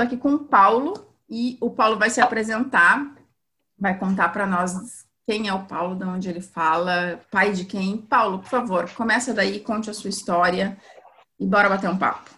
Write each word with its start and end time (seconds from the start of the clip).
Estou 0.00 0.06
aqui 0.06 0.16
com 0.16 0.32
o 0.32 0.38
Paulo 0.38 0.94
e 1.28 1.58
o 1.60 1.68
Paulo 1.68 1.98
vai 1.98 2.08
se 2.08 2.22
apresentar, 2.22 3.16
vai 3.78 3.98
contar 3.98 4.30
para 4.30 4.46
nós 4.46 5.04
quem 5.26 5.46
é 5.46 5.52
o 5.52 5.66
Paulo, 5.66 5.94
de 5.94 6.04
onde 6.04 6.26
ele 6.26 6.40
fala, 6.40 7.20
pai 7.30 7.52
de 7.52 7.66
quem. 7.66 7.98
Paulo, 7.98 8.38
por 8.38 8.48
favor, 8.48 8.88
começa 8.94 9.34
daí, 9.34 9.60
conte 9.60 9.90
a 9.90 9.92
sua 9.92 10.08
história 10.08 10.74
e 11.38 11.44
bora 11.44 11.68
bater 11.68 11.90
um 11.90 11.98
papo. 11.98 12.30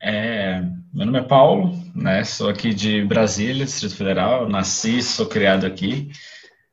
É, 0.00 0.62
meu 0.94 1.06
nome 1.06 1.18
é 1.18 1.22
Paulo, 1.22 1.76
né? 1.92 2.22
Sou 2.22 2.48
aqui 2.48 2.72
de 2.72 3.04
Brasília, 3.04 3.64
Distrito 3.64 3.96
Federal. 3.96 4.48
Nasci, 4.48 5.02
sou 5.02 5.26
criado 5.26 5.66
aqui, 5.66 6.12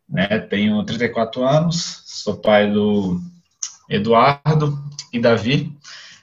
né? 0.07 0.37
Tenho 0.41 0.83
34 0.83 1.43
anos, 1.43 2.03
sou 2.05 2.37
pai 2.37 2.71
do 2.71 3.19
Eduardo 3.89 4.77
e 5.11 5.19
Davi. 5.19 5.75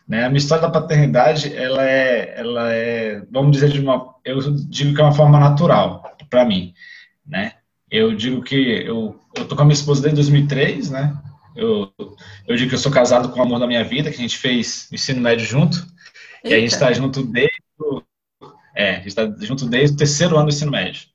Né? 0.07 0.25
A 0.25 0.29
minha 0.29 0.39
história 0.39 0.62
da 0.62 0.71
paternidade, 0.71 1.55
ela 1.57 1.84
é, 1.84 2.34
ela 2.39 2.73
é, 2.73 3.23
vamos 3.30 3.53
dizer 3.53 3.71
de 3.71 3.80
uma, 3.80 4.14
eu 4.25 4.39
digo 4.66 4.95
que 4.95 5.00
é 5.00 5.04
uma 5.04 5.14
forma 5.14 5.40
natural 5.40 6.17
para 6.29 6.45
mim, 6.45 6.75
né? 7.26 7.54
Eu 7.90 8.14
digo 8.14 8.43
que 8.43 8.54
eu, 8.54 9.18
eu 9.35 9.46
tô 9.46 9.57
com 9.57 9.62
a 9.62 9.64
minha 9.64 9.75
esposa 9.75 10.03
desde 10.03 10.17
2003, 10.17 10.90
né? 10.90 11.17
Eu, 11.57 11.90
eu 12.46 12.57
digo 12.57 12.68
que 12.68 12.75
eu 12.75 12.81
sou 12.81 12.93
casado 12.93 13.31
com 13.31 13.39
o 13.39 13.43
amor 13.43 13.59
da 13.59 13.67
minha 13.67 13.85
vida, 13.85 14.11
que 14.11 14.17
a 14.17 14.21
gente 14.21 14.36
fez 14.36 14.89
ensino 14.93 15.21
médio 15.21 15.46
junto, 15.46 15.79
Eita. 16.43 16.48
e 16.48 16.54
a 16.54 16.61
gente 16.61 16.73
está 16.73 16.93
junto 16.93 17.23
desde, 17.23 17.53
é, 18.75 18.90
a 18.90 18.96
gente 18.96 19.09
está 19.09 19.32
junto 19.40 19.67
desde 19.67 19.95
o 19.95 19.98
terceiro 19.98 20.36
ano 20.36 20.46
do 20.46 20.53
ensino 20.53 20.73
médio, 20.73 21.07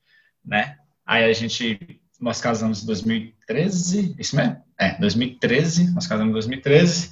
né? 0.43 0.77
Aí 1.05 1.25
a 1.25 1.33
gente, 1.33 1.79
nós 2.19 2.39
casamos 2.39 2.81
em 2.81 2.85
2013, 2.85 4.15
isso 4.17 4.35
mesmo? 4.35 4.57
É, 4.79 4.97
2013, 4.99 5.93
nós 5.93 6.07
casamos 6.07 6.29
em 6.29 6.33
2013, 6.33 7.11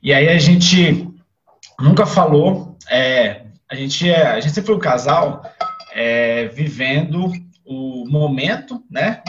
e 0.00 0.14
aí 0.14 0.28
a 0.28 0.38
gente 0.38 1.17
nunca 1.80 2.06
falou. 2.06 2.76
É, 2.90 3.42
a, 3.68 3.74
gente 3.74 4.08
é, 4.08 4.26
a 4.26 4.40
gente 4.40 4.54
sempre 4.54 4.66
foi 4.66 4.76
um 4.76 4.80
casal 4.80 5.42
é, 5.92 6.46
vivendo 6.48 7.32
o 7.64 8.08
momento, 8.08 8.82
né? 8.90 9.22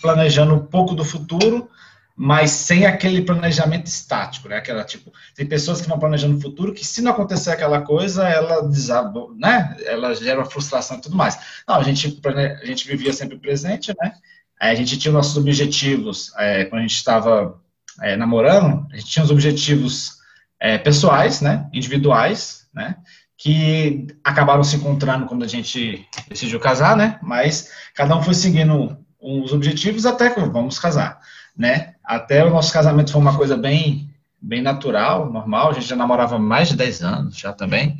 Planejando 0.00 0.54
um 0.54 0.66
pouco 0.66 0.94
do 0.94 1.04
futuro, 1.04 1.68
mas 2.16 2.50
sem 2.50 2.86
aquele 2.86 3.22
planejamento 3.22 3.86
estático, 3.86 4.48
né? 4.48 4.56
Aquela 4.56 4.84
tipo, 4.84 5.12
tem 5.34 5.46
pessoas 5.46 5.80
que 5.80 5.88
vão 5.88 5.98
planejando 5.98 6.36
o 6.36 6.40
futuro 6.40 6.72
que 6.72 6.86
se 6.86 7.02
não 7.02 7.12
acontecer 7.12 7.50
aquela 7.50 7.82
coisa, 7.82 8.26
ela 8.26 8.62
desaba, 8.62 9.26
né? 9.36 9.76
Ela 9.84 10.14
gera 10.14 10.40
uma 10.40 10.50
frustração 10.50 10.96
e 10.96 11.00
tudo 11.02 11.16
mais. 11.16 11.38
Não, 11.68 11.76
a 11.76 11.82
gente 11.82 12.20
a 12.24 12.66
gente 12.66 12.86
vivia 12.86 13.12
sempre 13.12 13.38
presente, 13.38 13.94
né? 14.00 14.14
A 14.58 14.74
gente 14.74 14.96
tinha 14.96 15.12
nossos 15.12 15.36
objetivos 15.36 16.32
é, 16.38 16.64
quando 16.64 16.80
a 16.80 16.82
gente 16.82 16.96
estava 16.96 17.60
é, 18.00 18.16
namorando, 18.16 18.86
a 18.90 18.96
gente 18.96 19.10
tinha 19.10 19.24
os 19.24 19.30
objetivos 19.30 20.21
é, 20.62 20.78
pessoais, 20.78 21.40
né, 21.40 21.68
individuais, 21.72 22.68
né, 22.72 22.94
que 23.36 24.06
acabaram 24.22 24.62
se 24.62 24.76
encontrando 24.76 25.26
quando 25.26 25.42
a 25.42 25.48
gente 25.48 26.06
decidiu 26.28 26.60
casar, 26.60 26.96
né, 26.96 27.18
mas 27.20 27.68
cada 27.96 28.16
um 28.16 28.22
foi 28.22 28.32
seguindo 28.32 28.96
os 29.20 29.52
objetivos 29.52 30.06
até 30.06 30.30
que 30.30 30.40
vamos 30.40 30.78
casar, 30.78 31.18
né, 31.56 31.94
até 32.04 32.44
o 32.44 32.50
nosso 32.50 32.72
casamento 32.72 33.10
foi 33.10 33.20
uma 33.20 33.36
coisa 33.36 33.56
bem, 33.56 34.08
bem 34.40 34.62
natural, 34.62 35.32
normal, 35.32 35.70
a 35.70 35.72
gente 35.72 35.88
já 35.88 35.96
namorava 35.96 36.38
mais 36.38 36.68
de 36.68 36.76
10 36.76 37.02
anos 37.02 37.36
já 37.36 37.52
também, 37.52 37.98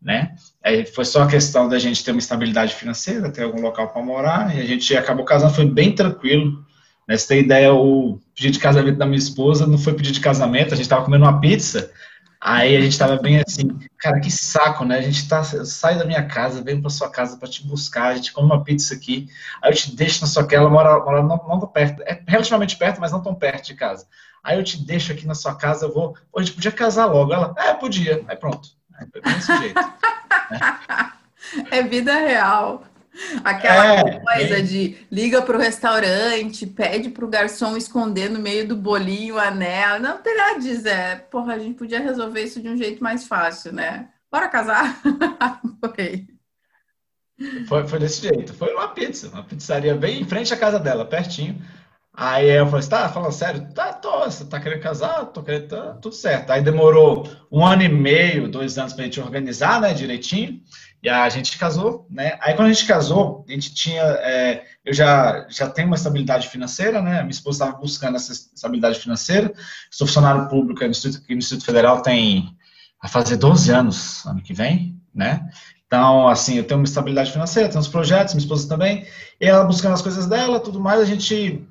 né, 0.00 0.34
foi 0.94 1.06
só 1.06 1.22
a 1.22 1.26
questão 1.26 1.66
da 1.66 1.78
gente 1.78 2.04
ter 2.04 2.10
uma 2.10 2.18
estabilidade 2.18 2.74
financeira, 2.74 3.32
ter 3.32 3.44
algum 3.44 3.62
local 3.62 3.88
para 3.88 4.02
morar, 4.02 4.54
e 4.54 4.60
a 4.60 4.66
gente 4.66 4.94
acabou 4.94 5.24
casando, 5.24 5.54
foi 5.54 5.64
bem 5.64 5.94
tranquilo, 5.94 6.62
né? 7.08 7.16
Você 7.16 7.28
tem 7.28 7.40
ideia, 7.40 7.72
o 7.72 8.20
pedido 8.36 8.52
de 8.52 8.58
casamento 8.58 8.98
da 8.98 9.06
minha 9.06 9.18
esposa 9.18 9.66
não 9.66 9.78
foi 9.78 9.94
pedido 9.94 10.14
de 10.14 10.20
casamento, 10.20 10.74
a 10.74 10.76
gente 10.76 10.84
estava 10.84 11.04
comendo 11.04 11.24
uma 11.24 11.40
pizza, 11.40 11.90
aí 12.38 12.76
a 12.76 12.80
gente 12.80 12.92
estava 12.92 13.16
bem 13.16 13.40
assim, 13.40 13.78
cara, 13.98 14.20
que 14.20 14.30
saco, 14.30 14.84
né? 14.84 14.98
A 14.98 15.02
gente 15.02 15.26
tá, 15.26 15.42
sai 15.42 15.98
da 15.98 16.04
minha 16.04 16.22
casa, 16.22 16.62
vem 16.62 16.80
para 16.80 16.90
sua 16.90 17.08
casa 17.08 17.38
para 17.38 17.48
te 17.48 17.66
buscar, 17.66 18.08
a 18.08 18.14
gente 18.16 18.32
come 18.32 18.46
uma 18.46 18.62
pizza 18.62 18.94
aqui, 18.94 19.28
aí 19.62 19.72
eu 19.72 19.74
te 19.74 19.96
deixo 19.96 20.20
na 20.20 20.26
sua 20.26 20.46
casa, 20.46 20.62
ela 20.62 20.70
mora, 20.70 20.98
mora 21.02 21.22
não, 21.22 21.36
não 21.48 21.58
tão 21.58 21.68
perto, 21.68 22.02
é 22.02 22.22
relativamente 22.28 22.76
perto, 22.76 23.00
mas 23.00 23.10
não 23.10 23.22
tão 23.22 23.34
perto 23.34 23.66
de 23.66 23.74
casa. 23.74 24.06
Aí 24.44 24.58
eu 24.58 24.62
te 24.62 24.78
deixo 24.84 25.10
aqui 25.10 25.26
na 25.26 25.34
sua 25.34 25.56
casa, 25.56 25.86
eu 25.86 25.92
vou, 25.92 26.14
pô, 26.30 26.38
a 26.38 26.42
gente 26.42 26.54
podia 26.54 26.70
casar 26.70 27.06
logo. 27.06 27.32
Ela, 27.32 27.52
é, 27.58 27.74
podia. 27.74 28.22
Aí 28.28 28.36
pronto. 28.36 28.68
Aí 28.94 29.04
foi 29.10 29.20
desse 29.20 29.58
jeito. 29.58 29.74
Né? 29.74 31.12
É 31.70 31.80
vida 31.82 32.12
real. 32.12 32.82
Aquela 33.42 34.00
é, 34.00 34.20
coisa 34.20 34.58
é. 34.58 34.62
de 34.62 34.96
liga 35.10 35.42
para 35.42 35.56
o 35.56 35.60
restaurante, 35.60 36.66
pede 36.66 37.10
para 37.10 37.24
o 37.24 37.28
garçom 37.28 37.76
esconder 37.76 38.30
no 38.30 38.38
meio 38.38 38.66
do 38.66 38.76
bolinho 38.76 39.36
o 39.36 39.38
anel. 39.38 40.00
Não 40.00 40.18
tem 40.18 40.36
nada 40.36 40.58
disso. 40.58 40.86
É, 40.88 41.16
porra, 41.16 41.54
a 41.54 41.58
gente 41.58 41.76
podia 41.76 42.00
resolver 42.00 42.42
isso 42.42 42.60
de 42.60 42.68
um 42.68 42.76
jeito 42.76 43.02
mais 43.02 43.26
fácil, 43.26 43.72
né? 43.72 44.08
Bora 44.30 44.48
casar? 44.48 45.00
foi. 45.80 46.26
foi. 47.66 47.86
Foi 47.86 47.98
desse 47.98 48.22
jeito. 48.22 48.52
Foi 48.54 48.72
uma 48.74 48.88
pizza, 48.88 49.28
uma 49.28 49.44
pizzaria 49.44 49.94
bem 49.94 50.20
em 50.20 50.28
frente 50.28 50.52
à 50.52 50.56
casa 50.56 50.78
dela, 50.78 51.04
pertinho. 51.04 51.60
Aí 52.18 52.48
eu 52.48 52.66
falei, 52.66 52.86
tá 52.88 53.10
falando 53.10 53.32
sério? 53.32 53.68
Tá, 53.74 53.92
tô, 53.92 54.20
você 54.20 54.46
tá 54.46 54.58
querendo 54.58 54.80
casar? 54.80 55.26
Tô 55.26 55.42
querendo, 55.42 55.68
tá, 55.68 55.92
tudo 56.00 56.14
certo. 56.14 56.50
Aí 56.50 56.62
demorou 56.62 57.28
um 57.52 57.64
ano 57.64 57.82
e 57.82 57.90
meio, 57.90 58.48
dois 58.48 58.78
anos 58.78 58.94
pra 58.94 59.04
gente 59.04 59.20
organizar, 59.20 59.82
né, 59.82 59.92
direitinho. 59.92 60.62
E 61.02 61.08
a 61.08 61.28
gente 61.28 61.56
casou, 61.58 62.06
né? 62.10 62.38
Aí 62.40 62.54
quando 62.54 62.68
a 62.68 62.72
gente 62.72 62.86
casou, 62.86 63.44
a 63.48 63.52
gente 63.52 63.74
tinha, 63.74 64.02
é, 64.02 64.64
eu 64.84 64.92
já 64.92 65.46
já 65.48 65.68
tenho 65.68 65.88
uma 65.88 65.96
estabilidade 65.96 66.48
financeira, 66.48 67.00
né? 67.02 67.18
Minha 67.20 67.30
esposa 67.30 67.64
estava 67.64 67.80
buscando 67.80 68.16
essa 68.16 68.32
estabilidade 68.32 68.98
financeira. 68.98 69.52
Sou 69.90 70.06
funcionário 70.06 70.48
público 70.48 70.82
no 70.82 70.90
Instituto, 70.90 71.24
no 71.28 71.36
Instituto 71.36 71.64
Federal 71.64 72.02
tem 72.02 72.56
a 73.00 73.08
fazer 73.08 73.36
12 73.36 73.70
anos 73.70 74.26
ano 74.26 74.42
que 74.42 74.54
vem, 74.54 75.00
né? 75.14 75.48
Então, 75.86 76.26
assim, 76.28 76.56
eu 76.56 76.64
tenho 76.64 76.80
uma 76.80 76.86
estabilidade 76.86 77.30
financeira, 77.30 77.68
tenho 77.68 77.80
uns 77.80 77.88
projetos, 77.88 78.34
minha 78.34 78.42
esposa 78.42 78.68
também, 78.68 79.06
e 79.40 79.46
ela 79.46 79.64
buscando 79.64 79.92
as 79.92 80.02
coisas 80.02 80.26
dela, 80.26 80.58
tudo 80.58 80.80
mais, 80.80 81.00
a 81.00 81.04
gente 81.04 81.64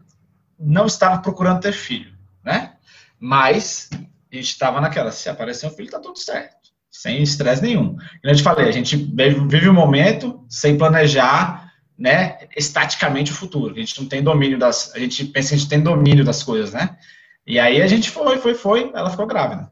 não 0.57 0.85
estava 0.85 1.21
procurando 1.21 1.59
ter 1.59 1.73
filho, 1.73 2.15
né? 2.41 2.75
Mas 3.19 3.89
a 3.91 4.35
gente 4.35 4.47
estava 4.47 4.79
naquela, 4.79 5.11
se 5.11 5.27
aparecer 5.27 5.67
um 5.67 5.71
filho, 5.71 5.91
tá 5.91 5.99
tudo 5.99 6.17
certo 6.17 6.64
sem 7.01 7.21
estresse 7.21 7.61
nenhum. 7.61 7.95
Como 7.95 7.99
eu 8.23 8.35
te 8.35 8.41
falei, 8.41 8.69
a 8.69 8.71
gente 8.71 8.95
vive 8.95 9.67
o 9.67 9.73
momento 9.73 10.43
sem 10.49 10.77
planejar, 10.77 11.73
né, 11.97 12.47
estaticamente 12.55 13.31
o 13.31 13.35
futuro. 13.35 13.73
A 13.73 13.77
gente 13.77 13.99
não 14.01 14.07
tem 14.07 14.23
domínio 14.23 14.57
das, 14.57 14.93
a 14.95 14.99
gente 14.99 15.25
pensa 15.25 15.49
que 15.49 15.55
a 15.55 15.57
gente 15.57 15.69
tem 15.69 15.81
domínio 15.81 16.23
das 16.23 16.41
coisas, 16.41 16.73
né? 16.73 16.97
E 17.45 17.59
aí 17.59 17.81
a 17.81 17.87
gente 17.87 18.09
foi, 18.09 18.37
foi, 18.37 18.55
foi, 18.55 18.91
ela 18.93 19.09
ficou 19.09 19.27
grávida. 19.27 19.69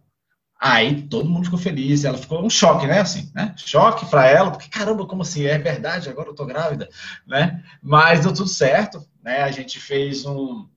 Aí 0.60 1.02
todo 1.04 1.30
mundo 1.30 1.46
ficou 1.46 1.60
feliz, 1.60 2.06
ela 2.06 2.18
ficou 2.18 2.46
um 2.46 2.50
choque, 2.50 2.88
né, 2.88 3.00
assim, 3.00 3.32
né? 3.34 3.54
Choque 3.58 4.06
para 4.06 4.28
ela, 4.28 4.52
porque 4.52 4.70
caramba, 4.70 5.06
como 5.06 5.22
assim? 5.22 5.46
É 5.46 5.58
verdade, 5.58 6.10
agora 6.10 6.30
eu 6.30 6.36
tô 6.36 6.46
grávida, 6.46 6.90
né? 7.26 7.64
Mas 7.82 8.22
deu 8.22 8.34
tudo 8.34 8.50
certo, 8.50 9.02
né? 9.24 9.44
A 9.44 9.52
gente 9.52 9.80
fez 9.80 10.26
um 10.26 10.68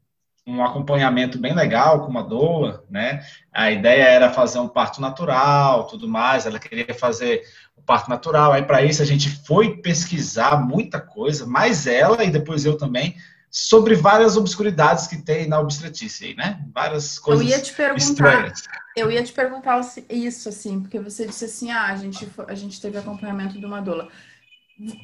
um 0.46 0.62
acompanhamento 0.64 1.38
bem 1.38 1.54
legal 1.54 2.04
com 2.04 2.10
uma 2.10 2.22
doula, 2.22 2.84
né? 2.88 3.24
A 3.52 3.70
ideia 3.72 4.04
era 4.04 4.32
fazer 4.32 4.60
um 4.60 4.68
parto 4.68 5.00
natural, 5.00 5.86
tudo 5.88 6.08
mais. 6.08 6.46
Ela 6.46 6.60
queria 6.60 6.94
fazer 6.94 7.42
o 7.76 7.82
parto 7.82 8.08
natural. 8.08 8.52
Aí 8.52 8.62
para 8.62 8.82
isso 8.82 9.02
a 9.02 9.04
gente 9.04 9.28
foi 9.28 9.78
pesquisar 9.78 10.64
muita 10.64 11.00
coisa, 11.00 11.44
mais 11.46 11.86
ela 11.86 12.22
e 12.22 12.30
depois 12.30 12.64
eu 12.64 12.78
também, 12.78 13.16
sobre 13.50 13.96
várias 13.96 14.36
obscuridades 14.36 15.08
que 15.08 15.20
tem 15.20 15.48
na 15.48 15.58
obstetrícia, 15.58 16.32
né? 16.36 16.64
Várias 16.72 17.18
coisas 17.18 17.44
eu 17.44 17.50
ia 17.50 17.60
te 17.60 17.72
perguntar, 17.72 18.04
estranhas. 18.04 18.62
Eu 18.96 19.10
ia 19.10 19.24
te 19.24 19.32
perguntar 19.32 19.80
isso 20.08 20.48
assim, 20.48 20.80
porque 20.80 21.00
você 21.00 21.26
disse 21.26 21.46
assim, 21.46 21.72
ah, 21.72 21.86
a 21.86 21.96
gente 21.96 22.28
a 22.46 22.54
gente 22.54 22.80
teve 22.80 22.98
acompanhamento 22.98 23.58
de 23.58 23.66
uma 23.66 23.80
doula. 23.80 24.08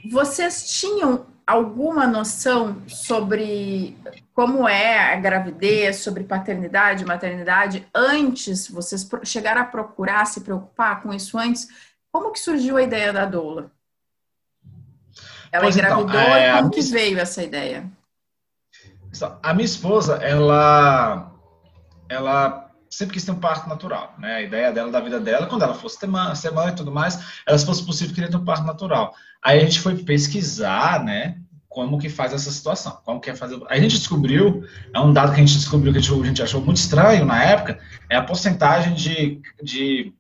Vocês 0.09 0.71
tinham 0.71 1.32
alguma 1.47 2.07
noção 2.07 2.83
sobre 2.89 3.97
como 4.35 4.69
é 4.69 5.13
a 5.13 5.17
gravidez, 5.17 5.97
sobre 5.97 6.25
paternidade, 6.25 7.05
maternidade, 7.05 7.87
antes 7.95 8.69
vocês 8.69 9.09
chegaram 9.25 9.61
a 9.61 9.67
procurar, 9.67 10.27
se 10.27 10.41
preocupar 10.41 11.03
com 11.03 11.13
isso 11.13 11.39
antes? 11.39 11.69
Como 12.11 12.33
que 12.33 12.41
surgiu 12.41 12.77
a 12.77 12.83
ideia 12.83 13.13
da 13.13 13.25
doula? 13.25 13.71
Ela 15.51 15.65
pois 15.65 15.77
então, 15.77 16.01
engravidou 16.01 16.21
então, 16.21 16.37
é, 16.37 16.57
como 16.57 16.71
que 16.71 16.81
minha... 16.81 16.93
veio 16.93 17.19
essa 17.19 17.43
ideia? 17.43 17.91
A 19.43 19.53
minha 19.53 19.67
esposa, 19.67 20.17
ela, 20.17 21.31
ela 22.09 22.62
sempre 22.93 23.15
quis 23.15 23.25
ter 23.25 23.33
um 23.33 23.41
parto 23.41 23.69
natural, 23.69 24.15
né? 24.19 24.35
A 24.35 24.43
ideia 24.43 24.71
dela, 24.71 24.93
da 24.93 25.01
vida 25.01 25.19
dela, 25.19 25.47
quando 25.47 25.63
ela 25.63 25.73
fosse 25.73 25.99
ter 25.99 26.07
mãe, 26.07 26.35
ser 26.35 26.53
mãe 26.53 26.69
e 26.69 26.77
tudo 26.77 26.93
mais, 26.93 27.19
ela, 27.47 27.57
se 27.57 27.65
fosse 27.65 27.85
possível, 27.87 28.15
queria 28.15 28.31
ter 28.31 28.37
um 28.37 28.45
parto 28.45 28.65
natural. 28.65 29.15
Aí 29.43 29.59
a 29.59 29.65
gente 29.65 29.81
foi 29.81 29.97
pesquisar, 29.97 31.03
né? 31.03 31.39
Como 31.71 31.99
que 31.99 32.11
faz 32.11 32.35
essa 32.35 32.51
situação, 32.51 33.01
como 33.03 33.19
que 33.19 33.31
é 33.31 33.35
fazer... 33.35 33.59
A 33.67 33.81
gente 33.81 33.97
descobriu, 33.97 34.63
é 34.95 35.01
um 35.01 35.11
dado 35.11 35.33
que 35.33 35.41
a 35.41 35.45
gente 35.45 35.57
descobriu 35.57 35.91
que 35.91 35.99
a 35.99 36.03
gente 36.03 36.43
achou 36.43 36.61
muito 36.61 36.77
estranho 36.77 37.25
na 37.25 37.43
época, 37.43 37.81
é 38.11 38.17
a 38.17 38.23
porcentagem 38.23 38.93
de, 38.93 39.41
de 39.63 40.13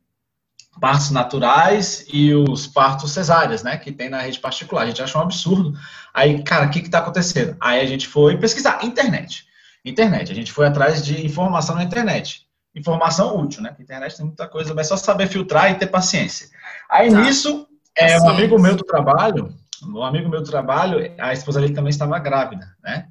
partos 0.80 1.10
naturais 1.10 2.06
e 2.10 2.32
os 2.32 2.66
partos 2.66 3.12
cesáreas, 3.12 3.62
né, 3.62 3.76
que 3.76 3.92
tem 3.92 4.08
na 4.08 4.22
rede 4.22 4.38
particular. 4.38 4.84
A 4.84 4.86
gente 4.86 5.02
achou 5.02 5.20
um 5.20 5.24
absurdo. 5.24 5.78
Aí, 6.14 6.42
cara, 6.42 6.68
o 6.68 6.70
que 6.70 6.80
que 6.80 6.88
tá 6.88 7.00
acontecendo? 7.00 7.54
Aí 7.60 7.82
a 7.82 7.86
gente 7.86 8.08
foi 8.08 8.38
pesquisar, 8.38 8.82
internet. 8.82 9.44
Internet, 9.84 10.32
a 10.32 10.34
gente 10.34 10.50
foi 10.50 10.66
atrás 10.66 11.04
de 11.04 11.26
informação 11.26 11.74
na 11.74 11.84
internet 11.84 12.50
informação 12.74 13.38
útil, 13.38 13.62
né? 13.62 13.74
A 13.78 13.82
internet 13.82 14.16
tem 14.16 14.26
muita 14.26 14.48
coisa, 14.48 14.74
mas 14.74 14.86
é 14.86 14.88
só 14.88 14.96
saber 14.96 15.28
filtrar 15.28 15.70
e 15.70 15.74
ter 15.74 15.86
paciência. 15.86 16.48
Aí 16.90 17.10
tá. 17.10 17.20
nisso, 17.20 17.66
É, 17.96 18.18
um 18.20 18.28
amigo 18.28 18.58
meu 18.58 18.74
do 18.74 18.84
trabalho, 18.84 19.54
um 19.82 20.02
amigo 20.02 20.28
meu 20.28 20.40
do 20.40 20.48
trabalho, 20.48 21.12
a 21.18 21.32
esposa 21.32 21.60
dele 21.60 21.74
também 21.74 21.90
estava 21.90 22.18
grávida, 22.18 22.74
né? 22.82 23.08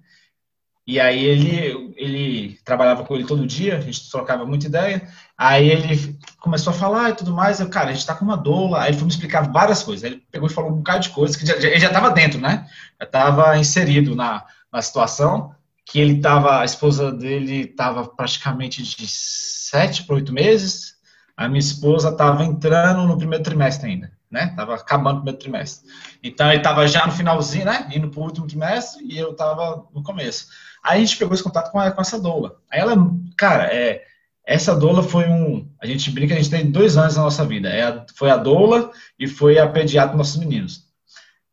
E 0.85 0.99
aí 0.99 1.23
ele, 1.23 1.93
ele 1.95 2.59
trabalhava 2.65 3.03
com 3.03 3.15
ele 3.15 3.25
todo 3.25 3.45
dia, 3.45 3.77
a 3.77 3.81
gente 3.81 4.09
trocava 4.09 4.45
muita 4.45 4.65
ideia. 4.65 5.07
Aí 5.37 5.69
ele 5.69 6.17
começou 6.39 6.73
a 6.73 6.75
falar 6.75 7.11
e 7.11 7.15
tudo 7.15 7.33
mais. 7.33 7.59
Eu, 7.59 7.69
cara, 7.69 7.91
a 7.91 7.93
gente 7.93 8.05
tá 8.05 8.15
com 8.15 8.25
uma 8.25 8.35
doula. 8.35 8.81
Aí 8.81 8.89
ele 8.89 8.97
foi 8.97 9.05
me 9.05 9.11
explicar 9.11 9.49
várias 9.51 9.83
coisas. 9.83 10.03
Aí 10.03 10.11
ele 10.13 10.23
pegou 10.31 10.49
e 10.49 10.51
falou 10.51 10.71
um 10.71 10.77
bocado 10.77 11.01
de 11.01 11.09
coisas 11.09 11.37
que 11.37 11.45
já, 11.45 11.55
ele 11.55 11.79
já 11.79 11.87
estava 11.87 12.09
dentro, 12.09 12.41
né? 12.41 12.67
Já 12.99 13.05
estava 13.05 13.57
inserido 13.57 14.15
na, 14.15 14.43
na 14.71 14.81
situação. 14.81 15.55
Que 15.85 15.99
ele 15.99 16.17
estava, 16.17 16.61
a 16.61 16.65
esposa 16.65 17.11
dele 17.11 17.61
estava 17.61 18.07
praticamente 18.07 18.83
de 18.83 19.07
sete 19.07 20.03
para 20.03 20.15
oito 20.15 20.33
meses. 20.33 20.95
A 21.35 21.47
minha 21.47 21.59
esposa 21.59 22.09
estava 22.09 22.43
entrando 22.43 23.07
no 23.07 23.17
primeiro 23.17 23.43
trimestre 23.43 23.89
ainda, 23.89 24.11
né? 24.29 24.53
Tava 24.55 24.75
acabando 24.75 25.15
o 25.15 25.21
primeiro 25.21 25.39
trimestre. 25.39 25.89
Então 26.21 26.47
ele 26.49 26.57
estava 26.57 26.87
já 26.87 27.05
no 27.05 27.11
finalzinho, 27.11 27.65
né? 27.65 27.89
Indo 27.93 28.09
para 28.09 28.19
o 28.19 28.23
último 28.23 28.47
trimestre 28.47 29.03
e 29.03 29.17
eu 29.17 29.31
estava 29.31 29.87
no 29.93 30.03
começo. 30.03 30.47
Aí 30.83 30.97
a 30.97 31.05
gente 31.05 31.17
pegou 31.17 31.33
esse 31.33 31.43
contato 31.43 31.71
com, 31.71 31.79
a, 31.79 31.91
com 31.91 32.01
essa 32.01 32.19
doula. 32.19 32.57
Aí 32.71 32.79
ela, 32.79 32.95
cara, 33.37 33.73
é, 33.73 34.03
essa 34.45 34.75
doula 34.75 35.03
foi 35.03 35.27
um. 35.29 35.69
A 35.81 35.85
gente 35.85 36.11
brinca, 36.11 36.33
a 36.33 36.37
gente 36.37 36.49
tem 36.49 36.69
dois 36.69 36.97
anos 36.97 37.15
na 37.15 37.23
nossa 37.23 37.45
vida. 37.45 37.69
É 37.69 37.83
a, 37.83 38.05
foi 38.15 38.29
a 38.29 38.37
doula 38.37 38.91
e 39.17 39.27
foi 39.27 39.57
a 39.57 39.67
pediatra 39.67 40.09
dos 40.09 40.17
nossos 40.17 40.37
meninos. 40.37 40.85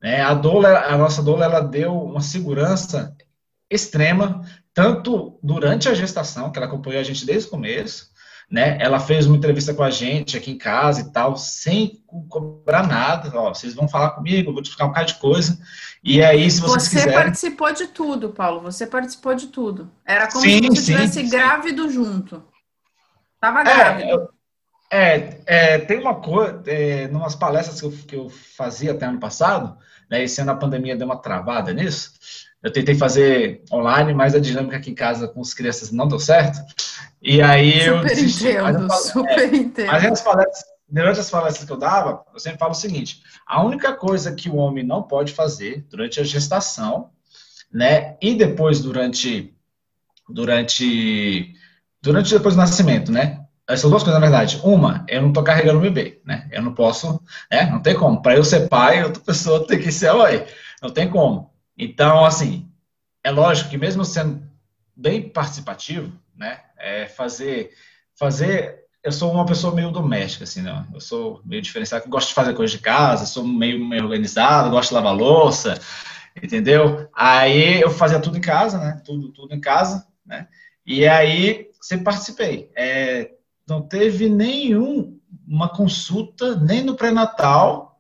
É, 0.03 0.21
a 0.21 0.35
doula, 0.35 0.79
a 0.81 0.97
nossa 0.97 1.23
doula, 1.23 1.45
ela 1.45 1.61
deu 1.61 1.93
uma 1.93 2.21
segurança 2.21 3.17
extrema, 3.71 4.43
tanto 4.73 5.39
durante 5.43 5.89
a 5.89 5.95
gestação, 5.95 6.51
que 6.51 6.59
ela 6.59 6.67
acompanhou 6.67 7.01
a 7.01 7.05
gente 7.05 7.27
desde 7.27 7.49
o 7.49 7.51
começo, 7.51 8.11
né? 8.51 8.79
Ela 8.81 8.99
fez 8.99 9.27
uma 9.27 9.37
entrevista 9.37 9.75
com 9.75 9.83
a 9.83 9.91
gente 9.91 10.37
aqui 10.37 10.53
em 10.53 10.59
casa 10.59 11.03
e 11.03 11.13
tal, 11.13 11.37
sem 11.37 12.03
cobrar 12.29 12.87
nada. 12.87 13.31
Ó, 13.39 13.53
vocês 13.53 13.75
vão 13.75 13.87
falar 13.87 14.11
comigo, 14.11 14.53
vou 14.53 14.63
te 14.63 14.67
explicar 14.67 14.87
um 14.87 14.89
bocado 14.89 15.09
de 15.09 15.15
coisa. 15.17 15.59
E 16.03 16.23
aí, 16.23 16.51
se 16.51 16.61
vocês 16.61 16.85
você 16.85 16.97
quiserem... 16.97 17.15
participou 17.15 17.73
de 17.73 17.89
tudo, 17.89 18.31
Paulo. 18.31 18.61
Você 18.63 18.87
participou 18.87 19.35
de 19.35 19.49
tudo. 19.49 19.91
Era 20.07 20.29
como 20.29 20.43
sim, 20.43 20.63
se 20.63 20.69
você 20.69 20.79
estivesse 20.79 21.23
grávido 21.25 21.91
junto. 21.91 22.43
Tava 23.39 23.63
grávido. 23.63 24.31
É, 24.91 25.41
é, 25.47 25.75
é 25.75 25.79
tem 25.81 26.01
uma 26.01 26.15
coisa, 26.15 26.63
é, 26.67 27.07
numas 27.09 27.35
palestras 27.35 27.81
que 27.81 27.87
eu, 27.87 27.91
que 27.91 28.17
eu 28.17 28.31
fazia 28.31 28.93
até 28.93 29.05
ano 29.05 29.21
passado, 29.21 29.77
né, 30.11 30.25
esse 30.25 30.41
ano 30.41 30.53
a 30.53 30.57
pandemia 30.57 30.97
deu 30.97 31.07
uma 31.07 31.21
travada 31.21 31.73
nisso, 31.75 32.13
eu 32.63 32.73
tentei 32.73 32.95
fazer 32.95 33.63
online, 33.73 34.13
mas 34.13 34.35
a 34.35 34.41
dinâmica 34.41 34.77
aqui 34.77 34.91
em 34.91 34.95
casa 34.95 35.29
com 35.29 35.41
as 35.41 35.55
crianças 35.55 35.93
não 35.93 36.09
deu 36.09 36.19
certo. 36.19 36.59
E 37.23 37.41
aí 37.41 37.81
super 37.81 37.95
eu. 37.95 38.05
Desisti, 38.05 38.49
entendo, 38.49 38.83
eu 38.83 38.89
falo, 38.89 39.03
super 39.03 39.39
é, 39.39 39.57
entendo. 39.57 39.87
Mas 39.87 40.05
as 40.05 40.21
palestras, 40.23 40.65
durante 40.89 41.21
as 41.21 41.31
palestras 41.31 41.65
que 41.65 41.73
eu 41.73 41.77
dava, 41.77 42.25
eu 42.33 42.41
sempre 42.41 42.59
falo 42.59 42.73
o 42.73 42.75
seguinte: 42.75 43.23
a 43.47 43.63
única 43.63 43.93
coisa 43.93 44.35
que 44.35 44.49
o 44.49 44.57
homem 44.57 44.85
não 44.85 45.03
pode 45.03 45.33
fazer 45.33 45.87
durante 45.89 46.21
a 46.21 46.25
gestação, 46.25 47.11
né, 47.73 48.17
e 48.21 48.35
depois 48.35 48.81
durante. 48.81 49.55
Durante. 50.29 51.55
Durante 52.01 52.31
depois 52.31 52.55
do 52.55 52.59
nascimento, 52.59 53.11
né? 53.11 53.45
Essas 53.69 53.91
duas 53.91 54.03
coisas, 54.03 54.21
na 54.21 54.27
verdade. 54.27 54.61
Uma, 54.65 55.05
eu 55.09 55.21
não 55.21 55.33
tô 55.33 55.43
carregando 55.43 55.79
o 55.79 55.83
bebê, 55.83 56.21
né? 56.25 56.49
Eu 56.51 56.63
não 56.63 56.75
posso, 56.75 57.21
né? 57.51 57.69
Não 57.71 57.81
tem 57.81 57.95
como. 57.95 58.23
Para 58.23 58.37
eu 58.37 58.45
ser 58.45 58.69
pai, 58.69 59.03
outra 59.05 59.23
pessoa 59.23 59.67
tem 59.67 59.79
que 59.79 59.93
ser 59.93 60.13
mãe. 60.13 60.47
Não 60.83 60.91
tem 60.91 61.11
como. 61.11 61.51
Então, 61.79 62.25
assim, 62.25 62.69
é 63.23 63.31
lógico 63.31 63.71
que 63.71 63.79
mesmo 63.79 64.05
sendo 64.05 64.43
bem 64.97 65.29
participativo, 65.29 66.13
né, 66.37 66.61
é 66.77 67.07
fazer, 67.07 67.71
fazer, 68.19 68.81
eu 69.03 69.13
sou 69.13 69.33
uma 69.33 69.47
pessoa 69.47 69.73
meio 69.73 69.93
doméstica, 69.93 70.43
assim, 70.43 70.61
né, 70.61 70.85
eu 70.93 71.01
sou 71.01 71.41
meio 71.45 71.63
diferenciado, 71.63 72.09
gosto 72.09 72.29
de 72.29 72.35
fazer 72.35 72.53
coisas 72.55 72.77
de 72.77 72.83
casa, 72.83 73.27
sou 73.27 73.47
meio, 73.47 73.87
meio 73.87 74.03
organizado, 74.03 74.71
gosto 74.71 74.89
de 74.89 74.95
lavar 74.97 75.15
louça, 75.15 75.81
entendeu? 76.43 77.09
Aí 77.15 77.81
eu 77.81 77.91
fazia 77.91 78.19
tudo 78.19 78.37
em 78.37 78.41
casa, 78.41 78.79
né, 78.79 79.01
tudo, 79.05 79.29
tudo 79.29 79.55
em 79.55 79.61
casa, 79.61 80.05
né, 80.27 80.49
e 80.85 81.07
aí 81.07 81.71
sempre 81.81 82.07
participei. 82.07 82.73
É, 82.75 83.31
não 83.69 83.83
teve 83.83 84.29
nenhum, 84.29 85.17
uma 85.47 85.69
consulta, 85.69 86.57
nem 86.57 86.83
no 86.83 86.97
pré-natal, 86.97 87.97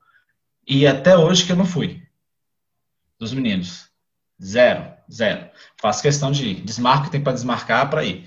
e 0.67 0.85
até 0.85 1.17
hoje 1.17 1.47
que 1.47 1.53
eu 1.53 1.57
não 1.57 1.65
fui 1.65 2.07
dos 3.19 3.32
meninos. 3.32 3.88
Zero, 4.43 4.85
zero. 5.12 5.49
Faço 5.81 6.03
questão 6.03 6.31
de 6.31 6.49
ir. 6.49 6.61
Desmarco 6.62 7.06
que 7.06 7.11
tem 7.11 7.20
para 7.20 7.32
desmarcar 7.32 7.91
para 7.91 8.05
ir. 8.05 8.25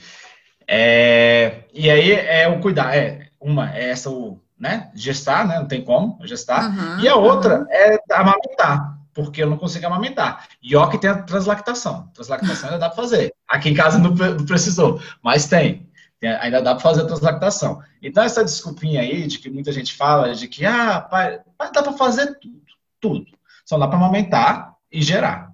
É, 0.67 1.63
e 1.73 1.89
aí 1.89 2.11
é 2.11 2.47
o 2.47 2.59
cuidar. 2.59 2.95
É, 2.95 3.29
uma 3.39 3.75
é 3.75 3.89
essa, 3.89 4.09
o, 4.09 4.39
né? 4.59 4.91
Gestar, 4.93 5.47
né? 5.47 5.59
Não 5.59 5.67
tem 5.67 5.83
como 5.83 6.19
gestar. 6.25 6.69
Uhum, 6.69 6.99
e 6.99 7.07
a 7.07 7.15
outra 7.15 7.59
uhum. 7.59 7.65
é 7.69 7.99
amamentar, 8.11 8.97
porque 9.13 9.41
eu 9.41 9.49
não 9.49 9.57
consigo 9.57 9.85
amamentar. 9.87 10.47
E 10.61 10.75
ó 10.75 10.85
que 10.87 10.97
tem 10.97 11.09
a 11.09 11.23
translactação. 11.23 12.09
Translactação 12.13 12.69
ainda 12.69 12.79
dá 12.79 12.89
para 12.89 13.01
fazer. 13.01 13.33
Aqui 13.47 13.69
em 13.69 13.73
casa 13.73 13.97
não, 13.97 14.11
não 14.11 14.45
precisou, 14.45 15.01
mas 15.23 15.47
tem. 15.47 15.89
tem 16.19 16.29
ainda 16.29 16.61
dá 16.61 16.75
para 16.75 16.83
fazer 16.83 17.01
a 17.01 17.05
translactação. 17.05 17.81
Então, 18.01 18.23
essa 18.23 18.43
desculpinha 18.43 19.01
aí 19.01 19.25
de 19.27 19.39
que 19.39 19.49
muita 19.49 19.71
gente 19.71 19.95
fala 19.95 20.35
de 20.35 20.47
que, 20.47 20.65
ah, 20.65 21.01
pai, 21.01 21.39
pai 21.57 21.71
dá 21.73 21.81
para 21.81 21.93
fazer 21.93 22.37
tudo, 22.39 22.61
tudo. 22.99 23.25
Só 23.65 23.77
dá 23.77 23.87
para 23.87 23.97
amamentar 23.97 24.70
e 24.91 25.01
gerar. 25.01 25.51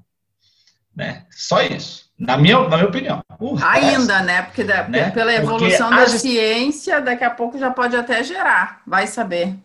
Né? 0.95 1.25
Só 1.29 1.61
isso. 1.61 2.07
Na 2.17 2.35
minha, 2.35 2.59
na 2.67 2.77
minha 2.77 2.89
opinião. 2.89 3.21
Ainda, 3.63 4.17
resto, 4.17 4.25
né? 4.25 4.41
Porque 4.41 4.63
da, 4.63 4.87
né? 4.87 5.11
pela 5.11 5.31
evolução 5.33 5.89
Porque 5.89 6.05
da 6.05 6.15
a... 6.15 6.19
ciência, 6.19 6.99
daqui 6.99 7.23
a 7.23 7.29
pouco 7.29 7.59
já 7.59 7.69
pode 7.69 7.95
até 7.95 8.23
gerar. 8.23 8.81
Vai 8.87 9.05
saber. 9.05 9.55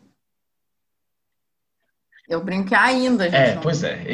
Eu 2.28 2.44
brinquei 2.44 2.76
ainda, 2.76 3.24
gente. 3.24 3.34
É, 3.34 3.54
não... 3.54 3.62
pois 3.62 3.82
é. 3.82 4.04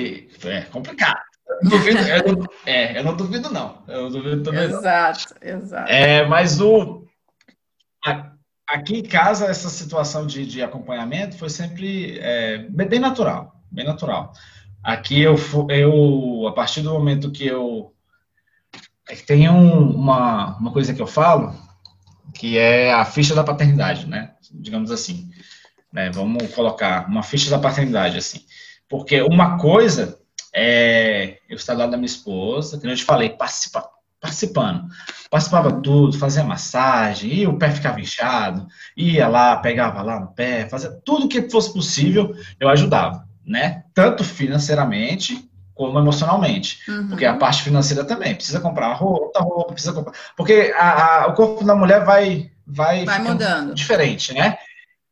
É 0.45 0.61
complicado. 0.63 1.19
Eu, 1.49 1.71
duvido, 1.71 1.99
eu, 1.99 2.37
não, 2.37 2.47
é, 2.65 2.99
eu 2.99 3.05
não 3.05 3.17
duvido, 3.17 3.51
não. 3.51 3.83
Eu 3.89 4.03
não 4.03 4.11
duvido 4.11 4.43
também. 4.43 4.65
Exato, 4.65 5.35
não. 5.43 5.49
exato. 5.49 5.91
É, 5.91 6.25
mas 6.27 6.61
o. 6.61 7.05
aqui 8.69 8.99
em 8.99 9.03
casa, 9.03 9.47
essa 9.47 9.69
situação 9.69 10.27
de, 10.27 10.47
de 10.47 10.63
acompanhamento 10.63 11.37
foi 11.37 11.51
sempre 11.51 12.19
é, 12.21 12.59
bem 12.69 13.01
natural. 13.01 13.61
Bem 13.71 13.85
natural. 13.85 14.33
Aqui 14.83 15.21
eu, 15.21 15.37
eu, 15.69 16.47
a 16.49 16.53
partir 16.53 16.83
do 16.83 16.93
momento 16.93 17.31
que 17.31 17.47
eu. 17.47 17.93
É 19.09 19.15
tem 19.17 19.49
um, 19.49 19.91
uma, 19.91 20.57
uma 20.59 20.73
coisa 20.73 20.95
que 20.95 21.01
eu 21.01 21.07
falo, 21.07 21.55
que 22.35 22.59
é 22.59 22.93
a 22.93 23.05
ficha 23.05 23.35
da 23.35 23.43
paternidade, 23.43 24.07
né? 24.07 24.33
Digamos 24.53 24.91
assim. 24.91 25.29
Né? 25.93 26.11
Vamos 26.11 26.55
colocar 26.55 27.09
uma 27.09 27.23
ficha 27.23 27.51
da 27.51 27.59
paternidade, 27.59 28.19
assim. 28.19 28.45
Porque 28.89 29.21
uma 29.23 29.59
coisa 29.59 30.19
é 30.55 31.39
eu 31.49 31.57
estar 31.57 31.75
lá 31.75 31.87
da 31.87 31.97
minha 31.97 32.07
esposa, 32.07 32.79
que 32.79 32.87
eu 32.87 32.95
te 32.95 33.05
falei, 33.05 33.31
participa, 33.31 33.89
participando. 34.21 34.89
Participava 35.31 35.81
tudo, 35.83 36.19
fazia 36.19 36.45
massagem, 36.45 37.33
e 37.33 37.47
o 37.47 37.59
pé 37.59 37.71
ficava 37.71 38.01
inchado, 38.01 38.67
ia 38.97 39.29
lá, 39.29 39.57
pegava 39.57 40.03
lá 40.03 40.21
no 40.21 40.29
pé, 40.29 40.69
fazia 40.69 40.91
tudo 41.05 41.29
que 41.29 41.51
fosse 41.51 41.73
possível, 41.73 42.35
eu 42.59 42.69
ajudava 42.69 43.28
né? 43.49 43.85
Tanto 43.95 44.23
financeiramente 44.23 45.49
como 45.75 45.99
emocionalmente. 45.99 46.81
Uhum. 46.89 47.09
Porque 47.09 47.25
a 47.25 47.37
parte 47.37 47.63
financeira 47.63 48.05
também 48.05 48.35
precisa 48.35 48.61
comprar 48.61 48.93
roupa, 48.95 49.41
roupa 49.41 49.73
precisa 49.73 49.95
comprar. 49.95 50.13
Porque 50.37 50.75
a, 50.77 51.23
a, 51.25 51.27
o 51.29 51.35
corpo 51.35 51.65
da 51.65 51.75
mulher 51.75 52.05
vai, 52.05 52.51
vai, 52.67 53.05
vai 53.05 53.21
mudando. 53.21 53.75
diferente, 53.75 54.35
né? 54.35 54.59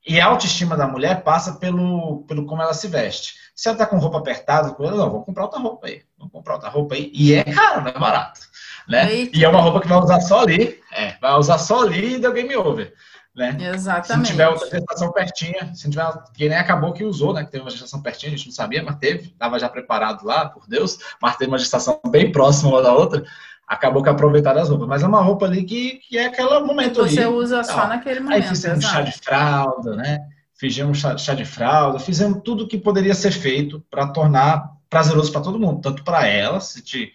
E 0.07 0.21
a 0.21 0.26
autoestima 0.26 0.76
da 0.76 0.87
mulher 0.87 1.23
passa 1.23 1.55
pelo, 1.55 2.25
pelo 2.28 2.47
como 2.47 2.62
ela 2.62 2.75
se 2.75 2.87
veste. 2.87 3.35
Se 3.55 3.69
ela 3.69 3.78
tá 3.78 3.87
com 3.87 3.97
roupa 3.97 4.19
apertada, 4.19 4.76
ela, 4.78 4.97
não, 4.97 5.11
vou 5.11 5.25
comprar 5.25 5.45
outra 5.45 5.59
roupa 5.59 5.87
aí. 5.88 6.02
Vou 6.19 6.28
comprar 6.28 6.55
outra 6.55 6.69
roupa 6.69 6.95
aí. 6.95 7.11
E 7.14 7.35
é 7.35 7.43
caro, 7.43 7.81
não 7.81 7.88
é 7.88 7.99
barato. 7.99 8.40
Né? 8.88 9.28
E 9.33 9.45
é 9.45 9.49
uma 9.49 9.61
roupa 9.61 9.81
que 9.81 9.88
vai 9.88 9.99
usar 9.99 10.21
só 10.21 10.43
ali. 10.43 10.81
É, 10.93 11.16
vai 11.21 11.33
usar 11.35 11.59
só 11.59 11.83
ali 11.83 12.14
e 12.14 12.19
deu 12.19 12.33
game 12.33 12.55
over. 12.55 12.93
Né? 13.37 13.55
Exatamente. 13.75 14.28
Se 14.28 14.33
tiver 14.33 14.49
outra 14.49 14.71
gestação 14.71 15.12
pertinha, 15.12 15.75
se 15.75 15.90
tiver, 15.90 16.07
que 16.33 16.49
nem 16.49 16.57
acabou 16.57 16.95
que 16.95 17.05
usou, 17.05 17.35
né? 17.35 17.45
Que 17.45 17.50
teve 17.50 17.62
uma 17.62 17.71
gestação 17.71 18.00
pertinha, 18.00 18.33
a 18.33 18.37
gente 18.37 18.47
não 18.47 18.55
sabia, 18.55 18.83
mas 18.83 18.97
teve, 18.97 19.26
estava 19.26 19.59
já 19.59 19.69
preparado 19.69 20.25
lá, 20.25 20.49
por 20.49 20.66
Deus, 20.66 20.99
mas 21.21 21.37
teve 21.37 21.50
uma 21.50 21.59
gestação 21.59 22.00
bem 22.09 22.33
próxima 22.33 22.71
uma 22.71 22.83
da 22.83 22.95
outra, 22.95 23.23
acabou 23.69 24.02
que 24.02 24.09
aproveitaram 24.09 24.62
as 24.62 24.71
roupas. 24.71 24.88
Mas 24.88 25.02
é 25.02 25.07
uma 25.07 25.21
roupa 25.21 25.45
ali 25.45 25.64
que, 25.64 25.97
que 26.09 26.16
é 26.16 26.26
aquele 26.26 26.61
momento 26.61 27.02
Você 27.02 27.02
ali. 27.02 27.14
Você 27.14 27.26
usa 27.26 27.62
só 27.62 27.87
naquele 27.87 28.21
momento. 28.21 28.43
Aí 28.43 28.49
fizemos 28.49 28.85
chá 28.87 29.02
de 29.02 29.12
fralda, 29.12 29.95
né? 29.97 30.26
Fizemos 30.55 30.99
chá, 30.99 31.19
chá 31.19 31.35
de 31.35 31.45
fralda, 31.45 31.99
fizemos 31.99 32.40
tudo 32.43 32.66
que 32.66 32.78
poderia 32.78 33.14
ser 33.14 33.33
feito 33.33 33.85
para 33.90 34.07
tornar 34.07 34.73
prazeroso 34.88 35.31
para 35.31 35.43
todo 35.43 35.59
mundo, 35.59 35.83
tanto 35.83 36.02
para 36.02 36.26
ela, 36.26 36.59
se 36.59 36.83
te 36.83 37.12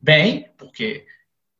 bem, 0.00 0.48
porque 0.56 1.04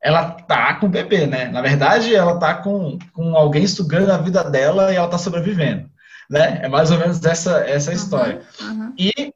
ela 0.05 0.29
tá 0.29 0.75
com 0.75 0.85
o 0.85 0.89
bebê, 0.89 1.25
né? 1.25 1.45
Na 1.45 1.63
verdade, 1.63 2.13
ela 2.13 2.37
tá 2.37 2.53
com, 2.53 2.99
com 3.11 3.35
alguém 3.35 3.65
sugando 3.65 4.11
a 4.11 4.17
vida 4.19 4.43
dela 4.43 4.93
e 4.93 4.97
ela 4.97 5.07
tá 5.07 5.17
sobrevivendo, 5.17 5.89
né? 6.29 6.59
É 6.61 6.69
mais 6.69 6.91
ou 6.91 6.99
menos 6.99 7.25
essa, 7.25 7.61
essa 7.61 7.89
uhum, 7.89 7.97
história. 7.97 8.41
Uhum. 8.61 8.93
E 8.99 9.33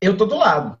eu 0.00 0.16
tô 0.16 0.24
do 0.24 0.36
lado. 0.36 0.78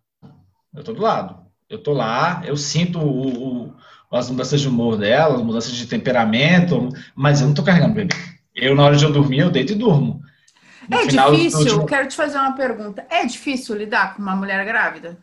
Eu 0.72 0.84
tô 0.84 0.92
do 0.92 1.02
lado. 1.02 1.36
Eu 1.68 1.82
tô 1.82 1.92
lá, 1.92 2.42
eu 2.44 2.56
sinto 2.56 3.00
o, 3.00 3.64
o, 3.64 3.74
as 4.12 4.30
mudanças 4.30 4.60
de 4.60 4.68
humor 4.68 4.96
dela, 4.96 5.34
as 5.34 5.42
mudanças 5.42 5.72
de 5.72 5.88
temperamento, 5.88 6.90
mas 7.16 7.40
eu 7.40 7.48
não 7.48 7.54
tô 7.54 7.64
carregando 7.64 7.90
o 7.90 7.96
bebê. 7.96 8.14
Eu, 8.54 8.76
na 8.76 8.84
hora 8.84 8.94
de 8.94 9.04
eu 9.04 9.10
dormir, 9.10 9.40
eu 9.40 9.50
deito 9.50 9.72
e 9.72 9.76
durmo. 9.76 10.22
É 10.88 11.06
difícil, 11.06 11.58
último... 11.58 11.86
quero 11.86 12.06
te 12.06 12.14
fazer 12.14 12.38
uma 12.38 12.52
pergunta. 12.52 13.04
É 13.10 13.26
difícil 13.26 13.74
lidar 13.74 14.14
com 14.14 14.22
uma 14.22 14.36
mulher 14.36 14.64
grávida? 14.64 15.18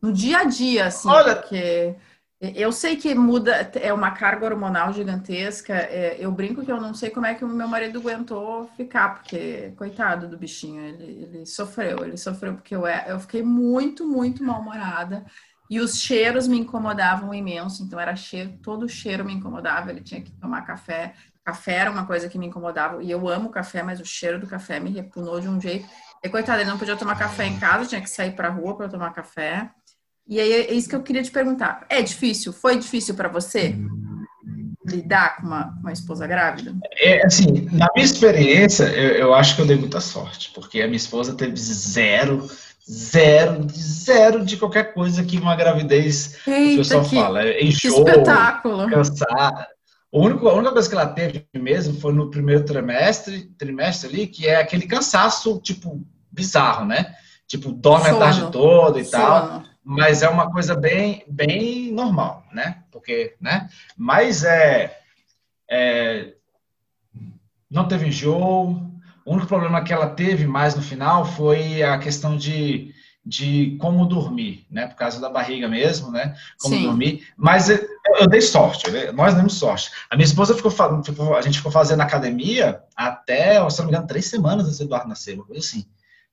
No 0.00 0.12
dia 0.12 0.38
a 0.38 0.44
dia, 0.44 0.86
assim, 0.86 1.08
Olha... 1.08 1.36
porque 1.36 1.96
eu 2.40 2.70
sei 2.70 2.96
que 2.96 3.12
muda, 3.16 3.68
é 3.74 3.92
uma 3.92 4.12
carga 4.12 4.46
hormonal 4.46 4.92
gigantesca. 4.92 5.74
É, 5.74 6.16
eu 6.20 6.30
brinco 6.30 6.64
que 6.64 6.70
eu 6.70 6.80
não 6.80 6.94
sei 6.94 7.10
como 7.10 7.26
é 7.26 7.34
que 7.34 7.44
o 7.44 7.48
meu 7.48 7.66
marido 7.66 7.98
aguentou 7.98 8.70
ficar, 8.76 9.14
porque, 9.14 9.72
coitado 9.76 10.28
do 10.28 10.38
bichinho, 10.38 10.80
ele, 10.84 11.22
ele 11.22 11.46
sofreu, 11.46 12.04
ele 12.04 12.16
sofreu 12.16 12.54
porque 12.54 12.76
eu, 12.76 12.86
é, 12.86 13.06
eu 13.08 13.18
fiquei 13.18 13.42
muito, 13.42 14.06
muito 14.06 14.44
mal-humorada. 14.44 15.26
E 15.70 15.80
os 15.80 16.00
cheiros 16.00 16.48
me 16.48 16.58
incomodavam 16.58 17.34
imenso, 17.34 17.82
então 17.82 18.00
era 18.00 18.16
cheiro, 18.16 18.56
todo 18.62 18.84
o 18.84 18.88
cheiro 18.88 19.24
me 19.24 19.34
incomodava, 19.34 19.90
ele 19.90 20.00
tinha 20.00 20.22
que 20.22 20.30
tomar 20.30 20.62
café. 20.62 21.14
Café 21.44 21.74
era 21.74 21.90
uma 21.90 22.06
coisa 22.06 22.28
que 22.28 22.38
me 22.38 22.46
incomodava, 22.46 23.02
e 23.02 23.10
eu 23.10 23.28
amo 23.28 23.50
café, 23.50 23.82
mas 23.82 24.00
o 24.00 24.04
cheiro 24.04 24.38
do 24.38 24.46
café 24.46 24.80
me 24.80 24.90
repugnou 24.90 25.40
de 25.40 25.48
um 25.48 25.60
jeito. 25.60 25.86
E 26.22 26.28
coitado, 26.28 26.60
ele 26.60 26.70
não 26.70 26.78
podia 26.78 26.96
tomar 26.96 27.18
café 27.18 27.46
em 27.46 27.58
casa, 27.58 27.86
tinha 27.86 28.00
que 28.00 28.08
sair 28.08 28.32
para 28.32 28.48
rua 28.48 28.76
para 28.76 28.88
tomar 28.88 29.12
café. 29.12 29.70
E 30.28 30.38
aí 30.38 30.52
é 30.52 30.74
isso 30.74 30.88
que 30.88 30.94
eu 30.94 31.02
queria 31.02 31.22
te 31.22 31.30
perguntar. 31.30 31.86
É 31.88 32.02
difícil? 32.02 32.52
Foi 32.52 32.76
difícil 32.76 33.14
para 33.14 33.28
você 33.28 33.74
lidar 34.86 35.36
com 35.36 35.46
uma, 35.46 35.74
uma 35.80 35.92
esposa 35.92 36.26
grávida? 36.26 36.74
É, 37.00 37.24
assim, 37.24 37.66
na 37.72 37.88
minha 37.94 38.04
experiência, 38.04 38.84
eu, 38.84 39.14
eu 39.14 39.34
acho 39.34 39.56
que 39.56 39.62
eu 39.62 39.66
dei 39.66 39.76
muita 39.76 40.00
sorte, 40.00 40.50
porque 40.54 40.82
a 40.82 40.86
minha 40.86 40.98
esposa 40.98 41.34
teve 41.34 41.56
zero, 41.56 42.46
zero, 42.88 43.66
zero 43.70 44.44
de 44.44 44.58
qualquer 44.58 44.92
coisa 44.92 45.24
que 45.24 45.38
uma 45.38 45.56
gravidez 45.56 46.36
Eita, 46.46 46.74
o 46.74 46.76
pessoal 46.78 47.04
que, 47.04 47.16
fala. 47.16 47.42
É 47.42 47.64
enxoo, 47.64 48.04
que 48.04 48.10
espetáculo. 48.10 48.90
cansar. 48.90 49.66
A 50.12 50.18
única, 50.18 50.46
a 50.46 50.54
única 50.54 50.72
coisa 50.72 50.88
que 50.88 50.94
ela 50.94 51.06
teve 51.06 51.46
mesmo 51.54 51.98
foi 52.00 52.12
no 52.12 52.30
primeiro 52.30 52.64
trimestre, 52.64 53.50
trimestre 53.58 54.10
ali, 54.10 54.26
que 54.26 54.46
é 54.46 54.56
aquele 54.56 54.86
cansaço, 54.86 55.58
tipo, 55.60 56.02
bizarro, 56.30 56.84
né? 56.84 57.14
Tipo, 57.46 57.72
dorme 57.72 58.06
Sono. 58.06 58.16
a 58.16 58.20
tarde 58.20 58.52
toda 58.52 59.00
e 59.00 59.04
Sono. 59.04 59.22
tal 59.22 59.67
mas 59.90 60.20
é 60.20 60.28
uma 60.28 60.50
coisa 60.50 60.74
bem, 60.74 61.24
bem 61.26 61.90
normal, 61.90 62.44
né? 62.52 62.82
Porque, 62.92 63.34
né? 63.40 63.70
Mas 63.96 64.44
é, 64.44 64.98
é 65.66 66.34
não 67.70 67.88
teve 67.88 68.06
enjoo. 68.06 68.86
O 69.24 69.32
único 69.32 69.46
problema 69.46 69.82
que 69.82 69.90
ela 69.90 70.10
teve 70.10 70.46
mais 70.46 70.74
no 70.74 70.82
final 70.82 71.24
foi 71.24 71.82
a 71.82 71.96
questão 71.96 72.36
de, 72.36 72.92
de 73.24 73.78
como 73.80 74.04
dormir, 74.04 74.66
né? 74.70 74.86
Por 74.86 74.94
causa 74.94 75.18
da 75.22 75.30
barriga 75.30 75.66
mesmo, 75.66 76.10
né? 76.10 76.36
Como 76.60 76.76
Sim. 76.76 76.82
dormir. 76.82 77.26
Mas 77.34 77.70
eu, 77.70 78.28
dei 78.28 78.42
sorte, 78.42 78.90
né? 78.90 79.10
nós 79.12 79.32
demos 79.32 79.54
sorte. 79.54 79.90
A 80.10 80.16
minha 80.16 80.26
esposa 80.26 80.54
ficou, 80.54 80.70
ficou, 80.70 81.34
a 81.34 81.40
gente 81.40 81.56
ficou 81.56 81.72
fazendo 81.72 82.02
academia 82.02 82.82
até, 82.94 83.54
se 83.70 83.78
não 83.78 83.86
me 83.86 83.92
engano, 83.92 84.06
três 84.06 84.26
semanas 84.26 84.66
antes 84.66 84.76
do 84.76 84.84
Eduardo 84.84 85.08
nascer, 85.08 85.34
uma 85.34 85.46
coisa 85.46 85.66
assim 85.66 85.86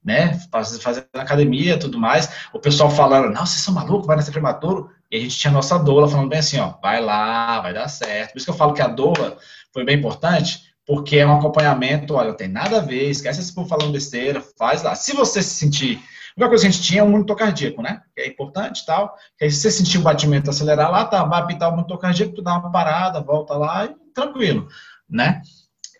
né? 0.05 0.39
Fazendo 0.81 1.07
academia 1.15 1.79
tudo 1.79 2.00
mais. 2.00 2.29
O 2.53 2.59
pessoal 2.59 2.91
falando, 2.91 3.33
não, 3.33 3.45
vocês 3.45 3.62
são 3.62 3.74
malucos, 3.74 4.05
vai 4.05 4.15
nascer 4.15 4.31
prematuro. 4.31 4.91
E 5.12 5.17
a 5.17 5.19
gente 5.19 5.38
tinha 5.38 5.50
a 5.50 5.53
nossa 5.53 5.79
doula 5.79 6.07
falando 6.07 6.29
bem 6.29 6.39
assim, 6.39 6.59
ó, 6.59 6.75
vai 6.81 7.01
lá, 7.01 7.59
vai 7.59 7.74
dar 7.74 7.88
certo. 7.88 8.33
Por 8.33 8.38
isso 8.38 8.45
que 8.45 8.51
eu 8.51 8.55
falo 8.55 8.74
que 8.74 8.81
a 8.81 8.88
doula 8.88 9.38
foi 9.74 9.83
bem 9.83 9.97
importante, 9.97 10.62
porque 10.85 11.17
é 11.17 11.25
um 11.25 11.35
acompanhamento, 11.35 12.13
olha, 12.13 12.29
não 12.29 12.38
tem 12.38 12.47
nada 12.47 12.77
a 12.77 12.81
ver, 12.81 13.09
esquece 13.09 13.39
esse 13.39 13.53
povo 13.53 13.67
falando 13.67 13.91
besteira, 13.91 14.43
faz 14.57 14.83
lá. 14.83 14.93
Se 14.93 15.13
você 15.13 15.41
se 15.41 15.55
sentir. 15.55 15.97
A 16.38 16.41
única 16.41 16.50
coisa 16.50 16.63
que 16.63 16.67
a 16.67 16.71
gente 16.71 16.83
tinha 16.83 17.00
é 17.00 17.03
um 17.03 17.09
monitor 17.09 17.35
cardíaco, 17.35 17.81
né? 17.81 18.01
Que 18.13 18.21
é 18.24 18.27
importante 18.27 18.81
e 18.81 18.85
tal. 18.85 19.15
Que 19.38 19.45
aí, 19.45 19.51
se 19.51 19.62
você 19.62 19.71
sentir 19.71 19.97
o 19.97 20.01
batimento 20.01 20.50
acelerar 20.50 20.91
lá, 20.91 21.05
tá, 21.05 21.24
vai 21.24 21.39
apitar 21.39 21.69
o 21.69 21.75
monitor 21.75 21.97
cardíaco, 21.97 22.35
tu 22.35 22.41
dá 22.41 22.59
uma 22.59 22.71
parada, 22.71 23.21
volta 23.21 23.53
lá 23.55 23.85
e 23.85 23.95
tranquilo, 24.13 24.67
né? 25.09 25.41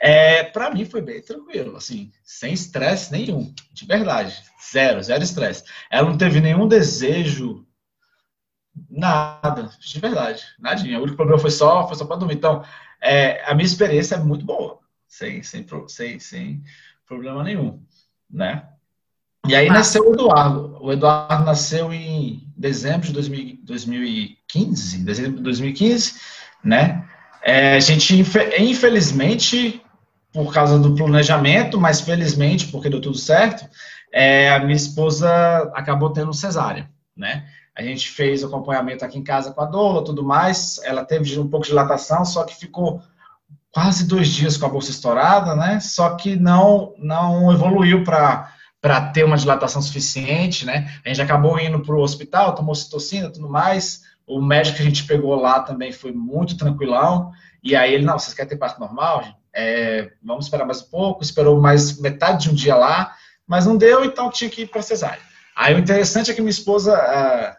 É, 0.02 0.44
para 0.44 0.72
mim 0.72 0.86
foi 0.86 1.02
bem 1.02 1.22
tranquilo, 1.22 1.76
assim, 1.78 2.12
sem 2.24 2.54
estresse 2.54 3.12
nenhum, 3.12 3.54
de 3.72 3.86
verdade, 3.86 4.36
zero, 4.72 5.02
zero 5.02 5.24
estresse. 5.24 5.64
Ela 5.90 6.10
não 6.10 6.18
teve 6.18 6.42
nenhum 6.42 6.68
desejo, 6.68 7.66
nada, 8.90 9.70
de 9.80 10.00
verdade, 10.00 10.44
nadinha. 10.60 11.00
O 11.00 11.04
único 11.04 11.16
problema 11.16 11.40
foi 11.40 11.52
só, 11.52 11.88
foi 11.88 11.96
só 11.96 12.06
para 12.06 12.18
dormir. 12.18 12.36
Então, 12.36 12.64
é, 13.02 13.44
a 13.50 13.56
minha 13.56 13.66
experiência 13.66 14.16
é 14.16 14.20
muito 14.20 14.46
boa, 14.46 14.80
sem, 15.08 15.42
sem, 15.44 15.66
sem, 15.88 16.20
sem 16.20 16.64
problema 17.06 17.44
nenhum, 17.44 17.82
né? 18.30 18.68
E 19.48 19.56
aí 19.56 19.70
nasceu 19.70 20.10
o 20.10 20.14
Eduardo. 20.14 20.78
O 20.82 20.92
Eduardo 20.92 21.46
nasceu 21.46 21.94
em 21.94 22.52
dezembro 22.58 23.08
de 23.08 23.14
2015, 23.64 24.98
dezembro 25.04 25.38
de 25.38 25.44
2015, 25.44 26.20
né? 26.64 27.08
É, 27.44 27.76
a 27.76 27.80
gente, 27.80 28.16
infelizmente, 28.58 29.85
por 30.36 30.54
causa 30.54 30.78
do 30.78 30.94
planejamento, 30.94 31.80
mas 31.80 32.02
felizmente, 32.02 32.68
porque 32.68 32.90
deu 32.90 33.00
tudo 33.00 33.18
certo, 33.18 33.66
é, 34.12 34.50
a 34.50 34.60
minha 34.60 34.76
esposa 34.76 35.30
acabou 35.74 36.10
tendo 36.10 36.34
cesárea, 36.34 36.90
né? 37.16 37.46
A 37.74 37.82
gente 37.82 38.10
fez 38.10 38.44
acompanhamento 38.44 39.06
aqui 39.06 39.18
em 39.18 39.24
casa 39.24 39.54
com 39.54 39.62
a 39.62 39.66
doula, 39.66 40.04
tudo 40.04 40.24
mais. 40.24 40.82
Ela 40.84 41.06
teve 41.06 41.40
um 41.40 41.48
pouco 41.48 41.66
de 41.66 41.70
dilatação, 41.70 42.26
só 42.26 42.44
que 42.44 42.54
ficou 42.54 43.02
quase 43.72 44.06
dois 44.08 44.28
dias 44.28 44.58
com 44.58 44.66
a 44.66 44.70
bolsa 44.70 44.92
estourada, 44.92 45.56
né? 45.56 45.80
Só 45.80 46.16
que 46.16 46.36
não 46.36 46.94
não 46.98 47.52
evoluiu 47.54 48.04
para 48.04 48.52
para 48.82 49.10
ter 49.10 49.24
uma 49.24 49.38
dilatação 49.38 49.82
suficiente, 49.82 50.66
né? 50.66 50.92
A 51.04 51.10
gente 51.10 51.22
acabou 51.22 51.58
indo 51.60 51.80
para 51.80 51.96
o 51.96 52.02
hospital, 52.02 52.54
tomou 52.54 52.76
citocina, 52.76 53.30
tudo 53.30 53.50
mais. 53.50 54.02
O 54.28 54.42
médico 54.42 54.78
que 54.78 54.84
a 54.84 54.86
gente 54.86 55.06
pegou 55.06 55.36
lá 55.36 55.62
também 55.62 55.92
foi 55.94 56.12
muito 56.12 56.58
tranquilão. 56.58 57.32
E 57.64 57.76
aí 57.76 57.94
ele, 57.94 58.06
não, 58.06 58.20
vocês 58.20 58.34
querem 58.34 58.50
ter 58.50 58.58
parto 58.58 58.80
normal? 58.80 59.24
É, 59.56 60.12
vamos 60.22 60.46
esperar 60.46 60.66
mais 60.66 60.82
um 60.82 60.90
pouco, 60.90 61.24
esperou 61.24 61.62
mais 61.62 61.98
metade 62.00 62.44
de 62.44 62.50
um 62.52 62.54
dia 62.54 62.76
lá, 62.76 63.16
mas 63.48 63.66
não 63.66 63.78
deu, 63.78 64.04
então 64.04 64.30
tinha 64.30 64.50
que 64.50 64.64
ir 64.64 64.68
para 64.68 64.82
cesárea. 64.82 65.22
Aí 65.56 65.74
o 65.74 65.80
interessante 65.80 66.30
é 66.30 66.34
que 66.34 66.42
minha 66.42 66.50
esposa 66.50 66.94
é, 66.94 67.56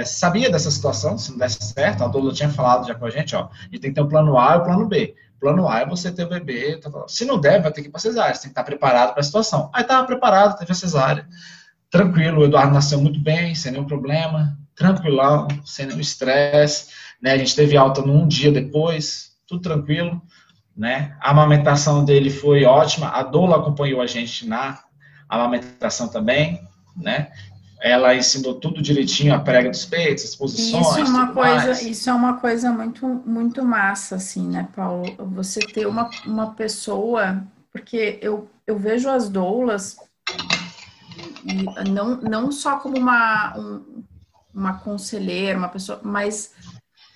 é, 0.00 0.04
sabia 0.04 0.50
dessa 0.50 0.70
situação, 0.70 1.16
se 1.16 1.30
não 1.30 1.38
desse 1.38 1.64
certo, 1.64 2.04
a 2.04 2.08
doula 2.08 2.34
tinha 2.34 2.50
falado 2.50 2.86
já 2.86 2.94
com 2.94 3.06
a 3.06 3.10
gente, 3.10 3.34
ó, 3.34 3.48
a 3.50 3.64
gente 3.64 3.80
tem 3.80 3.90
que 3.90 3.94
ter 3.94 4.02
um 4.02 4.08
plano 4.08 4.38
A 4.38 4.56
e 4.56 4.58
um 4.58 4.64
plano 4.64 4.86
B. 4.86 5.14
Plano 5.40 5.66
A 5.68 5.80
é 5.80 5.86
você 5.86 6.12
ter 6.12 6.24
o 6.24 6.28
bebê, 6.28 6.76
tá, 6.76 6.90
tá. 6.90 7.04
se 7.08 7.24
não 7.24 7.40
der, 7.40 7.62
vai 7.62 7.72
ter 7.72 7.80
que 7.80 7.88
ir 7.88 7.90
para 7.90 8.00
cesárea, 8.00 8.34
você 8.34 8.42
tem 8.42 8.50
que 8.50 8.52
estar 8.52 8.64
preparado 8.64 9.12
para 9.12 9.20
a 9.20 9.24
situação. 9.24 9.70
Aí 9.72 9.82
estava 9.82 10.06
preparado, 10.06 10.58
teve 10.58 10.72
a 10.72 10.74
cesárea, 10.74 11.26
tranquilo, 11.88 12.42
o 12.42 12.44
Eduardo 12.44 12.74
nasceu 12.74 13.00
muito 13.00 13.20
bem, 13.20 13.54
sem 13.54 13.72
nenhum 13.72 13.86
problema, 13.86 14.58
tranquilão, 14.74 15.48
sem 15.64 15.86
nenhum 15.86 16.00
estresse, 16.00 16.88
né, 17.22 17.32
a 17.32 17.38
gente 17.38 17.56
teve 17.56 17.76
alta 17.76 18.02
num 18.02 18.28
dia 18.28 18.52
depois, 18.52 19.32
tudo 19.46 19.62
tranquilo, 19.62 20.20
né? 20.78 21.16
A 21.20 21.32
amamentação 21.32 22.04
dele 22.04 22.30
foi 22.30 22.64
ótima, 22.64 23.08
a 23.08 23.24
doula 23.24 23.56
acompanhou 23.56 24.00
a 24.00 24.06
gente 24.06 24.46
na 24.46 24.78
amamentação 25.28 26.06
também, 26.06 26.62
né? 26.96 27.32
Ela 27.80 28.14
ensinou 28.14 28.54
tudo 28.54 28.80
direitinho, 28.80 29.34
a 29.34 29.40
prega 29.40 29.70
dos 29.70 29.84
peitos, 29.84 30.24
as 30.24 30.36
posições. 30.36 30.86
Isso 30.86 30.98
é 31.00 31.04
uma 31.04 31.32
coisa, 31.32 31.66
mais. 31.66 31.82
isso 31.82 32.10
é 32.10 32.12
uma 32.12 32.34
coisa 32.34 32.70
muito, 32.70 33.06
muito 33.06 33.64
massa, 33.64 34.16
assim, 34.16 34.48
né, 34.48 34.68
Paulo? 34.74 35.04
Você 35.34 35.60
ter 35.60 35.86
uma, 35.86 36.08
uma 36.24 36.54
pessoa, 36.54 37.42
porque 37.72 38.18
eu, 38.22 38.48
eu 38.66 38.78
vejo 38.78 39.08
as 39.08 39.28
doulas 39.28 39.96
não, 41.88 42.16
não 42.16 42.52
só 42.52 42.78
como 42.78 42.96
uma, 42.96 43.56
um, 43.56 44.04
uma 44.54 44.74
conselheira, 44.78 45.58
uma 45.58 45.68
pessoa, 45.68 46.00
mas 46.02 46.52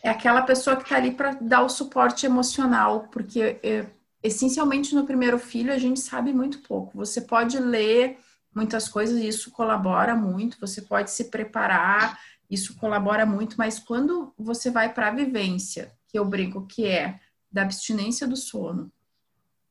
é 0.03 0.11
aquela 0.11 0.43
pessoa 0.43 0.77
que 0.77 0.83
está 0.83 0.97
ali 0.97 1.13
para 1.13 1.33
dar 1.35 1.63
o 1.63 1.69
suporte 1.69 2.27
emocional, 2.27 3.09
porque 3.13 3.61
é, 3.63 3.87
essencialmente 4.23 4.95
no 4.95 5.07
primeiro 5.07 5.39
filho 5.39 5.73
a 5.73 5.79
gente 5.79 6.01
sabe 6.01 6.33
muito 6.33 6.59
pouco. 6.61 6.99
Você 6.99 7.21
pode 7.21 7.59
ler 7.59 8.19
muitas 8.55 8.89
coisas 8.89 9.19
e 9.19 9.29
isso 9.29 9.51
colabora 9.51 10.15
muito, 10.15 10.61
você 10.61 10.83
pode 10.83 11.11
se 11.11 11.25
preparar, 11.31 12.19
isso 12.51 12.77
colabora 12.77 13.25
muito, 13.25 13.57
mas 13.57 13.79
quando 13.79 14.35
você 14.37 14.71
vai 14.71 14.93
para 14.93 15.09
a 15.09 15.15
vivência, 15.15 15.93
que 16.09 16.19
eu 16.19 16.25
brinco 16.25 16.67
que 16.67 16.85
é 16.85 17.19
da 17.51 17.63
abstinência 17.63 18.27
do 18.27 18.37
sono, 18.37 18.93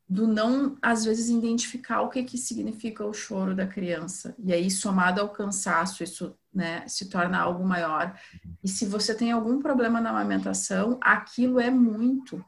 do 0.07 0.27
não, 0.27 0.77
às 0.81 1.05
vezes, 1.05 1.29
identificar 1.29 2.01
o 2.01 2.09
que, 2.09 2.23
que 2.23 2.37
significa 2.37 3.05
o 3.05 3.13
choro 3.13 3.55
da 3.55 3.65
criança. 3.65 4.35
E 4.37 4.51
aí, 4.51 4.69
somado 4.69 5.21
ao 5.21 5.29
cansaço, 5.29 6.03
isso 6.03 6.35
né, 6.53 6.83
se 6.87 7.09
torna 7.09 7.39
algo 7.39 7.65
maior. 7.65 8.15
E 8.63 8.67
se 8.67 8.85
você 8.85 9.15
tem 9.15 9.31
algum 9.31 9.59
problema 9.59 10.01
na 10.01 10.09
amamentação, 10.09 10.97
aquilo 11.01 11.59
é 11.59 11.69
muito. 11.69 12.43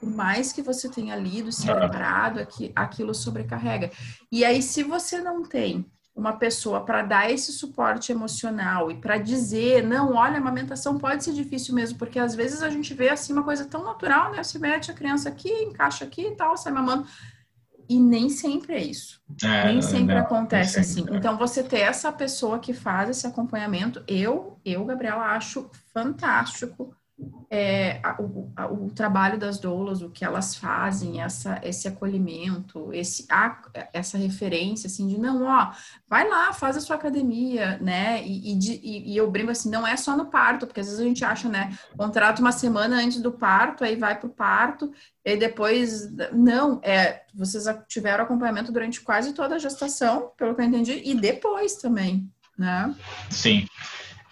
Por 0.00 0.10
mais 0.10 0.52
que 0.52 0.62
você 0.62 0.88
tenha 0.88 1.16
lido, 1.16 1.50
se 1.50 1.66
preparado, 1.66 2.46
aquilo 2.74 3.14
sobrecarrega. 3.14 3.90
E 4.30 4.44
aí, 4.44 4.62
se 4.62 4.82
você 4.82 5.20
não 5.20 5.42
tem 5.42 5.84
uma 6.18 6.32
pessoa 6.32 6.84
para 6.84 7.02
dar 7.02 7.30
esse 7.30 7.52
suporte 7.52 8.10
emocional 8.10 8.90
e 8.90 9.00
para 9.00 9.18
dizer, 9.18 9.86
não, 9.86 10.14
olha, 10.14 10.34
a 10.34 10.38
amamentação 10.38 10.98
pode 10.98 11.22
ser 11.22 11.32
difícil 11.32 11.72
mesmo, 11.74 11.96
porque 11.96 12.18
às 12.18 12.34
vezes 12.34 12.60
a 12.60 12.68
gente 12.68 12.92
vê 12.92 13.08
assim 13.08 13.32
uma 13.32 13.44
coisa 13.44 13.64
tão 13.64 13.84
natural, 13.84 14.32
né? 14.32 14.42
Se 14.42 14.58
mete 14.58 14.90
a 14.90 14.94
criança 14.94 15.28
aqui, 15.28 15.48
encaixa 15.48 16.04
aqui 16.04 16.26
e 16.26 16.34
tal, 16.34 16.56
sai 16.56 16.72
mamando. 16.72 17.06
E 17.88 17.98
nem 17.98 18.28
sempre 18.28 18.74
é 18.74 18.84
isso. 18.84 19.20
É, 19.42 19.64
nem 19.64 19.80
sempre 19.80 20.14
não, 20.14 20.20
acontece 20.20 20.78
assim. 20.78 21.06
É. 21.10 21.16
Então, 21.16 21.38
você 21.38 21.62
ter 21.62 21.80
essa 21.80 22.12
pessoa 22.12 22.58
que 22.58 22.74
faz 22.74 23.08
esse 23.08 23.26
acompanhamento, 23.26 24.04
eu, 24.06 24.58
eu, 24.64 24.84
Gabriela, 24.84 25.24
acho 25.24 25.70
fantástico 25.92 26.94
é, 27.50 28.00
o, 28.18 28.50
o, 28.86 28.90
trabalho 28.90 29.38
das 29.38 29.58
doulas, 29.58 30.02
o 30.02 30.10
que 30.10 30.24
elas 30.24 30.54
fazem, 30.54 31.20
essa, 31.20 31.58
esse 31.64 31.88
acolhimento, 31.88 32.92
esse, 32.92 33.26
a, 33.30 33.60
essa 33.92 34.16
referência, 34.16 34.86
assim, 34.86 35.08
de 35.08 35.18
não, 35.18 35.44
ó, 35.44 35.72
vai 36.08 36.28
lá, 36.28 36.52
faz 36.52 36.76
a 36.76 36.80
sua 36.80 36.96
academia, 36.96 37.78
né? 37.80 38.22
E, 38.24 38.52
e, 38.52 39.12
e, 39.12 39.16
eu 39.16 39.30
brinco 39.30 39.50
assim, 39.50 39.70
não 39.70 39.86
é 39.86 39.96
só 39.96 40.16
no 40.16 40.26
parto, 40.26 40.66
porque 40.66 40.80
às 40.80 40.86
vezes 40.86 41.00
a 41.00 41.04
gente 41.04 41.24
acha, 41.24 41.48
né, 41.48 41.76
contrata 41.96 42.40
uma 42.40 42.52
semana 42.52 42.96
antes 42.96 43.20
do 43.20 43.32
parto, 43.32 43.82
aí 43.82 43.96
vai 43.96 44.18
pro 44.18 44.28
parto, 44.28 44.92
e 45.24 45.36
depois, 45.36 46.08
não, 46.32 46.80
é, 46.84 47.22
vocês 47.34 47.64
tiveram 47.88 48.24
acompanhamento 48.24 48.70
durante 48.70 49.00
quase 49.00 49.32
toda 49.32 49.56
a 49.56 49.58
gestação, 49.58 50.32
pelo 50.36 50.54
que 50.54 50.60
eu 50.60 50.66
entendi, 50.66 51.02
e 51.04 51.14
depois 51.14 51.76
também, 51.76 52.30
né? 52.56 52.94
Sim. 53.30 53.66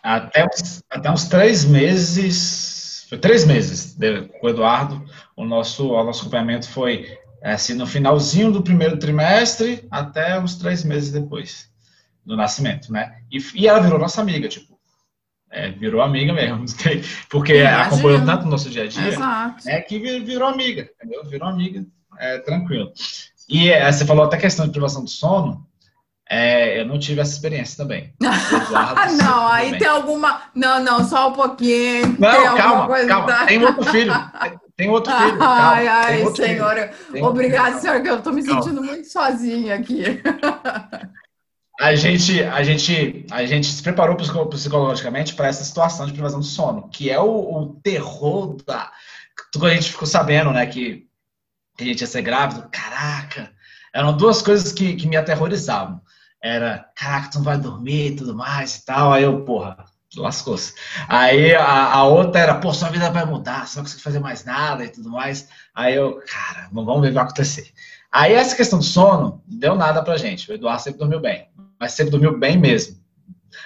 Até 0.03 0.47
até 0.89 1.11
uns 1.11 1.25
três 1.25 1.65
meses 1.65 2.76
foi 3.09 3.19
três 3.19 3.45
meses 3.45 3.97
com 4.41 4.47
o 4.47 4.51
Eduardo. 4.51 5.05
O 5.37 5.45
nosso, 5.45 5.93
o 5.93 6.05
nosso 6.05 6.23
acompanhamento 6.23 6.69
foi 6.69 7.19
assim, 7.43 7.75
no 7.75 7.87
finalzinho 7.87 8.51
do 8.51 8.63
primeiro 8.63 8.99
trimestre 8.99 9.87
até 9.91 10.39
uns 10.39 10.57
três 10.57 10.85
meses 10.85 11.13
depois 11.13 11.71
do 12.25 12.37
nascimento, 12.37 12.93
né? 12.93 13.21
E, 13.31 13.39
e 13.55 13.69
ela 13.69 13.81
virou 13.81 13.99
nossa 13.99 14.21
amiga, 14.21 14.49
tipo, 14.49 14.77
é, 15.51 15.71
virou 15.71 16.03
amiga 16.03 16.33
mesmo, 16.33 16.65
porque 17.31 17.61
Imagina. 17.61 17.83
acompanhou 17.83 18.25
tanto 18.25 18.47
o 18.47 18.51
nosso 18.51 18.69
dia 18.69 18.83
a 18.83 18.87
dia, 18.89 19.09
Exato. 19.09 19.69
é 19.69 19.81
que 19.81 19.99
virou 19.99 20.49
amiga, 20.49 20.91
entendeu? 20.97 21.25
Virou 21.25 21.49
amiga, 21.49 21.87
é, 22.19 22.39
tranquilo. 22.39 22.93
E 23.49 23.71
é, 23.71 23.91
você 23.91 24.05
falou 24.05 24.25
até 24.25 24.37
questão 24.37 24.67
de 24.67 24.73
privação 24.73 25.05
do 25.05 25.11
sono, 25.11 25.66
é, 26.29 26.81
eu 26.81 26.87
não 26.87 26.99
tive 26.99 27.21
essa 27.21 27.33
experiência 27.33 27.77
também. 27.77 28.13
não, 28.21 29.47
aí 29.47 29.67
também. 29.67 29.79
tem 29.79 29.89
alguma. 29.89 30.43
Não, 30.55 30.83
não, 30.83 31.05
só 31.05 31.29
um 31.29 31.33
pouquinho. 31.33 32.17
Não, 32.19 32.57
calma, 32.57 33.07
calma. 33.07 33.27
Da... 33.27 33.47
Tem 33.47 33.65
outro 33.65 33.85
filho. 33.85 34.13
Tem 34.77 34.91
outro 34.91 35.13
filho. 35.17 35.39
Calma. 35.39 35.71
Ai, 35.71 35.87
ai, 35.87 36.27
senhora. 36.35 36.93
Obrigada, 37.23 37.79
senhora, 37.79 38.01
que 38.01 38.11
eu 38.11 38.19
estou 38.19 38.33
me 38.33 38.43
sentindo 38.43 38.75
calma. 38.75 38.93
muito 38.93 39.09
sozinha 39.09 39.77
aqui. 39.77 40.03
A 41.79 41.95
gente, 41.95 42.43
a, 42.43 42.63
gente, 42.63 43.27
a 43.31 43.45
gente 43.45 43.67
se 43.67 43.83
preparou 43.83 44.17
psicologicamente 44.17 45.35
para 45.35 45.49
essa 45.49 45.63
situação 45.63 46.07
de 46.07 46.13
privação 46.15 46.41
do 46.41 46.47
sono, 46.47 46.89
que 46.89 47.11
é 47.11 47.21
o, 47.21 47.27
o 47.27 47.75
terror 47.83 48.57
da. 48.67 48.91
Tudo 49.53 49.67
a 49.67 49.75
gente 49.75 49.91
ficou 49.91 50.09
sabendo, 50.09 50.51
né? 50.53 50.65
Que, 50.65 51.07
que 51.77 51.85
a 51.85 51.87
gente 51.87 52.01
ia 52.01 52.07
ser 52.07 52.23
grávido. 52.23 52.67
Caraca! 52.73 53.53
Eram 53.95 54.17
duas 54.17 54.41
coisas 54.41 54.73
que, 54.73 54.97
que 54.97 55.07
me 55.07 55.19
aterrorizavam 55.19 56.01
era, 56.47 56.89
caraca, 56.95 57.31
tu 57.31 57.39
não 57.39 57.45
vai 57.45 57.59
dormir 57.59 58.13
e 58.13 58.17
tudo 58.17 58.35
mais 58.35 58.77
e 58.77 58.85
tal. 58.85 59.13
Aí 59.13 59.25
eu, 59.25 59.45
porra, 59.45 59.77
lascou-se. 60.17 60.75
Aí 61.09 61.55
a, 61.55 61.95
a, 61.95 62.05
outra 62.05 62.41
era, 62.41 62.55
pô, 62.55 62.73
sua 62.73 62.89
vida 62.89 63.11
vai 63.11 63.25
mudar, 63.25 63.67
você 63.67 63.77
não 63.77 63.83
vai 63.83 63.85
conseguir 63.85 64.03
fazer 64.03 64.19
mais 64.21 64.45
nada 64.45 64.85
e 64.85 64.89
tudo 64.89 65.11
mais. 65.11 65.49
Aí 65.75 65.95
eu, 65.95 66.23
cara, 66.27 66.69
vamos 66.73 67.01
ver 67.01 67.09
o 67.09 67.11
que 67.11 67.15
vai 67.15 67.25
acontecer. 67.25 67.71
Aí 68.11 68.33
essa 68.33 68.57
questão 68.57 68.79
do 68.79 68.85
sono 68.85 69.43
deu 69.47 69.75
nada 69.75 70.03
pra 70.03 70.17
gente. 70.17 70.51
O 70.51 70.55
Eduardo 70.55 70.83
sempre 70.83 71.01
dormiu 71.01 71.21
bem, 71.21 71.49
mas 71.79 71.93
sempre 71.93 72.13
dormiu 72.13 72.39
bem 72.39 72.57
mesmo. 72.57 72.97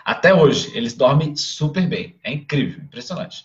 Até 0.05 0.35
hoje, 0.35 0.71
eles 0.75 0.95
dormem 0.95 1.37
super 1.37 1.87
bem. 1.87 2.19
É 2.25 2.33
incrível, 2.33 2.83
impressionante. 2.83 3.45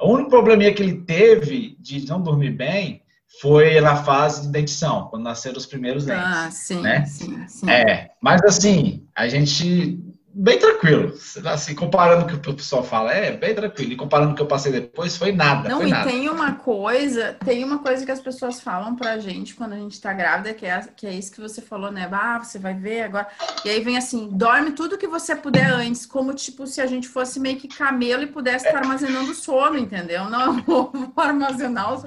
O 0.00 0.12
único 0.12 0.30
probleminha 0.30 0.74
que 0.74 0.82
ele 0.82 1.02
teve 1.02 1.76
de 1.80 2.06
não 2.06 2.20
dormir 2.20 2.50
bem 2.50 3.03
foi 3.40 3.80
na 3.80 3.96
fase 3.96 4.42
de 4.42 4.48
dentição, 4.48 5.08
quando 5.08 5.22
nasceram 5.22 5.56
os 5.56 5.66
primeiros 5.66 6.04
dentes. 6.04 6.24
Ah, 6.24 6.50
sim, 6.50 6.80
né? 6.80 7.04
sim, 7.04 7.46
sim. 7.48 7.70
É, 7.70 8.10
mas 8.20 8.42
assim, 8.42 9.06
a 9.14 9.28
gente 9.28 10.00
bem 10.34 10.58
tranquilo. 10.58 11.14
Assim, 11.46 11.74
comparando 11.74 12.24
com 12.24 12.36
o 12.36 12.40
que 12.40 12.50
o 12.50 12.54
pessoal 12.54 12.82
fala, 12.82 13.12
é 13.12 13.36
bem 13.36 13.54
tranquilo. 13.54 13.92
E 13.92 13.96
comparando 13.96 14.30
com 14.30 14.32
o 14.34 14.36
que 14.36 14.42
eu 14.42 14.46
passei 14.46 14.72
depois, 14.72 15.16
foi 15.16 15.30
nada. 15.30 15.68
Não, 15.68 15.78
foi 15.78 15.88
e 15.88 15.90
nada. 15.90 16.10
tem 16.10 16.28
uma 16.28 16.54
coisa, 16.56 17.36
tem 17.44 17.62
uma 17.62 17.78
coisa 17.78 18.04
que 18.04 18.10
as 18.10 18.20
pessoas 18.20 18.60
falam 18.60 18.96
pra 18.96 19.18
gente 19.18 19.54
quando 19.54 19.74
a 19.74 19.78
gente 19.78 20.00
tá 20.00 20.12
grávida, 20.12 20.52
que 20.52 20.66
é, 20.66 20.80
que 20.96 21.06
é 21.06 21.14
isso 21.14 21.32
que 21.32 21.40
você 21.40 21.62
falou, 21.62 21.92
né? 21.92 22.08
Ah, 22.10 22.42
você 22.42 22.58
vai 22.58 22.74
ver 22.74 23.02
agora. 23.02 23.28
E 23.64 23.70
aí 23.70 23.80
vem 23.80 23.96
assim, 23.96 24.28
dorme 24.32 24.72
tudo 24.72 24.98
que 24.98 25.06
você 25.06 25.36
puder 25.36 25.70
antes, 25.70 26.04
como 26.04 26.34
tipo 26.34 26.66
se 26.66 26.80
a 26.80 26.86
gente 26.86 27.06
fosse 27.06 27.38
meio 27.38 27.56
que 27.56 27.68
camelo 27.68 28.24
e 28.24 28.26
pudesse 28.26 28.66
estar 28.66 28.78
armazenando 28.78 29.32
sono, 29.34 29.78
entendeu? 29.78 30.28
Não, 30.28 30.60
vou 30.66 30.92
armazenar 31.16 31.94
os 31.94 32.04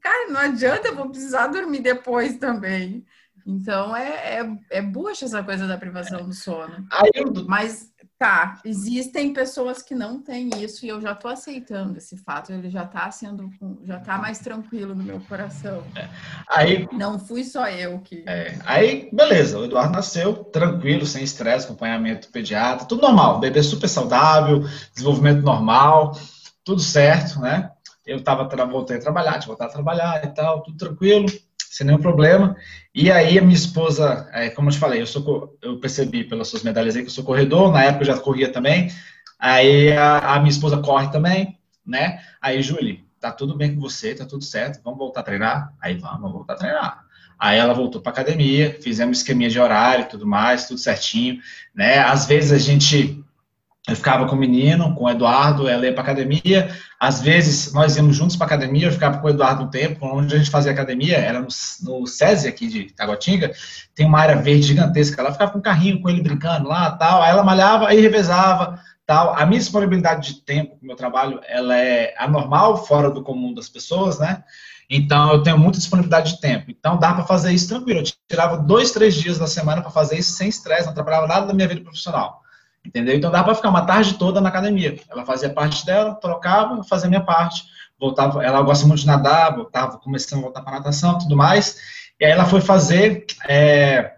cara, 0.00 0.30
não 0.30 0.40
adianta, 0.40 0.88
eu 0.88 0.96
vou 0.96 1.10
precisar 1.10 1.48
dormir 1.48 1.80
depois 1.80 2.36
também. 2.38 3.04
Então 3.46 3.96
é, 3.96 4.40
é, 4.40 4.58
é 4.70 4.82
bucha 4.82 5.24
essa 5.24 5.42
coisa 5.42 5.66
da 5.66 5.76
privação 5.76 6.24
do 6.24 6.32
sono. 6.32 6.86
Mas 7.46 7.90
tá, 8.18 8.60
existem 8.66 9.32
pessoas 9.32 9.82
que 9.82 9.94
não 9.94 10.20
têm 10.20 10.50
isso 10.62 10.84
e 10.84 10.88
eu 10.90 11.00
já 11.00 11.14
tô 11.14 11.26
aceitando 11.26 11.96
esse 11.96 12.18
fato. 12.18 12.52
Ele 12.52 12.68
já 12.68 12.84
tá 12.84 13.10
sendo, 13.10 13.50
já 13.82 13.98
tá 13.98 14.18
mais 14.18 14.38
tranquilo 14.38 14.94
no 14.94 15.02
meu 15.02 15.20
coração. 15.20 15.82
É. 15.96 16.06
Aí 16.48 16.86
não 16.92 17.18
fui 17.18 17.44
só 17.44 17.66
eu 17.68 17.98
que. 18.00 18.22
É. 18.26 18.58
Aí, 18.66 19.08
beleza, 19.10 19.58
o 19.58 19.64
Eduardo 19.64 19.94
nasceu 19.94 20.44
tranquilo, 20.44 21.06
sem 21.06 21.24
estresse, 21.24 21.64
acompanhamento 21.64 22.28
pediatra, 22.28 22.86
tudo 22.86 23.00
normal, 23.00 23.40
bebê 23.40 23.62
super 23.62 23.88
saudável, 23.88 24.64
desenvolvimento 24.94 25.42
normal, 25.42 26.12
tudo 26.62 26.82
certo, 26.82 27.40
né? 27.40 27.70
Eu 28.06 28.22
tava, 28.22 28.44
voltei 28.66 28.96
a 28.96 29.00
trabalhar, 29.00 29.38
tinha 29.38 29.48
voltado 29.48 29.70
a 29.70 29.74
trabalhar 29.74 30.24
e 30.24 30.28
tal, 30.28 30.62
tudo 30.62 30.76
tranquilo, 30.76 31.26
sem 31.70 31.86
nenhum 31.86 32.00
problema. 32.00 32.56
E 32.94 33.10
aí 33.10 33.38
a 33.38 33.42
minha 33.42 33.54
esposa, 33.54 34.28
é, 34.32 34.50
como 34.50 34.68
eu 34.68 34.72
te 34.72 34.78
falei, 34.78 35.00
eu, 35.00 35.06
sou, 35.06 35.56
eu 35.62 35.78
percebi 35.78 36.24
pelas 36.24 36.48
suas 36.48 36.62
medalhas 36.62 36.96
aí 36.96 37.02
que 37.02 37.08
eu 37.08 37.12
sou 37.12 37.24
corredor, 37.24 37.72
na 37.72 37.84
época 37.84 38.02
eu 38.02 38.06
já 38.06 38.18
corria 38.18 38.50
também. 38.50 38.90
Aí 39.38 39.92
a, 39.92 40.34
a 40.34 40.38
minha 40.38 40.50
esposa 40.50 40.78
corre 40.78 41.10
também, 41.10 41.58
né? 41.86 42.20
Aí, 42.40 42.62
Julie, 42.62 43.04
tá 43.18 43.30
tudo 43.30 43.56
bem 43.56 43.74
com 43.74 43.80
você, 43.80 44.14
tá 44.14 44.24
tudo 44.24 44.44
certo, 44.44 44.80
vamos 44.82 44.98
voltar 44.98 45.20
a 45.20 45.24
treinar? 45.24 45.72
Aí 45.80 45.96
vamos, 45.96 46.20
vamos 46.20 46.32
voltar 46.32 46.54
a 46.54 46.56
treinar. 46.56 47.04
Aí 47.38 47.58
ela 47.58 47.72
voltou 47.72 48.02
para 48.02 48.12
academia, 48.12 48.76
fizemos 48.82 49.18
esqueminha 49.18 49.48
de 49.48 49.58
horário 49.58 50.08
tudo 50.08 50.26
mais, 50.26 50.66
tudo 50.66 50.78
certinho, 50.78 51.40
né? 51.74 51.98
Às 51.98 52.26
vezes 52.26 52.52
a 52.52 52.58
gente 52.58 53.24
eu 53.88 53.96
ficava 53.96 54.26
com 54.26 54.36
o 54.36 54.38
menino, 54.38 54.94
com 54.94 55.04
o 55.04 55.10
Eduardo, 55.10 55.66
ela 55.66 55.86
ia 55.86 55.92
para 55.92 56.02
academia. 56.02 56.76
Às 56.98 57.22
vezes 57.22 57.72
nós 57.72 57.96
íamos 57.96 58.14
juntos 58.14 58.36
para 58.36 58.46
academia, 58.46 58.86
eu 58.86 58.92
ficava 58.92 59.18
com 59.18 59.26
o 59.26 59.30
Eduardo 59.30 59.64
um 59.64 59.70
tempo. 59.70 60.06
Onde 60.06 60.34
a 60.34 60.38
gente 60.38 60.50
fazia 60.50 60.70
academia 60.70 61.16
era 61.16 61.40
no, 61.40 61.48
no 61.82 62.06
SESI 62.06 62.46
aqui 62.46 62.68
de 62.68 62.92
Taguatinga. 62.92 63.52
Tem 63.94 64.06
uma 64.06 64.20
área 64.20 64.36
verde 64.36 64.66
gigantesca. 64.66 65.20
Ela 65.20 65.32
ficava 65.32 65.50
com 65.50 65.58
um 65.58 65.62
carrinho 65.62 66.00
com 66.00 66.10
ele 66.10 66.22
brincando 66.22 66.68
lá, 66.68 66.90
tal. 66.92 67.22
Aí 67.22 67.30
ela 67.30 67.42
malhava, 67.42 67.88
aí 67.88 68.00
revezava, 68.00 68.78
tal. 69.06 69.34
A 69.34 69.46
minha 69.46 69.58
disponibilidade 69.58 70.34
de 70.34 70.42
tempo 70.42 70.76
o 70.80 70.86
meu 70.86 70.94
trabalho, 70.94 71.40
ela 71.48 71.74
é 71.76 72.14
anormal, 72.18 72.84
fora 72.84 73.10
do 73.10 73.22
comum 73.22 73.54
das 73.54 73.68
pessoas, 73.68 74.18
né? 74.18 74.44
Então 74.90 75.32
eu 75.32 75.42
tenho 75.42 75.56
muita 75.56 75.78
disponibilidade 75.78 76.34
de 76.34 76.40
tempo. 76.40 76.66
Então 76.68 76.98
dá 76.98 77.14
para 77.14 77.24
fazer 77.24 77.50
isso 77.52 77.68
tranquilo. 77.68 78.00
Eu 78.00 78.12
tirava 78.28 78.58
dois, 78.58 78.90
três 78.90 79.14
dias 79.14 79.38
da 79.38 79.46
semana 79.46 79.80
para 79.80 79.90
fazer 79.90 80.18
isso 80.18 80.32
sem 80.32 80.48
estresse, 80.48 80.84
não 80.84 80.92
atrapalhava 80.92 81.26
nada 81.26 81.46
da 81.46 81.54
minha 81.54 81.66
vida 81.66 81.80
profissional. 81.80 82.39
Entendeu? 82.84 83.14
Então 83.14 83.30
dava 83.30 83.44
para 83.44 83.54
ficar 83.54 83.68
uma 83.68 83.84
tarde 83.84 84.14
toda 84.14 84.40
na 84.40 84.48
academia. 84.48 84.98
Ela 85.10 85.24
fazia 85.24 85.50
parte 85.50 85.84
dela, 85.84 86.14
trocava, 86.14 86.82
fazia 86.84 87.06
a 87.06 87.10
minha 87.10 87.24
parte. 87.24 87.64
Voltava, 87.98 88.42
ela 88.42 88.62
gosta 88.62 88.86
muito 88.86 89.00
de 89.00 89.06
nadar, 89.06 89.54
voltava, 89.54 89.98
começando 89.98 90.38
a 90.40 90.42
voltar 90.42 90.62
para 90.62 90.78
natação, 90.78 91.18
tudo 91.18 91.36
mais. 91.36 91.76
E 92.18 92.24
aí 92.24 92.32
ela 92.32 92.46
foi 92.46 92.62
fazer 92.62 93.26
é, 93.46 94.14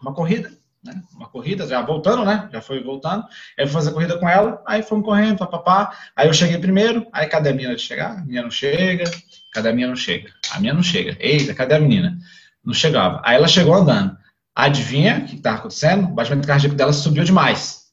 uma 0.00 0.12
corrida, 0.12 0.50
né? 0.84 1.00
Uma 1.14 1.28
corrida, 1.28 1.66
já 1.66 1.80
voltando, 1.82 2.24
né? 2.24 2.48
Já 2.52 2.60
foi 2.60 2.82
voltando. 2.82 3.24
Eu 3.56 3.66
fui 3.66 3.74
fazer 3.74 3.92
corrida 3.92 4.18
com 4.18 4.28
ela, 4.28 4.62
aí 4.66 4.82
fomos 4.82 5.04
correndo, 5.04 5.38
papapá. 5.38 5.92
Aí 6.16 6.26
eu 6.26 6.34
cheguei 6.34 6.58
primeiro, 6.58 7.06
aí 7.12 7.26
cadê 7.26 7.50
a 7.50 7.54
menina 7.54 7.76
de 7.76 7.82
chegar? 7.82 8.18
A 8.18 8.20
menina 8.20 8.42
não 8.42 8.50
chega, 8.50 9.04
cadê 9.52 9.68
a 9.68 9.72
menina 9.72 9.90
não 9.90 9.96
chega? 9.96 10.30
A 10.50 10.56
menina 10.56 10.74
não 10.74 10.82
chega. 10.82 11.16
Eita, 11.20 11.54
cadê 11.54 11.74
a 11.74 11.80
menina? 11.80 12.18
Não 12.64 12.74
chegava. 12.74 13.20
Aí 13.24 13.36
ela 13.36 13.48
chegou 13.48 13.74
andando. 13.74 14.16
Adivinha 14.58 15.18
o 15.18 15.26
que 15.26 15.36
está 15.36 15.54
acontecendo? 15.54 16.04
O 16.04 16.14
batimento 16.14 16.48
cardíaco 16.48 16.74
dela 16.74 16.90
subiu 16.90 17.22
demais. 17.22 17.92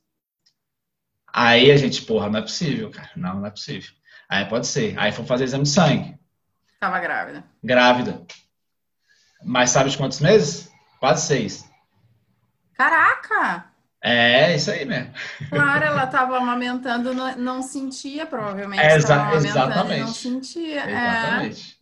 Aí 1.28 1.70
a 1.70 1.76
gente, 1.76 2.04
porra, 2.04 2.30
não 2.30 2.40
é 2.40 2.42
possível, 2.42 2.90
cara. 2.90 3.10
Não, 3.18 3.42
não 3.42 3.46
é 3.46 3.50
possível. 3.50 3.92
Aí 4.30 4.46
pode 4.46 4.66
ser. 4.66 4.98
Aí 4.98 5.12
foi 5.12 5.26
fazer 5.26 5.44
exame 5.44 5.64
de 5.64 5.70
sangue. 5.70 6.18
Estava 6.74 7.02
grávida. 7.02 7.44
Grávida. 7.62 8.22
Mas 9.44 9.72
sabe 9.72 9.90
de 9.90 9.98
quantos 9.98 10.22
meses? 10.22 10.72
Quase 11.02 11.28
seis. 11.28 11.70
Caraca! 12.76 13.66
É, 14.02 14.56
isso 14.56 14.72
aí 14.72 14.86
mesmo. 14.86 15.14
Claro, 15.50 15.84
ela 15.84 16.04
estava 16.06 16.38
amamentando, 16.38 17.14
não, 17.14 17.36
não 17.36 17.62
sentia, 17.62 18.26
provavelmente. 18.26 18.82
É, 18.82 18.96
exa 18.96 19.34
exatamente. 19.36 20.00
não 20.00 20.14
sentia. 20.14 20.90
Exatamente. 20.90 21.80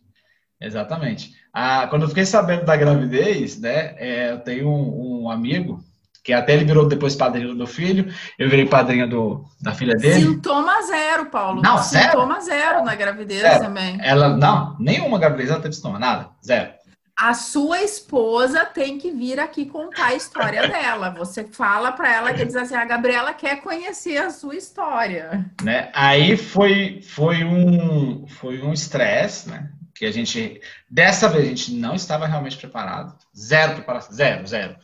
É. 0.60 0.66
Exatamente. 0.66 1.41
Ah, 1.52 1.86
quando 1.90 2.02
eu 2.02 2.08
fiquei 2.08 2.24
sabendo 2.24 2.64
da 2.64 2.76
gravidez, 2.76 3.60
né, 3.60 3.94
é, 3.98 4.32
eu 4.32 4.38
tenho 4.38 4.68
um, 4.68 5.24
um, 5.24 5.30
amigo 5.30 5.84
que 6.24 6.32
até 6.32 6.54
ele 6.54 6.64
virou 6.64 6.88
depois 6.88 7.14
padrinho 7.14 7.48
do 7.48 7.56
meu 7.56 7.66
filho, 7.66 8.12
eu 8.38 8.48
virei 8.48 8.64
padrinho 8.64 9.08
do, 9.08 9.44
da 9.60 9.74
filha 9.74 9.94
dele. 9.94 10.20
Sintoma 10.20 10.80
zero, 10.82 11.26
Paulo. 11.26 11.60
Não, 11.60 11.76
Sintoma 11.78 12.40
zero, 12.40 12.76
zero 12.76 12.84
na 12.84 12.94
gravidez 12.94 13.42
zero. 13.42 13.64
também. 13.64 13.98
Ela, 14.00 14.30
não, 14.30 14.76
nenhuma 14.78 15.18
gravidez 15.18 15.50
ela 15.50 15.60
teve 15.60 15.74
sintoma, 15.74 15.98
nada, 15.98 16.30
zero. 16.42 16.70
a 17.18 17.34
sua 17.34 17.82
esposa 17.82 18.64
tem 18.64 18.96
que 18.96 19.10
vir 19.10 19.38
aqui 19.38 19.66
contar 19.66 20.06
a 20.06 20.14
história 20.14 20.66
dela. 20.70 21.10
Você 21.18 21.44
fala 21.44 21.92
para 21.92 22.10
ela 22.14 22.32
que 22.32 22.46
diz 22.46 22.56
assim, 22.56 22.76
a 22.76 22.84
Gabriela 22.86 23.34
quer 23.34 23.60
conhecer 23.60 24.16
a 24.16 24.30
sua 24.30 24.56
história. 24.56 25.44
Né? 25.62 25.90
Aí 25.92 26.36
foi 26.36 27.02
foi 27.02 27.44
um 27.44 28.26
foi 28.26 28.62
um 28.62 28.72
estresse, 28.72 29.50
né? 29.50 29.68
Que 30.02 30.06
a 30.06 30.10
gente 30.10 30.60
dessa 30.90 31.28
vez 31.28 31.44
a 31.44 31.48
gente 31.48 31.74
não 31.74 31.94
estava 31.94 32.26
realmente 32.26 32.56
preparado, 32.56 33.14
zero 33.38 33.74
preparação, 33.74 34.12
zero, 34.12 34.44
zero, 34.44 34.76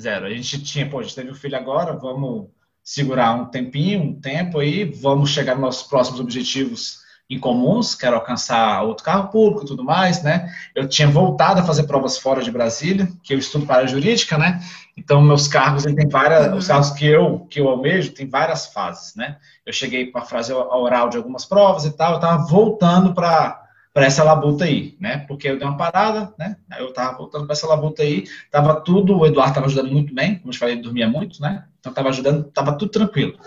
zero. 0.00 0.26
A 0.26 0.30
gente 0.30 0.62
tinha, 0.62 0.88
pô, 0.88 1.00
a 1.00 1.02
gente 1.02 1.16
teve 1.16 1.28
um 1.28 1.34
filho 1.34 1.56
agora, 1.56 1.92
vamos 1.94 2.46
segurar 2.80 3.32
um 3.32 3.46
tempinho, 3.46 4.00
um 4.00 4.20
tempo 4.20 4.60
aí, 4.60 4.84
vamos 4.84 5.30
chegar 5.30 5.56
nos 5.56 5.62
nossos 5.62 5.88
próximos 5.88 6.20
objetivos 6.20 7.00
incomuns, 7.28 7.96
quero 7.96 8.14
alcançar 8.14 8.84
outro 8.84 9.04
carro 9.04 9.26
público 9.26 9.64
e 9.64 9.66
tudo 9.66 9.82
mais, 9.82 10.22
né? 10.22 10.48
Eu 10.72 10.88
tinha 10.88 11.08
voltado 11.08 11.58
a 11.58 11.64
fazer 11.64 11.82
provas 11.82 12.16
fora 12.16 12.40
de 12.40 12.52
Brasília, 12.52 13.08
que 13.24 13.34
eu 13.34 13.38
estudo 13.40 13.66
para 13.66 13.82
a 13.82 13.86
jurídica, 13.88 14.38
né? 14.38 14.60
Então, 14.96 15.20
meus 15.20 15.48
cargos, 15.48 15.84
ele 15.84 15.96
tem 15.96 16.08
várias, 16.08 16.46
uhum. 16.46 16.58
os 16.58 16.68
cargos 16.68 16.90
que 16.92 17.06
eu, 17.06 17.40
que 17.50 17.58
eu 17.58 17.68
almejo, 17.68 18.12
tem 18.12 18.28
várias 18.28 18.66
fases, 18.66 19.16
né? 19.16 19.36
Eu 19.66 19.72
cheguei 19.72 20.12
com 20.12 20.18
a 20.20 20.24
frase 20.24 20.52
oral 20.52 21.08
de 21.08 21.16
algumas 21.16 21.44
provas 21.44 21.84
e 21.84 21.90
tal, 21.90 22.12
eu 22.12 22.16
estava 22.18 22.46
voltando 22.46 23.12
para 23.12 23.68
para 23.92 24.06
essa 24.06 24.22
labuta 24.22 24.64
aí, 24.64 24.96
né? 25.00 25.18
Porque 25.26 25.48
eu 25.48 25.58
dei 25.58 25.66
uma 25.66 25.76
parada, 25.76 26.32
né? 26.38 26.56
Eu 26.78 26.92
tava 26.92 27.18
voltando 27.18 27.44
para 27.46 27.54
essa 27.54 27.66
labuta 27.66 28.02
aí, 28.02 28.24
tava 28.50 28.80
tudo, 28.80 29.18
o 29.18 29.26
Eduardo 29.26 29.54
tava 29.54 29.66
ajudando 29.66 29.90
muito 29.90 30.14
bem, 30.14 30.38
como 30.38 30.52
eu 30.52 30.56
falei, 30.56 30.74
ele 30.74 30.82
dormia 30.82 31.08
muito, 31.08 31.40
né? 31.40 31.66
Então 31.78 31.92
tava 31.92 32.08
ajudando, 32.10 32.44
tava 32.44 32.76
tudo 32.76 32.90
tranquilo, 32.90 33.38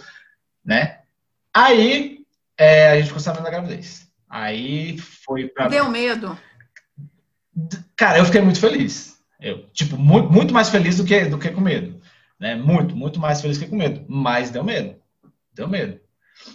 né? 0.63 0.99
Aí 1.53 2.25
é, 2.57 2.91
a 2.91 2.95
gente 2.97 3.07
ficou 3.07 3.21
sabendo 3.21 3.43
da 3.43 3.51
gravidez. 3.51 4.07
Aí 4.29 4.97
foi 4.97 5.47
para. 5.47 5.67
Deu 5.67 5.89
medo? 5.89 6.37
Cara, 7.95 8.17
eu 8.17 8.25
fiquei 8.25 8.41
muito 8.41 8.59
feliz. 8.59 9.13
Eu, 9.39 9.67
tipo, 9.73 9.97
muito, 9.97 10.31
muito 10.31 10.53
mais 10.53 10.69
feliz 10.69 10.97
do 10.97 11.05
que, 11.05 11.25
do 11.25 11.37
que 11.37 11.51
com 11.51 11.61
medo. 11.61 12.01
Né? 12.39 12.55
Muito, 12.55 12.95
muito 12.95 13.19
mais 13.19 13.41
feliz 13.41 13.57
que 13.57 13.67
com 13.67 13.75
medo. 13.75 14.03
Mas 14.07 14.49
deu 14.49 14.63
medo. 14.63 14.95
Deu 15.53 15.67
medo. 15.67 15.99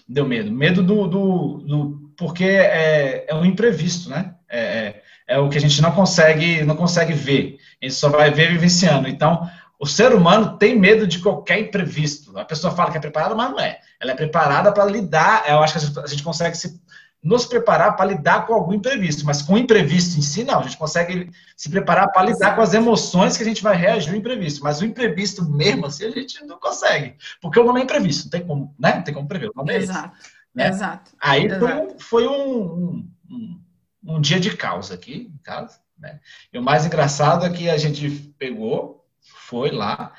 Deu 0.08 0.26
medo. 0.26 0.50
Medo 0.50 0.82
do. 0.82 1.06
do, 1.06 1.58
do 1.58 2.07
porque 2.18 2.44
é, 2.44 3.26
é 3.28 3.34
um 3.34 3.44
imprevisto, 3.44 4.10
né? 4.10 4.34
É, 4.50 4.60
é, 4.60 5.02
é 5.28 5.38
o 5.38 5.48
que 5.48 5.56
a 5.56 5.60
gente 5.60 5.80
não 5.80 5.92
consegue, 5.92 6.64
não 6.64 6.74
consegue 6.74 7.12
ver. 7.12 7.58
A 7.80 7.86
gente 7.86 7.94
só 7.94 8.08
vai 8.08 8.30
ver 8.30 8.50
vivenciando. 8.50 9.08
Então, 9.08 9.48
o 9.78 9.86
ser 9.86 10.12
humano 10.12 10.58
tem 10.58 10.76
medo 10.76 11.06
de 11.06 11.20
qualquer 11.20 11.60
imprevisto. 11.60 12.36
A 12.36 12.44
pessoa 12.44 12.74
fala 12.74 12.90
que 12.90 12.96
é 12.96 13.00
preparada, 13.00 13.36
mas 13.36 13.50
não 13.50 13.60
é. 13.60 13.78
Ela 14.00 14.10
é 14.12 14.16
preparada 14.16 14.72
para 14.72 14.84
lidar. 14.84 15.44
Eu 15.48 15.60
acho 15.60 15.78
que 15.78 16.00
a 16.00 16.06
gente 16.08 16.24
consegue 16.24 16.56
se, 16.56 16.80
nos 17.22 17.46
preparar 17.46 17.94
para 17.94 18.06
lidar 18.06 18.46
com 18.48 18.54
algum 18.54 18.74
imprevisto, 18.74 19.24
mas 19.24 19.40
com 19.40 19.54
o 19.54 19.58
imprevisto 19.58 20.18
em 20.18 20.22
si, 20.22 20.42
não. 20.42 20.58
A 20.58 20.62
gente 20.62 20.76
consegue 20.76 21.30
se 21.56 21.68
preparar 21.68 22.10
para 22.10 22.26
lidar 22.26 22.56
com 22.56 22.62
as 22.62 22.74
emoções 22.74 23.36
que 23.36 23.44
a 23.44 23.46
gente 23.46 23.62
vai 23.62 23.76
reagir 23.76 24.10
ao 24.10 24.16
imprevisto. 24.16 24.64
Mas 24.64 24.80
o 24.80 24.84
imprevisto 24.84 25.48
mesmo, 25.48 25.86
assim, 25.86 26.06
a 26.06 26.10
gente 26.10 26.44
não 26.44 26.58
consegue. 26.58 27.14
Porque 27.40 27.60
o 27.60 27.64
nome 27.64 27.80
é 27.80 27.84
imprevisto, 27.84 28.24
não 28.24 28.30
tem 28.30 28.44
como, 28.44 28.74
né? 28.76 28.96
Não 28.96 29.02
tem 29.02 29.14
como 29.14 29.28
prever. 29.28 29.50
O 29.50 29.52
nome 29.54 29.72
é 29.72 29.76
Exato. 29.76 30.16
Esse, 30.16 30.37
né? 30.54 30.68
Exato. 30.68 31.12
Aí 31.20 31.46
Exato. 31.46 31.60
foi, 31.60 31.74
um, 31.74 31.98
foi 31.98 32.28
um, 32.28 33.08
um, 33.30 33.60
um, 34.04 34.20
dia 34.20 34.40
de 34.40 34.56
caos 34.56 34.90
aqui 34.90 35.32
em 35.34 35.42
casa. 35.42 35.78
Né? 35.98 36.20
E 36.52 36.58
o 36.58 36.62
mais 36.62 36.86
engraçado 36.86 37.44
é 37.46 37.50
que 37.50 37.68
a 37.68 37.76
gente 37.76 38.10
pegou 38.38 39.04
foi 39.20 39.70
lá. 39.70 40.12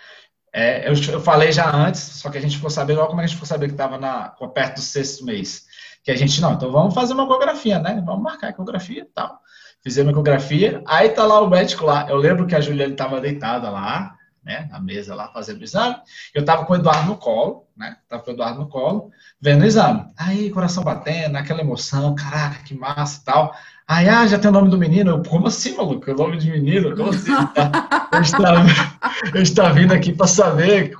É, 0.51 0.89
eu, 0.89 0.93
eu, 1.11 1.21
falei 1.21 1.51
já 1.51 1.71
antes, 1.71 2.01
só 2.01 2.29
que 2.29 2.37
a 2.37 2.41
gente 2.41 2.55
ficou 2.55 2.69
sabendo, 2.69 2.99
olha 2.99 3.09
como 3.09 3.21
a 3.21 3.25
gente 3.25 3.35
ficou 3.35 3.47
sabendo 3.47 3.69
que 3.69 3.81
estava 3.81 4.49
perto 4.49 4.75
do 4.75 4.81
sexto 4.81 5.25
mês. 5.25 5.65
Que 6.03 6.11
a 6.11 6.15
gente, 6.15 6.41
não, 6.41 6.53
então 6.53 6.71
vamos 6.71 6.93
fazer 6.93 7.13
uma 7.13 7.23
ecografia, 7.23 7.77
né? 7.79 8.01
Vamos 8.05 8.23
marcar 8.23 8.47
a 8.47 8.49
ecografia 8.51 9.01
e 9.01 9.05
tal. 9.05 9.39
Fizemos 9.83 10.09
a 10.09 10.11
ecografia, 10.11 10.81
aí 10.87 11.09
tá 11.09 11.25
lá 11.25 11.39
o 11.41 11.49
médico 11.49 11.85
lá. 11.85 12.09
Eu 12.09 12.17
lembro 12.17 12.47
que 12.47 12.55
a 12.55 12.61
Juliana 12.61 12.93
estava 12.93 13.21
deitada 13.21 13.69
lá, 13.69 14.15
né, 14.43 14.67
na 14.71 14.79
mesa 14.79 15.15
lá, 15.15 15.27
fazendo 15.29 15.61
o 15.61 15.63
exame. 15.63 15.95
Eu 16.33 16.41
estava 16.41 16.65
com 16.65 16.73
o 16.73 16.75
Eduardo 16.75 17.07
no 17.07 17.17
colo, 17.17 17.67
né? 17.75 17.97
Tava 18.07 18.23
com 18.23 18.31
o 18.31 18.33
Eduardo 18.33 18.59
no 18.59 18.67
colo, 18.67 19.11
vendo 19.39 19.61
o 19.61 19.65
exame. 19.65 20.05
Aí, 20.17 20.49
coração 20.49 20.83
batendo, 20.83 21.37
aquela 21.37 21.61
emoção, 21.61 22.15
caraca, 22.15 22.63
que 22.63 22.73
massa 22.73 23.21
e 23.21 23.25
tal. 23.25 23.55
Aí, 23.87 24.07
ah, 24.07 24.27
já 24.27 24.37
tem 24.37 24.49
o 24.49 24.53
nome 24.53 24.69
do 24.69 24.77
menino. 24.77 25.11
Eu, 25.11 25.23
como 25.23 25.47
assim, 25.47 25.75
maluco? 25.75 26.11
O 26.11 26.15
nome 26.15 26.37
de 26.37 26.51
menino? 26.51 26.95
Como 26.95 27.09
assim? 27.09 27.31
eu, 29.33 29.41
estava, 29.41 29.73
vindo 29.73 29.93
aqui 29.93 30.13
para 30.13 30.27
saber. 30.27 30.95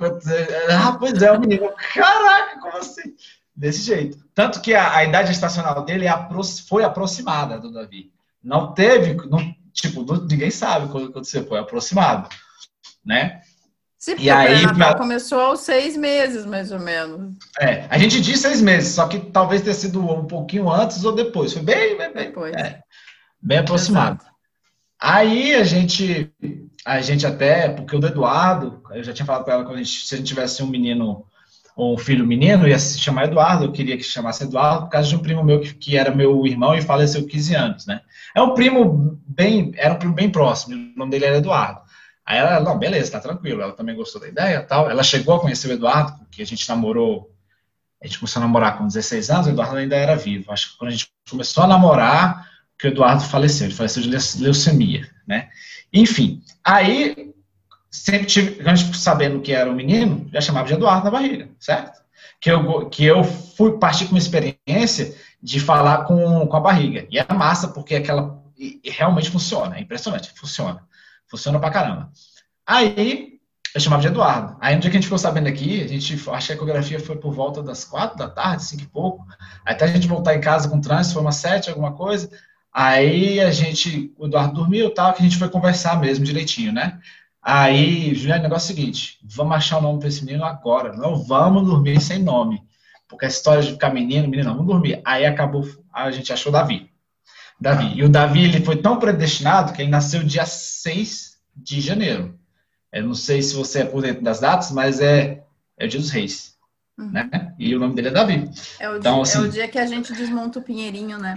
Ah, 0.70 0.96
pois 0.98 1.22
é, 1.22 1.30
o 1.30 1.40
menino. 1.40 1.70
Caraca, 1.94 2.58
como 2.60 2.78
assim? 2.78 3.14
Desse 3.54 3.82
jeito. 3.82 4.18
Tanto 4.34 4.60
que 4.60 4.74
a, 4.74 4.96
a 4.96 5.04
idade 5.04 5.30
estacional 5.30 5.84
dele 5.84 6.06
é 6.06 6.28
foi 6.68 6.82
aproximada 6.82 7.58
do 7.58 7.72
Davi. 7.72 8.10
Não 8.42 8.72
teve, 8.72 9.14
não, 9.28 9.54
tipo, 9.72 10.02
ninguém 10.22 10.50
sabe 10.50 10.88
quando, 10.88 11.12
você 11.12 11.42
foi 11.42 11.58
aproximado, 11.58 12.28
né? 13.04 13.40
Sim, 13.98 14.14
e 14.18 14.30
aí, 14.30 14.62
pra... 14.74 14.96
começou 14.96 15.38
aos 15.38 15.60
seis 15.60 15.94
meses, 15.94 16.46
mais 16.46 16.72
ou 16.72 16.80
menos. 16.80 17.36
É, 17.60 17.84
a 17.90 17.98
gente 17.98 18.18
diz 18.20 18.40
seis 18.40 18.62
meses, 18.62 18.94
só 18.94 19.06
que 19.06 19.18
talvez 19.18 19.60
tenha 19.60 19.74
sido 19.74 20.00
um 20.00 20.24
pouquinho 20.24 20.70
antes 20.70 21.04
ou 21.04 21.14
depois. 21.14 21.52
Foi 21.52 21.60
bem, 21.60 21.98
bem, 21.98 22.12
bem, 22.12 22.26
depois. 22.28 22.54
É, 22.54 22.80
bem 23.42 23.58
aproximado. 23.58 24.18
Exato. 24.22 24.30
Aí 24.98 25.54
a 25.54 25.64
gente, 25.64 26.30
a 26.84 27.00
gente 27.02 27.26
até, 27.26 27.68
porque 27.68 27.94
o 27.94 27.98
do 27.98 28.06
Eduardo, 28.06 28.82
eu 28.90 29.04
já 29.04 29.12
tinha 29.12 29.26
falado 29.26 29.44
para 29.44 29.54
ela 29.54 29.64
quando 29.64 29.76
a 29.76 29.82
gente, 29.82 30.06
se 30.06 30.14
a 30.14 30.18
gente 30.18 30.28
tivesse 30.28 30.62
um 30.62 30.66
menino 30.66 31.26
ou 31.76 31.94
um 31.94 31.98
filho 31.98 32.26
menino, 32.26 32.66
ia 32.66 32.78
se 32.78 32.98
chamar 32.98 33.24
Eduardo, 33.24 33.64
eu 33.64 33.72
queria 33.72 33.96
que 33.96 34.02
chamasse 34.02 34.44
Eduardo 34.44 34.84
por 34.84 34.90
causa 34.90 35.08
de 35.08 35.16
um 35.16 35.20
primo 35.20 35.44
meu 35.44 35.60
que, 35.60 35.74
que 35.74 35.96
era 35.96 36.14
meu 36.14 36.46
irmão 36.46 36.74
e 36.74 36.82
faleceu 36.82 37.26
15 37.26 37.54
anos, 37.54 37.86
né? 37.86 38.00
É 38.34 38.42
um 38.42 38.54
primo 38.54 39.18
bem, 39.26 39.72
era 39.76 39.94
um 39.94 39.98
primo 39.98 40.14
bem 40.14 40.30
próximo, 40.30 40.74
o 40.74 40.98
nome 40.98 41.10
dele 41.10 41.26
era 41.26 41.36
Eduardo. 41.36 41.80
Aí 42.30 42.38
ela, 42.38 42.60
não, 42.60 42.78
beleza, 42.78 43.10
tá 43.10 43.18
tranquilo. 43.18 43.60
Ela 43.60 43.72
também 43.72 43.96
gostou 43.96 44.20
da 44.20 44.28
ideia 44.28 44.62
tal. 44.62 44.88
Ela 44.88 45.02
chegou 45.02 45.34
a 45.34 45.40
conhecer 45.40 45.66
o 45.66 45.72
Eduardo, 45.72 46.16
porque 46.20 46.40
a 46.40 46.46
gente 46.46 46.68
namorou, 46.68 47.28
a 48.00 48.06
gente 48.06 48.20
começou 48.20 48.40
a 48.40 48.46
namorar 48.46 48.78
com 48.78 48.86
16 48.86 49.30
anos, 49.30 49.46
o 49.48 49.50
Eduardo 49.50 49.74
ainda 49.74 49.96
era 49.96 50.14
vivo. 50.14 50.52
Acho 50.52 50.70
que 50.70 50.78
quando 50.78 50.90
a 50.90 50.92
gente 50.92 51.10
começou 51.28 51.64
a 51.64 51.66
namorar, 51.66 52.48
que 52.78 52.86
o 52.86 52.90
Eduardo 52.90 53.24
faleceu, 53.24 53.66
ele 53.66 53.74
faleceu 53.74 54.00
de 54.00 54.08
leucemia, 54.40 55.10
né? 55.26 55.48
Enfim, 55.92 56.40
aí 56.64 57.34
sempre 57.90 58.26
tive, 58.26 58.64
sabendo 58.94 59.40
que 59.40 59.52
era 59.52 59.68
um 59.68 59.74
menino, 59.74 60.30
já 60.32 60.40
chamava 60.40 60.68
de 60.68 60.74
Eduardo 60.74 61.06
na 61.06 61.10
barriga, 61.10 61.48
certo? 61.58 62.00
Que 62.40 62.52
eu, 62.52 62.88
que 62.88 63.04
eu 63.04 63.24
fui 63.24 63.76
partir 63.76 64.04
com 64.04 64.12
uma 64.12 64.18
experiência 64.18 65.16
de 65.42 65.58
falar 65.58 66.04
com, 66.04 66.46
com 66.46 66.56
a 66.56 66.60
barriga. 66.60 67.08
E 67.10 67.18
é 67.18 67.26
massa, 67.34 67.66
porque 67.66 67.96
aquela 67.96 68.40
e, 68.56 68.78
e 68.84 68.90
realmente 68.90 69.30
funciona, 69.30 69.78
é 69.78 69.80
impressionante, 69.80 70.30
funciona. 70.36 70.88
Funciona 71.30 71.60
pra 71.60 71.70
caramba. 71.70 72.10
Aí, 72.66 73.40
eu 73.74 73.80
chamava 73.80 74.02
de 74.02 74.08
Eduardo. 74.08 74.56
Aí, 74.60 74.74
no 74.74 74.80
dia 74.80 74.90
que 74.90 74.96
a 74.96 75.00
gente 75.00 75.06
ficou 75.06 75.18
sabendo 75.18 75.48
aqui, 75.48 75.82
a 75.82 75.86
gente, 75.86 76.14
acho 76.30 76.46
que 76.46 76.52
a 76.52 76.56
ecografia 76.56 76.98
foi 76.98 77.16
por 77.16 77.32
volta 77.32 77.62
das 77.62 77.84
quatro 77.84 78.18
da 78.18 78.28
tarde, 78.28 78.64
cinco 78.64 78.82
e 78.82 78.86
pouco. 78.86 79.24
Até 79.64 79.84
a 79.84 79.88
gente 79.88 80.08
voltar 80.08 80.34
em 80.34 80.40
casa 80.40 80.68
com 80.68 80.80
trânsito, 80.80 81.14
foi 81.14 81.22
umas 81.22 81.36
sete, 81.36 81.70
alguma 81.70 81.92
coisa. 81.92 82.28
Aí, 82.72 83.40
a 83.40 83.50
gente, 83.50 84.12
o 84.18 84.26
Eduardo 84.26 84.54
dormiu 84.54 84.88
e 84.88 84.94
tal, 84.94 85.12
que 85.12 85.20
a 85.20 85.24
gente 85.24 85.38
foi 85.38 85.48
conversar 85.48 86.00
mesmo 86.00 86.24
direitinho, 86.24 86.72
né? 86.72 86.98
Aí, 87.42 88.14
Juliano, 88.14 88.40
o 88.40 88.42
negócio 88.44 88.70
é 88.70 88.72
o 88.72 88.76
seguinte: 88.76 89.18
vamos 89.22 89.56
achar 89.56 89.78
o 89.78 89.82
nome 89.82 89.98
para 89.98 90.08
esse 90.08 90.24
menino 90.24 90.44
agora. 90.44 90.92
Não 90.92 91.22
vamos 91.22 91.64
dormir 91.64 92.00
sem 92.00 92.22
nome. 92.22 92.62
Porque 93.08 93.24
a 93.24 93.28
história 93.28 93.62
de 93.62 93.72
ficar 93.72 93.92
menino, 93.92 94.28
menino, 94.28 94.50
não, 94.50 94.56
vamos 94.56 94.72
dormir. 94.72 95.00
Aí 95.04 95.24
acabou, 95.24 95.64
a 95.92 96.10
gente 96.10 96.32
achou 96.32 96.52
Davi. 96.52 96.89
Davi. 97.60 97.92
E 97.94 98.04
o 98.04 98.08
Davi 98.08 98.44
ele 98.44 98.64
foi 98.64 98.76
tão 98.76 98.98
predestinado 98.98 99.72
que 99.72 99.82
ele 99.82 99.90
nasceu 99.90 100.22
dia 100.22 100.46
6 100.46 101.38
de 101.54 101.80
janeiro. 101.80 102.38
Eu 102.92 103.04
não 103.04 103.14
sei 103.14 103.42
se 103.42 103.54
você 103.54 103.80
é 103.80 103.84
por 103.84 104.02
dentro 104.02 104.22
das 104.22 104.40
datas, 104.40 104.70
mas 104.70 105.00
é, 105.00 105.42
é 105.78 105.84
o 105.84 105.88
dia 105.88 106.00
dos 106.00 106.10
reis. 106.10 106.56
Uhum. 106.98 107.10
Né? 107.10 107.54
E 107.58 107.74
o 107.74 107.78
nome 107.78 107.94
dele 107.94 108.08
é 108.08 108.12
Davi. 108.12 108.50
É 108.78 108.90
o, 108.90 108.96
então, 108.96 109.14
dia, 109.14 109.22
assim, 109.22 109.38
é 109.38 109.40
o 109.42 109.48
dia 109.48 109.68
que 109.68 109.78
a 109.78 109.86
gente 109.86 110.12
desmonta 110.12 110.58
o 110.58 110.62
Pinheirinho, 110.62 111.18
né? 111.18 111.34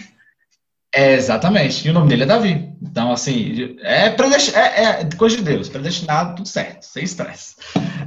É, 0.91 1.13
exatamente. 1.13 1.88
E 1.88 1.91
o 1.91 1.93
nome 1.93 2.07
dele 2.07 2.23
é 2.23 2.27
Davi. 2.27 2.73
Então, 2.81 3.12
assim, 3.12 3.77
é, 3.81 4.07
é, 4.07 5.01
é 5.01 5.09
coisa 5.17 5.38
de 5.38 5.43
Deus, 5.43 5.69
predestinado, 5.69 6.36
tudo 6.36 6.47
certo, 6.47 6.83
sem 6.83 7.03
estresse. 7.03 7.55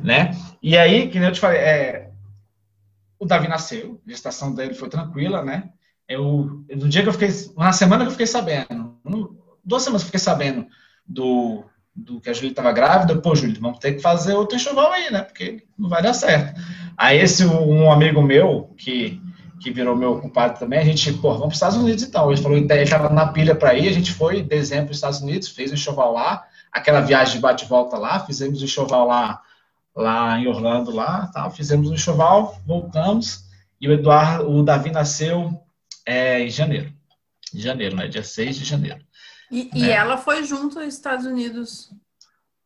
Né? 0.02 0.37
E 0.62 0.76
aí, 0.76 1.09
que 1.09 1.18
nem 1.18 1.29
eu 1.29 1.35
te 1.35 1.40
falei, 1.40 1.59
é, 1.59 2.11
o 3.18 3.26
Davi 3.26 3.48
nasceu, 3.48 4.00
a 4.07 4.11
gestação 4.11 4.55
dele 4.55 4.74
foi 4.74 4.88
tranquila, 4.88 5.42
né? 5.42 5.70
Eu, 6.09 6.64
no 6.71 6.88
dia 6.88 7.03
que 7.03 7.09
eu 7.09 7.12
fiquei, 7.12 7.31
na 7.57 7.73
semana 7.73 8.05
que 8.05 8.09
eu 8.09 8.12
fiquei 8.12 8.27
sabendo, 8.27 8.97
duas 9.64 9.83
semanas 9.83 10.03
que 10.03 10.07
eu 10.07 10.11
fiquei 10.11 10.21
sabendo 10.21 10.66
do, 11.07 11.64
do 11.95 12.21
que 12.21 12.31
a 12.31 12.33
Júlia 12.33 12.51
estava 12.51 12.73
grávida, 12.73 13.16
pô, 13.16 13.35
Júlia, 13.35 13.57
vamos 13.61 13.79
ter 13.79 13.95
que 13.95 14.03
fazer 14.03 14.35
outro 14.35 14.57
enxoval 14.57 14.92
aí, 14.92 15.11
né? 15.11 15.23
Porque 15.23 15.64
não 15.77 15.88
vai 15.88 16.03
dar 16.03 16.14
certo. 16.14 16.61
Aí 16.97 17.19
esse 17.19 17.45
um 17.45 17.90
amigo 17.90 18.23
meu, 18.23 18.75
que, 18.77 19.21
que 19.61 19.71
virou 19.71 19.97
meu 19.97 20.21
culpado 20.21 20.59
também, 20.59 20.79
a 20.79 20.85
gente, 20.85 21.12
pô, 21.14 21.31
vamos 21.31 21.40
para 21.40 21.49
os 21.49 21.55
Estados 21.55 21.77
Unidos 21.77 22.05
então. 22.05 22.31
Ele 22.31 22.40
falou, 22.40 22.57
ele 22.57 22.73
estava 22.83 23.09
na 23.09 23.27
pilha 23.27 23.55
para 23.55 23.75
ir, 23.75 23.88
a 23.88 23.92
gente 23.92 24.12
foi 24.12 24.38
em 24.38 24.47
dezembro 24.47 24.87
para 24.87 24.92
os 24.92 24.99
Estados 24.99 25.21
Unidos, 25.21 25.49
fez 25.49 25.71
o 25.73 25.75
enxoval 25.75 26.12
lá, 26.12 26.45
aquela 26.73 27.01
viagem 27.01 27.35
de 27.35 27.40
bate-volta 27.40 27.99
lá, 27.99 28.21
fizemos 28.21 28.62
o 28.62 28.64
enxoval 28.64 29.09
lá, 29.09 29.40
lá 29.95 30.38
em 30.38 30.47
Orlando, 30.47 30.90
lá, 30.92 31.27
tá? 31.29 31.51
fizemos 31.51 31.90
o 31.90 31.95
enxoval, 31.95 32.61
voltamos, 32.64 33.45
e 33.81 33.88
o 33.88 33.92
Eduardo, 33.92 34.51
o 34.51 34.62
Davi 34.62 34.90
nasceu 34.90 35.61
é, 36.07 36.40
em 36.40 36.51
janeiro. 36.51 36.92
Em 37.53 37.59
janeiro, 37.59 37.97
né? 37.97 38.07
Dia 38.07 38.23
6 38.23 38.57
de 38.57 38.64
janeiro. 38.64 39.01
E, 39.51 39.71
e, 39.75 39.90
ela 39.90 40.16
foi 40.16 40.45
junto 40.45 40.79
aos 40.79 40.95
Estados 40.95 41.27
Unidos? 41.27 41.90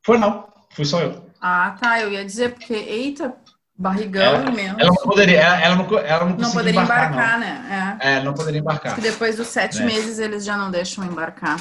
Foi 0.04 0.18
não, 0.18 0.48
fui 0.70 0.84
só 0.84 1.00
eu. 1.00 1.30
Ah, 1.40 1.76
tá. 1.80 2.00
Eu 2.00 2.12
ia 2.12 2.24
dizer, 2.24 2.52
porque, 2.52 2.72
eita, 2.72 3.34
barrigão 3.76 4.22
ela, 4.22 4.50
imenso. 4.50 4.76
Ela 4.78 4.88
não 4.88 4.96
poderia, 4.96 5.40
ela, 5.40 5.60
ela 5.62 5.76
não, 5.76 5.98
ela 5.98 6.24
não, 6.26 6.36
não 6.36 6.52
poderia 6.52 6.82
embarcar, 6.82 7.12
embarcar 7.12 7.32
não. 7.32 7.46
né? 7.46 7.98
É. 8.00 8.12
é, 8.12 8.22
não 8.22 8.34
poderia 8.34 8.60
embarcar. 8.60 8.94
Porque 8.94 9.08
depois 9.08 9.36
dos 9.36 9.48
sete 9.48 9.80
é. 9.80 9.84
meses 9.84 10.18
eles 10.18 10.44
já 10.44 10.56
não 10.56 10.70
deixam 10.70 11.04
embarcar. 11.04 11.60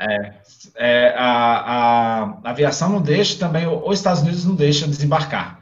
É, 0.00 0.34
é 0.76 1.14
a, 1.16 2.32
a, 2.44 2.50
aviação 2.50 2.88
não 2.88 3.02
deixa, 3.02 3.38
também 3.38 3.66
os 3.66 3.98
Estados 3.98 4.22
Unidos 4.22 4.44
não 4.44 4.54
deixam 4.54 4.88
desembarcar. 4.88 5.60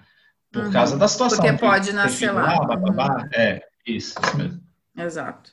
Por 0.52 0.64
uhum. 0.64 0.70
causa 0.70 0.96
da 0.96 1.08
situação. 1.08 1.38
Porque 1.38 1.58
pode 1.58 1.92
nascer 1.92 2.30
lá. 2.30 2.60
lá 2.60 2.76
uhum. 2.76 3.28
É, 3.34 3.62
isso, 3.86 4.18
isso 4.22 4.36
mesmo. 4.36 4.67
Exato. 4.98 5.52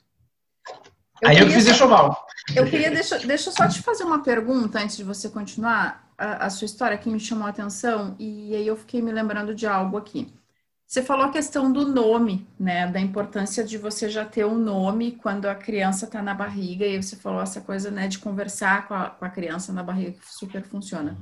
Eu 1.22 1.30
Aí 1.30 1.38
eu 1.38 1.50
fiz 1.50 1.68
enxoval. 1.68 2.28
Eu 2.56 2.66
queria, 2.66 2.92
deixa, 2.92 3.18
deixa 3.20 3.50
eu 3.50 3.54
só 3.54 3.68
te 3.68 3.82
fazer 3.82 4.04
uma 4.04 4.22
pergunta 4.22 4.80
antes 4.80 4.98
de 4.98 5.04
você 5.04 5.30
continuar 5.30 6.12
a, 6.18 6.46
a, 6.46 6.50
sua 6.50 6.66
história 6.66 6.98
que 6.98 7.10
me 7.10 7.20
chamou 7.20 7.48
a 7.48 7.50
atenção 7.50 8.16
e 8.20 8.54
aí 8.56 8.68
eu 8.68 8.76
fiquei 8.76 9.02
me 9.02 9.12
lembrando 9.12 9.56
de 9.56 9.66
algo 9.66 9.98
aqui. 9.98 10.34
Você 10.86 11.02
falou 11.02 11.26
a 11.26 11.32
questão 11.32 11.72
do 11.72 11.88
nome, 11.88 12.48
né? 12.60 12.88
Da 12.88 13.00
importância 13.00 13.64
de 13.64 13.78
você 13.78 14.08
já 14.08 14.24
ter 14.24 14.46
um 14.46 14.58
nome 14.58 15.14
quando 15.14 15.48
a 15.48 15.56
criança 15.56 16.06
está 16.06 16.22
na 16.22 16.34
barriga, 16.34 16.86
e 16.86 17.02
você 17.02 17.16
falou 17.16 17.42
essa 17.42 17.60
coisa, 17.60 17.90
né, 17.90 18.08
de 18.08 18.20
conversar 18.20 18.88
com 18.88 18.94
a, 18.94 19.10
com 19.10 19.26
a 19.26 19.30
criança 19.30 19.74
na 19.74 19.82
barriga, 19.82 20.12
que 20.12 20.20
super 20.32 20.62
funciona. 20.62 21.18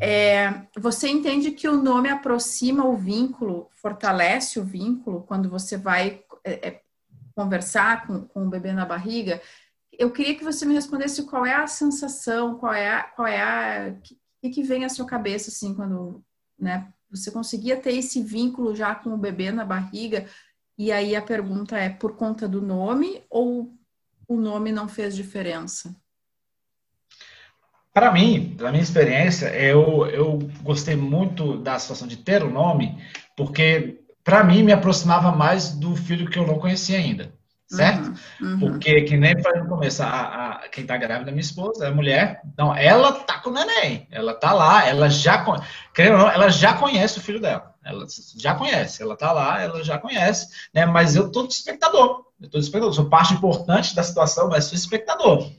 É, 0.00 0.62
você 0.76 1.08
entende 1.08 1.50
que 1.50 1.68
o 1.68 1.80
nome 1.80 2.08
aproxima 2.08 2.86
o 2.86 2.96
vínculo, 2.96 3.68
fortalece 3.76 4.58
o 4.58 4.64
vínculo 4.64 5.22
quando 5.22 5.50
você 5.50 5.76
vai 5.76 6.22
é, 6.44 6.68
é 6.68 6.80
conversar 7.34 8.06
com, 8.06 8.22
com 8.22 8.46
o 8.46 8.50
bebê 8.50 8.72
na 8.72 8.86
barriga? 8.86 9.40
Eu 9.92 10.10
queria 10.10 10.34
que 10.34 10.44
você 10.44 10.64
me 10.64 10.74
respondesse 10.74 11.24
qual 11.24 11.44
é 11.44 11.54
a 11.54 11.66
sensação, 11.66 12.58
qual 12.58 12.72
é 12.72 12.90
a, 12.90 13.02
qual 13.02 13.28
é 13.28 13.40
a, 13.40 13.94
que, 14.40 14.50
que 14.50 14.62
vem 14.62 14.84
à 14.84 14.88
sua 14.88 15.06
cabeça 15.06 15.50
assim 15.50 15.74
quando, 15.74 16.22
né? 16.58 16.92
Você 17.10 17.30
conseguia 17.30 17.76
ter 17.76 17.92
esse 17.94 18.22
vínculo 18.22 18.74
já 18.74 18.94
com 18.94 19.10
o 19.10 19.18
bebê 19.18 19.50
na 19.50 19.64
barriga? 19.64 20.26
E 20.78 20.90
aí 20.90 21.14
a 21.14 21.20
pergunta 21.20 21.76
é 21.76 21.90
por 21.90 22.16
conta 22.16 22.48
do 22.48 22.62
nome 22.62 23.22
ou 23.28 23.74
o 24.26 24.36
nome 24.36 24.72
não 24.72 24.88
fez 24.88 25.14
diferença? 25.14 25.94
Para 27.92 28.10
mim, 28.10 28.54
pela 28.56 28.70
minha 28.70 28.82
experiência, 28.82 29.54
eu, 29.54 30.06
eu 30.06 30.38
gostei 30.62 30.96
muito 30.96 31.58
da 31.58 31.78
situação 31.78 32.08
de 32.08 32.16
ter 32.16 32.42
o 32.42 32.50
nome, 32.50 32.96
porque 33.36 34.01
para 34.24 34.44
mim 34.44 34.62
me 34.62 34.72
aproximava 34.72 35.32
mais 35.32 35.70
do 35.70 35.96
filho 35.96 36.28
que 36.30 36.38
eu 36.38 36.46
não 36.46 36.58
conhecia 36.58 36.98
ainda 36.98 37.32
certo? 37.72 38.12
Uhum, 38.40 38.52
uhum. 38.52 38.58
Porque, 38.58 39.02
que 39.02 39.16
nem 39.16 39.40
para 39.40 39.62
no 39.62 39.68
começo, 39.68 40.02
a, 40.02 40.06
a, 40.62 40.68
quem 40.68 40.84
tá 40.84 40.96
grávida 40.96 41.30
é 41.30 41.32
minha 41.32 41.40
esposa, 41.40 41.86
é 41.86 41.88
a 41.88 41.94
mulher, 41.94 42.42
então 42.52 42.74
ela 42.76 43.12
tá 43.12 43.38
com 43.38 43.50
o 43.50 43.52
neném, 43.52 44.06
ela 44.10 44.34
tá 44.34 44.52
lá, 44.52 44.86
ela 44.86 45.08
já, 45.08 45.44
querendo 45.94 46.18
não, 46.18 46.30
ela 46.30 46.50
já 46.50 46.74
conhece 46.74 47.18
o 47.18 47.22
filho 47.22 47.40
dela, 47.40 47.74
ela 47.84 48.06
já 48.36 48.54
conhece, 48.54 49.02
ela 49.02 49.16
tá 49.16 49.32
lá, 49.32 49.60
ela 49.60 49.82
já 49.82 49.98
conhece, 49.98 50.48
né? 50.74 50.84
Mas 50.86 51.16
eu 51.16 51.30
tô 51.30 51.46
de 51.46 51.54
espectador, 51.54 52.26
eu 52.40 52.48
tô 52.48 52.58
de 52.58 52.64
espectador, 52.64 52.94
sou 52.94 53.08
parte 53.08 53.32
importante 53.32 53.94
da 53.94 54.02
situação, 54.02 54.48
mas 54.48 54.64
sou 54.64 54.76
espectador. 54.76 55.50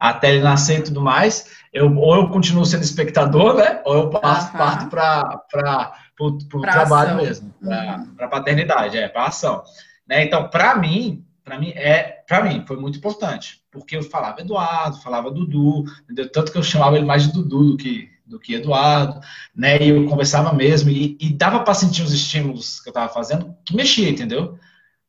Até 0.00 0.30
ele 0.32 0.42
nascer 0.42 0.78
e 0.78 0.82
tudo 0.84 1.02
mais, 1.02 1.46
eu, 1.72 1.94
ou 1.94 2.16
eu 2.16 2.28
continuo 2.30 2.64
sendo 2.64 2.82
espectador, 2.82 3.54
né? 3.54 3.82
Ou 3.84 3.94
eu 3.94 4.10
passo, 4.10 4.50
uhum. 4.52 4.58
parto 4.58 4.88
para 4.88 5.92
o 6.18 6.60
trabalho 6.62 7.10
ação. 7.10 7.22
mesmo, 7.22 7.54
para 7.60 8.24
uhum. 8.24 8.30
paternidade, 8.30 8.96
é, 8.96 9.08
para 9.08 9.26
ação. 9.26 9.62
Né? 10.08 10.24
Então, 10.24 10.48
para 10.48 10.74
mim, 10.76 11.24
para 11.44 11.58
mim 11.58 11.72
é 11.74 12.22
para 12.28 12.42
mim 12.44 12.64
foi 12.66 12.76
muito 12.76 12.98
importante 12.98 13.60
porque 13.70 13.96
eu 13.96 14.02
falava 14.02 14.40
Eduardo 14.40 15.00
falava 15.00 15.30
Dudu 15.30 15.84
entendeu? 16.04 16.30
tanto 16.30 16.52
que 16.52 16.58
eu 16.58 16.62
chamava 16.62 16.96
ele 16.96 17.06
mais 17.06 17.24
de 17.24 17.32
Dudu 17.32 17.70
do 17.70 17.76
que 17.76 18.08
do 18.26 18.38
que 18.38 18.54
Eduardo 18.54 19.20
né 19.54 19.82
e 19.82 19.88
eu 19.88 20.06
conversava 20.06 20.52
mesmo 20.52 20.90
e, 20.90 21.16
e 21.20 21.32
dava 21.32 21.60
para 21.60 21.74
sentir 21.74 22.02
os 22.02 22.12
estímulos 22.12 22.80
que 22.80 22.88
eu 22.88 22.92
estava 22.92 23.12
fazendo 23.12 23.56
que 23.64 23.74
mexia 23.74 24.10
entendeu 24.10 24.58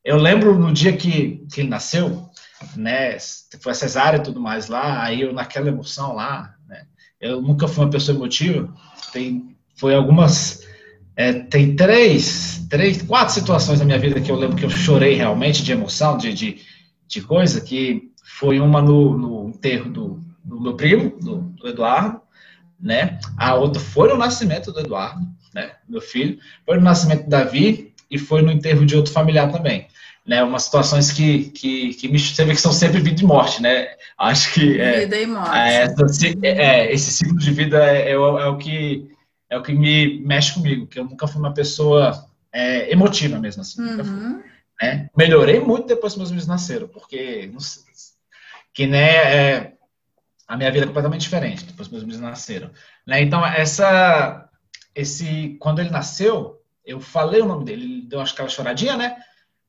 eu 0.04 0.18
lembro 0.18 0.58
no 0.58 0.74
dia 0.74 0.96
que, 0.98 1.46
que 1.54 1.62
ele 1.62 1.70
nasceu 1.70 2.28
né 2.76 3.18
foi 3.62 3.74
cesárea 3.74 4.18
e 4.18 4.24
tudo 4.24 4.40
mais 4.40 4.68
lá 4.68 5.04
aí 5.04 5.22
eu 5.22 5.34
naquela 5.34 5.70
emoção 5.70 6.14
lá 6.14 6.56
né 6.68 6.86
eu 7.20 7.42
nunca 7.42 7.68
fui 7.68 7.84
uma 7.84 7.92
pessoa 7.92 8.16
emotiva 8.16 8.74
tem 9.12 9.56
foi 9.76 9.96
algumas 9.96 10.66
é, 11.16 11.34
tem 11.34 11.76
três, 11.76 12.66
três, 12.70 13.02
quatro 13.02 13.34
situações 13.34 13.80
na 13.80 13.86
minha 13.86 14.00
vida 14.00 14.22
que 14.22 14.32
eu 14.32 14.36
lembro 14.36 14.56
que 14.56 14.66
eu 14.66 14.70
chorei 14.70 15.14
realmente 15.14 15.64
de 15.64 15.72
emoção, 15.72 16.18
de, 16.18 16.34
de, 16.34 16.62
de 17.08 17.22
coisa, 17.22 17.60
que 17.62 18.12
foi 18.24 18.60
uma 18.60 18.82
no, 18.82 19.18
no 19.18 19.50
enterro 19.50 19.90
do, 19.92 20.20
do 20.44 20.60
meu 20.60 20.76
primo, 20.76 21.18
do, 21.20 21.42
do, 21.42 21.68
Eduardo, 21.68 22.22
né? 22.80 23.20
A 23.38 23.56
outra 23.56 23.82
foi 23.82 24.10
no 24.10 24.18
nascimento 24.18 24.72
do 24.72 24.80
Eduardo, 24.80 25.22
né? 25.54 25.74
Meu 25.88 26.02
filho, 26.02 26.40
foi 26.66 26.78
no 26.78 26.84
nascimento 26.84 27.26
do 27.26 27.30
Davi 27.30 27.94
e 28.10 28.18
foi 28.18 28.42
no 28.42 28.52
enterro 28.52 28.86
de 28.86 28.96
outro 28.96 29.14
familiar 29.14 29.52
também. 29.52 29.88
Né, 30.24 30.44
umas 30.44 30.64
situações 30.64 31.12
que, 31.12 31.50
que, 31.50 31.96
que 31.96 32.08
me, 32.08 32.20
você 32.20 32.46
vê 32.46 32.54
que 32.54 32.62
são 32.62 32.72
sempre 32.72 33.02
vida 33.02 33.22
e 33.22 33.26
morte, 33.26 33.60
né? 33.60 33.88
Acho 34.16 34.54
que 34.54 34.80
é, 34.80 35.00
vida 35.00 35.18
e 35.18 35.26
morte. 35.26 35.58
É, 35.58 35.88
é, 36.44 36.94
esse 36.94 37.12
ciclo 37.12 37.40
de 37.40 37.52
vida 37.52 37.84
é, 37.84 38.12
é, 38.12 38.18
o, 38.18 38.38
é 38.38 38.48
o 38.48 38.56
que 38.56 39.10
é 39.50 39.58
o 39.58 39.64
que 39.64 39.74
me 39.74 40.22
mexe 40.22 40.54
comigo, 40.54 40.88
que 40.88 41.00
eu 41.00 41.04
nunca 41.04 41.28
fui 41.28 41.40
uma 41.40 41.54
pessoa 41.54 42.26
é, 42.54 42.92
emotiva 42.92 43.40
mesmo 43.40 43.62
assim. 43.62 43.82
Uhum. 43.82 44.44
né? 44.82 45.10
Melhorei 45.18 45.60
muito 45.60 45.88
depois 45.88 46.14
que 46.14 46.20
meus 46.20 46.30
filhos 46.30 46.48
nasceram, 46.48 46.88
porque 46.88 47.52
sei, 47.60 47.84
que 48.74 48.88
né, 48.88 49.16
é, 49.16 49.74
a 50.48 50.56
minha 50.56 50.72
vida 50.72 50.86
é 50.86 50.88
completamente 50.88 51.22
diferente 51.22 51.66
depois 51.66 51.88
que 51.88 51.94
meus 51.94 52.06
filhos 52.06 52.22
nasceram. 52.22 52.72
Né? 53.06 53.22
Então 53.22 53.46
essa 53.46 54.50
esse 54.94 55.58
quando 55.60 55.80
ele 55.80 55.90
nasceu, 55.90 56.62
eu 56.86 57.00
falei 57.00 57.42
o 57.42 57.46
nome 57.46 57.66
dele, 57.66 57.84
ele 57.84 58.02
deu 58.04 58.22
aquela 58.22 58.50
choradinha, 58.50 58.96
né? 58.96 59.18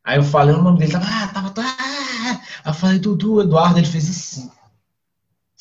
Aí 0.04 0.18
eu 0.18 0.24
falei 0.24 0.54
o 0.54 0.62
nome 0.62 0.78
dele, 0.78 0.92
tava, 0.92 1.06
ah, 1.06 1.28
tava, 1.28 1.54
ah. 1.58 2.40
Aí 2.64 2.70
eu 2.70 2.74
falei, 2.74 2.98
Dudu, 2.98 3.42
Eduardo, 3.42 3.78
ele 3.78 3.86
fez 3.86 4.08
isso 4.08 4.52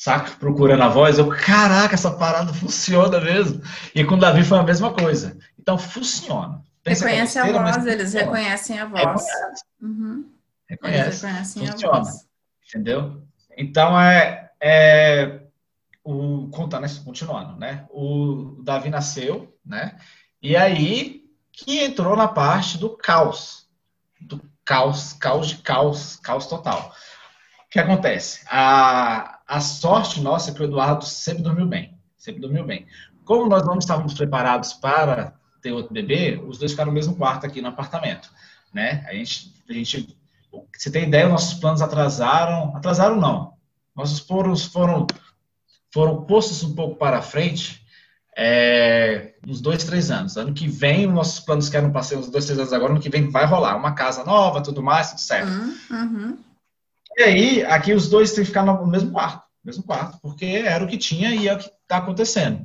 saca? 0.02 0.32
Procurando 0.32 0.82
a 0.82 0.88
voz, 0.88 1.16
eu, 1.18 1.28
caraca, 1.28 1.94
essa 1.94 2.10
parada 2.10 2.52
funciona 2.52 3.20
mesmo. 3.20 3.62
E 3.94 4.04
com 4.04 4.16
o 4.16 4.18
Davi 4.18 4.42
foi 4.42 4.58
a 4.58 4.64
mesma 4.64 4.92
coisa. 4.92 5.38
Então, 5.56 5.78
funciona. 5.78 6.60
Pensa 6.82 7.06
Reconhece 7.06 7.38
a 7.38 7.52
voz, 7.52 7.86
eles 7.86 8.12
reconhecem 8.12 8.80
a 8.80 8.86
voz. 8.86 9.00
Reconhece. 9.00 9.64
Uhum. 9.80 10.28
Reconhece. 10.68 11.02
Eles 11.02 11.22
reconhecem 11.22 11.66
funciona. 11.68 11.96
a 11.96 12.00
voz. 12.00 12.26
Entendeu? 12.68 13.22
Então, 13.56 14.00
é, 14.00 14.50
é 14.60 15.40
o 16.02 16.48
contando, 16.50 17.04
continuando, 17.04 17.56
né? 17.56 17.86
O 17.90 18.60
Davi 18.64 18.90
nasceu, 18.90 19.56
né? 19.64 19.96
E 20.42 20.56
aí 20.56 21.22
que 21.52 21.80
entrou 21.80 22.16
na 22.16 22.26
parte 22.26 22.76
do 22.76 22.90
caos, 22.90 23.61
do 24.22 24.40
caos, 24.64 25.12
caos 25.14 25.48
de 25.48 25.56
caos, 25.58 26.16
caos 26.16 26.46
total. 26.46 26.94
O 27.66 27.70
que 27.70 27.78
acontece? 27.78 28.44
A, 28.48 29.40
a 29.46 29.60
sorte 29.60 30.20
nossa 30.20 30.50
é 30.50 30.54
que 30.54 30.62
o 30.62 30.64
Eduardo 30.64 31.04
sempre 31.04 31.42
dormiu 31.42 31.66
bem, 31.66 31.98
sempre 32.16 32.40
dormiu 32.40 32.64
bem. 32.64 32.86
Como 33.24 33.48
nós 33.48 33.64
não 33.64 33.78
estávamos 33.78 34.14
preparados 34.14 34.72
para 34.74 35.34
ter 35.60 35.72
outro 35.72 35.94
bebê, 35.94 36.42
os 36.46 36.58
dois 36.58 36.72
ficaram 36.72 36.90
no 36.90 36.94
mesmo 36.94 37.14
quarto 37.16 37.46
aqui 37.46 37.62
no 37.62 37.68
apartamento, 37.68 38.30
né? 38.72 39.04
A 39.08 39.14
gente, 39.14 39.54
a 39.68 39.72
gente, 39.72 40.18
você 40.76 40.90
tem 40.90 41.04
ideia, 41.04 41.28
nossos 41.28 41.54
planos 41.54 41.80
atrasaram, 41.80 42.76
atrasaram 42.76 43.16
não, 43.16 43.54
nossos 43.94 44.20
planos 44.20 44.64
foram, 44.64 45.06
foram 45.92 46.24
postos 46.24 46.62
um 46.64 46.74
pouco 46.74 46.96
para 46.96 47.22
frente, 47.22 47.81
é, 48.36 49.34
uns 49.46 49.60
dois, 49.60 49.84
três 49.84 50.10
anos. 50.10 50.36
Ano 50.36 50.54
que 50.54 50.66
vem, 50.68 51.06
nossos 51.06 51.40
planos 51.40 51.68
que 51.68 51.76
eram 51.76 51.90
para 51.90 52.02
ser 52.02 52.16
uns 52.16 52.30
dois, 52.30 52.44
três 52.44 52.58
anos 52.58 52.72
agora, 52.72 52.92
ano 52.92 53.00
que 53.00 53.10
vem 53.10 53.30
vai 53.30 53.46
rolar 53.46 53.76
uma 53.76 53.94
casa 53.94 54.24
nova, 54.24 54.62
tudo 54.62 54.82
mais, 54.82 55.10
tudo 55.10 55.20
certo. 55.20 55.50
Uhum. 55.50 55.76
uhum. 55.90 56.38
E 57.16 57.22
aí, 57.22 57.64
aqui 57.64 57.92
os 57.92 58.08
dois 58.08 58.32
têm 58.32 58.42
que 58.42 58.48
ficar 58.48 58.64
no 58.64 58.86
mesmo 58.86 59.10
quarto, 59.10 59.42
mesmo 59.62 59.82
quarto, 59.82 60.18
porque 60.22 60.46
era 60.46 60.82
o 60.82 60.88
que 60.88 60.96
tinha 60.96 61.34
e 61.34 61.46
é 61.46 61.54
o 61.54 61.58
que 61.58 61.66
está 61.66 61.98
acontecendo. 61.98 62.64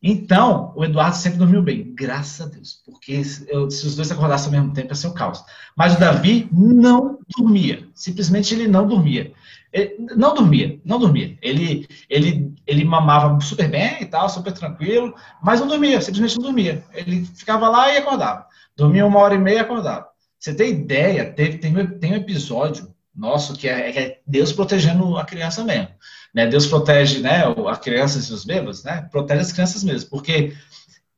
Então, 0.00 0.72
o 0.76 0.84
Eduardo 0.84 1.16
sempre 1.16 1.38
dormiu 1.38 1.60
bem, 1.60 1.92
graças 1.92 2.46
a 2.46 2.48
Deus, 2.48 2.80
porque 2.86 3.20
eu, 3.48 3.68
se 3.68 3.84
os 3.84 3.96
dois 3.96 4.10
acordassem 4.12 4.46
ao 4.46 4.52
mesmo 4.60 4.72
tempo 4.72 4.92
ia 4.92 4.94
ser 4.94 5.08
o 5.08 5.14
caos. 5.14 5.42
Mas 5.76 5.96
o 5.96 5.98
Davi 5.98 6.48
não 6.52 7.18
dormia, 7.36 7.88
simplesmente 7.92 8.54
ele 8.54 8.68
não 8.68 8.86
dormia. 8.86 9.32
Ele 9.72 9.96
não 10.16 10.34
dormia, 10.34 10.80
não 10.84 10.98
dormia. 10.98 11.36
Ele, 11.42 11.86
ele, 12.08 12.54
ele 12.66 12.84
mamava 12.84 13.38
super 13.40 13.68
bem 13.68 14.02
e 14.02 14.06
tal, 14.06 14.28
super 14.28 14.52
tranquilo, 14.52 15.14
mas 15.42 15.60
não 15.60 15.68
dormia, 15.68 16.00
simplesmente 16.00 16.36
não 16.36 16.44
dormia. 16.44 16.84
Ele 16.92 17.24
ficava 17.24 17.68
lá 17.68 17.92
e 17.92 17.98
acordava. 17.98 18.46
Dormia 18.76 19.06
uma 19.06 19.18
hora 19.20 19.34
e 19.34 19.38
meia 19.38 19.56
e 19.56 19.60
acordava. 19.60 20.08
Você 20.38 20.54
tem 20.54 20.70
ideia? 20.70 21.32
Teve, 21.32 21.58
tem, 21.58 21.74
tem 21.98 22.12
um 22.12 22.16
episódio 22.16 22.94
nosso, 23.14 23.54
que 23.54 23.68
é, 23.68 23.98
é, 23.98 24.20
Deus 24.26 24.52
protegendo 24.52 25.18
a 25.18 25.24
criança 25.24 25.64
mesmo. 25.64 25.88
Né? 26.32 26.46
Deus 26.46 26.66
protege 26.66 27.20
né, 27.20 27.42
a 27.66 27.76
criança 27.76 28.18
e 28.18 28.32
os 28.32 28.44
bebês, 28.44 28.84
né? 28.84 29.08
protege 29.10 29.40
as 29.40 29.52
crianças 29.52 29.82
mesmo, 29.82 30.08
porque 30.10 30.54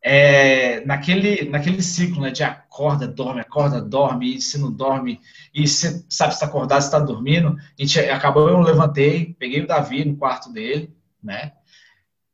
é, 0.02 0.84
naquele, 0.86 1.48
naquele 1.50 1.82
ciclo 1.82 2.22
né, 2.22 2.30
de 2.30 2.42
acorda, 2.42 3.06
dorme, 3.06 3.40
acorda, 3.40 3.80
dorme, 3.80 4.36
e 4.36 4.40
se 4.40 4.58
não 4.58 4.72
dorme, 4.72 5.20
e 5.54 5.68
você 5.68 6.04
sabe 6.08 6.32
se 6.32 6.36
está 6.36 6.46
acordado, 6.46 6.80
se 6.80 6.88
está 6.88 6.98
dormindo. 6.98 7.48
A 7.48 7.82
gente 7.82 7.98
acabou, 7.98 8.48
eu 8.48 8.60
levantei, 8.60 9.36
peguei 9.38 9.60
o 9.60 9.66
Davi 9.66 10.04
no 10.04 10.16
quarto 10.16 10.50
dele, 10.52 10.94
né? 11.22 11.52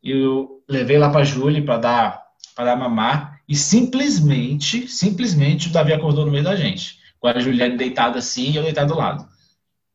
E 0.02 0.12
eu 0.12 0.62
levei 0.68 0.96
lá 0.96 1.10
para 1.10 1.22
a 1.22 1.24
Júlia 1.24 1.64
para 1.64 1.78
dar, 1.78 2.22
para 2.54 2.66
dar 2.66 2.76
mamar, 2.76 3.40
e 3.48 3.56
simplesmente, 3.56 4.86
simplesmente 4.88 5.68
o 5.68 5.72
Davi 5.72 5.92
acordou 5.92 6.24
no 6.24 6.32
meio 6.32 6.44
da 6.44 6.54
gente. 6.54 6.98
Com 7.18 7.26
a 7.26 7.38
Juliane 7.38 7.76
deitada 7.76 8.18
assim 8.18 8.50
e 8.50 8.56
eu 8.56 8.62
deitado 8.62 8.92
do 8.92 8.98
lado. 8.98 9.26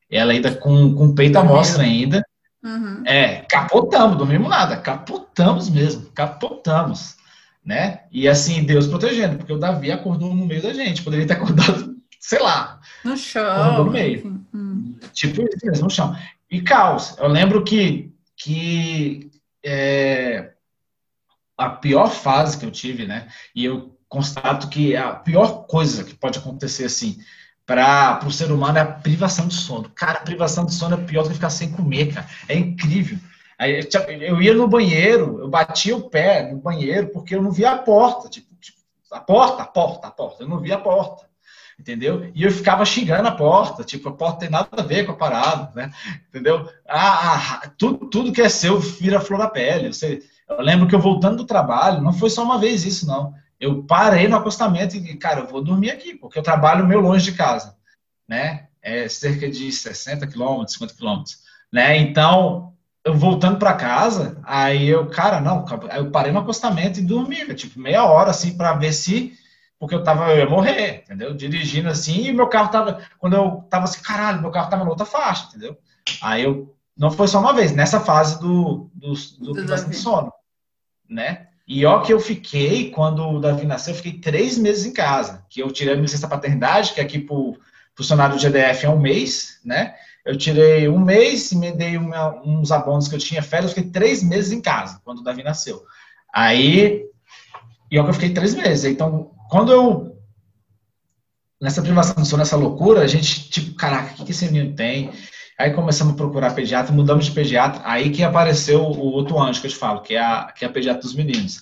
Ela 0.10 0.34
ainda 0.34 0.54
com, 0.54 0.94
com 0.94 1.06
o 1.06 1.16
peito 1.16 1.38
à 1.38 1.44
mostra 1.44 1.84
ainda. 1.84 2.22
Uhum. 2.64 3.04
É, 3.06 3.46
capotamos, 3.50 4.18
dormimos 4.18 4.50
nada, 4.50 4.78
capotamos 4.78 5.70
mesmo, 5.70 6.10
capotamos 6.12 7.16
né? 7.64 8.02
E 8.12 8.28
assim, 8.28 8.64
Deus 8.64 8.88
protegendo, 8.88 9.38
porque 9.38 9.54
o 9.54 9.60
Davi 9.60 9.92
acordou 9.92 10.34
no 10.34 10.46
meio 10.46 10.62
da 10.62 10.74
gente, 10.74 11.04
poderia 11.04 11.28
ter 11.28 11.34
acordado, 11.34 11.96
sei 12.20 12.40
lá. 12.40 12.80
No 13.04 13.16
chão. 13.16 13.86
No 13.86 13.92
meio. 13.92 14.46
Hum. 14.54 14.96
Tipo 15.14 15.44
isso 15.44 15.66
mesmo, 15.66 15.84
no 15.86 15.90
chão. 15.90 16.16
E 16.50 16.62
caos. 16.62 17.16
Eu 17.18 17.28
lembro 17.28 17.64
que, 17.64 18.12
que 18.36 19.32
é, 19.64 20.52
a 21.58 21.70
pior 21.70 22.10
fase 22.10 22.58
que 22.58 22.66
eu 22.66 22.72
tive, 22.72 23.06
né? 23.06 23.28
E 23.56 23.66
eu 23.66 23.98
constato 24.10 24.68
que 24.68 24.96
a 24.96 25.14
pior 25.14 25.66
coisa 25.68 26.04
que 26.04 26.14
pode 26.14 26.40
acontecer 26.40 26.86
assim 26.86 27.18
para 27.66 28.20
o 28.26 28.32
ser 28.32 28.52
humano 28.52 28.78
é 28.78 28.82
a 28.82 28.86
privação 28.86 29.48
de 29.48 29.54
sono. 29.54 29.90
Cara, 29.96 30.20
a 30.20 30.24
privação 30.24 30.66
de 30.66 30.74
sono 30.74 30.96
é 30.96 31.06
pior 31.06 31.24
do 31.24 31.30
que 31.30 31.36
ficar 31.36 31.50
sem 31.50 31.72
comer, 31.72 32.14
cara. 32.14 32.28
É 32.50 32.58
incrível. 32.58 33.18
Eu 33.70 34.42
ia 34.42 34.54
no 34.54 34.68
banheiro, 34.68 35.40
eu 35.40 35.48
batia 35.48 35.96
o 35.96 36.10
pé 36.10 36.52
no 36.52 36.60
banheiro 36.60 37.10
porque 37.10 37.36
eu 37.36 37.42
não 37.42 37.52
via 37.52 37.72
a 37.72 37.78
porta. 37.78 38.28
Tipo, 38.28 38.48
tipo, 38.60 38.78
a 39.12 39.20
porta, 39.20 39.64
a 39.64 39.66
porta, 39.66 40.08
a 40.08 40.12
porta. 40.12 40.44
Eu 40.44 40.50
não 40.50 40.60
via 40.60 40.76
a 40.76 40.80
porta. 40.80 41.30
Entendeu? 41.80 42.32
E 42.36 42.44
eu 42.44 42.52
ficava 42.52 42.86
xingando 42.86 43.28
a 43.28 43.32
porta, 43.32 43.84
tipo, 43.84 44.10
a 44.10 44.14
porta 44.14 44.42
tem 44.42 44.50
nada 44.50 44.70
a 44.72 44.84
ver 44.84 45.04
com 45.06 45.14
a 45.14 45.16
parada, 45.16 45.72
né? 45.76 45.92
Entendeu? 46.30 46.70
Ah, 46.88 47.62
ah, 47.64 47.72
tudo, 47.76 48.08
tudo 48.08 48.32
que 48.32 48.42
é 48.42 48.50
seu 48.50 48.80
vira 48.80 49.20
flor 49.20 49.40
da 49.40 49.48
pele. 49.48 49.92
Você, 49.92 50.22
eu 50.48 50.62
lembro 50.62 50.88
que 50.88 50.94
eu 50.94 51.00
voltando 51.00 51.38
do 51.38 51.46
trabalho, 51.46 52.02
não 52.02 52.14
foi 52.14 52.30
só 52.30 52.44
uma 52.44 52.60
vez 52.60 52.86
isso, 52.86 53.08
não. 53.08 53.34
Eu 53.60 53.84
parei 53.84 54.28
no 54.28 54.38
acostamento 54.38 54.96
e, 54.96 55.18
cara, 55.18 55.42
eu 55.42 55.48
vou 55.48 55.64
dormir 55.64 55.90
aqui, 55.92 56.14
porque 56.14 56.38
eu 56.38 56.44
trabalho 56.44 56.86
meio 56.86 57.02
longe 57.02 57.32
de 57.32 57.38
casa, 57.38 57.76
né? 58.28 58.68
É 58.82 59.08
cerca 59.08 59.50
de 59.50 59.72
60 59.72 60.28
quilômetros, 60.28 60.74
50 60.74 60.94
quilômetros, 60.96 61.38
né? 61.72 61.98
Então, 61.98 62.74
eu 63.04 63.16
voltando 63.16 63.58
para 63.58 63.74
casa, 63.74 64.38
aí 64.44 64.88
eu, 64.88 65.08
cara, 65.08 65.42
não, 65.42 65.66
eu 65.96 66.12
parei 66.12 66.32
no 66.32 66.40
acostamento 66.40 67.00
e 67.00 67.04
dormi, 67.04 67.54
tipo, 67.56 67.80
meia 67.80 68.06
hora, 68.06 68.30
assim, 68.30 68.56
para 68.56 68.74
ver 68.74 68.94
se, 68.94 69.34
porque 69.80 69.96
eu 69.96 70.04
tava, 70.04 70.32
eu 70.32 70.38
ia 70.38 70.50
morrer, 70.50 71.04
entendeu? 71.04 71.34
Dirigindo 71.34 71.90
assim, 71.90 72.28
e 72.28 72.34
meu 72.34 72.48
carro 72.48 72.70
tava, 72.70 73.02
quando 73.18 73.36
eu 73.36 73.66
tava 73.70 73.86
assim, 73.86 74.02
caralho, 74.02 74.42
meu 74.42 74.52
carro 74.52 74.70
tava 74.70 74.84
na 74.84 74.90
outra 74.92 75.06
faixa, 75.06 75.48
entendeu? 75.48 75.78
Aí 76.22 76.44
eu, 76.44 76.76
não 76.96 77.10
foi 77.10 77.28
só 77.28 77.40
uma 77.40 77.54
vez, 77.54 77.72
nessa 77.72 78.00
fase 78.00 78.40
do, 78.40 78.92
do, 78.94 79.14
do, 79.40 79.54
do 79.66 79.94
sono, 79.96 80.32
né? 81.10 81.48
E 81.68 81.86
ó 81.86 82.02
que 82.02 82.14
eu 82.14 82.20
fiquei, 82.20 82.92
quando 82.92 83.28
o 83.28 83.40
Davi 83.40 83.66
nasceu, 83.66 83.94
eu 83.94 83.98
fiquei 83.98 84.20
três 84.20 84.58
meses 84.58 84.86
em 84.86 84.94
casa, 84.94 85.44
que 85.50 85.62
eu 85.62 85.72
tirei 85.72 85.94
a 85.94 85.98
licença 85.98 86.28
paternidade, 86.28 86.94
que 86.94 87.02
aqui 87.02 87.18
pro 87.18 87.58
funcionário 87.96 88.36
do 88.36 88.42
GDF 88.42 88.86
é 88.86 88.90
um 88.90 89.00
mês, 89.00 89.60
né? 89.64 89.96
Eu 90.26 90.38
tirei 90.38 90.88
um 90.88 91.00
mês, 91.00 91.52
emendei 91.52 91.98
uma, 91.98 92.42
uns 92.46 92.72
abonos 92.72 93.08
que 93.08 93.16
eu 93.16 93.20
tinha 93.20 93.42
férias, 93.42 93.72
eu 93.72 93.76
fiquei 93.76 93.92
três 93.92 94.24
meses 94.24 94.52
em 94.52 94.62
casa, 94.62 95.02
quando 95.04 95.20
o 95.20 95.24
Davi 95.24 95.44
nasceu. 95.44 95.84
Aí, 96.34 97.06
e 97.92 97.96
eu 97.96 98.14
fiquei 98.14 98.30
três 98.30 98.54
meses. 98.54 98.86
Então, 98.86 99.32
quando 99.50 99.72
eu, 99.72 100.18
nessa 101.60 101.82
privação 101.82 102.22
de 102.22 102.28
sono, 102.28 102.40
nessa 102.40 102.56
loucura, 102.56 103.02
a 103.02 103.08
gente, 103.08 103.50
tipo, 103.50 103.76
caraca, 103.76 104.14
o 104.14 104.16
que, 104.18 104.26
que 104.26 104.32
esse 104.32 104.46
menino 104.46 104.76
tem? 104.76 105.12
Aí 105.58 105.72
começamos 105.72 106.14
a 106.14 106.18
procurar 106.18 106.56
pediatra, 106.56 106.94
mudamos 106.94 107.26
de 107.26 107.32
pediatra, 107.32 107.82
aí 107.84 108.10
que 108.10 108.24
apareceu 108.24 108.82
o 108.82 109.12
outro 109.12 109.40
anjo 109.40 109.62
que 109.62 109.68
eu 109.68 109.72
te 109.72 109.78
falo, 109.78 110.02
que 110.02 110.16
é 110.16 110.20
a, 110.20 110.52
que 110.52 110.66
é 110.66 110.68
a 110.68 110.72
pediatra 110.72 111.02
dos 111.02 111.14
meninos, 111.14 111.62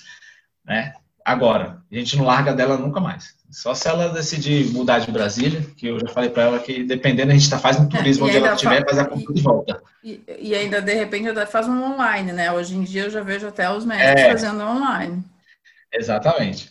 né? 0.66 0.94
Agora, 1.30 1.78
a 1.92 1.96
gente 1.96 2.18
não 2.18 2.26
larga 2.26 2.56
dela 2.56 2.76
nunca 2.76 3.00
mais. 3.00 3.36
Só 3.52 3.76
se 3.76 3.88
ela 3.88 4.10
decidir 4.10 4.66
mudar 4.74 4.98
de 4.98 5.12
Brasília, 5.12 5.64
que 5.78 5.86
eu 5.86 6.00
já 6.00 6.08
falei 6.08 6.32
para 6.32 6.42
ela 6.42 6.60
que 6.60 6.84
dependendo, 6.84 7.30
a 7.30 7.36
gente 7.36 7.44
está 7.44 7.60
fazendo 7.60 7.84
um 7.84 7.96
é, 7.96 8.00
turismo 8.00 8.26
é, 8.26 8.30
onde 8.30 8.38
ela 8.38 8.54
estiver, 8.56 8.84
faz 8.84 8.98
a 8.98 9.06
conta 9.06 9.32
de 9.32 9.40
volta. 9.40 9.80
E, 10.04 10.24
e, 10.40 10.56
ainda, 10.56 10.82
de 10.82 10.92
repente, 10.92 11.30
faz 11.46 11.68
um 11.68 11.84
online, 11.84 12.32
né? 12.32 12.52
Hoje 12.52 12.76
em 12.76 12.84
dia 12.84 13.04
eu 13.04 13.12
já 13.12 13.22
vejo 13.22 13.48
até 13.48 13.72
os 13.72 13.86
médicos 13.86 14.22
é, 14.24 14.32
fazendo 14.32 14.64
online. 14.64 15.24
Exatamente. 15.94 16.68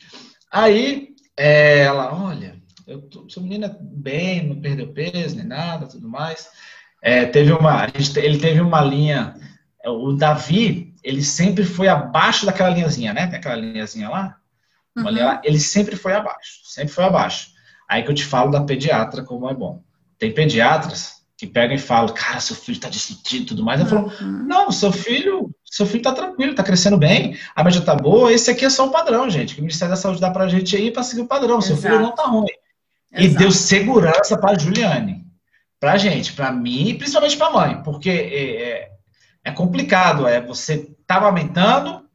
Aí, 0.50 1.10
é, 1.36 1.82
ela, 1.82 2.12
olha, 2.20 2.56
eu 2.84 3.00
tô, 3.02 3.28
sua 3.28 3.44
menina 3.44 3.76
bem, 3.80 4.44
não 4.44 4.60
perdeu 4.60 4.88
peso, 4.88 5.36
nem 5.36 5.46
nada, 5.46 5.86
tudo 5.86 6.08
mais. 6.08 6.48
É, 7.00 7.24
teve 7.26 7.52
uma, 7.52 7.86
gente, 7.86 8.18
ele 8.18 8.40
teve 8.40 8.60
uma 8.60 8.80
linha, 8.80 9.36
o 9.86 10.14
Davi, 10.14 10.92
ele 11.04 11.22
sempre 11.22 11.62
foi 11.62 11.86
abaixo 11.86 12.44
daquela 12.44 12.70
linhazinha, 12.70 13.14
né? 13.14 13.28
Tem 13.28 13.38
aquela 13.38 13.54
linhazinha 13.54 14.08
lá, 14.08 14.37
Uhum. 14.98 15.40
ele 15.44 15.58
sempre 15.58 15.96
foi 15.96 16.12
abaixo, 16.12 16.60
sempre 16.64 16.92
foi 16.92 17.04
abaixo. 17.04 17.48
Aí 17.88 18.02
que 18.02 18.10
eu 18.10 18.14
te 18.14 18.24
falo 18.24 18.50
da 18.50 18.62
pediatra 18.62 19.22
como 19.22 19.48
é 19.48 19.54
bom. 19.54 19.82
Tem 20.18 20.32
pediatras 20.32 21.18
que 21.38 21.46
pegam 21.46 21.76
e 21.76 21.78
falam, 21.78 22.12
cara, 22.12 22.40
seu 22.40 22.56
filho 22.56 22.76
está 22.76 22.88
decidido 22.88 23.44
e 23.44 23.46
tudo 23.46 23.64
mais. 23.64 23.80
Eu 23.80 23.86
falo, 23.86 24.12
uhum. 24.20 24.44
não, 24.44 24.72
seu 24.72 24.90
filho, 24.90 25.54
seu 25.64 25.86
filho 25.86 25.98
está 25.98 26.12
tranquilo, 26.12 26.50
está 26.50 26.64
crescendo 26.64 26.98
bem, 26.98 27.38
a 27.54 27.62
média 27.62 27.78
está 27.78 27.94
boa, 27.94 28.32
esse 28.32 28.50
aqui 28.50 28.64
é 28.64 28.70
só 28.70 28.86
o 28.86 28.90
padrão, 28.90 29.30
gente, 29.30 29.54
que 29.54 29.60
o 29.60 29.62
Ministério 29.62 29.94
da 29.94 30.00
Saúde 30.00 30.20
dá 30.20 30.30
para 30.30 30.44
a 30.44 30.48
gente 30.48 30.74
aí 30.76 30.90
para 30.90 31.04
seguir 31.04 31.22
o 31.22 31.28
padrão. 31.28 31.60
Seu 31.60 31.76
Exato. 31.76 31.94
filho 31.94 32.02
não 32.02 32.10
está 32.10 32.24
ruim. 32.24 32.48
Exato. 33.12 33.34
E 33.34 33.38
deu 33.38 33.52
segurança 33.52 34.36
para 34.36 34.50
a 34.50 34.58
Juliane, 34.58 35.24
para 35.78 35.92
a 35.92 35.96
gente, 35.96 36.32
para 36.32 36.50
mim 36.50 36.88
e 36.88 36.94
principalmente 36.94 37.36
para 37.36 37.46
a 37.46 37.52
mãe, 37.52 37.82
porque 37.84 38.10
é, 38.10 38.62
é, 38.62 38.90
é 39.44 39.52
complicado, 39.52 40.26
é 40.26 40.40
você 40.40 40.90
tá 41.06 41.16
amamentando, 41.16 42.07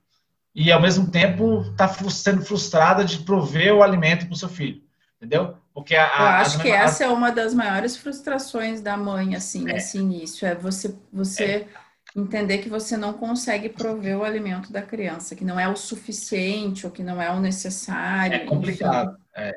e 0.56 0.72
ao 0.72 0.82
mesmo 0.82 1.10
tempo 1.10 1.62
está 1.72 1.88
sendo 1.88 2.44
frustrada 2.44 3.04
de 3.04 3.20
prover 3.20 3.74
o 3.74 3.82
alimento 3.82 4.26
para 4.26 4.34
o 4.34 4.38
seu 4.38 4.50
filho, 4.50 4.82
entendeu? 5.18 5.58
Porque 5.74 5.96
a, 5.96 6.06
Eu 6.06 6.26
acho 6.26 6.60
que 6.60 6.70
essa 6.70 7.04
é 7.04 7.10
uma 7.10 7.32
das 7.32 7.54
maiores 7.54 7.98
frustrações 7.98 8.80
da 8.80 8.96
mãe, 8.96 9.36
assim, 9.36 9.68
é. 9.68 9.74
nesse 9.74 9.98
início, 9.98 10.48
é 10.48 10.54
você, 10.54 10.96
você 11.12 11.44
é. 11.44 11.68
entender 12.16 12.60
que 12.60 12.70
você 12.70 12.96
não 12.96 13.14
consegue 13.14 13.70
prover 13.70 14.18
o 14.18 14.24
alimento 14.24 14.72
da 14.72 14.84
criança, 14.84 15.36
que 15.36 15.44
não 15.44 15.60
é 15.60 15.68
o 15.68 15.76
suficiente 15.76 16.86
ou 16.86 16.92
que 16.92 17.02
não 17.02 17.20
é 17.20 17.32
o 17.32 17.40
necessário. 17.40 18.36
É 18.36 18.46
complicado. 18.46 19.18
É. 19.36 19.56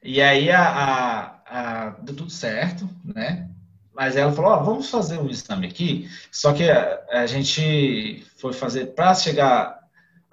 E 0.00 0.22
aí 0.22 0.52
a, 0.52 1.40
a, 1.46 1.90
deu 2.02 2.14
tudo 2.14 2.30
certo, 2.30 2.88
né? 3.04 3.48
Mas 3.92 4.16
ela 4.16 4.32
falou, 4.32 4.52
ó, 4.52 4.62
vamos 4.62 4.90
fazer 4.90 5.18
um 5.18 5.30
exame 5.30 5.66
aqui. 5.66 6.08
Só 6.30 6.52
que 6.52 6.68
a, 6.68 7.00
a 7.10 7.26
gente 7.26 8.24
foi 8.36 8.52
fazer 8.52 8.86
para 8.86 9.14
chegar 9.14 9.83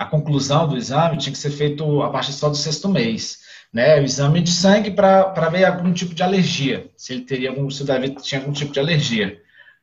a 0.02 0.06
conclusão 0.06 0.68
do 0.68 0.76
exame 0.76 1.18
tinha 1.18 1.32
que 1.32 1.38
ser 1.38 1.52
feito 1.52 2.02
a 2.02 2.10
partir 2.10 2.34
só 2.34 2.50
do 2.50 2.58
sexto 2.58 2.90
mês. 2.90 3.40
Né, 3.72 4.02
o 4.02 4.04
exame 4.04 4.42
de 4.42 4.52
sangue 4.52 4.92
para 4.92 5.48
ver 5.50 5.64
algum 5.64 5.94
tipo 5.94 6.14
de 6.14 6.22
alergia, 6.22 6.92
se 6.98 7.14
ele 7.14 7.22
teria 7.22 7.52
algum, 7.52 7.70
se 7.70 7.84
o 7.84 7.86
Davi 7.86 8.14
tinha 8.16 8.42
algum 8.42 8.52
tipo 8.52 8.74
de 8.74 8.82
alergia, 8.82 9.40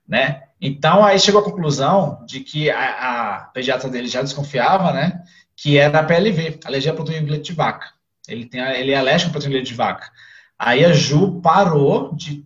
né? 0.06 0.42
Então 0.60 1.02
aí 1.02 1.18
chegou 1.18 1.40
à 1.40 1.44
conclusão 1.44 2.22
de 2.26 2.40
que 2.40 2.68
a, 2.68 3.36
a 3.36 3.40
pediatra 3.54 3.88
dele 3.88 4.06
já 4.06 4.20
desconfiava, 4.20 4.92
né, 4.92 5.22
que 5.56 5.78
era 5.78 6.00
a 6.00 6.04
PLV, 6.04 6.60
alergia 6.66 6.92
à 6.92 6.94
proteína 6.94 7.24
de 7.24 7.30
leite 7.30 7.46
de 7.46 7.52
vaca. 7.54 7.86
Ele 8.28 8.44
tem, 8.44 8.60
ele 8.60 8.90
é 8.90 8.98
alérgico 8.98 9.30
à 9.30 9.32
proteína 9.32 9.52
de 9.52 9.56
leite 9.56 9.70
de 9.70 9.78
vaca. 9.78 10.10
Aí 10.58 10.84
a 10.84 10.92
Ju 10.92 11.40
parou 11.40 12.14
de 12.14 12.44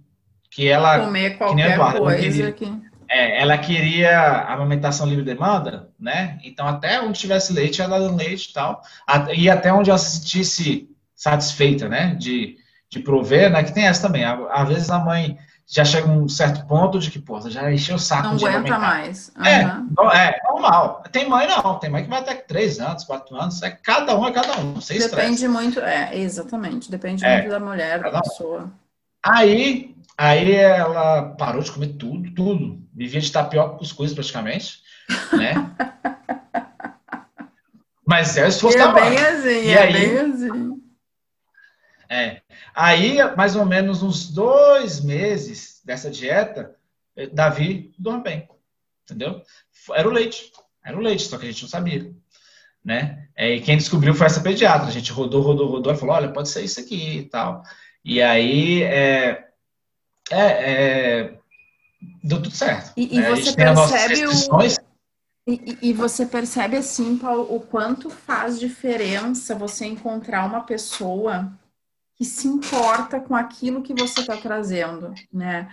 que 0.49 0.69
ela 0.69 1.07
comer 1.07 1.39
qualquer 1.39 1.77
que 1.77 1.99
coisa 1.99 2.53
que 2.53 2.92
é, 3.09 3.41
ela 3.41 3.59
queria 3.59 4.43
amamentação 4.43 5.07
livre 5.07 5.25
demanda, 5.25 5.91
né? 5.99 6.39
Então, 6.45 6.67
até 6.67 7.01
onde 7.01 7.19
tivesse 7.19 7.53
leite, 7.53 7.83
ela 7.83 7.99
dando 7.99 8.17
leite 8.17 8.51
e 8.51 8.53
tal. 8.53 8.83
E 9.35 9.51
até 9.51 9.73
onde 9.73 9.91
ela 9.91 9.99
se 9.99 10.19
sentisse 10.19 10.89
satisfeita, 11.15 11.89
né? 11.89 12.15
De, 12.15 12.57
de 12.91 13.01
prover, 13.01 13.51
né? 13.51 13.63
Que 13.63 13.73
tem 13.73 13.87
essa 13.87 14.07
também. 14.07 14.25
Às 14.25 14.69
vezes 14.69 14.91
a 14.91 14.99
mãe 14.99 15.39
já 15.67 15.85
chega 15.85 16.07
um 16.07 16.29
certo 16.29 16.67
ponto 16.67 16.99
de 16.99 17.11
que, 17.11 17.19
pô, 17.19 17.41
já 17.49 17.73
encheu 17.73 17.97
o 17.97 17.99
saco 17.99 18.29
não 18.29 18.37
de 18.37 18.47
aguenta 18.47 18.79
mais. 18.79 19.33
Uhum. 19.37 19.47
É, 20.11 20.29
é, 20.29 20.41
normal. 20.45 21.03
Tem 21.11 21.29
mãe 21.29 21.49
não, 21.49 21.79
tem 21.79 21.89
mãe 21.89 22.03
que 22.03 22.11
vai 22.11 22.21
até 22.21 22.35
três 22.35 22.79
anos, 22.79 23.05
quatro 23.05 23.35
anos, 23.37 23.63
é 23.63 23.71
cada 23.71 24.19
um 24.19 24.27
é 24.27 24.33
cada 24.33 24.59
um, 24.59 24.81
sem 24.81 24.99
Depende 24.99 25.33
estresse. 25.33 25.49
muito, 25.49 25.81
é, 25.81 26.19
exatamente, 26.19 26.91
depende 26.91 27.25
é, 27.25 27.39
muito 27.39 27.51
da 27.51 27.61
mulher, 27.61 28.01
da 28.01 28.21
pessoa. 28.21 28.71
Aí, 29.25 29.97
aí 30.19 30.53
ela 30.53 31.31
parou 31.39 31.63
de 31.63 31.73
comer 31.73 31.95
tudo, 31.95 32.31
tudo 32.35 32.82
vivia 32.93 33.21
de 33.21 33.33
tapioca 33.33 33.79
com 33.79 33.95
coisas 33.95 34.15
praticamente, 34.15 34.81
né? 35.33 35.55
Mas 38.07 38.37
é 38.37 38.49
esforço 38.49 38.79
é 38.79 38.93
bem 38.93 39.17
assim, 39.17 39.49
e 39.49 39.71
é 39.71 39.83
aí, 39.83 39.93
bem 39.93 40.19
assim. 40.19 40.83
É. 42.09 42.43
Aí, 42.75 43.17
mais 43.37 43.57
ou 43.57 43.65
menos 43.65 44.03
uns 44.03 44.31
dois 44.31 45.01
meses 45.01 45.81
dessa 45.85 46.11
dieta, 46.11 46.77
eh, 47.17 47.29
Davi 47.29 47.95
dorme 47.99 48.23
bem, 48.23 48.49
entendeu? 49.05 49.43
Era 49.95 50.09
o 50.09 50.11
leite, 50.11 50.53
era 50.85 50.97
o 50.97 51.01
leite, 51.01 51.23
só 51.23 51.39
que 51.39 51.47
a 51.47 51.51
gente 51.51 51.63
não 51.63 51.71
sabia. 51.71 52.13
né? 52.85 53.29
É, 53.35 53.55
e 53.55 53.61
quem 53.61 53.77
descobriu 53.79 54.15
foi 54.15 54.27
essa 54.27 54.43
pediatra. 54.43 54.89
A 54.89 54.93
gente 54.93 55.13
rodou, 55.13 55.41
rodou, 55.41 55.69
rodou, 55.69 55.93
e 55.93 55.97
falou, 55.97 56.15
olha, 56.15 56.33
pode 56.33 56.49
ser 56.49 56.63
isso 56.63 56.81
aqui 56.81 57.19
e 57.19 57.25
tal. 57.25 57.63
E 58.05 58.21
aí, 58.21 58.83
é, 58.83 59.49
é, 60.31 60.37
é 60.41 61.39
deu 62.23 62.43
tudo 62.43 62.55
certo. 62.55 62.93
E, 62.97 63.17
e 63.17 63.21
né? 63.21 63.31
você 63.31 63.53
percebe 63.53 64.27
o... 64.27 64.93
E, 65.45 65.79
e, 65.83 65.93
você 65.93 66.25
percebe 66.25 66.77
assim, 66.77 67.19
Paulo, 67.19 67.53
o 67.53 67.59
quanto 67.59 68.09
faz 68.09 68.61
diferença 68.61 69.57
você 69.57 69.85
encontrar 69.85 70.47
uma 70.47 70.61
pessoa 70.61 71.53
que 72.15 72.25
se 72.25 72.47
importa 72.47 73.19
com 73.19 73.35
aquilo 73.35 73.83
que 73.83 73.93
você 73.93 74.21
está 74.21 74.37
trazendo, 74.37 75.13
né? 75.33 75.69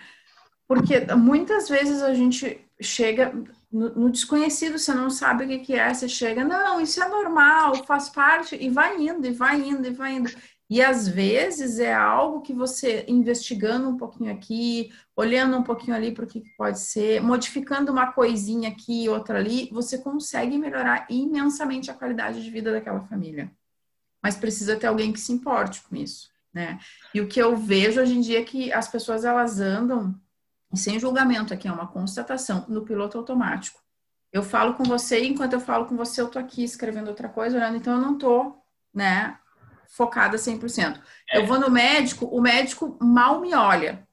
Porque 0.68 1.00
muitas 1.16 1.70
vezes 1.70 2.02
a 2.02 2.16
gente 2.16 2.60
chega 2.82 3.32
no, 3.72 3.90
no, 3.96 4.10
desconhecido, 4.10 4.80
você 4.80 4.94
não 4.94 5.12
sabe 5.12 5.46
o 5.46 5.48
que, 5.48 5.60
que 5.60 5.76
é, 5.76 5.94
você 5.94 6.10
chega, 6.10 6.44
não, 6.44 6.82
isso 6.82 7.02
é 7.04 7.08
normal, 7.08 7.84
faz 7.86 8.10
parte, 8.10 8.56
e 8.56 8.70
vai 8.70 9.00
indo, 9.00 9.28
e 9.28 9.32
vai 9.32 9.60
indo, 9.60 9.88
e 9.88 9.92
vai 9.92 10.14
indo. 10.14 10.32
E 10.70 10.84
às 10.84 11.08
vezes 11.08 11.80
é 11.80 11.92
algo 11.92 12.42
que 12.42 12.54
você 12.54 13.04
investigando 13.08 13.90
um 13.90 13.98
pouquinho 13.98 14.32
aqui, 14.32 14.94
olhando 15.16 15.58
um 15.58 15.64
pouquinho 15.64 15.96
ali 15.96 16.12
para 16.12 16.26
o 16.26 16.28
que 16.28 16.44
pode 16.56 16.80
ser, 16.80 17.22
modificando 17.22 17.92
uma 17.92 18.12
coisinha 18.12 18.70
aqui 18.70 19.06
e 19.06 19.10
outra 19.10 19.40
ali, 19.40 19.68
você 19.72 19.98
consegue 19.98 20.60
melhorar 20.60 21.08
imensamente 21.10 21.90
a 21.90 21.96
qualidade 21.96 22.44
de 22.44 22.52
vida 22.52 22.72
daquela 22.72 23.02
família. 23.02 23.52
Mas 24.22 24.36
precisa 24.36 24.76
ter 24.76 24.86
alguém 24.86 25.12
que 25.12 25.20
se 25.20 25.32
importe 25.32 25.82
com 25.82 25.96
isso, 25.96 26.30
né? 26.54 26.78
E 27.16 27.22
o 27.22 27.28
que 27.28 27.42
eu 27.42 27.58
vejo 27.58 28.00
hoje 28.00 28.16
em 28.16 28.22
dia 28.22 28.40
é 28.40 28.44
que 28.44 28.72
as 28.72 28.88
pessoas 28.88 29.26
elas 29.26 29.60
andam 29.60 30.14
sem 30.76 31.00
julgamento 31.00 31.52
aqui 31.52 31.68
é 31.68 31.72
uma 31.72 31.88
constatação 31.88 32.66
no 32.68 32.84
piloto 32.84 33.18
automático. 33.18 33.82
Eu 34.32 34.44
falo 34.44 34.76
com 34.76 34.84
você 34.84 35.26
enquanto 35.26 35.54
eu 35.54 35.60
falo 35.60 35.88
com 35.88 35.98
você 35.98 36.22
eu 36.22 36.28
tô 36.28 36.38
aqui 36.38 36.64
escrevendo 36.64 37.08
outra 37.08 37.28
coisa, 37.28 37.58
olhando, 37.58 37.78
então 37.78 37.96
eu 37.96 38.02
não 38.02 38.20
tô, 38.20 38.56
né, 38.94 39.39
focada 39.90 40.38
100%. 40.38 41.02
É. 41.30 41.38
Eu 41.38 41.46
vou 41.46 41.60
no 41.60 41.70
médico, 41.70 42.26
o 42.26 42.40
médico 42.40 42.98
mal 43.02 43.42
me 43.42 43.54
olha. 43.54 44.08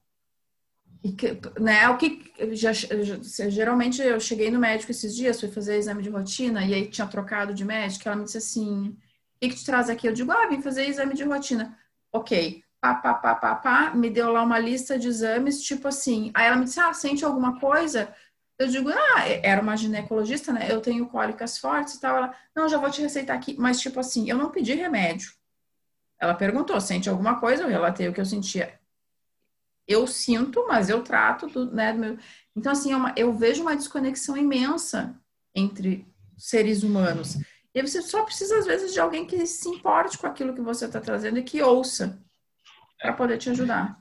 E 1.01 1.13
que, 1.13 1.39
né, 1.59 1.87
o 1.87 1.97
que 1.97 2.33
já, 2.51 2.73
já, 2.73 3.49
geralmente 3.49 4.01
eu 4.01 4.19
cheguei 4.19 4.51
no 4.51 4.59
médico 4.59 4.91
esses 4.91 5.15
dias, 5.15 5.39
fui 5.39 5.49
fazer 5.49 5.77
exame 5.77 6.03
de 6.03 6.09
rotina 6.09 6.65
e 6.65 6.73
aí 6.73 6.89
tinha 6.89 7.07
trocado 7.07 7.53
de 7.53 7.63
médico, 7.63 8.09
ela 8.09 8.17
me 8.17 8.25
disse 8.25 8.39
assim: 8.39 8.89
"O 8.89 8.97
que, 9.39 9.49
que 9.49 9.55
te 9.55 9.65
traz 9.65 9.89
aqui?" 9.89 10.07
Eu 10.07 10.13
digo: 10.13 10.31
"Ah, 10.31 10.47
vim 10.47 10.61
fazer 10.61 10.85
exame 10.85 11.13
de 11.13 11.23
rotina." 11.23 11.77
OK 12.11 12.63
pá, 12.81 12.95
pá, 12.95 13.13
pá, 13.13 13.35
pá, 13.35 13.55
pá, 13.55 13.91
me 13.93 14.09
deu 14.09 14.31
lá 14.31 14.43
uma 14.43 14.59
lista 14.59 14.97
de 14.97 15.07
exames, 15.07 15.61
tipo 15.63 15.87
assim. 15.87 16.31
Aí 16.33 16.47
ela 16.47 16.55
me 16.55 16.65
disse, 16.65 16.79
ah, 16.79 16.93
sente 16.93 17.25
alguma 17.25 17.59
coisa? 17.59 18.13
Eu 18.57 18.67
digo, 18.67 18.89
ah, 18.89 19.27
era 19.43 19.61
uma 19.61 19.75
ginecologista, 19.77 20.51
né? 20.51 20.67
Eu 20.71 20.81
tenho 20.81 21.07
cólicas 21.07 21.57
fortes 21.57 21.95
e 21.95 22.01
tal. 22.01 22.17
Ela, 22.17 22.35
não, 22.55 22.67
já 22.67 22.77
vou 22.77 22.89
te 22.89 23.01
receitar 23.01 23.35
aqui. 23.35 23.55
Mas, 23.59 23.79
tipo 23.79 23.99
assim, 23.99 24.29
eu 24.29 24.37
não 24.37 24.49
pedi 24.49 24.73
remédio. 24.73 25.31
Ela 26.19 26.33
perguntou, 26.33 26.79
sente 26.81 27.09
alguma 27.09 27.39
coisa? 27.39 27.63
Eu 27.63 27.69
relatei 27.69 28.07
o 28.07 28.13
que 28.13 28.21
eu 28.21 28.25
sentia. 28.25 28.79
Eu 29.87 30.05
sinto, 30.07 30.65
mas 30.67 30.89
eu 30.89 31.01
trato, 31.01 31.47
do, 31.47 31.71
né? 31.71 31.93
Do 31.93 31.99
meu... 31.99 32.17
Então, 32.55 32.71
assim, 32.71 32.91
é 32.91 32.97
uma, 32.97 33.13
eu 33.15 33.31
vejo 33.33 33.61
uma 33.61 33.75
desconexão 33.75 34.35
imensa 34.35 35.15
entre 35.55 36.05
seres 36.37 36.83
humanos. 36.83 37.37
E 37.73 37.81
você 37.81 38.01
só 38.01 38.23
precisa, 38.23 38.57
às 38.57 38.65
vezes, 38.65 38.93
de 38.93 38.99
alguém 38.99 39.25
que 39.25 39.45
se 39.45 39.69
importe 39.69 40.17
com 40.17 40.27
aquilo 40.27 40.53
que 40.53 40.61
você 40.61 40.85
está 40.85 40.99
trazendo 40.99 41.37
e 41.37 41.43
que 41.43 41.61
ouça 41.61 42.19
para 42.99 43.13
poder 43.13 43.37
te 43.37 43.49
ajudar. 43.49 43.99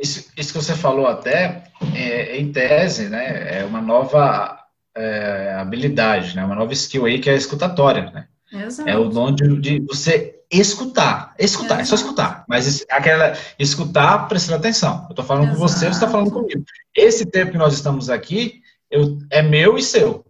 Isso, 0.00 0.32
isso, 0.36 0.52
que 0.52 0.58
você 0.58 0.74
falou 0.74 1.06
até, 1.06 1.64
é, 1.94 2.38
em 2.38 2.50
tese, 2.50 3.10
né, 3.10 3.58
é 3.58 3.64
uma 3.64 3.82
nova 3.82 4.58
é, 4.94 5.54
habilidade, 5.58 6.34
né, 6.34 6.44
uma 6.44 6.54
nova 6.54 6.72
skill 6.72 7.04
aí 7.04 7.18
que 7.18 7.28
é 7.28 7.34
a 7.34 7.36
escutatória, 7.36 8.10
né? 8.10 8.28
Exato. 8.52 8.88
É 8.88 8.96
o 8.96 9.08
dom 9.08 9.34
de, 9.34 9.60
de 9.60 9.80
você 9.80 10.40
escutar, 10.50 11.34
escutar, 11.38 11.80
Exato. 11.80 11.80
é 11.80 11.84
só 11.84 11.94
escutar, 11.94 12.44
mas 12.46 12.84
aquela 12.90 13.34
escutar 13.58 14.28
prestando 14.28 14.58
atenção. 14.58 15.04
Eu 15.04 15.10
estou 15.10 15.24
falando 15.24 15.44
Exato. 15.44 15.58
com 15.58 15.68
você, 15.68 15.78
você 15.78 15.86
está 15.86 16.08
falando 16.08 16.30
comigo. 16.30 16.62
Esse 16.94 17.24
tempo 17.24 17.52
que 17.52 17.58
nós 17.58 17.72
estamos 17.72 18.10
aqui 18.10 18.60
eu, 18.90 19.18
é 19.30 19.40
meu 19.40 19.78
e 19.78 19.82
seu, 19.82 20.24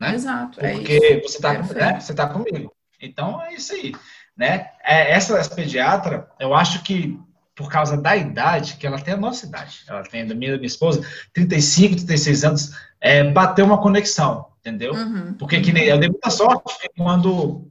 né? 0.00 0.14
Exato. 0.14 0.64
É 0.64 0.74
Porque 0.74 0.92
é 0.92 1.20
você 1.20 1.36
está 1.36 1.52
né, 1.54 2.00
você 2.00 2.14
tá 2.14 2.28
comigo. 2.28 2.72
Então 3.00 3.42
é 3.42 3.54
isso 3.54 3.72
aí, 3.72 3.92
né? 4.36 4.68
É, 4.84 5.12
essa 5.12 5.54
pediatra, 5.54 6.28
eu 6.38 6.54
acho 6.54 6.82
que 6.84 7.18
por 7.58 7.68
causa 7.68 7.96
da 7.96 8.16
idade, 8.16 8.76
que 8.76 8.86
ela 8.86 9.00
tem 9.00 9.14
a 9.14 9.16
nossa 9.16 9.44
idade, 9.44 9.80
ela 9.88 10.04
tem 10.04 10.24
da 10.24 10.32
minha, 10.32 10.54
minha 10.54 10.64
esposa, 10.64 11.04
35, 11.34 11.96
36 11.96 12.44
anos, 12.44 12.70
é, 13.00 13.24
bateu 13.24 13.66
uma 13.66 13.82
conexão, 13.82 14.46
entendeu? 14.58 14.92
Uhum. 14.92 15.34
Porque 15.34 15.60
que 15.60 15.72
nem, 15.72 15.84
eu 15.84 15.98
dei 15.98 16.08
muita 16.08 16.30
sorte 16.30 16.62
quando 16.96 17.70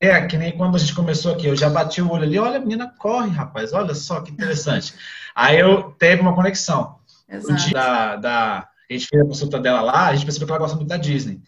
é, 0.00 0.26
que 0.26 0.36
nem 0.36 0.56
quando 0.56 0.76
a 0.76 0.78
gente 0.78 0.94
começou 0.94 1.32
aqui, 1.32 1.46
eu 1.46 1.56
já 1.56 1.70
bati 1.70 2.02
o 2.02 2.10
olho 2.10 2.24
ali, 2.24 2.38
olha, 2.38 2.56
a 2.56 2.60
menina 2.60 2.92
corre, 2.98 3.30
rapaz, 3.30 3.72
olha 3.72 3.94
só 3.94 4.20
que 4.20 4.30
interessante. 4.30 4.94
Aí 5.34 5.58
eu 5.58 5.94
teve 5.98 6.22
uma 6.22 6.34
conexão. 6.34 6.98
Exato. 7.28 7.52
O 7.52 7.56
dia 7.56 7.72
da, 7.72 8.16
da, 8.16 8.68
a 8.88 8.92
gente 8.92 9.06
fez 9.06 9.22
a 9.22 9.26
consulta 9.26 9.58
dela 9.58 9.80
lá, 9.80 10.06
a 10.06 10.14
gente 10.14 10.24
percebeu 10.24 10.46
que 10.46 10.52
ela 10.52 10.60
gosta 10.60 10.76
muito 10.76 10.88
da 10.88 10.96
Disney. 10.96 11.42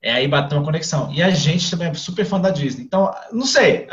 É, 0.00 0.12
aí 0.12 0.28
bateu 0.28 0.58
uma 0.58 0.64
conexão. 0.64 1.10
E 1.14 1.22
a 1.22 1.30
gente 1.30 1.70
também 1.70 1.88
é 1.88 1.94
super 1.94 2.26
fã 2.26 2.38
da 2.38 2.50
Disney. 2.50 2.84
Então, 2.84 3.12
não 3.32 3.46
sei, 3.46 3.88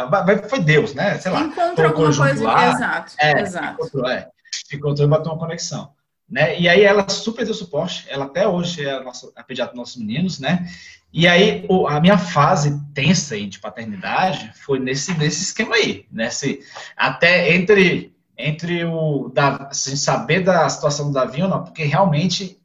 foi 0.50 0.60
Deus, 0.60 0.94
né? 0.94 1.18
Sei 1.18 1.32
lá. 1.32 1.44
Encontrou 1.44 1.88
alguma 1.88 2.14
coisa. 2.14 2.44
Lá, 2.44 2.70
exato, 2.70 3.14
é, 3.18 3.42
exato. 3.42 3.74
Encontrou, 3.76 4.10
é. 4.10 4.30
Encontrou 4.74 5.08
e 5.08 5.10
bateu 5.10 5.32
uma 5.32 5.40
conexão. 5.40 5.94
Né? 6.32 6.58
E 6.58 6.70
aí 6.70 6.82
ela 6.82 7.10
super 7.10 7.44
deu 7.44 7.54
suporte. 7.54 8.06
Ela 8.08 8.26
até 8.26 8.48
hoje 8.48 8.86
é 8.86 8.94
a, 8.94 9.04
nossa, 9.04 9.30
a 9.36 9.44
pediatra 9.44 9.74
dos 9.74 9.80
nossos 9.80 9.98
meninos, 9.98 10.40
né? 10.40 10.66
E 11.12 11.28
aí 11.28 11.68
a 11.90 12.00
minha 12.00 12.18
fase 12.18 12.82
tensa 12.94 13.36
aí 13.36 13.48
de 13.48 13.60
paternidade 13.60 14.50
foi 14.64 14.80
nesse, 14.80 15.14
nesse 15.18 15.44
esquema 15.44 15.76
aí. 15.76 16.06
Nesse, 16.10 16.62
até 16.96 17.54
entre, 17.54 18.16
entre 18.38 18.86
o 18.86 19.30
da, 19.34 19.68
assim, 19.68 19.98
saber 19.98 20.40
da 20.40 20.70
situação 20.70 21.08
do 21.08 21.14
Davi 21.14 21.44
ou 21.44 21.50
não, 21.50 21.66
porque 21.66 21.84
realmente 21.84 22.58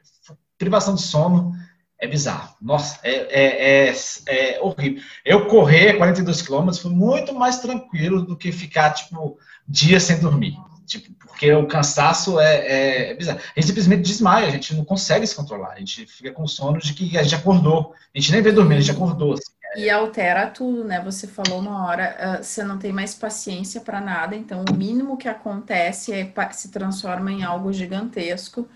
privação 0.57 0.95
de 0.95 1.03
sono 1.03 1.53
é 1.99 2.07
bizarro. 2.07 2.55
Nossa, 2.61 3.01
é, 3.03 3.11
é, 3.11 3.89
é, 3.89 3.95
é, 4.27 4.61
horrível. 4.61 5.03
Eu 5.25 5.47
correr 5.47 5.95
42 5.95 6.43
quilômetros 6.43 6.79
foi 6.79 6.91
muito 6.91 7.35
mais 7.35 7.59
tranquilo 7.59 8.23
do 8.23 8.37
que 8.37 8.53
ficar, 8.53 8.91
tipo, 8.91 9.39
dias 9.67 10.05
sem 10.05 10.21
dormir. 10.21 10.57
Tipo, 10.87 11.13
porque 11.37 11.53
o 11.53 11.67
cansaço 11.67 12.41
é, 12.41 13.11
é, 13.11 13.15
bizarro. 13.15 13.39
A 13.39 13.61
gente 13.61 13.67
simplesmente 13.67 14.03
desmaia, 14.03 14.47
a 14.47 14.51
gente 14.51 14.75
não 14.75 14.87
consegue 14.87 15.27
se 15.27 15.37
controlar. 15.37 15.73
A 15.73 15.79
gente 15.79 16.07
fica 16.07 16.33
com 16.33 16.47
sono 16.47 16.79
de 16.79 16.95
que 16.95 17.19
a 17.19 17.23
gente 17.23 17.35
acordou. 17.35 17.95
A 18.15 18.19
gente 18.19 18.33
nem 18.33 18.41
vê 18.41 18.51
dormir, 18.51 18.77
a 18.77 18.81
gente 18.81 18.97
acordou. 18.97 19.35
Assim. 19.35 19.53
E 19.77 19.91
altera 19.91 20.47
tudo, 20.47 20.83
né? 20.83 20.99
Você 21.05 21.27
falou 21.27 21.61
uma 21.61 21.87
hora, 21.87 22.39
uh, 22.41 22.43
você 22.43 22.65
não 22.65 22.79
tem 22.79 22.91
mais 22.91 23.15
paciência 23.15 23.83
para 23.83 24.01
nada, 24.01 24.35
então 24.35 24.65
o 24.67 24.75
mínimo 24.75 25.19
que 25.19 25.29
acontece 25.29 26.11
é 26.15 26.33
se 26.53 26.71
transforma 26.71 27.31
em 27.31 27.45
algo 27.45 27.71
gigantesco. 27.71 28.67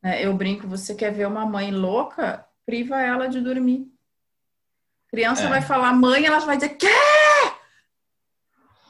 Né? 0.00 0.24
Eu 0.24 0.32
brinco, 0.34 0.68
você 0.68 0.94
quer 0.94 1.12
ver 1.12 1.26
uma 1.26 1.44
mãe 1.44 1.72
louca? 1.72 2.46
priva 2.64 2.98
ela 2.98 3.26
de 3.26 3.40
dormir. 3.40 3.86
criança 5.10 5.42
é. 5.42 5.48
vai 5.48 5.60
falar 5.60 5.92
mãe, 5.92 6.24
ela 6.24 6.38
vai 6.38 6.56
dizer 6.56 6.70
quê? 6.70 6.86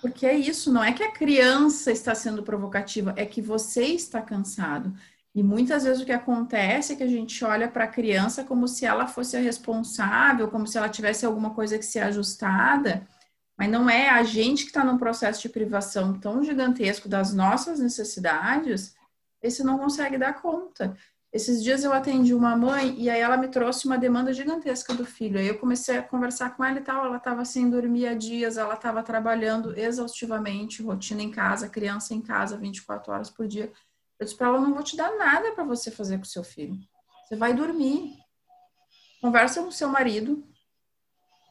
Porque 0.05 0.26
é 0.26 0.36
isso, 0.36 0.70
não 0.70 0.84
é 0.84 0.92
que 0.92 1.02
a 1.02 1.11
criança 1.11 1.90
está 1.90 2.14
sendo 2.14 2.42
provocativa, 2.42 3.14
é 3.16 3.24
que 3.24 3.40
você 3.40 3.84
está 3.84 4.20
cansado. 4.20 4.92
E 5.34 5.42
muitas 5.42 5.84
vezes 5.84 6.02
o 6.02 6.05
que 6.05 6.12
acontece 6.12 6.92
é 6.92 6.96
que 6.96 7.02
a 7.02 7.09
gente 7.09 7.42
olha 7.42 7.68
para 7.68 7.84
a 7.84 7.88
criança 7.88 8.44
como 8.44 8.68
se 8.68 8.84
ela 8.84 9.07
fosse 9.07 9.34
a 9.34 9.40
responsável, 9.40 10.48
como 10.48 10.66
se 10.66 10.76
ela 10.76 10.90
tivesse 10.90 11.24
alguma 11.24 11.55
coisa 11.55 11.78
que 11.78 11.86
ser 11.86 12.00
ajustada, 12.00 13.09
mas 13.57 13.70
não 13.70 13.88
é 13.88 14.11
a 14.11 14.22
gente 14.22 14.64
que 14.64 14.68
está 14.68 14.84
num 14.84 14.98
processo 14.98 15.40
de 15.40 15.48
privação 15.48 16.20
tão 16.20 16.44
gigantesco 16.44 17.09
das 17.09 17.32
nossas 17.32 17.80
necessidades, 17.80 18.94
esse 19.40 19.64
não 19.64 19.78
consegue 19.78 20.18
dar 20.18 20.34
conta. 20.34 20.94
Esses 21.35 21.64
dias 21.64 21.82
eu 21.82 21.93
atendi 21.93 22.32
uma 22.32 22.57
mãe 22.57 22.95
e 22.97 23.11
aí 23.11 23.20
ela 23.20 23.37
me 23.37 23.49
trouxe 23.49 23.87
uma 23.87 23.99
demanda 23.99 24.32
gigantesca 24.32 24.95
do 24.95 25.05
filho. 25.05 25.37
Aí 25.37 25.49
eu 25.49 25.59
comecei 25.59 25.99
a 25.99 26.03
conversar 26.03 26.57
com 26.57 26.64
ela 26.64 26.78
e 26.78 26.80
tal. 26.80 27.05
Ela 27.05 27.16
estava 27.16 27.45
sem 27.45 27.68
dormir 27.68 28.07
há 28.07 28.14
dias, 28.14 28.57
ela 28.57 28.74
estava 28.74 29.03
trabalhando 29.03 29.76
exaustivamente, 29.76 30.80
rotina 30.80 31.22
em 31.22 31.32
casa, 31.32 31.68
criança 31.68 32.14
em 32.14 32.22
casa, 32.22 32.57
24 32.57 33.12
horas 33.12 33.30
por 33.30 33.49
dia. 33.49 33.72
Eu 34.16 34.24
disse 34.24 34.39
para 34.39 34.47
ela: 34.47 34.61
não 34.61 34.74
vou 34.74 34.85
te 34.85 34.97
dar 34.97 35.11
nada 35.16 35.51
para 35.51 35.64
você 35.64 35.91
fazer 35.91 36.18
com 36.18 36.24
seu 36.24 36.45
filho. 36.45 36.78
Você 37.26 37.35
vai 37.35 37.53
dormir. 37.53 38.16
Conversa 39.20 39.61
com 39.61 39.72
seu 39.72 39.89
marido, 39.89 40.47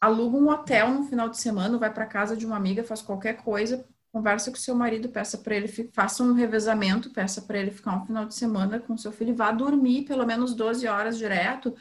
aluga 0.00 0.38
um 0.38 0.48
hotel 0.48 0.88
no 0.92 1.04
final 1.04 1.28
de 1.28 1.36
semana, 1.36 1.76
vai 1.76 1.92
para 1.92 2.06
casa 2.06 2.34
de 2.34 2.46
uma 2.46 2.56
amiga, 2.56 2.84
faz 2.84 3.02
qualquer 3.02 3.42
coisa, 3.42 3.86
conversa 4.14 4.48
com 4.48 4.56
seu 4.56 4.76
marido, 4.76 5.08
peça 5.08 5.36
para 5.36 5.56
ele, 5.56 5.66
faça 5.92 6.22
um 6.22 6.34
revezamento, 6.34 7.10
peça 7.10 7.42
para 7.42 7.58
ele 7.58 7.72
ficar 7.72 7.96
um 7.96 8.06
final 8.06 8.24
de 8.24 8.34
semana 8.36 8.78
com 8.78 8.96
seu 8.96 9.10
filho, 9.10 9.34
vá 9.34 9.50
dormir 9.50 10.04
pelo 10.04 10.24
menos 10.24 10.54
12 10.54 10.86
horas 10.86 11.18
direto, 11.18 11.74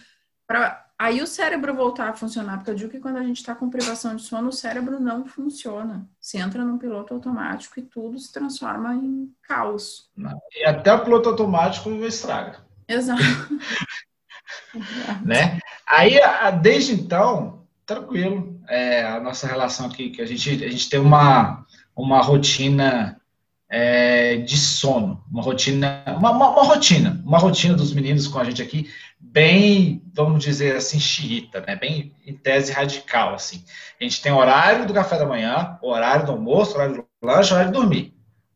para 0.47 0.84
aí 0.97 1.21
o 1.21 1.27
cérebro 1.27 1.75
voltar 1.75 2.09
a 2.09 2.13
funcionar, 2.13 2.57
porque 2.57 2.71
eu 2.71 2.75
digo 2.75 2.89
que 2.89 2.99
quando 2.99 3.17
a 3.17 3.23
gente 3.23 3.38
está 3.38 3.53
com 3.53 3.69
privação 3.69 4.15
de 4.15 4.23
sono, 4.23 4.49
o 4.49 4.51
cérebro 4.51 4.99
não 4.99 5.27
funciona. 5.27 6.09
Se 6.19 6.39
entra 6.39 6.65
num 6.65 6.79
piloto 6.79 7.13
automático 7.13 7.79
e 7.79 7.84
tudo 7.84 8.17
se 8.17 8.34
transforma 8.34 8.95
em 8.95 9.31
caos. 9.43 10.09
E 10.55 10.65
até 10.65 10.91
o 10.91 11.03
piloto 11.03 11.29
automático 11.29 11.88
estraga. 12.03 12.65
Exato. 12.89 13.21
né? 15.23 15.59
Aí, 15.86 16.19
desde 16.63 16.93
então, 16.93 17.63
tranquilo. 17.86 18.59
É, 18.67 19.03
a 19.03 19.19
nossa 19.19 19.45
relação 19.45 19.86
aqui, 19.86 20.09
que 20.09 20.21
a 20.21 20.25
gente, 20.25 20.49
a 20.63 20.69
gente 20.69 20.89
tem 20.89 20.99
uma, 20.99 21.62
uma 21.96 22.22
rotina 22.22 23.20
é, 23.70 24.38
de 24.38 24.56
sono, 24.56 25.24
uma 25.32 25.41
rotina, 25.41 26.04
uma, 26.18 26.32
uma, 26.32 26.50
uma, 26.50 26.64
rotina, 26.64 27.22
uma 27.26 27.39
rotina 27.39 27.74
dos 27.76 27.91
meninos 27.91 28.28
com 28.28 28.38
a 28.38 28.44
gente 28.44 28.62
aqui, 28.62 28.88
bem, 29.20 30.04
vamos 30.14 30.44
dizer 30.44 30.76
assim, 30.76 31.00
xiita, 31.00 31.62
né? 31.62 31.76
Bem 31.76 32.14
em 32.24 32.36
tese 32.36 32.72
radical, 32.72 33.34
assim. 33.34 33.64
A 34.00 34.04
gente 34.04 34.22
tem 34.22 34.32
horário 34.32 34.86
do 34.86 34.94
café 34.94 35.18
da 35.18 35.26
manhã, 35.26 35.78
horário 35.82 36.26
do 36.28 36.34
almoço, 36.34 36.76
horário 36.76 36.96
do 36.98 37.08
lanche, 37.28 37.52
horário 37.52 37.72
de 37.72 37.78
dormir. 37.80 38.14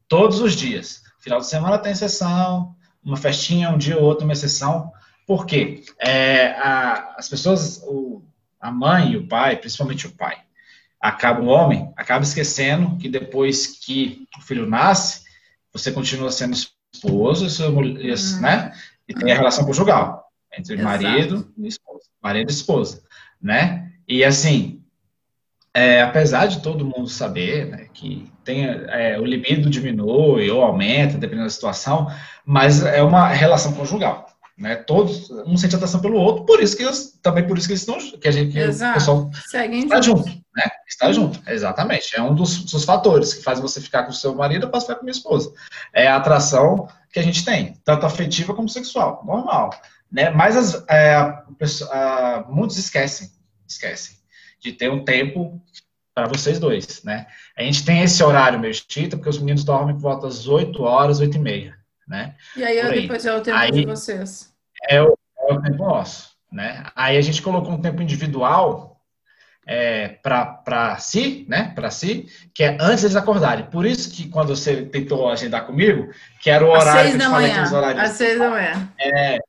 Todos 0.07 0.39
os 0.39 0.53
dias. 0.53 1.01
Final 1.19 1.39
de 1.39 1.47
semana 1.47 1.79
tem 1.79 1.95
sessão, 1.95 2.75
uma 3.03 3.17
festinha, 3.17 3.71
um 3.71 3.77
dia 3.77 3.97
ou 3.97 4.03
outro, 4.03 4.23
uma 4.23 4.35
sessão. 4.35 4.91
Por 5.25 5.47
quê? 5.47 5.83
É, 5.99 6.51
a, 6.59 7.15
as 7.17 7.27
pessoas, 7.27 7.81
o, 7.87 8.21
a 8.61 8.69
mãe 8.71 9.13
e 9.13 9.17
o 9.17 9.27
pai, 9.27 9.57
principalmente 9.57 10.05
o 10.05 10.11
pai, 10.11 10.37
acaba 10.99 11.41
o 11.41 11.47
homem 11.47 11.91
acaba 11.95 12.23
esquecendo 12.23 12.97
que 12.97 13.07
depois 13.09 13.67
que 13.67 14.25
o 14.37 14.41
filho 14.41 14.65
nasce, 14.65 15.21
você 15.71 15.91
continua 15.91 16.31
sendo 16.31 16.55
esposo, 16.93 17.49
seu, 17.49 17.69
uhum. 17.69 18.41
né? 18.41 18.73
E 19.07 19.13
tem 19.13 19.31
a 19.31 19.35
relação 19.35 19.65
conjugal 19.65 20.25
entre 20.57 20.75
Exato. 20.75 20.89
marido 20.89 21.53
e 21.57 21.67
esposa, 21.67 22.05
marido 22.21 22.49
e 22.49 22.53
esposa, 22.53 23.03
né? 23.41 23.91
E 24.07 24.23
assim, 24.23 24.81
é, 25.73 26.01
apesar 26.01 26.47
de 26.47 26.61
todo 26.61 26.85
mundo 26.85 27.07
saber 27.07 27.67
né, 27.67 27.87
que 27.93 28.31
tem, 28.43 28.65
é, 28.65 29.19
o 29.19 29.25
libido 29.25 29.69
diminui 29.69 30.49
ou 30.49 30.63
aumenta, 30.63 31.17
dependendo 31.17 31.45
da 31.45 31.51
situação, 31.51 32.11
mas 32.43 32.83
é 32.83 33.03
uma 33.03 33.27
relação 33.27 33.73
conjugal 33.73 34.27
né? 34.57 34.75
Todos 34.75 35.29
um 35.29 35.55
sente 35.55 35.75
atração 35.75 36.01
pelo 36.01 36.17
outro, 36.17 36.45
por 36.45 36.61
isso 36.61 36.75
que 36.75 36.83
eles, 36.83 37.17
também 37.21 37.45
por 37.45 37.57
isso 37.57 37.67
que 37.67 37.73
eles 37.73 37.81
estão 37.81 37.97
que 38.19 38.27
a 38.27 38.31
gente 38.31 38.51
que 38.51 38.59
o 38.59 38.93
pessoal 38.93 39.29
Seguem 39.47 39.83
está 39.83 40.01
junto, 40.01 40.27
né? 40.27 40.63
Está 40.87 41.11
junto, 41.11 41.39
exatamente. 41.47 42.15
É 42.15 42.21
um 42.21 42.33
dos, 42.33 42.63
dos, 42.63 42.83
fatores 42.83 43.35
que 43.35 43.43
faz 43.43 43.59
você 43.59 43.79
ficar 43.79 44.03
com 44.03 44.09
o 44.09 44.15
seu 44.15 44.33
marido 44.33 44.67
para 44.67 44.81
ficar 44.81 44.95
com 44.95 45.03
minha 45.03 45.11
esposa. 45.11 45.53
É 45.93 46.07
a 46.07 46.15
atração 46.15 46.87
que 47.13 47.19
a 47.19 47.21
gente 47.21 47.45
tem, 47.45 47.79
tanto 47.85 48.05
afetiva 48.05 48.53
como 48.53 48.67
sexual, 48.67 49.23
normal, 49.23 49.69
né? 50.11 50.31
Mas 50.31 50.57
as, 50.57 50.83
é, 50.89 51.13
a, 51.15 52.45
muitos 52.49 52.77
esquecem, 52.77 53.29
esquecem 53.67 54.17
de 54.59 54.71
ter 54.71 54.89
um 54.89 55.05
tempo 55.05 55.61
para 56.15 56.27
vocês 56.27 56.57
dois, 56.57 57.03
né? 57.03 57.27
A 57.55 57.61
gente 57.61 57.85
tem 57.85 58.01
esse 58.01 58.23
horário 58.23 58.59
meio 58.59 58.73
chita, 58.73 59.15
porque 59.15 59.29
os 59.29 59.37
meninos 59.37 59.63
dormem 59.63 59.93
por 59.93 60.01
volta 60.01 60.25
das 60.25 60.47
8 60.47 60.81
horas, 60.81 61.19
8 61.19 61.37
e 61.37 61.39
meia 61.39 61.76
né? 62.07 62.35
E 62.55 62.63
aí, 62.63 62.79
aí. 62.79 63.01
depois 63.01 63.25
é 63.25 63.35
o 63.35 63.41
tempo 63.41 63.57
aí, 63.57 63.71
de 63.71 63.85
vocês. 63.85 64.53
É 64.89 65.01
o, 65.01 65.17
é 65.39 65.53
o 65.53 65.61
tempo 65.61 65.83
nosso, 65.83 66.31
né? 66.51 66.85
Aí 66.95 67.17
a 67.17 67.21
gente 67.21 67.41
colocou 67.41 67.73
um 67.73 67.81
tempo 67.81 68.01
individual 68.01 68.97
é, 69.67 70.17
para 70.23 70.97
si, 70.97 71.45
né? 71.49 71.73
Para 71.75 71.91
si, 71.91 72.27
que 72.53 72.63
é 72.63 72.77
antes 72.79 73.01
deles 73.01 73.17
acordarem. 73.17 73.65
Por 73.65 73.85
isso 73.85 74.09
que 74.09 74.29
quando 74.29 74.55
você 74.55 74.85
tentou 74.85 75.29
agendar 75.29 75.65
comigo, 75.65 76.09
que 76.41 76.49
era 76.49 76.65
o 76.65 76.69
horário 76.69 77.11
que 77.11 77.17
eu 77.17 77.29
falei 77.29 77.51
manhã, 77.51 77.75
horários. 77.75 78.03
Às 78.03 78.11
seis 78.11 78.39
da 78.39 78.49
manhã. 78.49 78.89
É, 78.97 79.39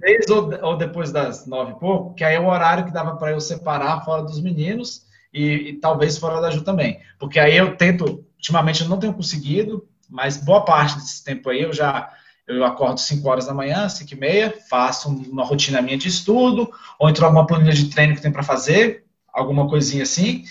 seis 0.00 0.28
ou, 0.28 0.50
ou 0.60 0.76
depois 0.76 1.12
das 1.12 1.46
nove 1.46 1.72
e 1.72 1.78
pouco, 1.78 2.14
que 2.14 2.24
aí 2.24 2.34
é 2.34 2.40
o 2.40 2.48
horário 2.48 2.84
que 2.84 2.92
dava 2.92 3.16
para 3.16 3.30
eu 3.30 3.40
separar 3.40 4.04
fora 4.04 4.22
dos 4.22 4.42
meninos 4.42 5.04
e, 5.32 5.70
e, 5.70 5.72
talvez 5.74 6.18
fora 6.18 6.40
da 6.40 6.50
Ju 6.50 6.62
também. 6.62 7.00
Porque 7.18 7.38
aí 7.38 7.56
eu 7.56 7.76
tento, 7.76 8.24
ultimamente 8.36 8.82
eu 8.82 8.88
não 8.88 8.98
tenho 8.98 9.14
conseguido, 9.14 9.88
mas 10.14 10.36
boa 10.36 10.64
parte 10.64 10.94
desse 10.94 11.24
tempo 11.24 11.50
aí 11.50 11.62
eu 11.62 11.72
já 11.72 12.08
eu 12.46 12.64
acordo 12.64 13.00
5 13.00 13.28
horas 13.28 13.46
da 13.46 13.54
manhã, 13.54 13.88
5 13.88 14.12
e 14.12 14.16
meia, 14.16 14.54
faço 14.70 15.08
uma 15.08 15.44
rotina 15.44 15.82
minha 15.82 15.96
de 15.96 16.08
estudo, 16.08 16.70
ou 16.98 17.08
entro 17.08 17.24
alguma 17.24 17.46
planilha 17.46 17.72
de 17.72 17.86
treino 17.86 18.14
que 18.14 18.20
tem 18.20 18.30
para 18.30 18.42
fazer, 18.42 19.06
alguma 19.32 19.66
coisinha 19.66 20.02
assim, 20.02 20.44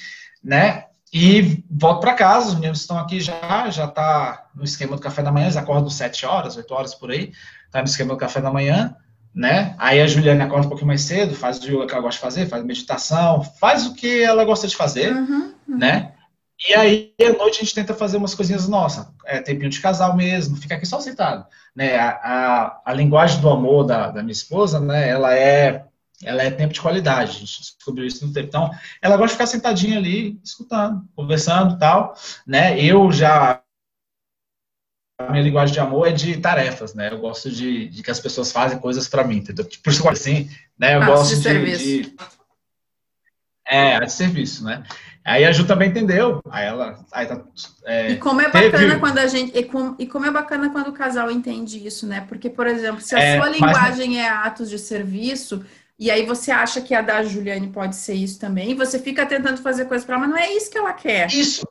né? 0.44 0.88
E 1.14 1.64
volto 1.70 2.02
para 2.02 2.16
casa, 2.16 2.48
os 2.48 2.56
meninos 2.56 2.82
estão 2.82 2.98
aqui 2.98 3.22
já, 3.22 3.70
já 3.70 3.88
tá 3.88 4.48
no 4.56 4.64
esquema 4.64 4.96
do 4.96 5.02
café 5.02 5.22
da 5.22 5.32
manhã, 5.32 5.46
eles 5.46 5.56
acordam 5.56 5.90
7 5.90 6.26
horas, 6.26 6.58
8 6.58 6.74
horas 6.74 6.96
por 6.96 7.12
aí, 7.12 7.32
tá 7.72 7.80
no 7.80 7.86
esquema 7.86 8.16
do 8.16 8.20
café 8.20 8.42
da 8.42 8.52
manhã, 8.52 8.96
né? 9.34 9.76
Aí 9.78 10.02
a 10.02 10.08
Juliana 10.08 10.46
acorda 10.46 10.66
um 10.66 10.70
pouquinho 10.70 10.88
mais 10.88 11.04
cedo, 11.04 11.36
faz 11.36 11.60
o 11.60 11.68
yoga 11.68 11.86
que 11.86 11.94
ela 11.94 12.02
gosta 12.02 12.18
de 12.18 12.22
fazer, 12.22 12.48
faz 12.48 12.66
meditação, 12.66 13.44
faz 13.44 13.86
o 13.86 13.94
que 13.94 14.24
ela 14.24 14.44
gosta 14.44 14.68
de 14.68 14.76
fazer, 14.76 15.14
uhum, 15.14 15.54
uhum. 15.70 15.78
né? 15.78 16.13
E 16.68 16.74
aí, 16.74 17.14
à 17.22 17.34
noite, 17.34 17.58
a 17.58 17.64
gente 17.64 17.76
tenta 17.76 17.94
fazer 17.94 18.18
umas 18.18 18.34
coisinhas 18.34 18.68
nossas. 18.68 19.06
É 19.26 19.42
tempinho 19.42 19.70
de 19.70 19.82
casal 19.82 20.16
mesmo, 20.16 20.56
fica 20.56 20.76
aqui 20.76 20.86
só 20.86 21.00
sentado. 21.00 21.46
Né? 21.76 21.98
A, 21.98 22.10
a, 22.10 22.82
a 22.86 22.94
linguagem 22.94 23.42
do 23.42 23.50
amor 23.50 23.84
da, 23.84 24.12
da 24.12 24.22
minha 24.22 24.32
esposa, 24.32 24.80
né? 24.80 25.10
Ela 25.10 25.36
é 25.36 25.86
ela 26.26 26.42
é 26.42 26.50
tempo 26.50 26.74
de 26.74 26.80
qualidade, 26.80 27.32
a 27.32 27.40
gente 27.40 27.60
descobriu 27.60 28.06
isso 28.06 28.26
no 28.26 28.32
tempo. 28.32 28.48
Então, 28.48 28.72
ela 29.02 29.18
gosta 29.18 29.28
de 29.28 29.34
ficar 29.34 29.48
sentadinha 29.48 29.98
ali, 29.98 30.40
escutando, 30.42 31.06
conversando 31.16 31.78
tal, 31.78 32.16
né? 32.48 32.80
Eu 32.80 33.12
já 33.12 33.62
a 35.20 35.32
minha 35.32 35.44
linguagem 35.44 35.74
de 35.74 35.80
amor 35.80 36.08
é 36.08 36.12
de 36.12 36.38
tarefas, 36.38 36.94
né? 36.94 37.12
Eu 37.12 37.20
gosto 37.20 37.50
de, 37.50 37.88
de 37.88 38.04
que 38.04 38.12
as 38.12 38.20
pessoas 38.20 38.52
fazem 38.52 38.80
coisas 38.80 39.08
para 39.08 39.24
mim, 39.24 39.38
entendeu? 39.38 39.68
Por 39.84 39.92
isso 39.92 40.08
assim, 40.10 40.50
né? 40.78 40.96
Eu 40.96 41.04
ah, 41.04 41.06
gosto 41.06 41.36
de, 41.36 41.42
de, 41.42 41.78
de, 42.04 42.16
é, 43.66 44.00
de 44.00 44.12
serviço, 44.12 44.64
né? 44.64 44.84
Aí 45.26 45.46
a 45.46 45.52
Ju 45.52 45.66
também 45.66 45.90
entendeu. 45.90 46.42
Aí 46.50 46.66
ela. 46.66 47.06
Aí 47.12 47.26
tá, 47.26 47.42
é, 47.86 48.12
e 48.12 48.18
como 48.18 48.42
é 48.42 48.46
bacana 48.46 48.72
teve... 48.72 49.00
quando 49.00 49.18
a 49.20 49.28
gente. 49.28 49.58
E, 49.58 49.64
com, 49.64 49.96
e, 49.98 50.06
como 50.06 50.26
é 50.26 50.32
bacana 50.32 50.70
quando 50.70 50.88
o 50.90 50.94
casal 50.94 51.32
entende 51.32 51.86
isso, 51.86 52.06
né? 52.06 52.26
Porque, 52.28 52.50
por 52.50 52.68
exemplo, 52.68 53.00
se 53.00 53.16
a 53.16 53.20
é, 53.20 53.38
sua 53.38 53.50
linguagem 53.50 54.10
mas... 54.10 54.18
é 54.18 54.28
atos 54.28 54.70
de 54.70 54.78
serviço, 54.78 55.64
e 55.98 56.12
aí 56.12 56.26
você 56.26 56.52
acha 56.52 56.82
que 56.82 56.94
a 56.94 57.02
da 57.02 57.24
Juliane 57.24 57.70
pode 57.70 57.96
ser 57.96 58.16
isso 58.16 58.40
também, 58.40 58.76
você 58.76 59.00
fica 59.00 59.26
tentando 59.26 59.62
fazer 59.62 59.86
coisas 59.86 60.06
para 60.06 60.16
ela, 60.16 60.28
mas 60.28 60.36
não 60.36 60.38
é 60.38 60.52
isso 60.54 60.70
que 60.70 60.78
ela 60.78 60.94
quer. 60.94 61.32
Isso. 61.32 61.66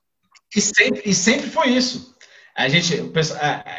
E 0.54 0.60
sempre, 0.60 1.02
e 1.04 1.14
sempre 1.14 1.50
foi 1.50 1.68
isso. 1.68 2.14
A 2.54 2.68
gente, 2.68 2.94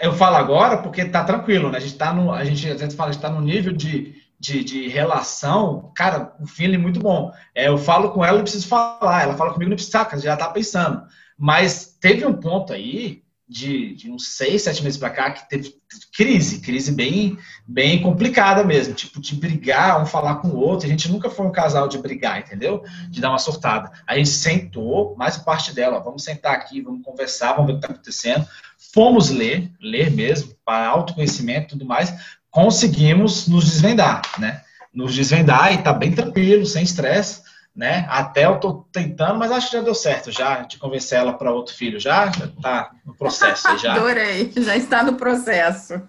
eu 0.02 0.14
falo 0.14 0.36
agora 0.36 0.78
porque 0.78 1.06
tá 1.06 1.24
tranquilo, 1.24 1.70
né? 1.70 1.78
A 1.78 1.82
gente 1.82 1.96
tá 1.96 2.14
no, 2.14 2.32
a 2.32 2.44
gente, 2.44 2.68
a 2.70 2.78
gente 2.78 2.96
fala, 2.96 3.10
a 3.10 3.14
gente 3.14 3.22
tá 3.22 3.30
no 3.30 3.42
nível 3.42 3.72
de 3.72 4.16
de, 4.44 4.62
de 4.62 4.89
relação, 4.89 5.89
cara, 5.96 6.36
um 6.38 6.46
feeling 6.46 6.78
muito 6.78 7.00
bom. 7.00 7.32
É, 7.56 7.70
eu 7.70 7.78
falo 7.78 8.12
com 8.12 8.26
ela, 8.26 8.36
não 8.36 8.44
preciso 8.44 8.68
falar, 8.68 9.24
ela 9.24 9.38
fala 9.38 9.54
comigo, 9.54 9.70
não 9.70 9.78
precisa, 9.78 10.06
já 10.20 10.36
tá 10.36 10.50
pensando. 10.50 11.02
Mas 11.38 11.98
teve 12.02 12.26
um 12.26 12.34
ponto 12.34 12.74
aí, 12.74 13.24
de, 13.48 13.96
de 13.96 14.12
uns 14.12 14.36
seis, 14.36 14.64
sete 14.64 14.84
meses 14.84 15.00
para 15.00 15.12
cá, 15.12 15.32
que 15.32 15.48
teve 15.48 15.74
crise, 16.12 16.60
crise 16.60 16.91
bem, 16.91 17.38
bem 17.66 18.02
complicada 18.02 18.66
mesmo, 18.66 18.94
tipo, 18.94 19.22
de 19.22 19.34
brigar, 19.34 20.02
um 20.02 20.06
falar 20.06 20.36
com 20.36 20.50
o 20.50 20.58
outro. 20.58 20.88
A 20.88 20.89
gente 20.89 21.10
nunca 21.10 21.30
foi 21.30 21.46
um 21.46 21.52
casal 21.52 21.88
de 21.88 21.98
brigar, 21.98 22.39
entendeu? 22.39 22.84
De 23.10 23.22
dar 23.22 23.30
uma 23.30 23.39
surtada. 23.39 23.91
A 24.06 24.18
gente 24.18 24.30
sentou, 24.30 25.16
mais 25.16 25.38
parte 25.38 25.74
dela, 25.74 26.02
vamos 26.02 26.24
sentar 26.24 26.54
aqui, 26.54 26.82
vamos 26.82 27.02
conversar, 27.06 27.54
vamos 27.54 27.68
ver 27.68 27.74
o 27.74 27.80
que 27.80 27.86
está 27.86 27.94
acontecendo. 27.94 28.46
Fomos 28.94 29.30
ler, 29.30 29.72
ler 29.80 30.12
mesmo, 30.12 30.54
para 30.66 30.88
autoconhecimento 30.89 31.68
e 31.68 31.70
tudo 31.70 31.86
mais, 31.86 32.14
conseguimos 32.54 33.47
nos 33.47 33.66
desvendar, 33.66 34.22
né? 34.38 34.62
Nos 34.93 35.16
desvendar 35.16 35.74
e 35.74 35.80
tá 35.80 35.91
bem 35.91 36.14
tranquilo, 36.14 36.66
sem 36.68 36.84
estresse, 36.84 37.41
né? 37.76 38.06
Até 38.08 38.45
eu 38.45 38.60
tô 38.60 38.86
tentando, 38.91 39.39
mas 39.39 39.51
acho 39.51 39.72
que 39.72 39.78
já 39.78 39.84
deu 39.84 39.95
certo, 39.95 40.32
já 40.32 40.62
de 40.62 40.78
convencer 40.78 41.18
ela 41.18 41.34
para 41.34 41.51
outro 41.51 41.74
filho, 41.74 41.99
já, 41.99 42.28
já 42.28 42.47
tá 42.62 42.91
no 43.04 43.16
processo 43.16 43.76
já. 43.80 43.95
Adorei, 43.97 44.54
já 44.56 44.78
está 44.78 45.04
no 45.04 45.16
processo. 45.16 45.99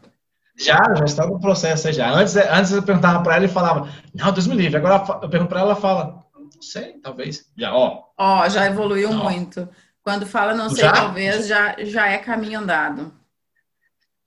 Já, 0.56 0.78
já 0.98 1.04
está 1.04 1.26
no 1.26 1.40
processo 1.40 1.90
já. 1.90 2.10
Antes, 2.10 2.36
antes 2.36 2.70
eu 2.70 2.82
perguntava 2.82 3.22
para 3.22 3.36
ela 3.36 3.46
e 3.46 3.48
falava, 3.48 3.88
não, 4.14 4.30
Deus 4.30 4.46
me 4.46 4.54
livre. 4.54 4.76
Agora 4.76 5.02
eu 5.22 5.28
pergunto 5.28 5.48
para 5.48 5.60
ela, 5.60 5.70
ela 5.70 5.80
fala, 5.80 6.24
não 6.54 6.62
sei, 6.62 6.92
talvez. 7.02 7.46
Já, 7.56 7.74
ó. 7.74 8.02
Ó, 8.18 8.48
já 8.50 8.66
evoluiu 8.66 9.10
ó. 9.10 9.14
muito. 9.14 9.66
Quando 10.02 10.26
fala 10.26 10.52
não 10.52 10.68
sei, 10.68 10.84
já? 10.84 10.92
talvez, 10.92 11.48
já, 11.48 11.74
já 11.78 12.06
é 12.06 12.18
caminho 12.18 12.60
andado 12.60 13.23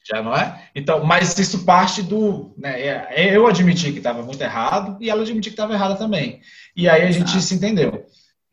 já 0.07 0.21
não 0.21 0.33
é? 0.33 0.69
Então, 0.73 1.03
mas 1.03 1.37
isso 1.37 1.65
parte 1.65 2.01
do, 2.01 2.55
né, 2.57 2.81
é, 2.81 3.35
eu 3.35 3.45
admiti 3.45 3.91
que 3.91 3.97
estava 3.97 4.23
muito 4.23 4.41
errado 4.41 4.97
e 5.01 5.09
ela 5.09 5.21
admitiu 5.21 5.51
que 5.51 5.55
estava 5.55 5.73
errada 5.73 5.95
também. 5.95 6.41
E 6.75 6.87
aí 6.87 7.03
a 7.03 7.11
gente 7.11 7.41
se 7.41 7.55
entendeu. 7.55 8.05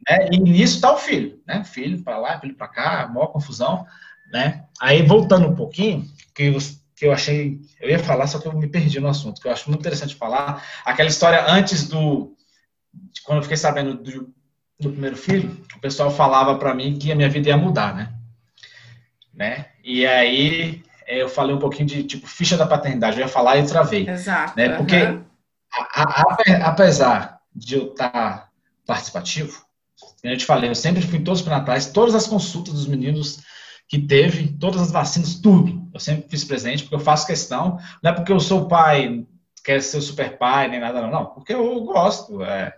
Né? 0.08 0.28
E 0.32 0.38
nisso 0.38 0.76
está 0.76 0.92
o 0.92 0.98
filho, 0.98 1.40
né? 1.46 1.62
Filho 1.64 2.02
para 2.02 2.18
lá, 2.18 2.38
filho 2.40 2.56
para 2.56 2.68
cá, 2.68 3.08
maior 3.08 3.28
confusão, 3.28 3.86
né? 4.32 4.64
Aí 4.80 5.02
voltando 5.02 5.46
um 5.46 5.54
pouquinho, 5.54 6.04
que 6.34 6.44
eu, 6.44 6.58
que 6.96 7.06
eu 7.06 7.12
achei, 7.12 7.60
eu 7.80 7.88
ia 7.88 7.98
falar, 7.98 8.26
só 8.26 8.38
que 8.38 8.46
eu 8.46 8.52
me 8.52 8.66
perdi 8.66 8.98
no 8.98 9.08
assunto, 9.08 9.40
que 9.40 9.46
eu 9.46 9.52
acho 9.52 9.68
muito 9.70 9.80
interessante 9.80 10.14
falar, 10.14 10.62
aquela 10.84 11.08
história 11.08 11.44
antes 11.48 11.88
do, 11.88 12.36
quando 13.24 13.38
eu 13.38 13.42
fiquei 13.42 13.56
sabendo 13.56 13.94
do, 13.94 14.34
do 14.78 14.90
primeiro 14.90 15.16
filho, 15.16 15.64
o 15.76 15.80
pessoal 15.80 16.10
falava 16.10 16.58
para 16.58 16.74
mim 16.74 16.98
que 16.98 17.12
a 17.12 17.14
minha 17.14 17.28
vida 17.28 17.48
ia 17.48 17.56
mudar, 17.56 17.94
né? 17.94 18.12
né? 19.32 19.66
E 19.82 20.06
aí 20.06 20.83
é, 21.06 21.22
eu 21.22 21.28
falei 21.28 21.54
um 21.54 21.58
pouquinho 21.58 21.86
de 21.86 22.04
tipo 22.04 22.26
ficha 22.26 22.56
da 22.56 22.66
paternidade, 22.66 23.18
eu 23.18 23.24
ia 23.24 23.28
falar 23.28 23.58
e 23.58 23.66
travei. 23.66 24.08
Exato. 24.08 24.56
Né? 24.56 24.70
Porque, 24.70 24.96
uhum. 24.96 25.24
a, 25.72 26.02
a, 26.02 26.68
apesar 26.68 27.40
de 27.54 27.76
eu 27.76 27.92
estar 27.92 28.48
participativo, 28.86 29.64
eu 30.22 30.36
te 30.36 30.44
falei, 30.44 30.70
eu 30.70 30.74
sempre 30.74 31.02
fui 31.02 31.18
em 31.18 31.24
todos 31.24 31.40
os 31.40 31.46
pré-natais, 31.46 31.86
todas 31.86 32.14
as 32.14 32.26
consultas 32.26 32.74
dos 32.74 32.86
meninos 32.86 33.40
que 33.88 33.98
teve, 33.98 34.48
todas 34.58 34.80
as 34.80 34.90
vacinas, 34.90 35.34
tudo. 35.34 35.88
Eu 35.92 36.00
sempre 36.00 36.28
fiz 36.28 36.44
presente, 36.44 36.82
porque 36.82 36.94
eu 36.94 37.00
faço 37.00 37.26
questão, 37.26 37.78
não 38.02 38.10
é 38.10 38.14
porque 38.14 38.32
eu 38.32 38.40
sou 38.40 38.66
pai, 38.66 39.26
quer 39.62 39.82
ser 39.82 39.98
o 39.98 40.02
super 40.02 40.38
pai, 40.38 40.68
nem 40.68 40.80
nada, 40.80 41.00
não, 41.02 41.10
não 41.10 41.26
porque 41.26 41.52
eu 41.52 41.80
gosto. 41.82 42.42
É, 42.42 42.74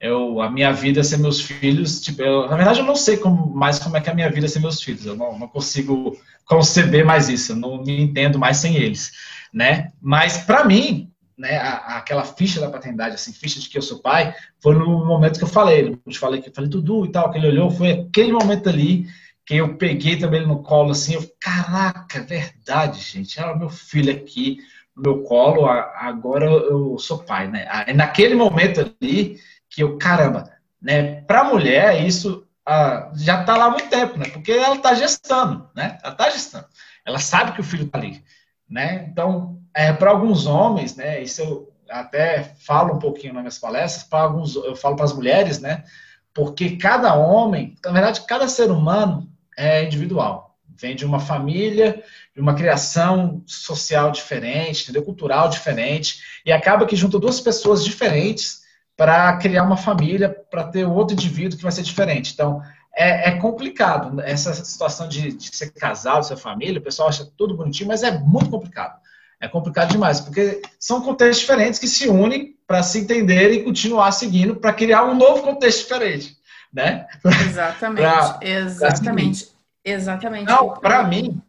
eu, 0.00 0.40
a 0.40 0.50
minha 0.50 0.72
vida 0.72 1.02
ser 1.02 1.16
meus 1.18 1.40
filhos, 1.40 2.00
tipo, 2.00 2.22
eu, 2.22 2.48
na 2.48 2.56
verdade 2.56 2.80
eu 2.80 2.86
não 2.86 2.96
sei 2.96 3.16
como, 3.16 3.54
mais 3.54 3.78
como 3.78 3.96
é 3.96 4.00
que 4.00 4.08
é 4.08 4.12
a 4.12 4.14
minha 4.14 4.30
vida 4.30 4.46
ser 4.46 4.60
meus 4.60 4.82
filhos, 4.82 5.06
eu 5.06 5.16
não, 5.16 5.38
não 5.38 5.48
consigo 5.48 6.16
conceber 6.44 7.04
mais 7.04 7.28
isso, 7.28 7.52
eu 7.52 7.56
não 7.56 7.82
me 7.82 8.02
entendo 8.02 8.38
mais 8.38 8.58
sem 8.58 8.76
eles, 8.76 9.12
né? 9.52 9.92
Mas 10.00 10.38
para 10.38 10.64
mim, 10.64 11.10
né, 11.36 11.56
a, 11.56 11.96
aquela 11.96 12.24
ficha 12.24 12.60
da 12.60 12.70
paternidade, 12.70 13.14
assim, 13.14 13.32
ficha 13.32 13.58
de 13.58 13.68
que 13.68 13.78
eu 13.78 13.82
sou 13.82 14.00
pai, 14.00 14.34
foi 14.60 14.74
no 14.74 15.04
momento 15.04 15.38
que 15.38 15.44
eu 15.44 15.48
falei, 15.48 15.98
eu 16.04 16.12
te 16.12 16.18
falei 16.18 16.42
que 16.42 16.50
eu 16.50 16.54
falei 16.54 16.70
tudo 16.70 17.06
e 17.06 17.10
tal, 17.10 17.30
que 17.30 17.38
ele 17.38 17.48
olhou, 17.48 17.70
foi 17.70 17.92
aquele 17.92 18.32
momento 18.32 18.68
ali 18.68 19.06
que 19.46 19.56
eu 19.56 19.76
peguei 19.76 20.18
também 20.18 20.46
no 20.46 20.62
colo, 20.62 20.90
assim, 20.90 21.14
eu, 21.14 21.24
caraca, 21.40 22.20
verdade, 22.22 23.00
gente, 23.00 23.38
era 23.38 23.56
meu 23.56 23.70
filho 23.70 24.12
aqui 24.12 24.58
no 24.94 25.02
meu 25.02 25.22
colo, 25.22 25.66
agora 25.66 26.46
eu 26.46 26.98
sou 26.98 27.18
pai, 27.18 27.48
né? 27.48 27.66
Naquele 27.94 28.34
momento 28.34 28.80
ali 29.00 29.38
que 29.76 29.82
eu, 29.82 29.98
caramba, 29.98 30.50
né, 30.80 31.20
para 31.20 31.44
mulher 31.44 32.02
isso 32.02 32.46
ah, 32.64 33.12
já 33.14 33.42
está 33.42 33.58
lá 33.58 33.66
há 33.66 33.70
muito 33.70 33.90
tempo, 33.90 34.18
né? 34.18 34.24
Porque 34.30 34.50
ela 34.50 34.76
está 34.76 34.94
gestando, 34.94 35.68
né? 35.74 35.98
Ela 36.02 36.12
está 36.12 36.30
gestando. 36.30 36.64
Ela 37.04 37.18
sabe 37.18 37.52
que 37.52 37.60
o 37.60 37.64
filho 37.64 37.84
está 37.84 37.98
ali, 37.98 38.24
né? 38.68 39.06
Então, 39.08 39.60
é, 39.74 39.92
para 39.92 40.10
alguns 40.10 40.46
homens, 40.46 40.96
né? 40.96 41.22
Isso 41.22 41.42
eu 41.42 41.72
até 41.90 42.54
falo 42.60 42.94
um 42.94 42.98
pouquinho 42.98 43.34
nas 43.34 43.42
minhas 43.42 43.58
palestras. 43.58 44.02
Para 44.02 44.20
alguns, 44.20 44.56
eu 44.56 44.74
falo 44.74 44.96
para 44.96 45.04
as 45.04 45.12
mulheres, 45.12 45.60
né? 45.60 45.84
Porque 46.32 46.76
cada 46.78 47.14
homem, 47.14 47.76
na 47.84 47.92
verdade, 47.92 48.22
cada 48.26 48.48
ser 48.48 48.70
humano 48.70 49.30
é 49.56 49.84
individual. 49.84 50.56
Vem 50.74 50.96
de 50.96 51.04
uma 51.04 51.20
família, 51.20 52.02
de 52.34 52.40
uma 52.40 52.54
criação 52.54 53.42
social 53.46 54.10
diferente, 54.10 54.84
entendeu? 54.84 55.02
cultural 55.04 55.50
diferente, 55.50 56.20
e 56.46 56.50
acaba 56.50 56.86
que 56.86 56.96
junta 56.96 57.18
duas 57.18 57.40
pessoas 57.40 57.84
diferentes 57.84 58.65
para 58.96 59.36
criar 59.36 59.62
uma 59.62 59.76
família, 59.76 60.28
para 60.50 60.64
ter 60.64 60.84
outro 60.86 61.14
indivíduo 61.14 61.56
que 61.56 61.62
vai 61.62 61.72
ser 61.72 61.82
diferente. 61.82 62.32
Então, 62.32 62.62
é, 62.96 63.28
é 63.28 63.38
complicado. 63.38 64.20
Essa 64.22 64.54
situação 64.54 65.06
de, 65.06 65.32
de, 65.32 65.54
ser 65.54 65.70
casado, 65.72 66.24
ser 66.24 66.36
família, 66.38 66.80
o 66.80 66.82
pessoal 66.82 67.10
acha 67.10 67.30
tudo 67.36 67.56
bonitinho, 67.56 67.88
mas 67.88 68.02
é 68.02 68.18
muito 68.18 68.48
complicado. 68.48 68.98
É 69.38 69.46
complicado 69.46 69.90
demais, 69.90 70.18
porque 70.18 70.62
são 70.80 71.02
contextos 71.02 71.40
diferentes 71.40 71.78
que 71.78 71.86
se 71.86 72.08
unem 72.08 72.56
para 72.66 72.82
se 72.82 73.00
entenderem 73.00 73.60
e 73.60 73.64
continuar 73.64 74.10
seguindo 74.12 74.56
para 74.56 74.72
criar 74.72 75.04
um 75.04 75.14
novo 75.14 75.42
contexto 75.42 75.82
diferente, 75.82 76.38
né? 76.72 77.06
Exatamente, 77.22 78.00
pra, 78.00 78.38
exatamente, 78.40 79.44
pra 79.44 79.92
exatamente. 79.92 80.46
Não, 80.46 80.72
para 80.80 81.04
mim, 81.04 81.42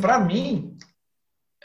para 0.00 0.20
mim, 0.20 0.78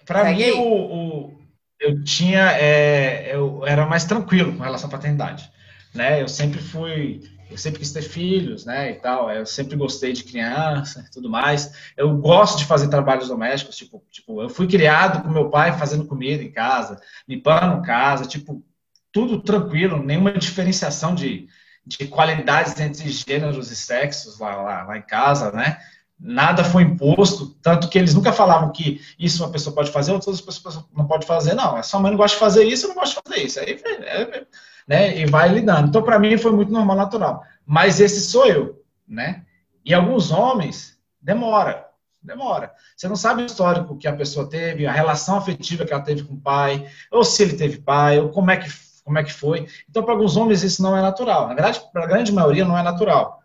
para 0.03 0.23
mim 0.33 0.51
o, 0.51 0.63
o 0.63 1.36
eu 1.79 2.03
tinha, 2.03 2.51
é, 2.53 3.35
eu 3.35 3.65
era 3.65 3.85
mais 3.85 4.05
tranquilo 4.05 4.55
com 4.55 4.63
relação 4.63 4.87
à 4.89 4.91
paternidade, 4.91 5.51
né? 5.93 6.21
Eu 6.21 6.27
sempre 6.27 6.59
fui, 6.59 7.21
eu 7.49 7.57
sempre 7.57 7.79
quis 7.79 7.91
ter 7.91 8.01
filhos, 8.01 8.65
né, 8.65 8.91
e 8.91 8.95
tal. 8.95 9.29
Eu 9.31 9.45
sempre 9.45 9.75
gostei 9.75 10.13
de 10.13 10.23
criança, 10.23 11.07
tudo 11.11 11.29
mais. 11.29 11.71
Eu 11.95 12.17
gosto 12.17 12.57
de 12.57 12.65
fazer 12.65 12.87
trabalhos 12.89 13.27
domésticos, 13.27 13.77
tipo, 13.77 14.03
tipo, 14.11 14.41
eu 14.41 14.49
fui 14.49 14.67
criado 14.67 15.23
com 15.23 15.29
meu 15.29 15.49
pai 15.49 15.77
fazendo 15.77 16.05
comida 16.05 16.43
em 16.43 16.51
casa, 16.51 16.99
limpando 17.27 17.83
casa, 17.83 18.25
tipo, 18.25 18.63
tudo 19.11 19.41
tranquilo, 19.41 20.03
nenhuma 20.03 20.33
diferenciação 20.33 21.15
de, 21.15 21.47
de 21.85 22.07
qualidades 22.07 22.79
entre 22.79 23.09
gêneros 23.09 23.71
e 23.71 23.75
sexos 23.75 24.39
lá, 24.39 24.55
lá, 24.61 24.83
lá 24.83 24.97
em 24.97 25.01
casa, 25.01 25.51
né? 25.51 25.79
Nada 26.19 26.63
foi 26.63 26.83
imposto, 26.83 27.55
tanto 27.61 27.89
que 27.89 27.97
eles 27.97 28.13
nunca 28.13 28.33
falavam 28.33 28.71
que 28.71 29.01
isso 29.19 29.43
uma 29.43 29.51
pessoa 29.51 29.75
pode 29.75 29.91
fazer, 29.91 30.11
outras 30.11 30.41
pessoas 30.41 30.83
não 30.95 31.05
pode 31.05 31.25
fazer, 31.25 31.53
não. 31.53 31.77
É 31.77 31.83
só 31.83 31.99
mãe 31.99 32.11
não 32.11 32.17
gosta 32.17 32.35
de 32.35 32.39
fazer 32.39 32.63
isso, 32.63 32.85
eu 32.85 32.89
não 32.89 32.95
gosto 32.95 33.15
de 33.15 33.21
fazer 33.27 33.45
isso. 33.45 33.59
Aí, 33.59 33.79
é, 33.85 34.45
né, 34.87 35.17
e 35.19 35.25
vai 35.25 35.49
lidando. 35.49 35.89
Então, 35.89 36.01
para 36.01 36.17
mim, 36.17 36.37
foi 36.37 36.51
muito 36.51 36.71
normal, 36.71 36.95
natural. 36.95 37.43
Mas 37.65 37.99
esse 37.99 38.21
sou 38.21 38.45
eu, 38.47 38.83
né? 39.07 39.43
E 39.85 39.93
alguns 39.93 40.31
homens, 40.31 40.97
demora, 41.21 41.85
demora. 42.21 42.73
Você 42.95 43.07
não 43.07 43.15
sabe 43.15 43.43
o 43.43 43.45
histórico 43.45 43.97
que 43.97 44.07
a 44.07 44.15
pessoa 44.15 44.49
teve, 44.49 44.87
a 44.87 44.91
relação 44.91 45.37
afetiva 45.37 45.85
que 45.85 45.93
ela 45.93 46.01
teve 46.01 46.23
com 46.23 46.33
o 46.33 46.41
pai, 46.41 46.87
ou 47.11 47.23
se 47.23 47.43
ele 47.43 47.55
teve 47.55 47.77
pai, 47.77 48.19
ou 48.19 48.29
como 48.29 48.49
é 48.49 48.57
que, 48.57 48.69
como 49.03 49.19
é 49.19 49.23
que 49.23 49.33
foi. 49.33 49.67
Então, 49.89 50.03
para 50.03 50.13
alguns 50.13 50.35
homens, 50.35 50.63
isso 50.63 50.81
não 50.81 50.97
é 50.97 51.01
natural. 51.01 51.47
Na 51.47 51.53
verdade, 51.53 51.81
para 51.93 52.03
a 52.03 52.07
grande 52.07 52.31
maioria, 52.31 52.65
não 52.65 52.77
é 52.77 52.81
natural 52.81 53.36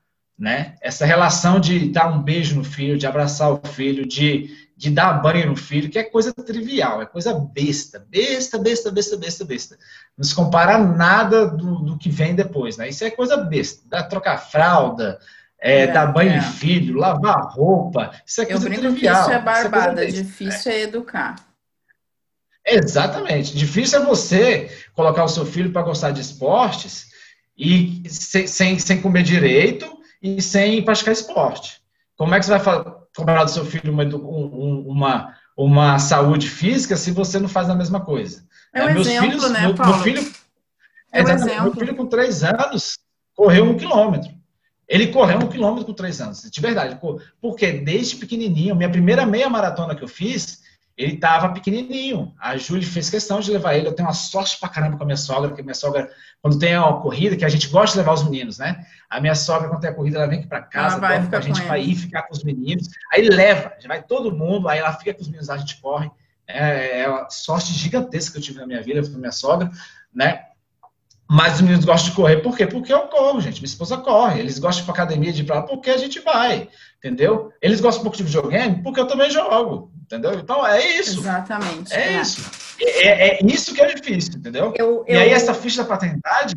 né? 0.43 0.74
Essa 0.80 1.07
relação 1.07 1.61
de 1.61 1.88
dar 1.88 2.09
um 2.09 2.20
beijo 2.20 2.57
no 2.57 2.64
filho, 2.64 2.99
de 2.99 3.07
abraçar 3.07 3.53
o 3.53 3.61
filho, 3.64 4.05
de, 4.05 4.51
de 4.76 4.90
dar 4.90 5.12
banho 5.22 5.47
no 5.47 5.55
filho, 5.55 5.88
que 5.88 6.01
é 6.01 6.03
coisa 6.03 6.34
trivial, 6.34 7.01
é 7.01 7.07
coisa 7.07 7.32
besta, 7.32 8.05
besta, 8.11 8.59
besta, 8.59 8.90
besta, 8.90 9.16
besta, 9.16 9.45
besta. 9.45 9.78
Não 10.18 10.24
se 10.24 10.34
compara 10.34 10.78
nada 10.78 11.47
do, 11.47 11.76
do 11.76 11.97
que 11.97 12.11
vem 12.11 12.34
depois, 12.34 12.76
né? 12.76 12.88
Isso 12.88 13.05
é 13.05 13.11
coisa 13.12 13.36
besta. 13.36 13.84
Dá, 13.88 14.03
trocar 14.03 14.36
fralda, 14.36 15.16
é, 15.61 15.82
é, 15.82 15.86
dar 15.86 16.07
banho 16.07 16.32
é. 16.32 16.36
no 16.38 16.43
filho, 16.43 16.99
lavar 16.99 17.53
roupa, 17.53 18.11
isso 18.26 18.43
é 18.43 18.47
coisa 18.47 18.66
Eu 18.66 18.68
brinco 18.68 18.88
trivial. 18.88 19.14
Que 19.14 19.20
isso 19.20 19.30
é 19.30 19.38
barbada, 19.40 20.05
isso 20.05 20.18
é 20.18 20.22
difícil 20.24 20.72
é 20.72 20.80
educar. 20.80 21.36
Exatamente. 22.66 23.57
Difícil 23.57 24.03
é 24.03 24.05
você 24.05 24.76
colocar 24.93 25.22
o 25.22 25.28
seu 25.28 25.47
filho 25.47 25.70
para 25.70 25.82
gostar 25.82 26.11
de 26.11 26.20
esportes 26.20 27.12
e 27.57 28.03
sem, 28.09 28.49
sem, 28.49 28.78
sem 28.80 29.01
comer 29.01 29.22
direito 29.22 30.01
e 30.22 30.40
sem 30.40 30.82
praticar 30.84 31.12
esporte. 31.12 31.82
Como 32.16 32.34
é 32.34 32.38
que 32.38 32.46
você 32.46 32.56
vai 32.56 32.84
cobrar 33.16 33.44
do 33.44 33.50
seu 33.50 33.64
filho 33.64 33.92
uma, 33.92 34.04
uma, 34.04 35.36
uma 35.56 35.98
saúde 35.98 36.48
física 36.48 36.96
se 36.96 37.10
você 37.10 37.38
não 37.40 37.48
faz 37.48 37.68
a 37.68 37.74
mesma 37.74 38.00
coisa? 38.00 38.46
É 38.72 38.84
um 38.84 38.88
é, 38.88 39.00
exemplo, 39.00 39.30
filhos, 39.30 39.50
né, 39.50 39.60
meu, 39.62 39.74
Paulo? 39.74 39.94
Meu 39.94 40.02
filho, 40.02 40.32
é 41.12 41.22
um 41.22 41.28
exemplo. 41.28 41.62
meu 41.64 41.74
filho 41.74 41.96
com 41.96 42.06
três 42.06 42.44
anos 42.44 42.98
correu 43.34 43.64
um 43.64 43.76
quilômetro. 43.76 44.30
Ele 44.88 45.08
correu 45.08 45.38
um 45.38 45.48
quilômetro 45.48 45.86
com 45.86 45.94
três 45.94 46.20
anos, 46.20 46.48
de 46.50 46.60
verdade. 46.60 46.98
Porque 47.40 47.72
desde 47.72 48.16
pequenininho, 48.16 48.76
minha 48.76 48.90
primeira 48.90 49.24
meia 49.24 49.48
maratona 49.48 49.94
que 49.94 50.04
eu 50.04 50.08
fiz, 50.08 50.62
ele 50.96 51.14
estava 51.14 51.52
pequenininho. 51.52 52.34
A 52.38 52.56
Júlia 52.56 52.86
fez 52.86 53.08
questão 53.08 53.40
de 53.40 53.50
levar 53.50 53.74
ele. 53.74 53.88
Eu 53.88 53.94
tenho 53.94 54.08
uma 54.08 54.14
sorte 54.14 54.58
pra 54.60 54.68
caramba 54.68 54.96
com 54.96 55.02
a 55.02 55.06
minha 55.06 55.16
sogra, 55.16 55.48
porque 55.48 55.62
minha 55.62 55.74
sogra, 55.74 56.10
quando 56.43 56.59
tem 56.59 56.76
uma 56.76 57.01
corrida, 57.01 57.36
que 57.36 57.45
a 57.45 57.49
gente 57.49 57.68
gosta 57.68 57.95
de 57.95 57.99
levar 57.99 58.14
os 58.14 58.24
meninos, 58.24 58.59
né? 58.59 58.84
A 59.09 59.20
minha 59.20 59.34
sogra, 59.34 59.68
quando 59.68 59.80
tem 59.80 59.90
a 59.90 59.95
corrida, 59.95 60.18
ela 60.18 60.26
vem 60.26 60.40
aqui 60.40 60.49
para 60.49 60.61
casa, 60.61 60.99
vai 60.99 61.24
com 61.24 61.36
a 61.36 61.40
gente 61.40 61.62
para 61.62 61.78
ir 61.78 61.95
ficar 61.95 62.22
com 62.22 62.34
os 62.34 62.43
meninos. 62.43 62.88
Aí 63.12 63.28
leva, 63.28 63.72
já 63.78 63.86
vai 63.86 64.03
todo 64.03 64.36
mundo, 64.36 64.68
aí 64.68 64.80
ela 64.80 64.93
fica 64.93 65.14
com 65.14 65.22
os 65.22 65.28
meninos, 65.28 65.49
a 65.49 65.57
gente 65.57 65.80
corre. 65.80 66.11
É, 66.45 67.03
é 67.03 67.09
uma 67.09 67.30
sorte 67.30 67.72
gigantesca 67.72 68.32
que 68.32 68.38
eu 68.38 68.43
tive 68.43 68.59
na 68.59 68.66
minha 68.66 68.82
vida, 68.82 69.09
com 69.09 69.14
a 69.14 69.20
minha 69.20 69.30
sogra, 69.30 69.70
né? 70.12 70.47
Mas 71.30 71.55
os 71.55 71.61
meninos 71.61 71.84
gostam 71.84 72.11
de 72.11 72.16
correr, 72.16 72.38
por 72.38 72.57
quê? 72.57 72.66
Porque 72.66 72.93
eu 72.93 73.03
corro, 73.03 73.40
gente. 73.40 73.61
Minha 73.61 73.70
esposa 73.70 73.97
corre. 73.97 74.40
Eles 74.40 74.59
gostam 74.59 74.82
de 74.84 74.90
ir 74.90 74.93
pra 74.93 75.05
academia, 75.05 75.32
de 75.32 75.43
ir 75.43 75.45
pra 75.45 75.57
lá, 75.57 75.62
porque 75.62 75.90
a 75.90 75.97
gente 75.97 76.18
vai, 76.18 76.68
entendeu? 76.99 77.53
Eles 77.62 77.80
gostam 77.80 78.01
um 78.01 78.05
pouco 78.05 78.16
de 78.16 78.24
videogame, 78.24 78.82
porque 78.82 78.99
eu 78.99 79.07
também 79.07 79.30
jogo, 79.30 79.91
entendeu? 80.12 80.38
Então 80.38 80.66
é 80.66 80.86
isso. 80.98 81.20
Exatamente. 81.20 81.92
É, 81.92 82.14
é. 82.14 82.20
isso. 82.20 82.50
É, 82.80 83.08
é, 83.08 83.28
é, 83.28 83.46
isso 83.46 83.74
que 83.74 83.80
é 83.80 83.94
difícil, 83.94 84.34
entendeu? 84.36 84.74
Eu, 84.76 85.04
eu... 85.06 85.14
E 85.14 85.16
aí 85.16 85.30
essa 85.30 85.54
ficha 85.54 85.82
da 85.82 85.88
paternidade, 85.88 86.54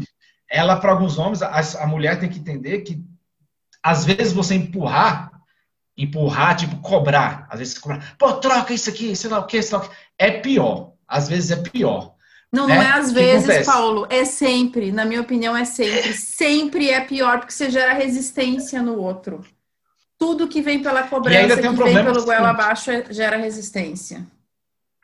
ela 0.50 0.76
para 0.76 0.92
alguns 0.92 1.18
homens, 1.18 1.42
a, 1.42 1.84
a 1.84 1.88
mulher 1.88 2.20
tem 2.20 2.30
que 2.30 2.40
entender 2.40 2.82
que 2.82 3.02
às 3.82 4.04
vezes 4.04 4.34
você 4.34 4.56
empurrar, 4.56 5.32
empurrar, 5.98 6.56
tipo 6.58 6.78
cobrar, 6.78 7.48
às 7.50 7.60
vezes 7.60 7.78
cobrar, 7.78 8.16
pô, 8.18 8.34
troca 8.34 8.74
isso 8.74 8.90
aqui, 8.90 9.16
sei 9.16 9.30
lá 9.30 9.40
o 9.40 9.46
que, 9.46 9.62
sei 9.62 9.78
lá 9.78 9.84
o 9.84 9.88
que, 9.88 9.96
é 10.18 10.32
pior. 10.32 10.94
Às 11.08 11.30
vezes 11.30 11.52
é 11.52 11.58
pior. 11.58 12.16
Não, 12.52 12.68
não 12.68 12.76
é, 12.76 12.88
às 12.88 13.12
vezes? 13.12 13.66
Paulo, 13.66 14.08
é 14.10 14.26
sempre, 14.26 14.92
na 14.92 15.06
minha 15.06 15.22
opinião, 15.22 15.56
é 15.56 15.66
sempre. 15.66 16.14
Sempre 16.14 16.90
é 16.90 17.02
pior, 17.02 17.40
porque 17.40 17.54
você 17.54 17.70
gera 17.70 17.94
resistência 17.94 18.82
no 18.82 18.98
outro. 18.98 19.46
Tudo 20.26 20.48
que 20.48 20.60
vem 20.60 20.82
pela 20.82 21.04
cobrança, 21.04 21.62
que 21.62 21.68
um 21.68 21.76
vem 21.76 22.04
pelo 22.04 22.26
goela 22.26 22.50
abaixo, 22.50 22.90
é, 22.90 23.06
gera 23.12 23.38
resistência. 23.38 24.26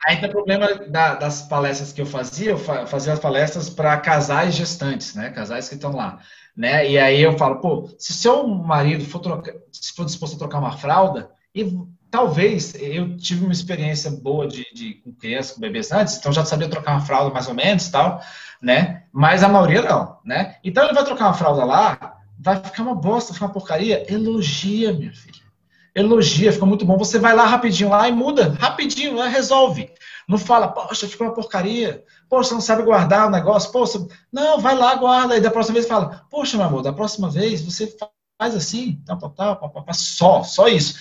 Tem 0.04 0.28
o 0.28 0.32
problema 0.32 0.66
da, 0.88 1.14
das 1.14 1.42
palestras 1.42 1.92
que 1.92 2.00
eu 2.00 2.06
fazia, 2.06 2.50
eu 2.50 2.58
fazia 2.58 3.12
as 3.12 3.20
palestras 3.20 3.70
para 3.70 3.96
casais 3.98 4.52
gestantes, 4.52 5.14
né? 5.14 5.30
Casais 5.30 5.68
que 5.68 5.76
estão 5.76 5.94
lá. 5.94 6.18
Né? 6.56 6.90
E 6.90 6.98
aí 6.98 7.22
eu 7.22 7.38
falo, 7.38 7.60
pô, 7.60 7.88
se 7.96 8.12
seu 8.12 8.48
marido 8.48 9.04
for, 9.04 9.20
trocar, 9.20 9.54
se 9.70 9.92
for 9.92 10.04
disposto 10.04 10.34
a 10.34 10.38
trocar 10.40 10.58
uma 10.58 10.76
fralda, 10.76 11.30
e 11.54 11.72
talvez 12.10 12.74
eu 12.74 13.16
tive 13.16 13.44
uma 13.44 13.52
experiência 13.52 14.10
boa 14.10 14.48
de, 14.48 14.66
de 14.74 14.94
com 14.94 15.12
crianças, 15.12 15.52
com 15.52 15.60
bebês 15.60 15.92
antes, 15.92 16.16
então 16.16 16.32
já 16.32 16.44
sabia 16.44 16.68
trocar 16.68 16.94
uma 16.96 17.06
fralda 17.06 17.32
mais 17.32 17.46
ou 17.46 17.54
menos 17.54 17.88
tal, 17.88 18.20
né? 18.60 19.04
Mas 19.12 19.44
a 19.44 19.48
maioria 19.48 19.82
não, 19.82 20.18
né? 20.24 20.56
Então 20.64 20.84
ele 20.84 20.94
vai 20.94 21.04
trocar 21.04 21.26
uma 21.26 21.34
fralda 21.34 21.64
lá, 21.64 22.11
vai 22.42 22.56
ficar 22.56 22.82
uma 22.82 22.94
bosta, 22.94 23.32
ficar 23.32 23.46
uma 23.46 23.52
porcaria. 23.52 24.04
Elogia, 24.12 24.92
minha 24.92 25.12
filha. 25.12 25.42
Elogia, 25.94 26.52
fica 26.52 26.66
muito 26.66 26.84
bom. 26.84 26.98
Você 26.98 27.18
vai 27.18 27.34
lá 27.34 27.46
rapidinho 27.46 27.90
lá 27.90 28.08
e 28.08 28.12
muda, 28.12 28.56
rapidinho, 28.58 29.14
lá 29.14 29.28
resolve. 29.28 29.90
Não 30.28 30.38
fala, 30.38 30.68
poxa, 30.68 31.06
ficou 31.06 31.26
uma 31.26 31.34
porcaria. 31.34 32.04
Poxa, 32.28 32.48
você 32.48 32.54
não 32.54 32.60
sabe 32.60 32.82
guardar 32.82 33.28
o 33.28 33.30
negócio. 33.30 33.70
Poxa, 33.70 34.04
não, 34.32 34.58
vai 34.58 34.74
lá, 34.74 34.94
guarda. 34.96 35.36
E 35.36 35.40
da 35.40 35.50
próxima 35.50 35.74
vez 35.74 35.86
fala, 35.86 36.26
poxa, 36.30 36.56
meu 36.56 36.66
amor, 36.66 36.82
da 36.82 36.92
próxima 36.92 37.30
vez 37.30 37.62
você 37.62 37.94
faz 38.38 38.56
assim, 38.56 39.00
tal, 39.06 39.18
tal, 39.18 39.30
tal, 39.30 39.84
só, 39.92 40.42
só 40.42 40.66
isso. 40.66 40.94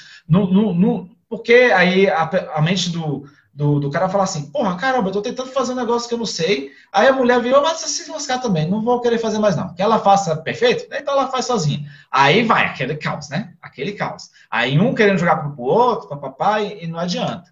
Porque 1.27 1.53
aí 1.73 2.07
a, 2.09 2.29
a 2.55 2.61
mente 2.61 2.89
do, 2.89 3.25
do, 3.53 3.79
do 3.79 3.91
cara 3.91 4.07
falar 4.07 4.23
assim, 4.23 4.49
porra, 4.49 4.77
caramba, 4.77 5.09
eu 5.09 5.13
tô 5.13 5.21
tentando 5.21 5.51
fazer 5.51 5.73
um 5.73 5.77
negócio 5.77 6.07
que 6.07 6.13
eu 6.13 6.19
não 6.19 6.25
sei. 6.25 6.71
Aí 6.91 7.07
a 7.07 7.13
mulher 7.13 7.41
virou, 7.41 7.61
mas 7.61 7.77
se 7.79 8.09
lascar 8.09 8.39
também, 8.39 8.69
não 8.69 8.81
vou 8.81 9.01
querer 9.01 9.17
fazer 9.17 9.39
mais 9.39 9.55
não. 9.55 9.73
Que 9.73 9.81
ela 9.81 9.99
faça 9.99 10.35
perfeito, 10.37 10.85
então 10.91 11.13
ela 11.13 11.27
faz 11.27 11.45
sozinha. 11.45 11.85
Aí 12.09 12.43
vai, 12.43 12.65
aquele 12.65 12.95
caos, 12.95 13.29
né? 13.29 13.53
Aquele 13.61 13.93
caos. 13.93 14.29
Aí 14.49 14.79
um 14.79 14.95
querendo 14.95 15.19
jogar 15.19 15.37
pro 15.37 15.63
outro, 15.63 16.07
papapá, 16.07 16.61
e, 16.61 16.85
e 16.85 16.87
não 16.87 16.99
adianta. 16.99 17.51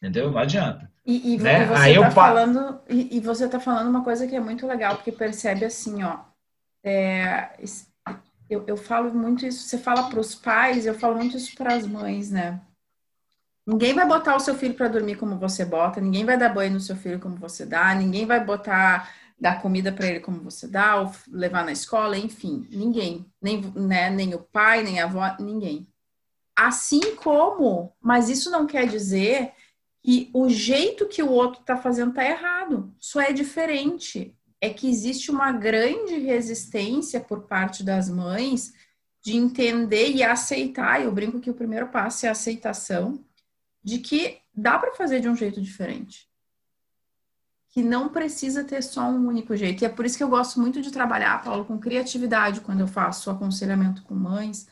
Entendeu? 0.00 0.30
Não 0.30 0.38
adianta. 0.38 0.90
E, 1.04 1.34
e, 1.34 1.38
né? 1.38 1.66
você 1.66 1.90
está 1.90 2.10
falando, 2.10 2.80
e, 2.88 3.16
e, 3.16 3.20
você 3.20 3.44
está 3.44 3.60
falando 3.60 3.88
uma 3.88 4.02
coisa 4.02 4.26
que 4.26 4.34
é 4.34 4.40
muito 4.40 4.66
legal, 4.66 4.96
porque 4.96 5.12
percebe 5.12 5.64
assim, 5.64 6.02
ó. 6.02 6.18
É, 6.82 7.50
eu, 8.48 8.64
eu 8.66 8.76
falo 8.76 9.12
muito 9.12 9.46
isso, 9.46 9.68
você 9.68 9.78
fala 9.78 10.08
para 10.08 10.18
os 10.18 10.34
pais, 10.34 10.86
eu 10.86 10.94
falo 10.94 11.16
muito 11.16 11.36
isso 11.36 11.54
para 11.56 11.74
as 11.74 11.86
mães, 11.86 12.30
né? 12.30 12.60
Ninguém 13.66 13.94
vai 13.94 14.06
botar 14.06 14.36
o 14.36 14.40
seu 14.40 14.54
filho 14.54 14.74
para 14.74 14.86
dormir 14.86 15.16
como 15.16 15.38
você 15.38 15.64
bota, 15.64 16.00
ninguém 16.00 16.24
vai 16.24 16.38
dar 16.38 16.50
banho 16.50 16.74
no 16.74 16.80
seu 16.80 16.94
filho 16.94 17.18
como 17.18 17.36
você 17.36 17.66
dá, 17.66 17.92
ninguém 17.94 18.24
vai 18.24 18.44
botar 18.44 19.12
dar 19.38 19.60
comida 19.60 19.92
para 19.92 20.06
ele 20.06 20.20
como 20.20 20.40
você 20.40 20.66
dá, 20.66 20.96
ou 21.00 21.12
levar 21.28 21.64
na 21.64 21.72
escola, 21.72 22.16
enfim, 22.16 22.66
ninguém, 22.70 23.30
nem, 23.42 23.60
né, 23.74 24.08
nem 24.08 24.34
o 24.34 24.38
pai, 24.38 24.82
nem 24.82 25.00
a 25.00 25.04
avó, 25.04 25.36
ninguém. 25.40 25.86
Assim 26.56 27.16
como, 27.16 27.92
mas 28.00 28.30
isso 28.30 28.50
não 28.50 28.66
quer 28.66 28.86
dizer 28.86 29.52
que 30.02 30.30
o 30.32 30.48
jeito 30.48 31.08
que 31.08 31.22
o 31.22 31.30
outro 31.30 31.60
está 31.60 31.76
fazendo 31.76 32.10
está 32.10 32.24
errado. 32.24 32.94
Só 32.98 33.20
é 33.20 33.32
diferente. 33.32 34.34
É 34.58 34.70
que 34.70 34.88
existe 34.88 35.30
uma 35.30 35.52
grande 35.52 36.16
resistência 36.18 37.20
por 37.20 37.42
parte 37.42 37.82
das 37.82 38.08
mães 38.08 38.72
de 39.22 39.36
entender 39.36 40.12
e 40.12 40.22
aceitar. 40.22 41.02
Eu 41.02 41.12
brinco 41.12 41.40
que 41.40 41.50
o 41.50 41.54
primeiro 41.54 41.88
passo 41.88 42.24
é 42.24 42.28
a 42.30 42.32
aceitação 42.32 43.25
de 43.86 43.98
que 43.98 44.40
dá 44.52 44.76
para 44.80 44.96
fazer 44.96 45.20
de 45.20 45.28
um 45.28 45.36
jeito 45.36 45.62
diferente. 45.62 46.28
Que 47.68 47.84
não 47.84 48.08
precisa 48.08 48.64
ter 48.64 48.82
só 48.82 49.02
um 49.02 49.28
único 49.28 49.54
jeito. 49.56 49.82
E 49.82 49.84
é 49.84 49.88
por 49.88 50.04
isso 50.04 50.16
que 50.18 50.24
eu 50.24 50.28
gosto 50.28 50.58
muito 50.58 50.82
de 50.82 50.90
trabalhar, 50.90 51.40
Paulo, 51.44 51.64
com 51.64 51.78
criatividade 51.78 52.62
quando 52.62 52.80
eu 52.80 52.88
faço 52.88 53.30
aconselhamento 53.30 54.02
com 54.02 54.12
mães. 54.12 54.66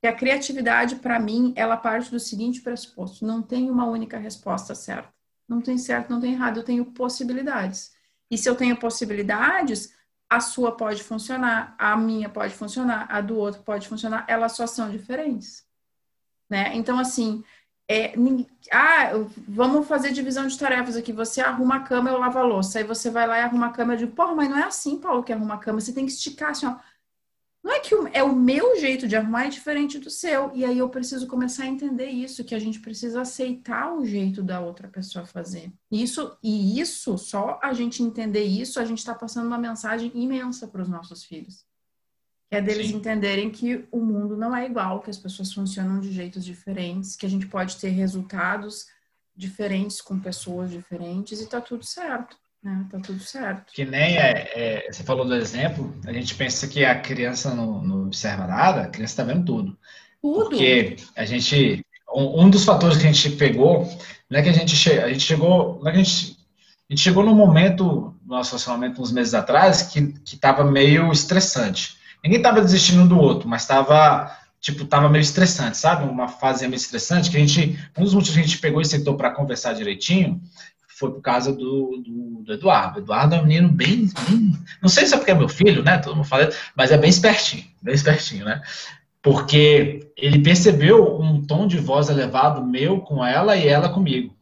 Que 0.00 0.06
a 0.06 0.14
criatividade, 0.14 0.96
para 0.96 1.20
mim, 1.20 1.52
ela 1.56 1.76
parte 1.76 2.10
do 2.10 2.18
seguinte 2.18 2.62
pressuposto: 2.62 3.26
não 3.26 3.42
tem 3.42 3.70
uma 3.70 3.84
única 3.84 4.16
resposta 4.16 4.74
certa. 4.74 5.12
Não 5.46 5.60
tem 5.60 5.76
certo, 5.76 6.08
não 6.08 6.18
tem 6.18 6.32
errado, 6.32 6.60
eu 6.60 6.64
tenho 6.64 6.86
possibilidades. 6.86 7.92
E 8.30 8.38
se 8.38 8.48
eu 8.48 8.56
tenho 8.56 8.78
possibilidades, 8.78 9.94
a 10.26 10.40
sua 10.40 10.74
pode 10.74 11.02
funcionar, 11.02 11.76
a 11.78 11.94
minha 11.98 12.30
pode 12.30 12.54
funcionar, 12.54 13.06
a 13.10 13.20
do 13.20 13.36
outro 13.36 13.62
pode 13.62 13.86
funcionar, 13.86 14.24
elas 14.26 14.52
só 14.52 14.66
são 14.66 14.90
diferentes. 14.90 15.66
Né? 16.48 16.74
Então, 16.74 16.98
assim, 16.98 17.44
é, 17.88 18.14
ah, 18.72 19.10
vamos 19.46 19.86
fazer 19.86 20.12
divisão 20.12 20.46
de 20.46 20.58
tarefas 20.58 20.96
aqui. 20.96 21.12
Você 21.12 21.40
arruma 21.40 21.76
a 21.76 21.80
cama, 21.80 22.10
eu 22.10 22.18
lavo 22.18 22.38
a 22.38 22.42
louça. 22.42 22.78
Aí 22.78 22.84
você 22.84 23.10
vai 23.10 23.26
lá 23.26 23.38
e 23.38 23.42
arruma 23.42 23.66
a 23.66 23.72
cama. 23.72 23.94
Eu 23.94 23.98
digo, 23.98 24.12
porra, 24.12 24.34
mas 24.34 24.48
não 24.48 24.58
é 24.58 24.64
assim, 24.64 24.98
Paulo, 24.98 25.22
que 25.22 25.32
arruma 25.32 25.54
a 25.54 25.58
cama. 25.58 25.80
Você 25.80 25.92
tem 25.92 26.06
que 26.06 26.12
esticar 26.12 26.50
assim, 26.50 26.66
ó. 26.66 26.76
Não 27.62 27.72
é 27.72 27.80
que 27.80 27.94
é 28.12 28.22
o 28.22 28.34
meu 28.34 28.78
jeito 28.78 29.08
de 29.08 29.16
arrumar 29.16 29.46
é 29.46 29.48
diferente 29.48 29.98
do 29.98 30.10
seu. 30.10 30.50
E 30.54 30.64
aí 30.64 30.78
eu 30.78 30.88
preciso 30.88 31.26
começar 31.26 31.64
a 31.64 31.66
entender 31.66 32.08
isso, 32.08 32.44
que 32.44 32.54
a 32.54 32.58
gente 32.58 32.78
precisa 32.80 33.22
aceitar 33.22 33.94
o 33.94 34.04
jeito 34.04 34.42
da 34.42 34.60
outra 34.60 34.86
pessoa 34.88 35.24
fazer. 35.24 35.72
Isso 35.90 36.36
e 36.42 36.78
isso, 36.78 37.16
só 37.16 37.58
a 37.62 37.72
gente 37.72 38.02
entender 38.02 38.44
isso, 38.44 38.78
a 38.78 38.84
gente 38.84 38.98
está 38.98 39.14
passando 39.14 39.46
uma 39.46 39.56
mensagem 39.56 40.12
imensa 40.14 40.68
para 40.68 40.82
os 40.82 40.88
nossos 40.88 41.24
filhos 41.24 41.64
é 42.50 42.60
deles 42.60 42.88
Sim. 42.88 42.96
entenderem 42.96 43.50
que 43.50 43.84
o 43.90 44.00
mundo 44.00 44.36
não 44.36 44.54
é 44.54 44.66
igual, 44.66 45.00
que 45.00 45.10
as 45.10 45.18
pessoas 45.18 45.52
funcionam 45.52 46.00
de 46.00 46.12
jeitos 46.12 46.44
diferentes, 46.44 47.16
que 47.16 47.26
a 47.26 47.28
gente 47.30 47.46
pode 47.46 47.76
ter 47.76 47.88
resultados 47.88 48.86
diferentes 49.36 50.00
com 50.00 50.18
pessoas 50.18 50.70
diferentes 50.70 51.40
e 51.40 51.48
tá 51.48 51.60
tudo 51.60 51.84
certo. 51.84 52.36
Né? 52.62 52.86
Tá 52.90 52.98
tudo 52.98 53.20
certo. 53.20 53.72
Que 53.72 53.84
nem 53.84 54.16
é, 54.16 54.50
é, 54.54 54.88
você 54.90 55.02
falou 55.02 55.26
do 55.26 55.34
exemplo, 55.34 55.94
a 56.06 56.12
gente 56.12 56.34
pensa 56.34 56.66
que 56.66 56.82
a 56.84 56.98
criança 56.98 57.54
não, 57.54 57.82
não 57.82 58.06
observa 58.06 58.46
nada, 58.46 58.82
a 58.82 58.88
criança 58.88 59.12
está 59.12 59.24
vendo 59.24 59.44
tudo. 59.44 59.78
Tudo. 60.22 60.48
Porque 60.48 60.96
a 61.14 61.24
gente. 61.26 61.84
Um, 62.14 62.44
um, 62.44 62.50
dos 62.50 62.64
fatores 62.64 62.96
que 62.96 63.06
a 63.06 63.12
gente 63.12 63.36
pegou, 63.36 63.82
não 64.30 64.38
é 64.38 64.42
que 64.42 64.48
a 64.48 64.52
gente, 64.52 64.74
che, 64.74 64.92
a 64.92 65.08
gente 65.08 65.24
chegou. 65.24 65.78
Não 65.82 65.88
é 65.88 65.92
que 65.92 66.00
a 66.00 66.02
gente, 66.02 66.38
a 66.88 66.92
gente 66.92 67.02
chegou 67.02 67.22
num 67.22 67.34
momento, 67.34 68.14
no 68.24 68.36
nosso 68.36 68.52
relacionamento, 68.52 69.02
uns 69.02 69.12
meses 69.12 69.34
atrás, 69.34 69.82
que 69.82 70.14
estava 70.24 70.64
meio 70.64 71.12
estressante. 71.12 71.98
Ninguém 72.24 72.40
tava 72.40 72.62
desistindo 72.62 73.06
do 73.06 73.18
outro, 73.18 73.46
mas 73.46 73.66
tava, 73.66 74.34
tipo, 74.58 74.86
tava 74.86 75.10
meio 75.10 75.20
estressante, 75.20 75.76
sabe? 75.76 76.08
Uma 76.08 76.26
fase 76.26 76.66
meio 76.66 76.78
estressante 76.78 77.30
que 77.30 77.36
a 77.36 77.40
gente, 77.40 77.78
um 77.98 78.02
dos 78.02 78.14
motivos 78.14 78.34
que 78.34 78.40
a 78.40 78.46
gente 78.46 78.58
pegou 78.58 78.80
e 78.80 78.86
sentou 78.86 79.14
para 79.14 79.30
conversar 79.30 79.74
direitinho 79.74 80.40
foi 80.88 81.10
por 81.10 81.20
causa 81.20 81.52
do, 81.52 82.02
do, 82.02 82.42
do, 82.44 82.52
Eduardo. 82.54 83.00
Eduardo 83.00 83.34
é 83.34 83.40
um 83.40 83.46
menino 83.46 83.68
bem, 83.68 84.08
bem, 84.26 84.58
não 84.80 84.88
sei 84.88 85.04
se 85.04 85.14
é 85.14 85.18
porque 85.18 85.32
é 85.32 85.34
meu 85.34 85.50
filho, 85.50 85.82
né? 85.82 85.98
Todo 85.98 86.16
mundo 86.16 86.26
fala, 86.26 86.48
mas 86.74 86.90
é 86.90 86.96
bem 86.96 87.10
espertinho, 87.10 87.64
bem 87.82 87.94
espertinho, 87.94 88.46
né? 88.46 88.62
Porque 89.20 90.10
ele 90.16 90.38
percebeu 90.38 91.20
um 91.20 91.44
tom 91.44 91.66
de 91.66 91.78
voz 91.78 92.08
elevado 92.08 92.64
meu 92.64 93.00
com 93.00 93.24
ela 93.24 93.56
e 93.56 93.68
ela 93.68 93.90
comigo. 93.90 94.34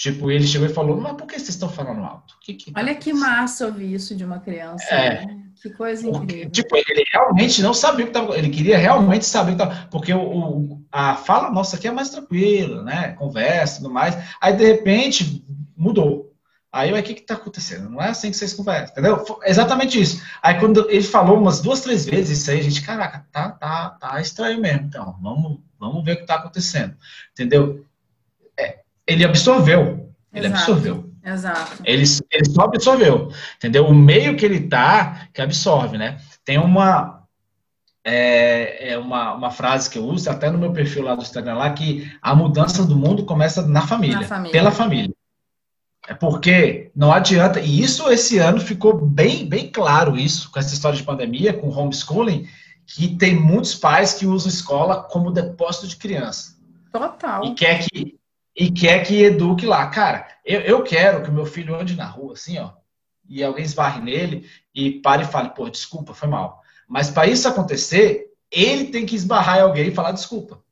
Tipo, 0.00 0.30
ele 0.30 0.46
chegou 0.46 0.66
e 0.66 0.72
falou, 0.72 0.98
mas 0.98 1.12
por 1.12 1.26
que 1.26 1.34
vocês 1.34 1.50
estão 1.50 1.68
falando 1.68 2.02
alto? 2.02 2.34
Que 2.40 2.54
que 2.54 2.72
Olha 2.74 2.94
que 2.94 3.12
massa 3.12 3.66
ouvir 3.66 3.92
isso 3.92 4.16
de 4.16 4.24
uma 4.24 4.40
criança. 4.40 4.82
É, 4.88 5.26
né? 5.26 5.42
Que 5.60 5.68
coisa 5.68 6.08
incrível. 6.08 6.50
Tipo, 6.50 6.74
ele 6.74 7.04
realmente 7.12 7.60
não 7.60 7.74
sabia 7.74 8.06
o 8.06 8.08
que 8.10 8.16
estava. 8.16 8.38
Ele 8.38 8.48
queria 8.48 8.78
realmente 8.78 9.26
saber 9.26 9.52
o 9.52 9.56
que 9.56 9.62
estava. 9.62 9.88
Porque 9.90 10.14
o, 10.14 10.22
o, 10.22 10.82
a 10.90 11.16
fala 11.16 11.50
nossa 11.50 11.76
aqui 11.76 11.86
é 11.86 11.90
mais 11.90 12.08
tranquila, 12.08 12.82
né? 12.82 13.08
Conversa 13.08 13.74
e 13.74 13.82
tudo 13.82 13.92
mais. 13.92 14.16
Aí, 14.40 14.56
de 14.56 14.64
repente, 14.64 15.44
mudou. 15.76 16.32
Aí, 16.72 16.98
o 16.98 17.02
que 17.02 17.12
está 17.12 17.34
acontecendo? 17.34 17.90
Não 17.90 18.00
é 18.00 18.08
assim 18.08 18.30
que 18.30 18.38
vocês 18.38 18.54
conversam, 18.54 18.92
entendeu? 18.92 19.22
Exatamente 19.44 20.00
isso. 20.00 20.24
Aí, 20.42 20.58
quando 20.58 20.88
ele 20.88 21.02
falou 21.02 21.36
umas 21.36 21.60
duas, 21.60 21.82
três 21.82 22.06
vezes 22.06 22.38
isso 22.38 22.50
aí, 22.50 22.60
a 22.60 22.62
gente, 22.62 22.80
caraca, 22.80 23.26
tá, 23.30 23.50
tá, 23.50 23.90
tá 24.00 24.18
estranho 24.18 24.62
mesmo. 24.62 24.86
Então, 24.86 25.14
vamos, 25.20 25.58
vamos 25.78 26.02
ver 26.02 26.12
o 26.12 26.16
que 26.16 26.22
está 26.22 26.36
acontecendo, 26.36 26.96
entendeu? 27.32 27.84
Ele 29.10 29.24
absorveu. 29.24 30.12
Ele 30.32 30.46
Exato. 30.46 30.60
absorveu. 30.60 31.10
Exato. 31.22 31.82
Ele, 31.84 32.04
ele 32.30 32.50
só 32.50 32.62
absorveu, 32.62 33.30
entendeu? 33.56 33.86
O 33.86 33.94
meio 33.94 34.36
que 34.36 34.44
ele 34.44 34.68
tá, 34.68 35.28
que 35.34 35.42
absorve, 35.42 35.98
né? 35.98 36.18
Tem 36.44 36.58
uma, 36.58 37.24
é, 38.04 38.92
é 38.92 38.98
uma, 38.98 39.34
uma 39.34 39.50
frase 39.50 39.90
que 39.90 39.98
eu 39.98 40.04
uso 40.04 40.30
até 40.30 40.48
no 40.48 40.58
meu 40.58 40.72
perfil 40.72 41.02
lá 41.02 41.14
do 41.14 41.22
Instagram 41.22 41.54
lá, 41.54 41.70
que 41.70 42.10
a 42.22 42.34
mudança 42.34 42.84
do 42.84 42.96
mundo 42.96 43.24
começa 43.24 43.66
na 43.66 43.82
família, 43.82 44.20
na 44.20 44.26
família. 44.26 44.52
pela 44.52 44.70
família. 44.70 45.14
É 46.08 46.14
porque 46.14 46.90
não 46.94 47.12
adianta, 47.12 47.60
e 47.60 47.82
isso 47.82 48.10
esse 48.10 48.38
ano 48.38 48.60
ficou 48.60 49.04
bem, 49.04 49.46
bem 49.46 49.70
claro 49.70 50.16
isso, 50.16 50.50
com 50.50 50.58
essa 50.58 50.72
história 50.72 50.96
de 50.96 51.04
pandemia, 51.04 51.52
com 51.52 51.68
homeschooling, 51.68 52.46
que 52.86 53.16
tem 53.16 53.34
muitos 53.34 53.74
pais 53.74 54.14
que 54.14 54.26
usam 54.26 54.48
escola 54.48 55.02
como 55.02 55.30
depósito 55.30 55.86
de 55.86 55.96
criança. 55.96 56.56
Total. 56.90 57.44
E 57.44 57.54
quer 57.54 57.86
que 57.86 58.19
e 58.60 58.70
quer 58.70 59.02
que 59.06 59.22
eduque 59.22 59.64
lá. 59.64 59.86
Cara, 59.86 60.28
eu, 60.44 60.60
eu 60.60 60.82
quero 60.82 61.22
que 61.22 61.30
o 61.30 61.32
meu 61.32 61.46
filho 61.46 61.74
ande 61.74 61.96
na 61.96 62.04
rua 62.04 62.34
assim, 62.34 62.58
ó, 62.58 62.72
e 63.26 63.42
alguém 63.42 63.64
esbarre 63.64 64.02
nele 64.02 64.46
e 64.74 65.00
pare 65.00 65.22
e 65.22 65.26
fale, 65.26 65.48
pô, 65.48 65.70
desculpa, 65.70 66.12
foi 66.12 66.28
mal. 66.28 66.60
Mas 66.86 67.08
para 67.08 67.26
isso 67.26 67.48
acontecer, 67.48 68.26
ele 68.50 68.88
tem 68.88 69.06
que 69.06 69.16
esbarrar 69.16 69.56
em 69.56 69.62
alguém 69.62 69.88
e 69.88 69.94
falar 69.94 70.12
desculpa. 70.12 70.62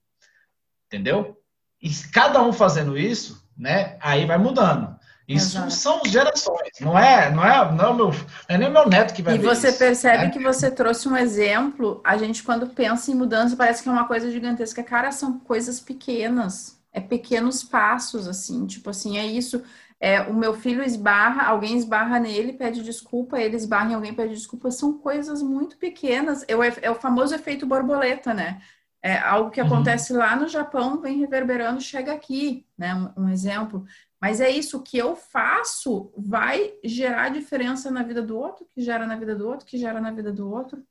Entendeu? 0.87 1.41
E 1.81 1.89
cada 2.13 2.43
um 2.43 2.53
fazendo 2.53 2.99
isso, 2.99 3.43
né, 3.57 3.97
aí 4.03 4.27
vai 4.27 4.37
mudando. 4.37 4.99
Isso 5.27 5.57
Exato. 5.57 5.73
são 5.73 6.03
gerações, 6.05 6.71
não 6.81 6.99
é, 6.99 7.31
não 7.31 7.45
é, 7.45 7.73
não 7.73 7.91
é, 7.91 7.95
meu, 7.95 8.11
não 8.11 8.15
é 8.49 8.59
nem 8.59 8.69
o 8.69 8.73
meu 8.73 8.89
neto 8.89 9.15
que 9.15 9.23
vai 9.23 9.35
E 9.35 9.39
você 9.39 9.69
isso, 9.69 9.79
percebe 9.79 10.25
né? 10.25 10.31
que 10.31 10.39
você 10.39 10.71
trouxe 10.71 11.09
um 11.09 11.17
exemplo, 11.17 12.03
a 12.05 12.19
gente 12.19 12.43
quando 12.43 12.67
pensa 12.67 13.11
em 13.11 13.15
mudança 13.15 13.57
parece 13.57 13.83
que 13.83 13.89
é 13.89 13.93
uma 13.93 14.09
coisa 14.09 14.31
gigantesca, 14.31 14.83
cara, 14.83 15.11
são 15.11 15.39
coisas 15.39 15.81
pequenas 15.81 16.78
é 16.93 17.01
pequenos 17.01 17.63
passos, 17.63 18.27
assim, 18.27 18.67
tipo 18.67 18.91
assim, 18.91 19.19
é 19.19 19.27
isso. 19.27 19.63
É, 20.01 20.23
o 20.23 20.35
meu 20.35 20.55
filho 20.55 20.83
esbarra, 20.83 21.43
alguém 21.43 21.77
esbarra 21.77 22.21
nele, 22.21 22.53
pede 22.53 22.83
desculpa, 22.83 23.41
ele 23.41 23.57
esbarra 23.57 23.91
em 23.91 23.95
alguém, 23.95 24.15
pede 24.15 24.35
desculpa, 24.35 24.71
são 24.71 24.99
coisas 24.99 25.43
muito 25.43 25.77
pequenas. 25.77 26.45
É 26.47 26.57
o, 26.57 26.63
é 26.63 26.91
o 26.91 26.95
famoso 26.95 27.35
efeito 27.35 27.67
borboleta, 27.67 28.33
né? 28.33 28.61
É 29.03 29.19
algo 29.19 29.51
que 29.51 29.61
uhum. 29.61 29.67
acontece 29.67 30.13
lá 30.13 30.37
no 30.37 30.49
Japão, 30.49 31.01
vem 31.01 31.19
reverberando, 31.19 31.81
chega 31.81 32.13
aqui, 32.13 32.67
né? 32.77 32.95
Um, 32.95 33.25
um, 33.25 33.29
exemplo. 33.29 33.85
Mas 34.21 34.41
é 34.41 34.51
isso, 34.51 34.79
o 34.79 34.83
que 34.83 34.99
eu 34.99 35.15
faço 35.17 36.13
vai 36.17 36.75
gerar 36.85 37.29
diferença 37.31 37.91
na 37.91 38.03
vida 38.03 38.23
do 38.23 38.37
outro, 38.37 38.67
que 38.75 38.81
gera 38.81 39.07
na 39.07 39.17
vida 39.17 39.35
do 39.35 39.49
outro, 39.49 39.67
que 39.67 39.79
gera 39.79 40.01
na 40.01 40.11
vida 40.11 40.33
do 40.33 40.51
outro. 40.51 40.85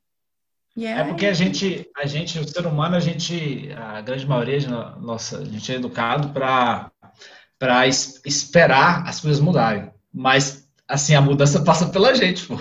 Yeah. 0.76 1.02
É 1.02 1.08
porque 1.08 1.26
a 1.26 1.32
gente, 1.32 1.88
a 1.96 2.06
gente, 2.06 2.38
o 2.38 2.48
ser 2.48 2.66
humano, 2.66 2.94
a 2.94 3.00
gente, 3.00 3.70
a 3.76 4.00
grande 4.00 4.26
maioria 4.26 4.60
de 4.60 4.68
nossa, 4.68 5.38
a 5.38 5.44
gente 5.44 5.72
é 5.72 5.76
educado 5.76 6.28
para 6.28 6.90
para 7.58 7.88
esperar 7.88 9.04
as 9.06 9.20
coisas 9.20 9.40
mudarem. 9.40 9.90
Mas 10.14 10.68
assim, 10.86 11.14
a 11.14 11.20
mudança 11.20 11.60
passa 11.62 11.86
pela 11.88 12.14
gente, 12.14 12.46
pô. 12.46 12.56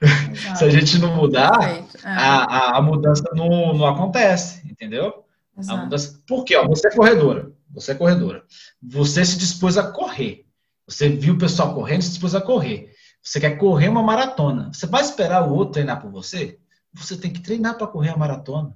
Se 0.56 0.64
a 0.64 0.68
gente 0.68 0.98
não 0.98 1.14
mudar, 1.14 1.62
é. 1.62 1.84
a, 2.04 2.42
a, 2.42 2.78
a, 2.78 2.82
mudança 2.82 3.24
não, 3.34 3.72
não 3.72 3.86
acontece, 3.86 4.68
entendeu? 4.68 5.24
Exato. 5.58 5.78
A 5.78 5.84
mudança. 5.84 6.20
Por 6.26 6.44
quê? 6.44 6.56
Ó, 6.56 6.66
você 6.68 6.88
é 6.88 6.90
corredora. 6.90 7.50
você 7.70 7.92
é 7.92 7.94
corredora. 7.94 8.42
Você 8.82 9.24
se 9.24 9.38
dispôs 9.38 9.78
a 9.78 9.84
correr. 9.84 10.44
Você 10.86 11.08
viu 11.08 11.34
o 11.34 11.38
pessoal 11.38 11.72
correndo, 11.72 12.02
se 12.02 12.10
dispôs 12.10 12.34
a 12.34 12.40
correr. 12.40 12.90
Você 13.22 13.38
quer 13.40 13.56
correr 13.56 13.88
uma 13.88 14.02
maratona. 14.02 14.70
Você 14.72 14.86
vai 14.86 15.02
esperar 15.02 15.46
o 15.46 15.54
outro 15.54 15.74
treinar 15.74 16.00
por 16.00 16.10
você? 16.10 16.58
Você 16.92 17.16
tem 17.16 17.32
que 17.32 17.40
treinar 17.40 17.76
para 17.76 17.86
correr 17.86 18.10
a 18.10 18.16
maratona. 18.16 18.74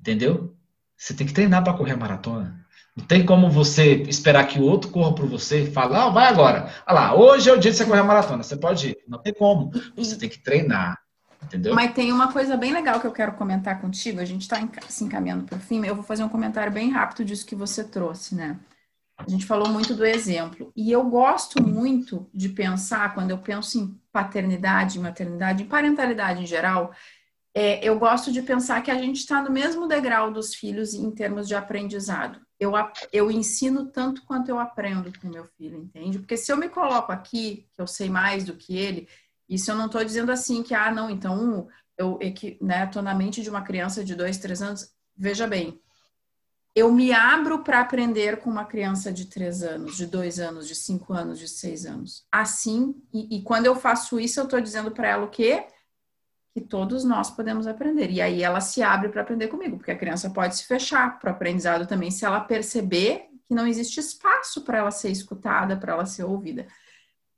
Entendeu? 0.00 0.56
Você 0.96 1.14
tem 1.14 1.26
que 1.26 1.32
treinar 1.32 1.62
para 1.62 1.74
correr 1.74 1.92
a 1.92 1.96
maratona. 1.96 2.66
Não 2.96 3.04
tem 3.04 3.24
como 3.24 3.48
você 3.48 4.02
esperar 4.02 4.46
que 4.48 4.58
o 4.58 4.64
outro 4.64 4.90
corra 4.90 5.14
por 5.14 5.26
você 5.26 5.62
e 5.62 5.70
falar, 5.70 6.06
ah, 6.06 6.10
vai 6.10 6.26
agora. 6.26 6.72
Olha 6.84 7.00
lá, 7.00 7.14
hoje 7.14 7.48
é 7.48 7.52
o 7.52 7.58
dia 7.58 7.70
de 7.70 7.76
você 7.76 7.84
correr 7.84 8.00
a 8.00 8.04
maratona. 8.04 8.42
Você 8.42 8.56
pode 8.56 8.88
ir. 8.88 8.98
Não 9.06 9.18
tem 9.18 9.32
como. 9.32 9.70
Você 9.94 10.18
tem 10.18 10.28
que 10.28 10.38
treinar. 10.38 10.98
Entendeu? 11.40 11.74
Mas 11.74 11.94
tem 11.94 12.10
uma 12.10 12.32
coisa 12.32 12.56
bem 12.56 12.72
legal 12.72 13.00
que 13.00 13.06
eu 13.06 13.12
quero 13.12 13.34
comentar 13.34 13.80
contigo. 13.80 14.20
A 14.20 14.24
gente 14.24 14.42
está 14.42 14.56
se 14.88 15.04
encaminhando 15.04 15.44
para 15.44 15.56
o 15.56 15.60
fim. 15.60 15.84
Eu 15.86 15.94
vou 15.94 16.02
fazer 16.02 16.24
um 16.24 16.28
comentário 16.28 16.72
bem 16.72 16.90
rápido 16.90 17.24
disso 17.24 17.46
que 17.46 17.54
você 17.54 17.84
trouxe, 17.84 18.34
né? 18.34 18.58
A 19.16 19.28
gente 19.28 19.46
falou 19.46 19.68
muito 19.68 19.94
do 19.94 20.04
exemplo. 20.04 20.72
E 20.76 20.90
eu 20.90 21.04
gosto 21.04 21.62
muito 21.62 22.28
de 22.32 22.48
pensar, 22.48 23.14
quando 23.14 23.30
eu 23.30 23.38
penso 23.38 23.78
em 23.78 24.00
paternidade, 24.12 24.98
maternidade, 24.98 25.62
em 25.62 25.66
parentalidade 25.66 26.42
em 26.42 26.46
geral, 26.46 26.92
é, 27.54 27.84
eu 27.86 27.98
gosto 27.98 28.30
de 28.30 28.42
pensar 28.42 28.82
que 28.82 28.90
a 28.90 28.98
gente 28.98 29.16
está 29.16 29.42
no 29.42 29.50
mesmo 29.50 29.88
degrau 29.88 30.30
dos 30.30 30.54
filhos 30.54 30.94
em 30.94 31.10
termos 31.10 31.48
de 31.48 31.54
aprendizado. 31.54 32.40
Eu, 32.58 32.72
eu 33.12 33.30
ensino 33.30 33.86
tanto 33.86 34.24
quanto 34.24 34.48
eu 34.48 34.58
aprendo 34.58 35.12
com 35.20 35.28
meu 35.28 35.44
filho, 35.44 35.78
entende? 35.78 36.18
Porque 36.18 36.36
se 36.36 36.52
eu 36.52 36.56
me 36.56 36.68
coloco 36.68 37.10
aqui, 37.10 37.68
que 37.72 37.80
eu 37.80 37.86
sei 37.86 38.10
mais 38.10 38.44
do 38.44 38.54
que 38.54 38.76
ele, 38.76 39.08
isso 39.48 39.70
eu 39.70 39.76
não 39.76 39.86
estou 39.86 40.04
dizendo 40.04 40.30
assim 40.30 40.62
que, 40.62 40.74
ah, 40.74 40.90
não, 40.90 41.08
então 41.08 41.68
eu 41.96 42.18
estou 42.20 42.66
né, 42.66 42.88
na 43.02 43.14
mente 43.14 43.42
de 43.42 43.50
uma 43.50 43.62
criança 43.62 44.04
de 44.04 44.14
dois, 44.14 44.38
três 44.38 44.60
anos. 44.60 44.92
Veja 45.16 45.46
bem, 45.46 45.80
eu 46.74 46.92
me 46.92 47.12
abro 47.12 47.64
para 47.64 47.80
aprender 47.80 48.38
com 48.38 48.50
uma 48.50 48.64
criança 48.64 49.12
de 49.12 49.24
três 49.24 49.62
anos, 49.62 49.96
de 49.96 50.06
dois 50.06 50.38
anos, 50.38 50.68
de 50.68 50.76
cinco 50.76 51.12
anos, 51.12 51.38
de 51.38 51.48
seis 51.48 51.84
anos. 51.84 52.24
Assim, 52.30 52.94
e, 53.12 53.38
e 53.38 53.42
quando 53.42 53.66
eu 53.66 53.74
faço 53.74 54.20
isso, 54.20 54.38
eu 54.38 54.44
estou 54.44 54.60
dizendo 54.60 54.92
para 54.92 55.08
ela 55.08 55.24
o 55.24 55.30
quê? 55.30 55.66
Que 56.58 56.66
todos 56.66 57.04
nós 57.04 57.30
podemos 57.30 57.66
aprender. 57.66 58.10
E 58.10 58.20
aí 58.20 58.42
ela 58.42 58.60
se 58.60 58.82
abre 58.82 59.08
para 59.08 59.22
aprender 59.22 59.46
comigo, 59.46 59.76
porque 59.76 59.92
a 59.92 59.96
criança 59.96 60.30
pode 60.30 60.56
se 60.56 60.66
fechar 60.66 61.18
para 61.18 61.30
o 61.30 61.34
aprendizado 61.34 61.86
também, 61.86 62.10
se 62.10 62.24
ela 62.24 62.40
perceber 62.40 63.26
que 63.46 63.54
não 63.54 63.66
existe 63.66 64.00
espaço 64.00 64.62
para 64.62 64.78
ela 64.78 64.90
ser 64.90 65.10
escutada, 65.10 65.76
para 65.76 65.92
ela 65.92 66.04
ser 66.04 66.24
ouvida. 66.24 66.66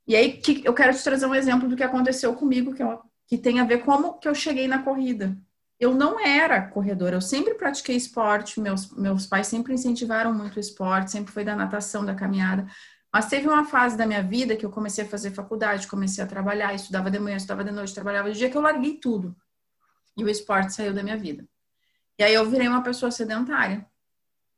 E 0.07 0.15
aí 0.15 0.33
que, 0.33 0.61
eu 0.65 0.73
quero 0.73 0.95
te 0.95 1.03
trazer 1.03 1.25
um 1.25 1.35
exemplo 1.35 1.69
do 1.69 1.75
que 1.75 1.83
aconteceu 1.83 2.33
comigo, 2.33 2.73
que, 2.73 2.81
eu, 2.81 2.99
que 3.27 3.37
tem 3.37 3.59
a 3.59 3.63
ver 3.63 3.83
como 3.85 4.17
que 4.17 4.27
eu 4.27 4.33
cheguei 4.33 4.67
na 4.67 4.81
corrida. 4.81 5.37
Eu 5.79 5.93
não 5.93 6.19
era 6.19 6.61
corredora, 6.61 7.15
eu 7.15 7.21
sempre 7.21 7.53
pratiquei 7.55 7.95
esporte, 7.95 8.59
meus, 8.59 8.91
meus 8.91 9.25
pais 9.25 9.47
sempre 9.47 9.73
incentivaram 9.73 10.33
muito 10.33 10.57
o 10.57 10.59
esporte, 10.59 11.11
sempre 11.11 11.31
foi 11.31 11.43
da 11.43 11.55
natação, 11.55 12.03
da 12.03 12.13
caminhada. 12.13 12.67
Mas 13.11 13.27
teve 13.27 13.47
uma 13.47 13.65
fase 13.65 13.97
da 13.97 14.05
minha 14.05 14.23
vida 14.23 14.55
que 14.55 14.65
eu 14.65 14.69
comecei 14.69 15.03
a 15.03 15.07
fazer 15.07 15.31
faculdade, 15.31 15.87
comecei 15.87 16.23
a 16.23 16.27
trabalhar, 16.27 16.73
estudava 16.73 17.11
de 17.11 17.19
manhã, 17.19 17.35
estudava 17.35 17.63
de 17.63 17.71
noite, 17.71 17.93
trabalhava 17.93 18.31
de 18.31 18.37
dia, 18.37 18.49
que 18.49 18.55
eu 18.55 18.61
larguei 18.61 18.97
tudo. 18.97 19.35
E 20.15 20.23
o 20.23 20.29
esporte 20.29 20.73
saiu 20.73 20.93
da 20.93 21.03
minha 21.03 21.17
vida. 21.17 21.45
E 22.17 22.23
aí 22.23 22.33
eu 22.33 22.49
virei 22.49 22.67
uma 22.67 22.83
pessoa 22.83 23.11
sedentária. 23.11 23.85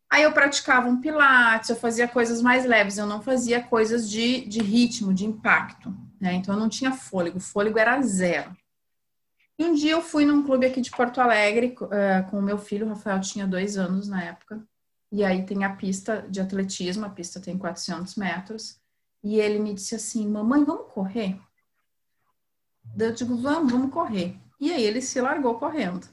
Aí 0.10 0.22
eu 0.22 0.32
praticava 0.32 0.88
um 0.88 1.01
pilates, 1.01 1.72
eu 1.72 1.76
fazia 1.76 2.08
coisas 2.08 2.39
mais 2.39 2.66
leves, 2.66 2.99
eu 2.99 3.08
não 3.08 3.22
fazia 3.22 3.64
coisas 3.64 4.08
de, 4.08 4.45
de 4.45 4.62
ritmo, 4.62 5.12
de 5.12 5.26
impacto. 5.26 5.91
Né? 6.22 6.34
Então 6.34 6.54
eu 6.54 6.60
não 6.60 6.70
tinha 6.70 6.91
fôlego, 6.91 7.38
o 7.38 7.41
fôlego 7.41 7.80
era 7.80 7.99
zero. 8.04 8.56
Um 9.58 9.74
dia 9.74 9.93
eu 9.93 10.01
fui 10.01 10.26
num 10.26 10.43
clube 10.43 10.66
aqui 10.66 10.82
de 10.82 10.91
Porto 10.91 11.20
Alegre 11.20 11.76
uh, 11.82 12.30
com 12.30 12.38
o 12.38 12.41
meu 12.41 12.58
filho, 12.58 12.86
o 12.86 12.89
Rafael 12.89 13.20
tinha 13.22 13.47
dois 13.47 13.78
anos 13.78 14.08
na 14.08 14.24
época. 14.24 14.64
E 15.16 15.24
aí 15.24 15.45
tem 15.45 15.64
a 15.64 15.76
pista 15.76 16.28
de 16.28 16.41
atletismo, 16.41 17.05
a 17.05 17.09
pista 17.09 17.39
tem 17.39 17.55
400 17.55 18.16
metros. 18.16 18.82
E 19.24 19.39
ele 19.39 19.59
me 19.59 19.72
disse 19.72 19.93
assim: 19.93 20.28
Mamãe, 20.28 20.64
vamos 20.64 20.91
correr? 20.91 21.39
Eu 22.97 23.14
digo: 23.14 23.38
Vamos, 23.38 23.72
vamos 23.72 23.93
correr. 23.93 24.36
E 24.59 24.74
aí 24.74 24.84
ele 24.84 25.03
se 25.03 25.22
largou 25.22 25.59
correndo. 25.59 26.07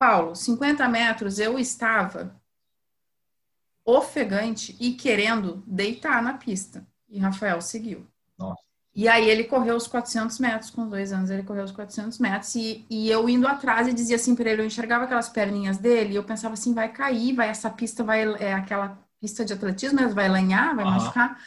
Paulo, 0.00 0.34
50 0.34 0.88
metros 0.88 1.38
eu 1.38 1.60
estava 1.60 2.34
ofegante 3.84 4.76
e 4.80 4.94
querendo 4.94 5.62
deitar 5.64 6.20
na 6.20 6.36
pista. 6.36 6.84
E 7.08 7.20
Rafael 7.20 7.60
seguiu. 7.60 8.04
Nossa. 8.36 8.65
E 8.96 9.08
aí 9.08 9.28
ele 9.28 9.44
correu 9.44 9.76
os 9.76 9.86
400 9.86 10.38
metros, 10.38 10.70
com 10.70 10.88
dois 10.88 11.12
anos 11.12 11.28
ele 11.28 11.42
correu 11.42 11.64
os 11.64 11.70
400 11.70 12.18
metros, 12.18 12.54
e, 12.54 12.86
e 12.88 13.10
eu 13.10 13.28
indo 13.28 13.46
atrás 13.46 13.86
e 13.86 13.92
dizia 13.92 14.16
assim 14.16 14.34
para 14.34 14.48
ele, 14.48 14.62
eu 14.62 14.66
enxergava 14.66 15.04
aquelas 15.04 15.28
perninhas 15.28 15.76
dele, 15.76 16.14
e 16.14 16.16
eu 16.16 16.24
pensava 16.24 16.54
assim, 16.54 16.72
vai 16.72 16.88
cair, 16.90 17.34
vai, 17.34 17.50
essa 17.50 17.68
pista 17.68 18.02
vai, 18.02 18.24
é 18.42 18.54
aquela 18.54 18.98
pista 19.20 19.44
de 19.44 19.52
atletismo, 19.52 20.00
mas 20.00 20.14
vai 20.14 20.30
lanhar, 20.30 20.74
vai 20.74 20.86
uhum. 20.86 20.92
machucar. 20.92 21.38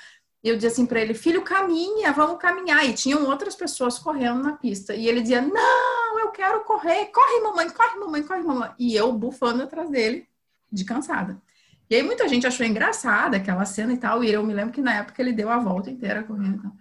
E 0.44 0.48
eu 0.48 0.56
dizia 0.56 0.70
assim 0.70 0.86
para 0.86 1.02
ele, 1.02 1.16
filho, 1.16 1.42
caminha, 1.42 2.14
vamos 2.14 2.40
caminhar. 2.40 2.86
E 2.86 2.94
tinham 2.94 3.26
outras 3.26 3.56
pessoas 3.56 3.98
correndo 3.98 4.44
na 4.44 4.54
pista. 4.54 4.94
E 4.94 5.08
ele 5.08 5.22
dizia, 5.22 5.42
não, 5.42 6.20
eu 6.20 6.30
quero 6.30 6.64
correr, 6.64 7.08
corre 7.08 7.42
mamãe, 7.42 7.70
corre 7.72 8.00
mamãe, 8.00 8.24
corre 8.24 8.44
mamãe. 8.44 8.72
E 8.78 8.96
eu 8.96 9.12
bufando 9.12 9.64
atrás 9.64 9.90
dele, 9.90 10.28
de 10.72 10.86
cansada. 10.86 11.42
E 11.90 11.96
aí 11.96 12.04
muita 12.04 12.28
gente 12.28 12.46
achou 12.46 12.66
engraçada 12.66 13.38
aquela 13.38 13.66
cena 13.66 13.92
e 13.92 13.98
tal, 13.98 14.24
e 14.24 14.32
eu 14.32 14.44
me 14.44 14.54
lembro 14.54 14.72
que 14.72 14.82
na 14.82 14.94
época 14.94 15.20
ele 15.20 15.34
deu 15.34 15.50
a 15.50 15.58
volta 15.58 15.90
inteira 15.90 16.24
correndo 16.24 16.58
e 16.58 16.62
tal. 16.62 16.72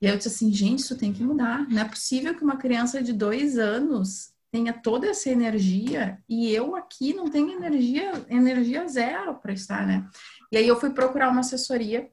E 0.00 0.06
eu 0.06 0.16
disse 0.16 0.28
assim, 0.28 0.52
gente, 0.52 0.80
isso 0.80 0.96
tem 0.96 1.12
que 1.12 1.22
mudar. 1.22 1.68
Não 1.68 1.80
é 1.80 1.84
possível 1.84 2.34
que 2.34 2.44
uma 2.44 2.56
criança 2.56 3.02
de 3.02 3.12
dois 3.12 3.58
anos 3.58 4.32
tenha 4.50 4.72
toda 4.72 5.06
essa 5.08 5.28
energia 5.28 6.22
e 6.28 6.50
eu 6.50 6.76
aqui 6.76 7.12
não 7.12 7.28
tenho 7.28 7.50
energia, 7.50 8.12
energia 8.28 8.86
zero 8.88 9.34
para 9.34 9.52
estar, 9.52 9.86
né? 9.86 10.08
E 10.50 10.56
aí 10.56 10.66
eu 10.66 10.78
fui 10.78 10.90
procurar 10.90 11.30
uma 11.30 11.40
assessoria 11.40 12.10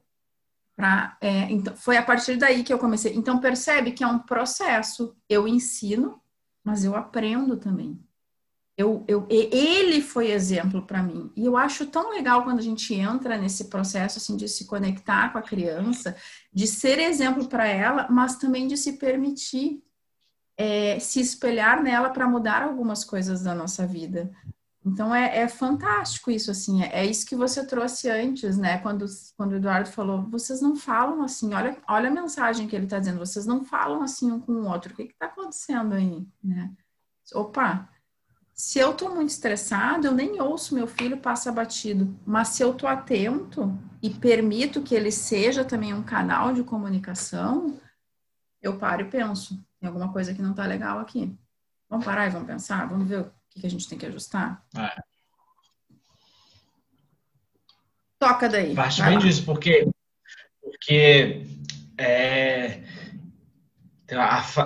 para, 0.76 1.16
é, 1.20 1.50
então 1.50 1.74
foi 1.76 1.96
a 1.96 2.02
partir 2.02 2.36
daí 2.36 2.64
que 2.64 2.72
eu 2.72 2.78
comecei. 2.78 3.14
Então 3.14 3.40
percebe 3.40 3.92
que 3.92 4.02
é 4.02 4.06
um 4.06 4.18
processo. 4.18 5.16
Eu 5.28 5.46
ensino, 5.46 6.20
mas 6.62 6.84
eu 6.84 6.96
aprendo 6.96 7.56
também. 7.56 8.03
Eu, 8.76 9.04
eu, 9.06 9.26
ele 9.30 10.00
foi 10.00 10.32
exemplo 10.32 10.82
para 10.82 11.02
mim. 11.02 11.30
E 11.36 11.44
eu 11.44 11.56
acho 11.56 11.86
tão 11.86 12.10
legal 12.10 12.42
quando 12.42 12.58
a 12.58 12.62
gente 12.62 12.92
entra 12.92 13.38
nesse 13.38 13.66
processo 13.66 14.18
assim, 14.18 14.36
de 14.36 14.48
se 14.48 14.66
conectar 14.66 15.30
com 15.30 15.38
a 15.38 15.42
criança, 15.42 16.16
de 16.52 16.66
ser 16.66 16.98
exemplo 16.98 17.48
para 17.48 17.66
ela, 17.68 18.08
mas 18.10 18.36
também 18.36 18.66
de 18.66 18.76
se 18.76 18.94
permitir 18.94 19.80
é, 20.56 20.98
se 20.98 21.20
espelhar 21.20 21.82
nela 21.82 22.10
para 22.10 22.28
mudar 22.28 22.62
algumas 22.62 23.04
coisas 23.04 23.42
da 23.42 23.54
nossa 23.54 23.86
vida. 23.86 24.30
Então 24.84 25.14
é, 25.14 25.38
é 25.38 25.48
fantástico 25.48 26.30
isso, 26.30 26.50
assim, 26.50 26.82
é, 26.82 27.00
é, 27.00 27.06
isso 27.06 27.26
que 27.26 27.34
você 27.34 27.66
trouxe 27.66 28.10
antes, 28.10 28.58
né? 28.58 28.78
Quando, 28.78 29.06
quando 29.36 29.52
o 29.52 29.56
Eduardo 29.56 29.88
falou, 29.88 30.22
vocês 30.28 30.60
não 30.60 30.76
falam 30.76 31.22
assim, 31.22 31.54
olha, 31.54 31.78
olha 31.88 32.10
a 32.10 32.12
mensagem 32.12 32.68
que 32.68 32.76
ele 32.76 32.84
está 32.84 32.98
dizendo, 32.98 33.18
vocês 33.18 33.46
não 33.46 33.64
falam 33.64 34.02
assim 34.02 34.30
um 34.30 34.38
com 34.38 34.52
o 34.52 34.68
outro, 34.68 34.92
o 34.92 34.96
que 34.96 35.04
está 35.04 35.26
acontecendo 35.26 35.94
aí, 35.94 36.26
né? 36.42 36.70
Opa, 37.32 37.88
se 38.54 38.78
eu 38.78 38.92
estou 38.92 39.12
muito 39.12 39.30
estressado, 39.30 40.06
eu 40.06 40.12
nem 40.12 40.40
ouço 40.40 40.76
meu 40.76 40.86
filho 40.86 41.16
passa 41.16 41.50
batido. 41.50 42.16
Mas 42.24 42.48
se 42.48 42.62
eu 42.62 42.70
estou 42.70 42.88
atento 42.88 43.76
e 44.00 44.08
permito 44.08 44.80
que 44.80 44.94
ele 44.94 45.10
seja 45.10 45.64
também 45.64 45.92
um 45.92 46.04
canal 46.04 46.52
de 46.52 46.62
comunicação, 46.62 47.80
eu 48.62 48.78
paro 48.78 49.02
e 49.02 49.10
penso, 49.10 49.58
tem 49.80 49.88
alguma 49.88 50.12
coisa 50.12 50.32
que 50.32 50.40
não 50.40 50.52
está 50.52 50.64
legal 50.66 51.00
aqui. 51.00 51.36
Vamos 51.90 52.04
parar 52.04 52.28
e 52.28 52.30
vamos 52.30 52.46
pensar? 52.46 52.88
Vamos 52.88 53.08
ver 53.08 53.20
o 53.22 53.32
que, 53.50 53.60
que 53.60 53.66
a 53.66 53.70
gente 53.70 53.88
tem 53.88 53.98
que 53.98 54.06
ajustar? 54.06 54.64
É. 54.76 55.02
Toca 58.20 58.48
daí. 58.48 58.78
Acho 58.78 59.04
bem 59.04 59.18
disso, 59.18 59.44
porque, 59.44 59.90
porque 60.62 61.44
é, 61.98 62.84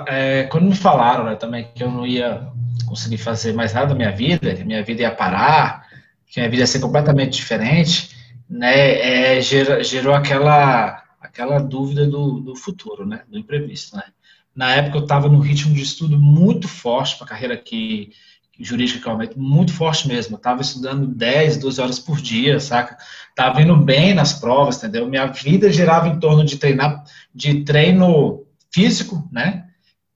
é, 0.07 0.45
quando 0.45 0.67
me 0.67 0.77
falaram 0.77 1.25
né, 1.25 1.37
também 1.37 1.73
que 1.73 1.83
eu 1.83 1.91
não 1.91 2.07
ia 2.07 2.53
conseguir 2.87 3.19
fazer 3.19 3.53
mais 3.53 3.73
nada 3.73 3.89
da 3.89 3.95
minha 3.95 4.13
vida, 4.13 4.55
que 4.55 4.65
minha 4.65 4.83
vida 4.83 5.03
ia 5.03 5.11
parar, 5.11 5.87
que 6.27 6.41
minha 6.41 6.51
vida 6.51 6.63
ia 6.63 6.67
ser 6.67 6.81
completamente 6.81 7.37
diferente, 7.37 8.17
né, 8.49 9.37
é, 9.37 9.41
gerou, 9.41 9.83
gerou 9.83 10.15
aquela, 10.15 11.03
aquela 11.21 11.59
dúvida 11.59 12.07
do, 12.07 12.41
do 12.41 12.57
futuro, 12.57 13.07
né, 13.07 13.23
do 13.29 13.39
imprevisto, 13.39 13.97
né. 13.97 14.05
Na 14.55 14.75
época 14.75 14.99
eu 14.99 15.03
estava 15.03 15.29
num 15.29 15.39
ritmo 15.39 15.73
de 15.73 15.83
estudo 15.83 16.19
muito 16.19 16.67
forte 16.67 17.17
para 17.17 17.27
a 17.27 17.29
carreira 17.29 17.57
que, 17.57 18.11
jurídica 18.59 19.01
que 19.01 19.07
eu 19.07 19.13
aumento, 19.13 19.39
muito 19.39 19.73
forte 19.73 20.09
mesmo. 20.09 20.35
Eu 20.35 20.39
estava 20.39 20.63
estudando 20.63 21.07
10, 21.07 21.59
12 21.59 21.81
horas 21.81 21.99
por 21.99 22.21
dia, 22.21 22.59
saca? 22.59 22.99
Estava 23.31 23.63
indo 23.63 23.77
bem 23.77 24.15
nas 24.15 24.33
provas, 24.33 24.77
entendeu? 24.77 25.09
Minha 25.09 25.27
vida 25.27 25.71
girava 25.71 26.09
em 26.09 26.19
torno 26.19 26.45
de 26.45 26.57
treinar, 26.57 27.05
de 27.33 27.63
treino 27.63 28.45
físico, 28.71 29.29
né? 29.31 29.69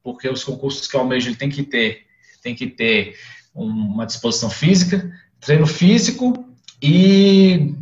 Porque 0.03 0.29
os 0.29 0.43
concursos 0.43 0.89
que 0.89 0.97
eu 0.97 1.01
almejo 1.01 1.29
ele 1.29 1.37
tem 1.37 1.49
que 1.49 1.63
ter 1.63 2.03
tem 2.43 2.55
que 2.55 2.67
ter 2.67 3.15
uma 3.55 4.07
disposição 4.07 4.51
física, 4.51 5.11
treino 5.41 5.67
físico 5.67 6.47
e, 6.83 7.75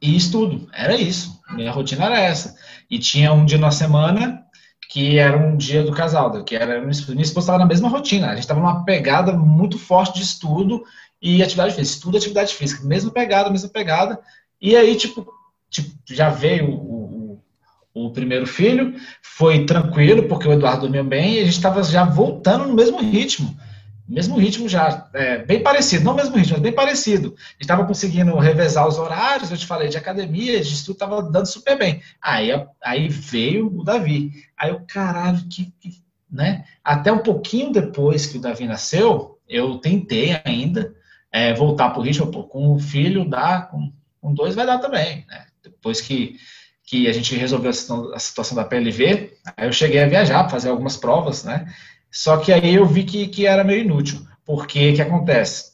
e 0.00 0.16
estudo. 0.16 0.68
Era 0.72 0.96
isso. 0.96 1.40
Minha 1.52 1.72
rotina 1.72 2.06
era 2.06 2.18
essa. 2.18 2.56
E 2.90 2.98
tinha 2.98 3.32
um 3.32 3.44
dia 3.44 3.58
na 3.58 3.70
semana 3.70 4.44
que 4.88 5.18
era 5.18 5.38
um 5.38 5.56
dia 5.56 5.84
do 5.84 5.92
casal, 5.92 6.42
que 6.42 6.56
era 6.56 6.80
minha 6.80 6.90
esposa 6.90 7.28
estava 7.38 7.58
na 7.58 7.66
mesma 7.66 7.88
rotina. 7.88 8.26
A 8.26 8.30
gente 8.30 8.40
estava 8.40 8.58
numa 8.58 8.84
pegada 8.84 9.32
muito 9.32 9.78
forte 9.78 10.18
de 10.18 10.24
estudo 10.24 10.82
e 11.22 11.42
atividade 11.42 11.74
física. 11.74 11.94
Estudo 11.94 12.16
atividade 12.16 12.54
física. 12.54 12.84
Mesma 12.84 13.10
pegada, 13.12 13.50
mesma 13.50 13.68
pegada. 13.68 14.18
E 14.60 14.74
aí, 14.74 14.96
tipo, 14.96 15.32
tipo 15.70 15.90
já 16.08 16.28
veio 16.28 16.70
o, 16.70 17.40
o, 17.94 18.06
o, 18.06 18.10
primeiro 18.10 18.48
filho, 18.48 18.94
foi 19.22 19.64
tranquilo, 19.64 20.24
porque 20.24 20.48
o 20.48 20.52
Eduardo 20.52 20.82
dormiu 20.82 21.04
bem, 21.04 21.34
e 21.34 21.38
a 21.38 21.44
gente 21.44 21.54
estava 21.54 21.84
já 21.84 22.04
voltando 22.04 22.66
no 22.66 22.74
mesmo 22.74 22.98
ritmo. 22.98 23.56
Mesmo 24.10 24.36
ritmo 24.36 24.68
já, 24.68 25.08
é, 25.14 25.38
bem 25.38 25.62
parecido, 25.62 26.04
não 26.04 26.14
mesmo 26.14 26.34
ritmo, 26.34 26.54
mas 26.54 26.62
bem 26.62 26.72
parecido. 26.72 27.28
A 27.28 27.52
gente 27.52 27.60
estava 27.60 27.86
conseguindo 27.86 28.36
revezar 28.36 28.88
os 28.88 28.98
horários, 28.98 29.52
eu 29.52 29.56
te 29.56 29.66
falei 29.66 29.88
de 29.88 29.96
academia, 29.96 30.60
de 30.60 30.74
estudo, 30.74 30.96
estava 30.96 31.22
dando 31.22 31.46
super 31.46 31.78
bem. 31.78 32.02
Aí, 32.20 32.50
aí 32.82 33.08
veio 33.08 33.68
o 33.68 33.84
Davi. 33.84 34.32
Aí 34.58 34.70
eu, 34.70 34.80
caralho, 34.80 35.38
que, 35.48 35.72
que, 35.80 36.02
né? 36.28 36.64
Até 36.82 37.12
um 37.12 37.20
pouquinho 37.20 37.70
depois 37.70 38.26
que 38.26 38.38
o 38.38 38.40
Davi 38.40 38.66
nasceu, 38.66 39.38
eu 39.48 39.78
tentei 39.78 40.40
ainda 40.44 40.92
é, 41.30 41.54
voltar 41.54 41.90
para 41.90 42.00
o 42.00 42.02
ritmo, 42.02 42.32
pô, 42.32 42.42
com 42.42 42.72
o 42.74 42.80
filho 42.80 43.28
dá, 43.28 43.62
com, 43.62 43.92
com 44.20 44.34
dois 44.34 44.56
vai 44.56 44.66
dar 44.66 44.78
também, 44.78 45.24
né? 45.28 45.46
Depois 45.62 46.00
que, 46.00 46.36
que 46.84 47.06
a 47.06 47.12
gente 47.12 47.36
resolveu 47.36 47.70
a 47.70 48.18
situação 48.18 48.56
da 48.56 48.64
PLV, 48.64 49.34
aí 49.56 49.68
eu 49.68 49.72
cheguei 49.72 50.02
a 50.02 50.08
viajar, 50.08 50.48
fazer 50.48 50.68
algumas 50.68 50.96
provas, 50.96 51.44
né? 51.44 51.72
Só 52.10 52.36
que 52.38 52.52
aí 52.52 52.74
eu 52.74 52.86
vi 52.86 53.04
que, 53.04 53.28
que 53.28 53.46
era 53.46 53.62
meio 53.62 53.82
inútil, 53.82 54.26
porque 54.44 54.90
o 54.90 54.94
que 54.94 55.02
acontece? 55.02 55.70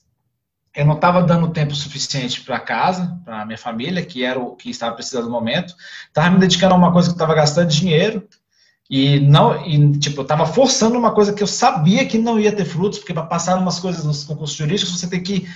Eu 0.75 0.85
não 0.85 0.95
estava 0.95 1.23
dando 1.23 1.49
tempo 1.49 1.75
suficiente 1.75 2.43
para 2.43 2.61
casa, 2.61 3.19
para 3.25 3.47
minha 3.47 3.57
família, 3.57 4.05
que 4.05 4.23
era 4.23 4.39
o 4.39 4.55
que 4.55 4.69
estava 4.69 4.95
precisando 4.95 5.25
no 5.25 5.31
momento. 5.31 5.75
Estava 6.09 6.31
me 6.31 6.39
dedicando 6.39 6.75
a 6.75 6.77
uma 6.77 6.93
coisa 6.93 7.09
que 7.09 7.15
estava 7.15 7.35
gastando 7.35 7.69
dinheiro 7.69 8.29
e 8.89 9.19
não, 9.19 9.67
e, 9.67 9.99
tipo, 9.99 10.21
eu 10.21 10.23
estava 10.23 10.47
forçando 10.47 10.99
uma 10.99 11.13
coisa 11.13 11.33
que 11.33 11.43
eu 11.43 11.47
sabia 11.47 12.07
que 12.07 12.19
não 12.19 12.39
ia 12.39 12.55
ter 12.55 12.65
frutos, 12.65 12.99
porque 12.99 13.15
para 13.15 13.25
passar 13.25 13.59
umas 13.59 13.81
coisas 13.81 14.05
nos 14.05 14.23
concursos 14.23 14.57
jurídicos 14.57 14.93
você 14.93 15.09
tem 15.09 15.23
que 15.23 15.49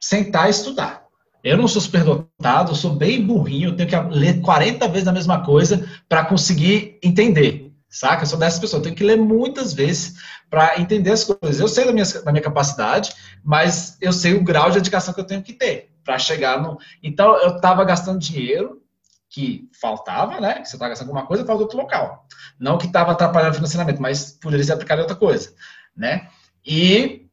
sentar 0.00 0.48
e 0.48 0.50
estudar. 0.50 1.02
Eu 1.42 1.56
não 1.56 1.66
sou 1.66 1.80
superdotado, 1.80 2.72
eu 2.72 2.74
sou 2.74 2.94
bem 2.94 3.24
burrinho, 3.24 3.70
eu 3.70 3.76
tenho 3.76 3.88
que 3.88 3.96
ler 4.16 4.40
40 4.40 4.86
vezes 4.88 5.08
a 5.08 5.12
mesma 5.12 5.44
coisa 5.44 5.88
para 6.08 6.24
conseguir 6.24 6.98
entender 7.02 7.71
saca? 7.92 8.22
Eu 8.22 8.26
sou 8.26 8.38
dessas 8.38 8.58
pessoas, 8.58 8.80
eu 8.80 8.84
tenho 8.84 8.96
que 8.96 9.04
ler 9.04 9.16
muitas 9.16 9.72
vezes 9.72 10.14
para 10.48 10.80
entender 10.80 11.12
as 11.12 11.24
coisas. 11.24 11.60
Eu 11.60 11.68
sei 11.68 11.84
da 11.84 11.92
minha, 11.92 12.04
da 12.04 12.32
minha 12.32 12.42
capacidade, 12.42 13.14
mas 13.44 13.96
eu 14.00 14.12
sei 14.12 14.34
o 14.34 14.42
grau 14.42 14.70
de 14.70 14.78
dedicação 14.78 15.12
que 15.14 15.20
eu 15.20 15.26
tenho 15.26 15.42
que 15.42 15.52
ter 15.52 15.92
para 16.02 16.18
chegar 16.18 16.60
no. 16.60 16.78
Então, 17.02 17.36
eu 17.36 17.56
estava 17.56 17.84
gastando 17.84 18.18
dinheiro 18.18 18.82
que 19.28 19.68
faltava, 19.80 20.40
né? 20.40 20.56
Você 20.64 20.76
estava 20.76 20.88
gastando 20.88 21.08
alguma 21.08 21.26
coisa, 21.26 21.44
falta 21.44 21.62
outro 21.62 21.78
local. 21.78 22.26
Não 22.58 22.78
que 22.78 22.86
estava 22.86 23.12
atrapalhando 23.12 23.52
o 23.52 23.56
financiamento, 23.56 24.00
mas 24.00 24.32
poderia 24.32 24.64
ser 24.64 24.72
aplicado 24.72 25.00
em 25.00 25.04
outra 25.04 25.16
coisa, 25.16 25.54
né? 25.96 26.28
E 26.64 27.26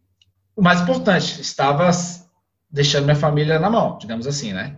o 0.55 0.61
mais 0.61 0.81
importante, 0.81 1.41
estava 1.41 1.89
deixando 2.69 3.05
minha 3.05 3.15
família 3.15 3.59
na 3.59 3.69
mão, 3.69 3.97
digamos 3.97 4.27
assim, 4.27 4.53
né? 4.53 4.77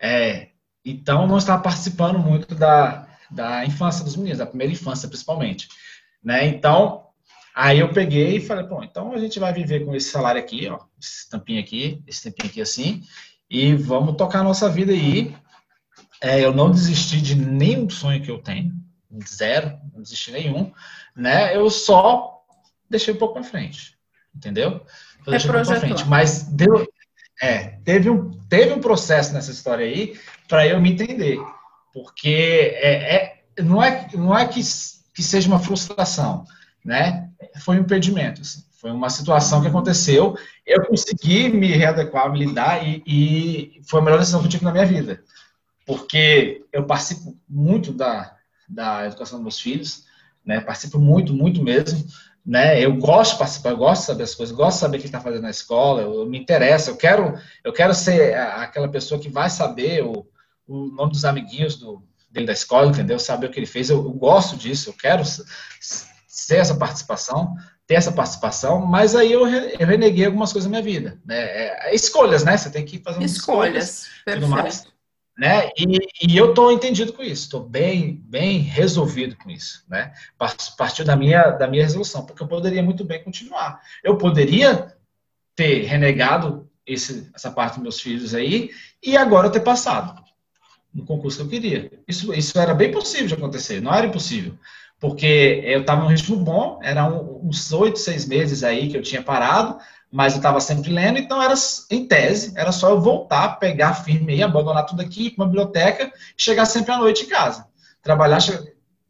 É, 0.00 0.48
então, 0.84 1.26
não 1.26 1.38
estava 1.38 1.62
participando 1.62 2.18
muito 2.18 2.54
da, 2.54 3.06
da 3.32 3.64
infância 3.64 4.04
dos 4.04 4.16
meninos, 4.16 4.38
da 4.38 4.46
primeira 4.46 4.72
infância 4.72 5.08
principalmente, 5.08 5.68
né? 6.22 6.46
Então, 6.46 7.06
aí 7.54 7.78
eu 7.78 7.92
peguei 7.92 8.36
e 8.36 8.40
falei, 8.40 8.64
bom, 8.64 8.82
então 8.82 9.12
a 9.12 9.18
gente 9.18 9.38
vai 9.38 9.52
viver 9.52 9.84
com 9.84 9.94
esse 9.94 10.10
salário 10.10 10.40
aqui, 10.40 10.68
ó, 10.68 10.78
esse 11.00 11.28
tampinho 11.28 11.60
aqui, 11.60 12.02
esse 12.06 12.24
tampinho 12.24 12.50
aqui 12.50 12.60
assim, 12.60 13.02
e 13.50 13.74
vamos 13.74 14.16
tocar 14.16 14.40
a 14.40 14.44
nossa 14.44 14.68
vida 14.68 14.92
aí. 14.92 15.34
É, 16.20 16.40
eu 16.40 16.54
não 16.54 16.70
desisti 16.70 17.20
de 17.20 17.34
nenhum 17.34 17.90
sonho 17.90 18.22
que 18.22 18.30
eu 18.30 18.38
tenho, 18.38 18.72
zero, 19.26 19.78
não 19.92 20.02
desisti 20.02 20.30
nenhum, 20.30 20.72
né? 21.16 21.56
Eu 21.56 21.68
só 21.68 22.44
deixei 22.88 23.12
um 23.12 23.18
pouco 23.18 23.34
para 23.34 23.42
frente, 23.42 23.98
entendeu? 24.34 24.84
Eu 25.26 25.30
deixei 25.30 25.50
um 25.50 25.54
pouco 25.54 25.66
para 25.66 25.80
frente, 25.80 26.04
mas 26.04 26.44
deu, 26.44 26.86
é, 27.40 27.78
teve 27.84 28.08
um, 28.08 28.30
teve 28.48 28.72
um 28.72 28.80
processo 28.80 29.32
nessa 29.32 29.50
história 29.50 29.84
aí 29.84 30.16
para 30.46 30.66
eu 30.66 30.80
me 30.80 30.92
entender 30.92 31.38
porque 31.92 32.74
é, 32.74 33.14
é, 33.14 33.62
não 33.62 33.82
é, 33.82 34.08
não 34.14 34.36
é 34.36 34.46
que, 34.46 34.60
que 35.14 35.22
seja 35.22 35.48
uma 35.48 35.58
frustração, 35.58 36.44
né? 36.84 37.28
Foi 37.62 37.76
um 37.76 37.80
impedimento, 37.80 38.40
assim. 38.40 38.64
foi 38.72 38.90
uma 38.90 39.10
situação 39.10 39.60
que 39.60 39.68
aconteceu, 39.68 40.36
eu 40.66 40.84
consegui 40.86 41.48
me 41.48 41.68
readequar, 41.68 42.30
me 42.32 42.38
lidar 42.38 42.86
e, 42.86 43.02
e 43.06 43.80
foi 43.84 44.00
a 44.00 44.02
melhor 44.02 44.18
decisão 44.18 44.40
que 44.40 44.46
eu 44.46 44.50
tive 44.50 44.64
na 44.64 44.72
minha 44.72 44.86
vida, 44.86 45.22
porque 45.86 46.64
eu 46.72 46.84
participo 46.84 47.36
muito 47.48 47.92
da, 47.92 48.36
da 48.68 49.06
educação 49.06 49.38
dos 49.38 49.44
meus 49.44 49.60
filhos, 49.60 50.04
né? 50.44 50.60
Participo 50.60 50.98
muito, 50.98 51.34
muito 51.34 51.62
mesmo, 51.62 52.04
né? 52.44 52.80
Eu 52.80 52.96
gosto 52.96 53.32
de 53.32 53.38
participar, 53.38 53.70
eu 53.70 53.76
gosto 53.76 54.00
de 54.00 54.06
saber 54.06 54.22
as 54.24 54.34
coisas, 54.34 54.56
gosto 54.56 54.76
de 54.76 54.80
saber 54.80 54.96
o 54.96 55.00
que 55.00 55.06
está 55.06 55.20
fazendo 55.20 55.42
na 55.42 55.50
escola, 55.50 56.02
eu, 56.02 56.14
eu, 56.20 56.26
me 56.26 56.38
interessa, 56.38 56.90
eu 56.90 56.96
quero, 56.96 57.38
eu 57.62 57.72
quero 57.72 57.94
ser 57.94 58.34
aquela 58.34 58.88
pessoa 58.88 59.20
que 59.20 59.28
vai 59.28 59.50
saber 59.50 60.04
o 60.72 60.86
nome 60.86 61.12
dos 61.12 61.24
amiguinhos 61.24 61.76
do, 61.76 62.02
dele 62.30 62.46
da 62.46 62.52
escola, 62.52 62.88
entendeu? 62.88 63.18
Saber 63.18 63.46
o 63.46 63.50
que 63.50 63.58
ele 63.58 63.66
fez. 63.66 63.90
Eu, 63.90 63.98
eu 63.98 64.12
gosto 64.12 64.56
disso, 64.56 64.88
eu 64.88 64.94
quero 64.94 65.22
ser 65.24 66.56
essa 66.56 66.74
participação, 66.74 67.54
ter 67.86 67.94
essa 67.94 68.10
participação, 68.10 68.84
mas 68.86 69.14
aí 69.14 69.30
eu, 69.30 69.46
eu 69.46 69.86
reneguei 69.86 70.24
algumas 70.24 70.52
coisas 70.52 70.70
na 70.70 70.80
minha 70.80 70.82
vida. 70.82 71.20
Né? 71.24 71.38
É, 71.38 71.90
é 71.90 71.94
escolhas, 71.94 72.42
né? 72.42 72.56
Você 72.56 72.70
tem 72.70 72.84
que 72.84 72.98
fazer 72.98 73.22
escolhas. 73.22 74.06
escolhas 74.26 74.48
mais, 74.48 74.86
né? 75.36 75.68
E, 75.76 75.98
e 76.26 76.36
eu 76.36 76.50
estou 76.50 76.72
entendido 76.72 77.12
com 77.12 77.22
isso, 77.22 77.44
estou 77.44 77.60
bem, 77.60 78.22
bem 78.24 78.58
resolvido 78.58 79.36
com 79.36 79.50
isso, 79.50 79.84
né? 79.88 80.12
Partiu 80.76 81.04
da 81.04 81.16
minha, 81.16 81.50
da 81.50 81.66
minha 81.66 81.82
resolução, 81.82 82.24
porque 82.24 82.42
eu 82.42 82.48
poderia 82.48 82.82
muito 82.82 83.04
bem 83.04 83.22
continuar. 83.22 83.80
Eu 84.02 84.16
poderia 84.16 84.94
ter 85.54 85.84
renegado 85.84 86.70
esse, 86.86 87.30
essa 87.34 87.50
parte 87.50 87.74
dos 87.74 87.82
meus 87.82 88.00
filhos 88.00 88.34
aí 88.34 88.70
e 89.02 89.16
agora 89.16 89.50
ter 89.50 89.60
passado 89.60 90.22
no 90.94 91.04
concurso 91.04 91.38
que 91.38 91.42
eu 91.42 91.48
queria. 91.48 91.90
Isso, 92.06 92.32
isso 92.34 92.58
era 92.58 92.74
bem 92.74 92.90
possível 92.90 93.26
de 93.26 93.34
acontecer, 93.34 93.80
não 93.80 93.94
era 93.94 94.06
impossível. 94.06 94.54
Porque 95.00 95.62
eu 95.64 95.80
estava 95.80 96.02
num 96.02 96.08
ritmo 96.08 96.36
bom, 96.36 96.78
eram 96.82 97.40
uns 97.42 97.72
oito, 97.72 97.98
seis 97.98 98.26
meses 98.26 98.62
aí 98.62 98.88
que 98.88 98.96
eu 98.96 99.02
tinha 99.02 99.22
parado, 99.22 99.78
mas 100.12 100.34
eu 100.34 100.36
estava 100.36 100.60
sempre 100.60 100.92
lendo, 100.92 101.18
então 101.18 101.42
era, 101.42 101.54
em 101.90 102.06
tese, 102.06 102.52
era 102.54 102.70
só 102.70 102.90
eu 102.90 103.00
voltar, 103.00 103.58
pegar 103.58 103.94
firme 103.94 104.36
e 104.36 104.42
abandonar 104.42 104.84
tudo 104.84 105.00
aqui, 105.00 105.26
ir 105.26 105.30
para 105.30 105.44
uma 105.44 105.50
biblioteca 105.50 106.12
e 106.38 106.42
chegar 106.42 106.66
sempre 106.66 106.92
à 106.92 106.98
noite 106.98 107.24
em 107.24 107.28
casa. 107.28 107.66
Trabalhar, 108.02 108.38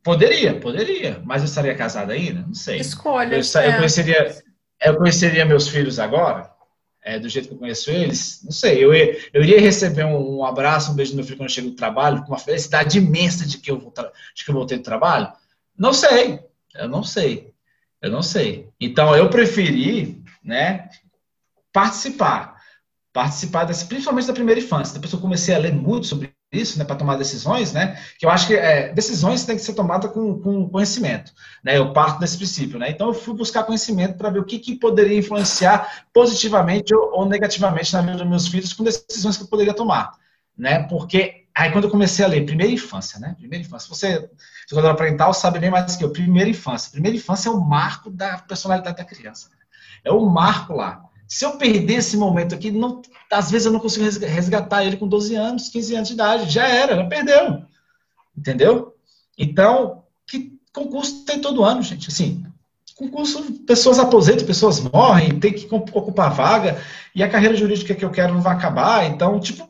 poderia, 0.03 0.55
poderia, 0.61 1.20
mas 1.24 1.43
eu 1.43 1.47
estaria 1.47 1.74
casado 1.74 2.12
ainda? 2.12 2.43
Não 2.47 2.55
sei. 2.55 2.78
Escolha. 2.78 3.35
Eu, 3.35 3.41
eu, 3.41 3.61
é. 3.61 3.76
conheceria, 3.76 4.43
eu 4.80 4.97
conheceria 4.97 5.45
meus 5.45 5.68
filhos 5.68 5.99
agora? 5.99 6.52
É, 7.03 7.19
do 7.19 7.29
jeito 7.29 7.49
que 7.49 7.55
eu 7.55 7.59
conheço 7.59 7.91
eles, 7.91 8.41
não 8.45 8.53
sei, 8.53 8.83
eu, 8.83 8.95
eu 8.95 9.43
iria 9.43 9.61
receber 9.61 10.05
um, 10.05 10.39
um, 10.39 10.45
abraço, 10.45 10.93
um 10.93 10.95
beijo 10.95 11.13
do 11.13 11.17
meu 11.17 11.25
filho 11.25 11.37
quando 11.37 11.49
eu 11.49 11.55
chego 11.55 11.71
do 11.71 11.77
trabalho, 11.77 12.23
com 12.23 12.29
uma 12.29 12.39
felicidade 12.39 12.99
imensa 12.99 13.47
de 13.47 13.59
que 13.59 13.71
eu, 13.71 13.79
vou 13.79 13.93
de 14.35 14.45
que 14.45 14.51
eu 14.51 14.55
voltei 14.55 14.79
do 14.79 14.85
trabalho? 14.85 15.33
Não 15.77 15.93
sei, 15.93 16.41
eu 16.75 16.89
não 16.89 17.03
sei, 17.03 17.53
eu 18.01 18.11
não 18.11 18.23
sei. 18.23 18.69
Então, 18.81 19.17
eu 19.17 19.29
preferi, 19.29 20.23
né, 20.45 20.89
participar, 21.73 22.63
participar 23.13 23.67
principalmente 23.67 24.27
da 24.27 24.33
primeira 24.33 24.61
infância. 24.61 24.95
Depois 24.95 25.13
eu 25.13 25.21
comecei 25.21 25.55
a 25.55 25.59
ler 25.59 25.73
muito 25.73 26.07
sobre 26.07 26.33
isso, 26.53 26.79
né, 26.79 26.85
para 26.85 26.97
tomar 26.97 27.17
decisões, 27.17 27.73
né, 27.73 27.99
que 28.19 28.27
eu 28.27 28.31
acho 28.31 28.47
que 28.47 28.55
é, 28.55 28.93
decisões 28.93 29.45
têm 29.45 29.57
que 29.57 29.63
ser 29.63 29.73
tomadas 29.73 30.13
com, 30.13 30.39
com 30.39 30.69
conhecimento, 30.69 31.33
né, 31.65 31.79
eu 31.79 31.93
parto 31.95 32.21
desse 32.21 32.37
princípio, 32.37 32.79
né, 32.79 32.91
então 32.91 33.09
eu 33.09 33.15
fui 33.15 33.35
buscar 33.35 33.65
conhecimento 33.65 34.19
para 34.19 34.29
ver 34.29 34.41
o 34.41 34.45
que, 34.45 34.59
que 34.59 34.75
poderia 34.75 35.17
influenciar 35.17 36.05
positivamente 36.13 36.95
ou, 36.95 37.27
negativamente 37.27 37.93
na 37.95 38.03
vida 38.03 38.19
dos 38.19 38.29
meus 38.29 38.49
filhos 38.49 38.75
com 38.75 38.85
decisões 38.85 39.39
que 39.39 39.45
eu 39.45 39.49
poderia 39.49 39.73
tomar, 39.73 40.13
né, 40.57 40.83
porque 40.89 41.47
aí 41.55 41.73
quando 41.73 41.85
eu 41.85 41.91
comecei 41.91 42.23
a 42.23 42.29
ler, 42.29 42.45
primeira 42.45 42.73
infância, 42.73 43.19
né, 43.19 43.35
primeira 43.39 43.65
infância, 43.65 43.89
você, 43.89 44.31
jogador 44.69 44.95
parental, 44.95 45.33
sabe 45.33 45.59
bem 45.59 45.71
mais 45.71 45.97
que 45.97 46.05
eu, 46.05 46.13
primeira 46.13 46.51
infância, 46.51 46.91
primeira 46.91 47.17
infância 47.17 47.49
é 47.49 47.53
o 47.53 47.61
marco 47.61 48.11
da 48.11 48.37
personalidade 48.39 48.99
da 48.99 49.05
criança, 49.05 49.49
é 50.05 50.13
o 50.13 50.27
marco 50.27 50.75
lá, 50.75 51.03
se 51.33 51.47
eu 51.47 51.57
perder 51.57 51.95
esse 51.95 52.14
momento 52.14 52.55
aqui, 52.55 52.70
não, 52.70 53.01
às 53.30 53.51
vezes 53.51 53.64
eu 53.64 53.72
não 53.72 53.80
consigo 53.80 54.05
resgatar 54.26 54.85
ele 54.85 54.99
com 54.99 55.09
12 55.09 55.35
anos, 55.35 55.70
15 55.70 55.95
anos 55.95 56.09
de 56.09 56.14
idade. 56.14 56.53
Já 56.53 56.68
era, 56.68 56.95
já 56.95 57.07
perdeu. 57.07 57.62
Entendeu? 58.37 58.95
Então, 59.39 60.05
que 60.26 60.61
concurso 60.74 61.24
tem 61.24 61.41
todo 61.41 61.64
ano, 61.64 61.80
gente? 61.80 62.09
Assim, 62.09 62.45
concurso, 62.95 63.51
pessoas 63.66 63.99
aposentam, 63.99 64.45
pessoas 64.45 64.78
morrem, 64.80 65.41
tem 65.41 65.55
que 65.55 65.66
ocupar 65.74 66.35
vaga, 66.35 66.78
e 67.14 67.22
a 67.22 67.30
carreira 67.30 67.57
jurídica 67.57 67.95
que 67.95 68.05
eu 68.05 68.11
quero 68.11 68.35
não 68.35 68.43
vai 68.43 68.55
acabar. 68.55 69.07
Então, 69.07 69.41
tipo, 69.41 69.66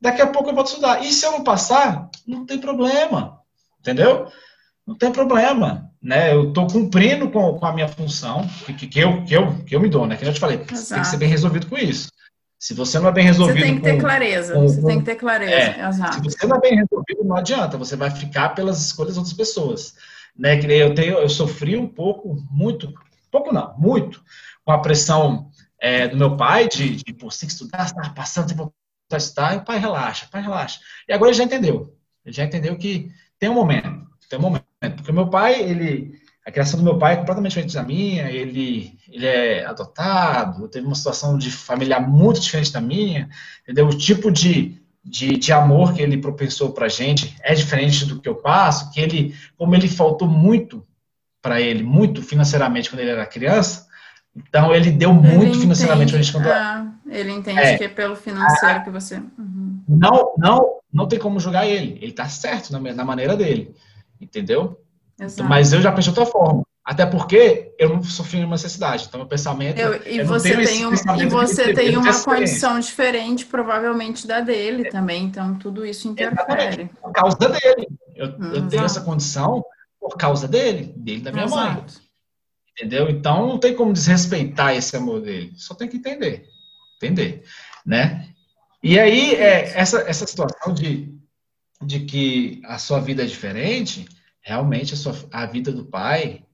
daqui 0.00 0.20
a 0.20 0.26
pouco 0.26 0.50
eu 0.50 0.54
vou 0.54 0.64
estudar. 0.64 1.04
E 1.04 1.12
se 1.12 1.24
eu 1.24 1.30
não 1.30 1.44
passar, 1.44 2.10
não 2.26 2.44
tem 2.44 2.58
problema. 2.58 3.40
Entendeu? 3.78 4.26
Não 4.84 4.96
tem 4.96 5.12
problema 5.12 5.91
né, 6.02 6.34
eu 6.34 6.48
estou 6.48 6.66
cumprindo 6.66 7.30
com, 7.30 7.54
com, 7.58 7.66
a 7.66 7.72
minha 7.72 7.86
função, 7.86 8.48
que, 8.66 8.88
que, 8.88 8.98
eu, 8.98 9.24
que, 9.24 9.34
eu, 9.34 9.54
que 9.64 9.76
eu 9.76 9.80
me 9.80 9.88
dou, 9.88 10.06
né? 10.06 10.16
Que 10.16 10.24
eu 10.24 10.32
te 10.32 10.40
falei, 10.40 10.56
Exato. 10.70 10.94
tem 10.94 11.00
que 11.00 11.06
ser 11.06 11.16
bem 11.16 11.28
resolvido 11.28 11.66
com 11.68 11.78
isso. 11.78 12.10
Se 12.58 12.74
você 12.74 12.98
não 12.98 13.08
é 13.08 13.12
bem 13.12 13.24
resolvido. 13.24 13.58
Você 13.58 13.64
tem 13.64 13.76
que 13.76 13.82
ter 13.82 13.94
com, 13.94 14.00
clareza. 14.00 14.54
Com, 14.54 14.62
você 14.62 14.82
tem 14.82 14.98
que 14.98 15.04
ter 15.04 15.16
clareza. 15.16 15.52
É, 15.52 15.92
se 16.12 16.20
você 16.20 16.46
não 16.46 16.56
é 16.56 16.60
bem 16.60 16.76
resolvido, 16.76 17.24
não 17.24 17.36
adianta. 17.36 17.76
Você 17.76 17.96
vai 17.96 18.10
ficar 18.10 18.50
pelas 18.50 18.80
escolhas 18.80 19.10
das 19.10 19.18
outras 19.18 19.36
pessoas. 19.36 19.94
Né? 20.36 20.56
Que 20.56 20.66
eu 20.66 20.94
tenho, 20.94 21.18
eu 21.18 21.28
sofri 21.28 21.76
um 21.76 21.88
pouco, 21.88 22.36
muito, 22.50 22.92
pouco 23.32 23.52
não, 23.52 23.74
muito, 23.76 24.22
com 24.64 24.70
a 24.70 24.78
pressão 24.78 25.50
é, 25.80 26.06
do 26.06 26.16
meu 26.16 26.36
pai 26.36 26.68
de, 26.68 26.96
de 26.96 27.12
por 27.12 27.32
se 27.32 27.46
estudar, 27.46 27.86
estar 27.86 28.14
passando, 28.14 28.46
tipo, 28.46 28.72
está, 29.12 29.54
e 29.54 29.58
o 29.58 29.64
pai 29.64 29.78
relaxa, 29.78 30.28
pai 30.30 30.40
relaxa. 30.40 30.80
E 31.08 31.12
agora 31.12 31.30
ele 31.30 31.38
já 31.38 31.44
entendeu. 31.44 31.96
Ele 32.24 32.34
já 32.34 32.44
entendeu 32.44 32.76
que 32.76 33.10
tem 33.38 33.48
um 33.48 33.54
momento, 33.54 34.06
tem 34.28 34.38
um 34.38 34.42
momento. 34.42 34.71
Porque 34.90 35.12
meu 35.12 35.28
pai, 35.28 35.60
ele, 35.62 36.14
a 36.46 36.50
criação 36.50 36.78
do 36.78 36.84
meu 36.84 36.98
pai 36.98 37.14
é 37.14 37.16
completamente 37.16 37.50
diferente 37.52 37.74
da 37.74 37.82
minha, 37.82 38.30
ele, 38.30 38.98
ele 39.08 39.26
é 39.26 39.64
adotado, 39.64 40.68
teve 40.68 40.86
uma 40.86 40.94
situação 40.94 41.38
de 41.38 41.50
familiar 41.50 42.00
muito 42.00 42.40
diferente 42.40 42.72
da 42.72 42.80
minha, 42.80 43.28
entendeu? 43.62 43.86
O 43.86 43.96
tipo 43.96 44.30
de, 44.30 44.80
de, 45.04 45.36
de 45.36 45.52
amor 45.52 45.94
que 45.94 46.02
ele 46.02 46.18
propensou 46.18 46.72
pra 46.72 46.88
gente 46.88 47.36
é 47.42 47.54
diferente 47.54 48.06
do 48.06 48.20
que 48.20 48.28
eu 48.28 48.34
passo, 48.34 48.90
que 48.90 49.00
ele, 49.00 49.34
como 49.56 49.74
ele 49.74 49.88
faltou 49.88 50.28
muito 50.28 50.82
para 51.40 51.60
ele, 51.60 51.82
muito 51.82 52.22
financeiramente 52.22 52.88
quando 52.88 53.00
ele 53.00 53.10
era 53.10 53.26
criança, 53.26 53.86
então 54.34 54.74
ele 54.74 54.90
deu 54.90 55.12
muito 55.12 55.54
ele 55.54 55.60
financeiramente 55.60 56.12
para 56.12 56.22
gente 56.22 56.32
quando 56.32 56.46
ah, 56.46 56.86
ele 57.06 57.32
entende 57.32 57.60
é, 57.60 57.76
que 57.76 57.84
é 57.84 57.88
pelo 57.88 58.16
financeiro 58.16 58.76
ah, 58.76 58.80
que 58.80 58.90
você 58.90 59.16
uhum. 59.16 59.82
não 59.86 60.34
não 60.38 60.78
não 60.92 61.06
tem 61.06 61.18
como 61.18 61.38
julgar 61.38 61.66
ele 61.66 61.98
ele 62.00 62.12
está 62.12 62.26
certo 62.28 62.72
na, 62.72 62.80
na, 62.80 63.04
maneira 63.04 63.36
dele 63.36 63.74
entendeu 64.22 64.80
Exato. 65.20 65.48
mas 65.48 65.72
eu 65.72 65.80
já 65.80 65.92
penso 65.92 66.12
de 66.12 66.18
outra 66.18 66.32
forma 66.32 66.62
até 66.84 67.06
porque 67.06 67.74
eu 67.78 67.90
não 67.90 68.02
sofri 68.02 68.38
nenhuma 68.38 68.54
necessidade 68.54 69.06
então 69.06 69.20
meu 69.20 69.28
pensamento 69.28 69.78
eu, 69.78 70.02
e, 70.04 70.18
eu 70.18 70.26
você 70.26 70.56
tem 70.64 70.86
um, 70.86 70.92
e 70.92 71.26
você 71.26 71.72
tem 71.72 71.96
uma 71.96 72.18
condição 72.22 72.80
diferente 72.80 73.46
provavelmente 73.46 74.26
da 74.26 74.40
dele 74.40 74.86
é. 74.86 74.90
também 74.90 75.24
então 75.24 75.54
tudo 75.56 75.86
isso 75.86 76.08
interfere 76.08 76.90
por 77.00 77.12
causa 77.12 77.36
dele 77.36 77.88
eu, 78.14 78.26
hum, 78.28 78.52
eu 78.54 78.68
tenho 78.68 78.84
essa 78.84 79.00
condição 79.00 79.64
por 80.00 80.16
causa 80.16 80.48
dele 80.48 80.92
dele 80.96 81.20
da 81.20 81.30
minha 81.30 81.44
Exato. 81.44 81.62
mãe 81.62 81.84
Entendeu? 82.78 83.10
Então 83.10 83.46
não 83.46 83.58
tem 83.58 83.74
como 83.74 83.92
desrespeitar 83.92 84.74
esse 84.74 84.96
amor 84.96 85.20
dele. 85.20 85.52
Só 85.56 85.74
tem 85.74 85.88
que 85.88 85.98
entender. 85.98 86.46
Entender. 86.96 87.42
Né? 87.84 88.28
E 88.82 88.98
aí, 88.98 89.34
é, 89.34 89.78
essa, 89.78 90.00
essa 90.00 90.26
situação 90.26 90.72
de, 90.72 91.14
de 91.84 92.00
que 92.00 92.60
a 92.64 92.78
sua 92.78 93.00
vida 93.00 93.22
é 93.22 93.26
diferente, 93.26 94.06
realmente 94.40 94.94
a, 94.94 94.96
sua, 94.96 95.14
a 95.30 95.46
vida 95.46 95.72
do 95.72 95.84
pai 95.84 96.44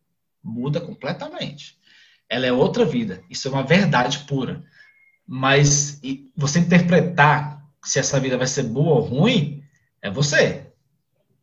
muda 0.42 0.80
completamente. 0.80 1.76
Ela 2.28 2.46
é 2.46 2.52
outra 2.52 2.84
vida. 2.84 3.22
Isso 3.30 3.48
é 3.48 3.50
uma 3.50 3.62
verdade 3.62 4.20
pura. 4.20 4.62
Mas 5.26 6.00
você 6.36 6.58
interpretar 6.58 7.62
se 7.84 7.98
essa 7.98 8.20
vida 8.20 8.36
vai 8.36 8.46
ser 8.46 8.64
boa 8.64 8.96
ou 8.96 9.00
ruim, 9.00 9.62
é 10.02 10.10
você. 10.10 10.66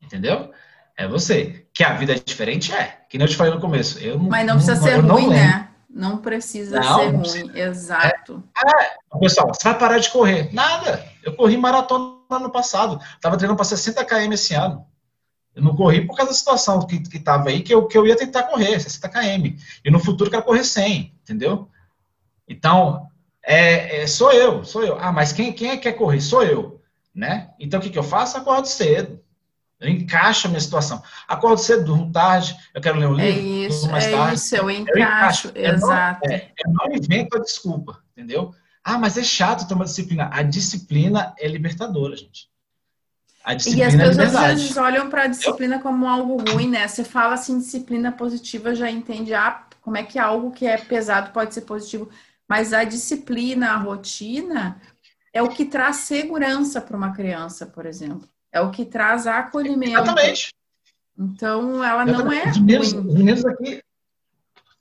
Entendeu? 0.01 0.51
É 0.97 1.07
você. 1.07 1.65
Que 1.73 1.83
a 1.83 1.93
vida 1.93 2.13
é 2.13 2.19
diferente, 2.19 2.73
é. 2.73 3.01
Que 3.09 3.17
nem 3.17 3.25
eu 3.25 3.31
te 3.31 3.35
falei 3.35 3.53
no 3.53 3.59
começo. 3.59 3.99
Eu 3.99 4.19
Mas 4.19 4.45
não 4.45 4.55
precisa 4.55 4.75
não, 4.75 4.83
ser 4.83 4.99
ruim, 4.99 5.29
né? 5.29 5.69
Não 5.95 6.17
precisa 6.17 6.81
não, 6.81 6.99
ser 6.99 7.37
ruim, 7.37 7.57
exato. 7.57 8.43
É, 8.53 9.17
pessoal, 9.17 9.47
você 9.47 9.63
vai 9.63 9.79
parar 9.79 9.97
de 9.97 10.09
correr. 10.09 10.53
Nada. 10.53 11.07
Eu 11.23 11.33
corri 11.37 11.55
maratona 11.55 12.17
no 12.29 12.35
ano 12.35 12.49
passado. 12.51 12.99
Estava 13.15 13.37
treinando 13.37 13.55
para 13.55 13.63
60 13.63 14.03
km 14.03 14.33
esse 14.33 14.53
ano. 14.53 14.85
Eu 15.55 15.63
não 15.63 15.73
corri 15.73 16.05
por 16.05 16.17
causa 16.17 16.33
da 16.33 16.37
situação 16.37 16.85
que, 16.85 16.99
que 16.99 17.17
tava 17.17 17.47
aí, 17.47 17.63
que 17.63 17.73
eu, 17.73 17.87
que 17.87 17.97
eu 17.97 18.05
ia 18.05 18.17
tentar 18.17 18.43
correr, 18.43 18.77
60 18.77 19.07
km. 19.07 19.57
E 19.85 19.89
no 19.89 19.97
futuro 19.97 20.27
eu 20.27 20.31
quero 20.31 20.43
correr 20.43 20.65
100, 20.65 21.15
entendeu? 21.23 21.69
Então, 22.45 23.07
é, 23.41 24.01
é, 24.01 24.07
sou 24.07 24.33
eu, 24.33 24.65
sou 24.65 24.83
eu. 24.83 24.97
Ah, 24.99 25.13
mas 25.13 25.31
quem, 25.31 25.53
quem 25.53 25.69
é 25.69 25.77
que 25.77 25.83
quer 25.83 25.93
correr? 25.93 26.19
Sou 26.19 26.43
eu, 26.43 26.81
né? 27.13 27.51
Então, 27.57 27.79
o 27.79 27.83
que, 27.83 27.89
que 27.89 27.97
eu 27.97 28.03
faço? 28.03 28.37
Acordo 28.37 28.67
cedo. 28.67 29.17
Eu 29.79 29.89
encaixo 29.89 30.47
a 30.47 30.49
minha 30.49 30.61
situação. 30.61 31.03
Acordo 31.27 31.57
cedo, 31.57 31.85
durmo 31.85 32.11
tarde, 32.11 32.55
eu 32.73 32.81
quero 32.81 32.97
ler 32.97 33.07
um 33.07 33.19
é 33.19 33.29
livro, 33.29 33.39
é 33.39 33.67
isso, 33.67 33.91
mais 33.91 34.05
é 34.05 34.11
tarde. 34.11 34.35
Isso, 34.35 34.55
eu 34.55 34.71
encaixo, 34.71 35.47
eu 35.49 35.51
encaixo. 35.51 35.51
exato. 35.55 36.21
Eu 36.23 36.29
não, 36.29 36.35
é, 36.35 36.51
eu 36.65 36.73
não 36.73 36.95
invento 36.95 37.37
a 37.37 37.41
desculpa, 37.41 38.01
entendeu? 38.11 38.53
Ah, 38.83 38.97
mas 38.97 39.17
é 39.17 39.23
chato 39.23 39.67
ter 39.67 39.73
uma 39.73 39.85
disciplina. 39.85 40.29
A 40.31 40.43
disciplina 40.43 41.33
é 41.37 41.47
libertadora, 41.47 42.15
gente. 42.15 42.49
A 43.43 43.53
disciplina 43.53 43.83
e 43.83 44.09
as 44.09 44.17
é 44.17 44.23
pessoas 44.23 44.35
às 44.35 44.61
vezes 44.61 44.77
olham 44.77 45.09
para 45.09 45.23
a 45.23 45.27
disciplina 45.27 45.75
eu... 45.75 45.79
como 45.79 46.07
algo 46.07 46.37
ruim, 46.51 46.69
né? 46.69 46.87
Você 46.87 47.03
fala 47.03 47.33
assim, 47.33 47.59
disciplina 47.59 48.11
positiva, 48.11 48.73
já 48.73 48.89
entende 48.89 49.33
ah, 49.33 49.65
como 49.81 49.97
é 49.97 50.03
que 50.03 50.17
algo 50.17 50.51
que 50.51 50.65
é 50.65 50.77
pesado 50.77 51.31
pode 51.31 51.53
ser 51.53 51.61
positivo. 51.61 52.09
Mas 52.47 52.73
a 52.73 52.83
disciplina, 52.83 53.71
a 53.71 53.77
rotina, 53.77 54.81
é 55.33 55.41
o 55.41 55.49
que 55.49 55.65
traz 55.65 55.97
segurança 55.97 56.79
para 56.79 56.95
uma 56.95 57.11
criança, 57.11 57.65
por 57.65 57.85
exemplo. 57.85 58.27
É 58.55 58.61
o 58.61 58.71
que 58.71 58.85
traz 58.85 59.27
acolhimento. 59.27 59.91
Exatamente. 59.91 60.53
Então, 61.19 61.83
ela 61.83 62.05
não 62.05 62.31
é 62.31 62.49
os 62.49 62.57
meninos, 62.57 62.93
ruim. 62.93 63.07
Os 63.07 63.13
meninos 63.13 63.45
aqui, 63.45 63.81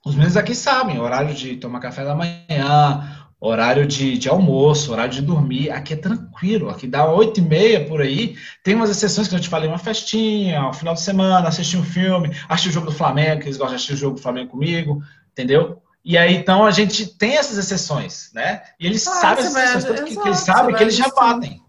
os 0.05 0.15
meninos 0.15 0.37
aqui 0.37 0.55
sabem, 0.55 0.97
horário 0.97 1.35
de 1.35 1.57
tomar 1.57 1.81
café 1.81 2.05
da 2.05 2.15
manhã, 2.15 3.27
horário 3.37 3.85
de, 3.85 4.17
de 4.17 4.29
almoço, 4.29 4.93
horário 4.93 5.11
de 5.11 5.21
dormir, 5.21 5.71
aqui 5.71 5.93
é 5.93 5.97
tranquilo, 5.97 6.69
aqui 6.69 6.87
dá 6.87 7.05
oito 7.05 7.41
e 7.41 7.43
meia 7.43 7.85
por 7.85 7.99
aí, 7.99 8.37
tem 8.63 8.75
umas 8.75 8.89
exceções 8.89 9.27
que 9.27 9.35
eu 9.35 9.41
te 9.41 9.49
falei, 9.49 9.67
uma 9.67 9.77
festinha, 9.77 10.69
um 10.69 10.73
final 10.73 10.93
de 10.93 11.01
semana, 11.01 11.49
assistir 11.49 11.75
um 11.75 11.83
filme, 11.83 12.33
assistir 12.47 12.69
o 12.69 12.73
jogo 12.73 12.85
do 12.85 12.93
Flamengo, 12.93 13.41
que 13.41 13.47
eles 13.47 13.57
gostam 13.57 13.75
de 13.75 13.75
assistir 13.75 13.93
o 13.95 13.97
jogo 13.97 14.15
do 14.15 14.21
Flamengo 14.21 14.51
comigo, 14.51 15.03
entendeu? 15.33 15.81
E 16.01 16.17
aí, 16.17 16.33
então, 16.33 16.65
a 16.65 16.71
gente 16.71 17.07
tem 17.17 17.35
essas 17.35 17.57
exceções, 17.57 18.31
né? 18.33 18.61
E 18.79 18.85
eles 18.85 19.05
ah, 19.05 19.11
sabem 19.11 19.45
essas 19.45 19.83
exceções, 19.83 20.09
que, 20.09 20.21
que 20.21 20.27
eles 20.27 20.39
sabem 20.39 20.75
que 20.75 20.83
eles 20.83 20.95
já 20.95 21.09
batem. 21.09 21.64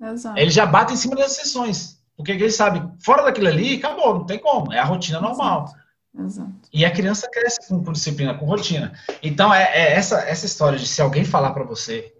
Exato. 0.00 0.38
Ele 0.38 0.50
já 0.50 0.66
bate 0.66 0.92
em 0.92 0.96
cima 0.96 1.16
das 1.16 1.32
sessões. 1.32 2.00
Porque 2.16 2.32
ele 2.32 2.50
sabe, 2.50 2.82
fora 3.02 3.22
daquilo 3.22 3.48
ali, 3.48 3.76
acabou, 3.76 4.14
não 4.14 4.26
tem 4.26 4.38
como. 4.38 4.72
É 4.72 4.78
a 4.78 4.84
rotina 4.84 5.20
normal. 5.20 5.64
Exato. 5.64 5.80
Exato. 6.18 6.52
E 6.72 6.84
a 6.84 6.90
criança 6.90 7.28
cresce 7.30 7.68
com, 7.68 7.82
com, 7.84 7.92
disciplina, 7.92 8.34
com 8.34 8.44
rotina. 8.44 8.92
Então, 9.22 9.52
é, 9.52 9.62
é, 9.62 9.92
essa, 9.92 10.20
essa 10.20 10.46
história 10.46 10.78
de 10.78 10.86
se 10.86 11.00
alguém 11.00 11.24
falar 11.24 11.52
para 11.52 11.64
você, 11.64 12.12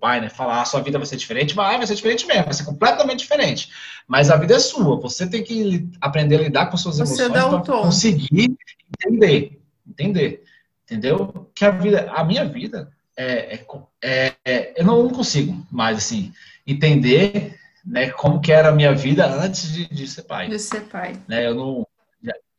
pai, 0.00 0.20
né, 0.20 0.28
falar 0.28 0.56
a 0.56 0.62
ah, 0.62 0.64
sua 0.64 0.80
vida 0.80 0.98
vai 0.98 1.06
ser 1.06 1.16
diferente, 1.16 1.54
vai, 1.54 1.76
vai 1.76 1.86
ser 1.86 1.94
diferente 1.94 2.26
mesmo, 2.26 2.44
vai 2.44 2.54
ser 2.54 2.64
completamente 2.64 3.20
diferente. 3.20 3.70
Mas 4.06 4.30
a 4.30 4.36
vida 4.36 4.54
é 4.54 4.58
sua, 4.58 5.00
você 5.00 5.26
tem 5.26 5.42
que 5.42 5.88
aprender 6.00 6.36
a 6.36 6.42
lidar 6.42 6.66
com 6.66 6.76
suas 6.76 6.98
você 6.98 7.24
emoções 7.24 7.64
para 7.64 7.82
conseguir 7.82 8.56
entender, 9.00 9.60
entender, 9.86 10.44
entendeu? 10.84 11.50
Que 11.54 11.64
a 11.64 11.70
vida, 11.70 12.10
a 12.12 12.24
minha 12.24 12.44
vida 12.44 12.90
é, 13.16 13.54
é, 13.54 13.66
é, 14.02 14.34
é 14.44 14.74
eu 14.76 14.84
não 14.84 15.08
consigo 15.08 15.64
mais 15.70 15.98
assim 15.98 16.32
entender 16.66 17.58
né, 17.84 18.10
como 18.10 18.40
que 18.40 18.50
era 18.50 18.70
a 18.70 18.74
minha 18.74 18.94
vida 18.94 19.26
antes 19.26 19.72
de, 19.72 19.86
de 19.86 20.08
ser 20.08 20.22
pai. 20.22 20.48
De 20.48 20.58
ser 20.58 20.82
pai. 20.82 21.14
Né, 21.28 21.46
eu 21.46 21.54
não, 21.54 21.86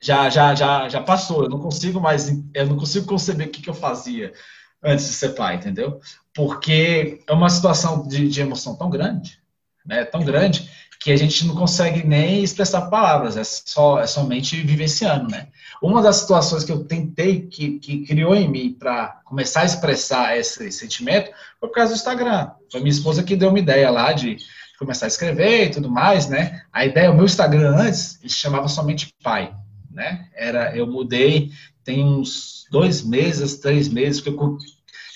já, 0.02 0.30
já, 0.30 0.56
já, 0.56 0.90
já 0.90 1.02
passou, 1.02 1.44
eu 1.44 1.50
não 1.50 1.60
consigo 1.60 2.00
mais, 2.00 2.30
eu 2.54 2.68
não 2.68 2.78
consigo 2.78 3.08
conceber 3.08 3.48
o 3.48 3.52
que, 3.52 3.62
que 3.62 3.70
eu 3.70 3.74
fazia 3.74 4.32
antes 4.84 5.08
de 5.08 5.14
ser 5.14 5.30
pai, 5.30 5.56
entendeu? 5.56 6.00
Porque 6.34 7.24
é 7.28 7.34
uma 7.34 7.50
situação 7.50 8.08
de, 8.08 8.28
de 8.28 8.42
emoção 8.42 8.76
tão 8.76 8.90
grande, 8.90 9.40
né, 9.86 10.06
tão 10.06 10.24
grande, 10.24 10.70
que 11.00 11.12
a 11.12 11.16
gente 11.16 11.46
não 11.46 11.56
consegue 11.56 12.06
nem 12.06 12.44
expressar 12.44 12.90
palavras, 12.90 13.38
é, 13.38 13.44
só, 13.44 14.00
é 14.00 14.08
somente 14.08 14.62
vivenciando, 14.62 15.30
né? 15.30 15.48
Uma 15.82 16.02
das 16.02 16.18
situações 16.18 16.64
que 16.64 16.72
eu 16.72 16.84
tentei, 16.84 17.42
que, 17.42 17.80
que 17.80 18.06
criou 18.06 18.36
em 18.36 18.50
mim 18.50 18.76
para 18.78 19.20
começar 19.26 19.62
a 19.62 19.66
expressar 19.66 20.38
esse 20.38 20.72
sentimento, 20.72 21.32
foi 21.60 21.70
por 21.70 21.76
causa 21.76 21.94
do 21.94 21.98
Instagram. 21.98 22.52
Foi 22.72 22.82
minha 22.82 22.92
esposa 22.92 23.24
que 23.24 23.36
deu 23.36 23.50
uma 23.50 23.60
ideia 23.60 23.90
lá 23.90 24.12
de 24.12 24.38
começar 24.80 25.06
a 25.06 25.08
escrever 25.08 25.68
e 25.68 25.72
tudo 25.72 25.90
mais, 25.90 26.28
né? 26.28 26.64
A 26.72 26.86
ideia, 26.86 27.12
o 27.12 27.16
meu 27.16 27.26
Instagram 27.26 27.76
antes, 27.76 28.20
ele 28.22 28.30
chamava 28.30 28.68
somente 28.68 29.14
pai, 29.24 29.54
né? 29.92 30.28
Era, 30.36 30.76
eu 30.76 30.88
mudei 30.88 31.52
tem 31.88 32.04
uns 32.04 32.66
dois 32.70 33.02
meses, 33.02 33.60
três 33.60 33.88
meses, 33.88 34.20
que 34.20 34.28
eu 34.28 34.58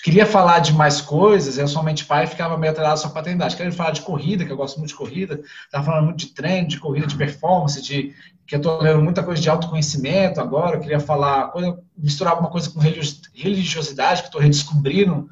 queria 0.02 0.26
falar 0.26 0.58
de 0.58 0.72
mais 0.72 1.00
coisas, 1.00 1.56
eu 1.56 1.68
somente 1.68 2.04
pai 2.04 2.26
ficava 2.26 2.58
meio 2.58 2.72
atrelado 2.72 2.98
só 2.98 3.08
paternidade. 3.08 3.56
Queria 3.56 3.70
falar 3.70 3.92
de 3.92 4.02
corrida, 4.02 4.44
que 4.44 4.50
eu 4.50 4.56
gosto 4.56 4.78
muito 4.78 4.90
de 4.90 4.96
corrida, 4.96 5.40
estava 5.64 5.84
falando 5.84 6.06
muito 6.06 6.18
de 6.18 6.26
treino, 6.26 6.66
de 6.66 6.80
corrida, 6.80 7.06
de 7.06 7.16
performance, 7.16 7.80
de 7.80 8.12
que 8.44 8.56
eu 8.56 8.58
estou 8.58 8.82
lendo 8.82 9.00
muita 9.00 9.22
coisa 9.22 9.40
de 9.40 9.48
autoconhecimento 9.48 10.40
agora, 10.40 10.76
eu 10.76 10.80
queria 10.80 10.98
falar, 10.98 11.48
coisa, 11.48 11.78
misturar 11.96 12.32
alguma 12.32 12.50
coisa 12.50 12.68
com 12.68 12.80
religiosidade, 12.80 14.22
que 14.22 14.28
estou 14.28 14.40
redescobrindo 14.40 15.28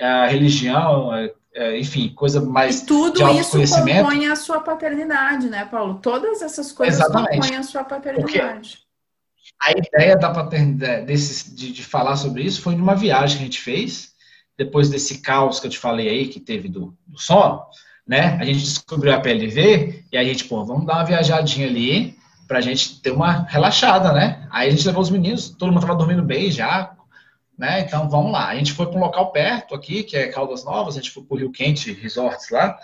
a 0.00 0.26
religião, 0.26 1.14
é, 1.14 1.32
é, 1.54 1.78
enfim, 1.78 2.08
coisa 2.14 2.40
mais 2.40 2.80
e 2.80 2.86
tudo 2.86 3.28
isso 3.32 3.58
compõe 3.58 4.26
a 4.28 4.34
sua 4.34 4.60
paternidade, 4.60 5.48
né, 5.48 5.66
Paulo? 5.66 5.98
Todas 6.00 6.40
essas 6.40 6.72
coisas 6.72 6.98
Exatamente. 6.98 7.40
compõem 7.40 7.56
a 7.56 7.62
sua 7.62 7.84
paternidade. 7.84 8.70
Porque 8.70 8.87
a 9.60 9.72
ideia 9.72 10.16
da 10.16 10.30
paternidade, 10.30 11.06
desse, 11.06 11.54
de, 11.54 11.72
de, 11.72 11.84
falar 11.84 12.16
sobre 12.16 12.42
isso 12.42 12.62
foi 12.62 12.74
numa 12.74 12.94
viagem 12.94 13.36
que 13.36 13.42
a 13.42 13.46
gente 13.46 13.60
fez, 13.60 14.12
depois 14.56 14.88
desse 14.88 15.18
caos 15.20 15.60
que 15.60 15.66
eu 15.66 15.70
te 15.70 15.78
falei 15.78 16.08
aí, 16.08 16.28
que 16.28 16.40
teve 16.40 16.68
do, 16.68 16.96
do 17.06 17.18
sono, 17.18 17.62
né? 18.06 18.38
A 18.40 18.44
gente 18.44 18.60
descobriu 18.60 19.12
a 19.12 19.20
PLV 19.20 20.04
e 20.10 20.16
a 20.16 20.24
gente, 20.24 20.44
pô, 20.44 20.64
vamos 20.64 20.86
dar 20.86 20.94
uma 20.94 21.04
viajadinha 21.04 21.66
ali 21.66 22.16
pra 22.46 22.60
gente 22.60 23.00
ter 23.00 23.10
uma 23.10 23.42
relaxada, 23.48 24.12
né? 24.12 24.46
Aí 24.50 24.68
a 24.68 24.70
gente 24.70 24.86
levou 24.86 25.02
os 25.02 25.10
meninos, 25.10 25.50
todo 25.50 25.70
mundo 25.70 25.82
tava 25.82 25.94
dormindo 25.94 26.22
bem 26.22 26.50
já, 26.50 26.96
né? 27.58 27.80
Então 27.80 28.08
vamos 28.08 28.32
lá. 28.32 28.48
A 28.48 28.54
gente 28.54 28.72
foi 28.72 28.86
para 28.86 28.96
um 28.96 29.02
local 29.02 29.30
perto 29.32 29.74
aqui, 29.74 30.02
que 30.02 30.16
é 30.16 30.28
Caldas 30.28 30.64
Novas, 30.64 30.96
a 30.96 31.00
gente 31.00 31.10
foi 31.10 31.24
pro 31.24 31.36
Rio 31.36 31.52
Quente 31.52 31.92
Resorts 31.92 32.48
lá, 32.50 32.78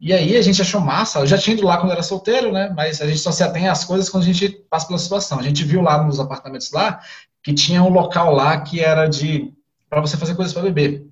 e 0.00 0.14
aí 0.14 0.34
a 0.34 0.40
gente 0.40 0.62
achou 0.62 0.80
massa. 0.80 1.18
Eu 1.18 1.26
já 1.26 1.36
tinha 1.36 1.54
ido 1.54 1.66
lá 1.66 1.76
quando 1.76 1.92
era 1.92 2.02
solteiro, 2.02 2.50
né? 2.50 2.72
Mas 2.74 3.02
a 3.02 3.06
gente 3.06 3.18
só 3.18 3.30
se 3.30 3.42
atém 3.42 3.68
às 3.68 3.84
coisas 3.84 4.08
quando 4.08 4.22
a 4.22 4.26
gente 4.26 4.48
passa 4.70 4.86
pela 4.86 4.98
situação. 4.98 5.38
A 5.38 5.42
gente 5.42 5.62
viu 5.62 5.82
lá 5.82 6.02
nos 6.02 6.18
apartamentos 6.18 6.72
lá 6.72 7.00
que 7.42 7.52
tinha 7.52 7.82
um 7.82 7.90
local 7.90 8.34
lá 8.34 8.58
que 8.62 8.80
era 8.80 9.06
de 9.06 9.52
para 9.90 10.00
você 10.00 10.16
fazer 10.16 10.34
coisas 10.34 10.54
para 10.54 10.62
beber. 10.62 11.06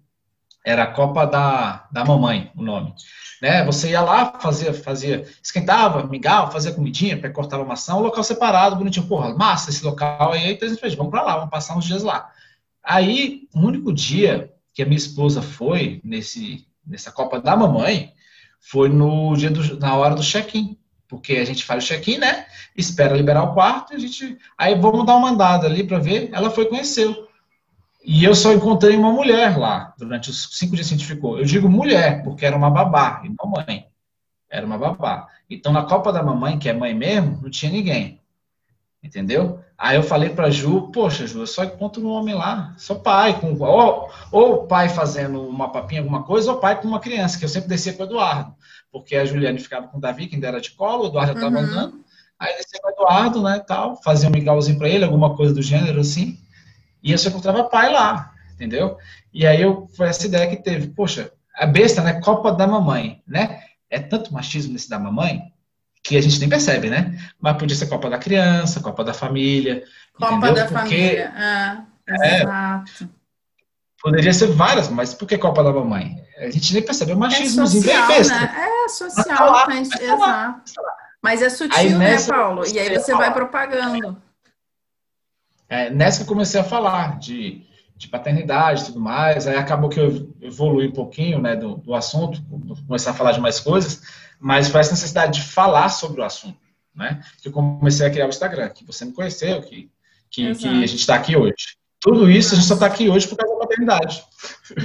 Era 0.64 0.84
a 0.84 0.92
Copa 0.92 1.26
da, 1.26 1.86
da 1.92 2.04
Mamãe, 2.04 2.50
o 2.56 2.62
nome. 2.62 2.94
Né? 3.42 3.62
Você 3.64 3.90
ia 3.90 4.00
lá, 4.00 4.38
fazia, 4.40 4.72
fazia, 4.72 5.26
esquentava, 5.42 6.06
mingava, 6.06 6.50
fazia 6.50 6.72
comidinha, 6.72 7.30
cortava 7.30 7.64
maçã, 7.64 7.94
um 7.94 8.00
local 8.00 8.24
separado, 8.24 8.76
bonitinho. 8.76 9.06
Porra, 9.06 9.34
massa 9.34 9.68
esse 9.68 9.84
local. 9.84 10.32
Aí, 10.32 10.52
então 10.52 10.66
a 10.66 10.70
gente 10.70 10.80
fez, 10.80 10.94
vamos 10.94 11.10
para 11.10 11.22
lá, 11.22 11.34
vamos 11.36 11.50
passar 11.50 11.76
uns 11.76 11.84
dias 11.84 12.02
lá. 12.02 12.30
Aí, 12.82 13.48
o 13.54 13.60
único 13.60 13.92
dia 13.92 14.50
que 14.72 14.82
a 14.82 14.86
minha 14.86 14.96
esposa 14.96 15.42
foi 15.42 16.00
nesse, 16.02 16.66
nessa 16.86 17.12
Copa 17.12 17.40
da 17.40 17.54
Mamãe 17.54 18.14
foi 18.60 18.88
no 18.88 19.36
dia 19.36 19.50
do, 19.50 19.78
na 19.78 19.96
hora 19.96 20.14
do 20.14 20.22
check-in. 20.22 20.76
Porque 21.08 21.36
a 21.36 21.44
gente 21.44 21.64
faz 21.64 21.84
o 21.84 21.86
check-in, 21.86 22.18
né? 22.18 22.46
Espera 22.76 23.16
liberar 23.16 23.42
o 23.44 23.54
quarto, 23.54 23.94
a 23.94 23.98
gente. 23.98 24.36
Aí 24.58 24.74
vamos 24.74 25.06
dar 25.06 25.16
uma 25.16 25.30
andada 25.30 25.66
ali 25.66 25.82
para 25.82 25.98
ver. 25.98 26.28
Ela 26.32 26.50
foi 26.50 26.66
conheceu. 26.66 27.28
E 28.04 28.24
eu 28.24 28.34
só 28.34 28.52
encontrei 28.52 28.96
uma 28.96 29.12
mulher 29.12 29.58
lá, 29.58 29.94
durante 29.98 30.30
os 30.30 30.56
cinco 30.56 30.74
dias 30.74 30.88
que 30.88 30.94
a 30.94 30.96
gente 30.96 31.06
ficou. 31.06 31.38
Eu 31.38 31.44
digo 31.44 31.68
mulher, 31.68 32.22
porque 32.22 32.46
era 32.46 32.56
uma 32.56 32.70
babá, 32.70 33.22
e 33.24 33.28
não 33.28 33.50
mãe. 33.50 33.86
Era 34.50 34.64
uma 34.64 34.78
babá. 34.78 35.26
Então, 35.50 35.72
na 35.72 35.84
Copa 35.84 36.12
da 36.12 36.22
Mamãe, 36.22 36.58
que 36.58 36.68
é 36.68 36.72
mãe 36.72 36.94
mesmo, 36.94 37.40
não 37.42 37.50
tinha 37.50 37.70
ninguém. 37.72 38.20
Entendeu? 39.08 39.58
Aí 39.78 39.96
eu 39.96 40.02
falei 40.02 40.28
pra 40.28 40.50
Ju, 40.50 40.90
poxa, 40.92 41.26
Ju, 41.26 41.40
eu 41.40 41.46
só 41.46 41.64
encontro 41.64 42.06
um 42.06 42.10
homem 42.10 42.34
lá, 42.34 42.74
só 42.76 42.94
pai, 42.94 43.40
com, 43.40 43.56
ou, 43.58 44.10
ou 44.30 44.66
pai 44.66 44.90
fazendo 44.90 45.40
uma 45.48 45.72
papinha, 45.72 46.02
alguma 46.02 46.24
coisa, 46.24 46.52
ou 46.52 46.58
pai 46.58 46.78
com 46.78 46.86
uma 46.86 47.00
criança, 47.00 47.38
que 47.38 47.44
eu 47.46 47.48
sempre 47.48 47.70
descia 47.70 47.94
com 47.94 48.02
o 48.02 48.06
Eduardo, 48.06 48.54
porque 48.92 49.16
a 49.16 49.24
Juliane 49.24 49.58
ficava 49.58 49.88
com 49.88 49.96
o 49.96 50.00
Davi, 50.00 50.26
que 50.26 50.34
ainda 50.34 50.48
era 50.48 50.60
de 50.60 50.72
colo, 50.72 51.04
o 51.04 51.06
Eduardo 51.06 51.32
estava 51.32 51.56
uhum. 51.56 51.62
andando, 51.62 52.04
aí 52.38 52.54
descia 52.56 52.80
com 52.82 52.88
o 52.88 52.92
Eduardo, 52.92 53.42
né, 53.42 53.64
tal, 53.66 53.96
fazia 54.02 54.28
um 54.28 54.32
mingauzinho 54.32 54.78
pra 54.78 54.90
ele, 54.90 55.04
alguma 55.04 55.34
coisa 55.34 55.54
do 55.54 55.62
gênero, 55.62 56.00
assim, 56.00 56.38
e 57.02 57.10
eu 57.10 57.16
só 57.16 57.30
encontrava 57.30 57.64
pai 57.64 57.90
lá, 57.90 58.30
entendeu? 58.52 58.98
E 59.32 59.46
aí 59.46 59.62
eu, 59.62 59.88
foi 59.96 60.08
essa 60.08 60.26
ideia 60.26 60.50
que 60.50 60.62
teve, 60.62 60.88
poxa, 60.88 61.32
a 61.54 61.64
besta, 61.64 62.02
né? 62.02 62.20
Copa 62.20 62.52
da 62.52 62.66
mamãe, 62.66 63.22
né? 63.26 63.62
É 63.88 63.98
tanto 63.98 64.34
machismo 64.34 64.72
nesse 64.72 64.90
da 64.90 64.98
mamãe 64.98 65.52
que 66.02 66.16
a 66.16 66.20
gente 66.20 66.38
nem 66.40 66.48
percebe, 66.48 66.88
né? 66.88 67.18
Mas 67.40 67.56
podia 67.56 67.76
ser 67.76 67.86
Copa 67.86 68.08
da 68.08 68.18
criança, 68.18 68.80
Copa 68.80 69.04
da 69.04 69.12
família. 69.14 69.84
Copa 70.14 70.34
entendeu? 70.34 70.54
da 70.54 70.64
Porque, 70.66 70.78
família, 70.78 71.32
ah, 71.36 71.84
é, 72.08 72.36
exato. 72.40 73.10
Poderia 74.02 74.32
ser 74.32 74.46
várias, 74.48 74.88
mas 74.88 75.12
por 75.12 75.26
que 75.26 75.36
Copa 75.36 75.62
da 75.62 75.72
Mamãe? 75.72 76.22
A 76.38 76.50
gente 76.50 76.72
nem 76.72 76.82
percebe, 76.82 77.10
é 77.10 77.14
o 77.14 77.18
machismo 77.18 77.64
é 77.64 77.66
social, 77.66 78.06
bem 78.06 78.16
besta. 78.16 78.40
Né? 78.40 78.54
É 78.56 78.88
social, 78.88 79.50
lá, 79.50 79.66
mas, 79.66 79.90
exato. 79.90 80.72
Mas 81.20 81.42
é 81.42 81.50
sutil, 81.50 81.76
aí, 81.76 81.94
né, 81.94 82.16
Paulo? 82.22 82.64
E 82.66 82.78
aí 82.78 82.96
você 82.96 83.12
vai 83.14 83.32
propagando. 83.32 84.22
É, 85.68 85.90
nessa 85.90 86.18
que 86.18 86.22
eu 86.22 86.28
comecei 86.28 86.60
a 86.60 86.64
falar 86.64 87.18
de, 87.18 87.66
de 87.96 88.08
paternidade 88.08 88.82
e 88.82 88.84
tudo 88.86 89.00
mais, 89.00 89.46
aí 89.46 89.56
acabou 89.56 89.90
que 89.90 89.98
eu 89.98 90.32
evolui 90.40 90.88
um 90.88 90.92
pouquinho 90.92 91.40
né, 91.40 91.56
do, 91.56 91.76
do 91.76 91.94
assunto, 91.94 92.40
começar 92.86 93.10
a 93.10 93.14
falar 93.14 93.32
de 93.32 93.40
mais 93.40 93.58
coisas, 93.58 94.00
mas 94.38 94.74
essa 94.74 94.92
necessidade 94.92 95.40
de 95.40 95.46
falar 95.46 95.88
sobre 95.88 96.20
o 96.20 96.24
assunto, 96.24 96.60
né? 96.94 97.22
Que 97.42 97.48
eu 97.48 97.52
comecei 97.52 98.06
a 98.06 98.10
criar 98.10 98.26
o 98.26 98.30
Instagram, 98.30 98.68
que 98.70 98.84
você 98.84 99.04
me 99.04 99.12
conheceu, 99.12 99.62
que, 99.62 99.90
que, 100.30 100.54
que 100.54 100.68
a 100.68 100.86
gente 100.86 100.96
está 100.96 101.16
aqui 101.16 101.36
hoje. 101.36 101.76
Tudo 102.00 102.30
isso 102.30 102.54
a 102.54 102.56
gente 102.56 102.68
só 102.68 102.74
está 102.74 102.86
aqui 102.86 103.08
hoje 103.08 103.26
por 103.26 103.36
causa 103.36 103.54
da 103.54 103.60
paternidade. 103.60 104.24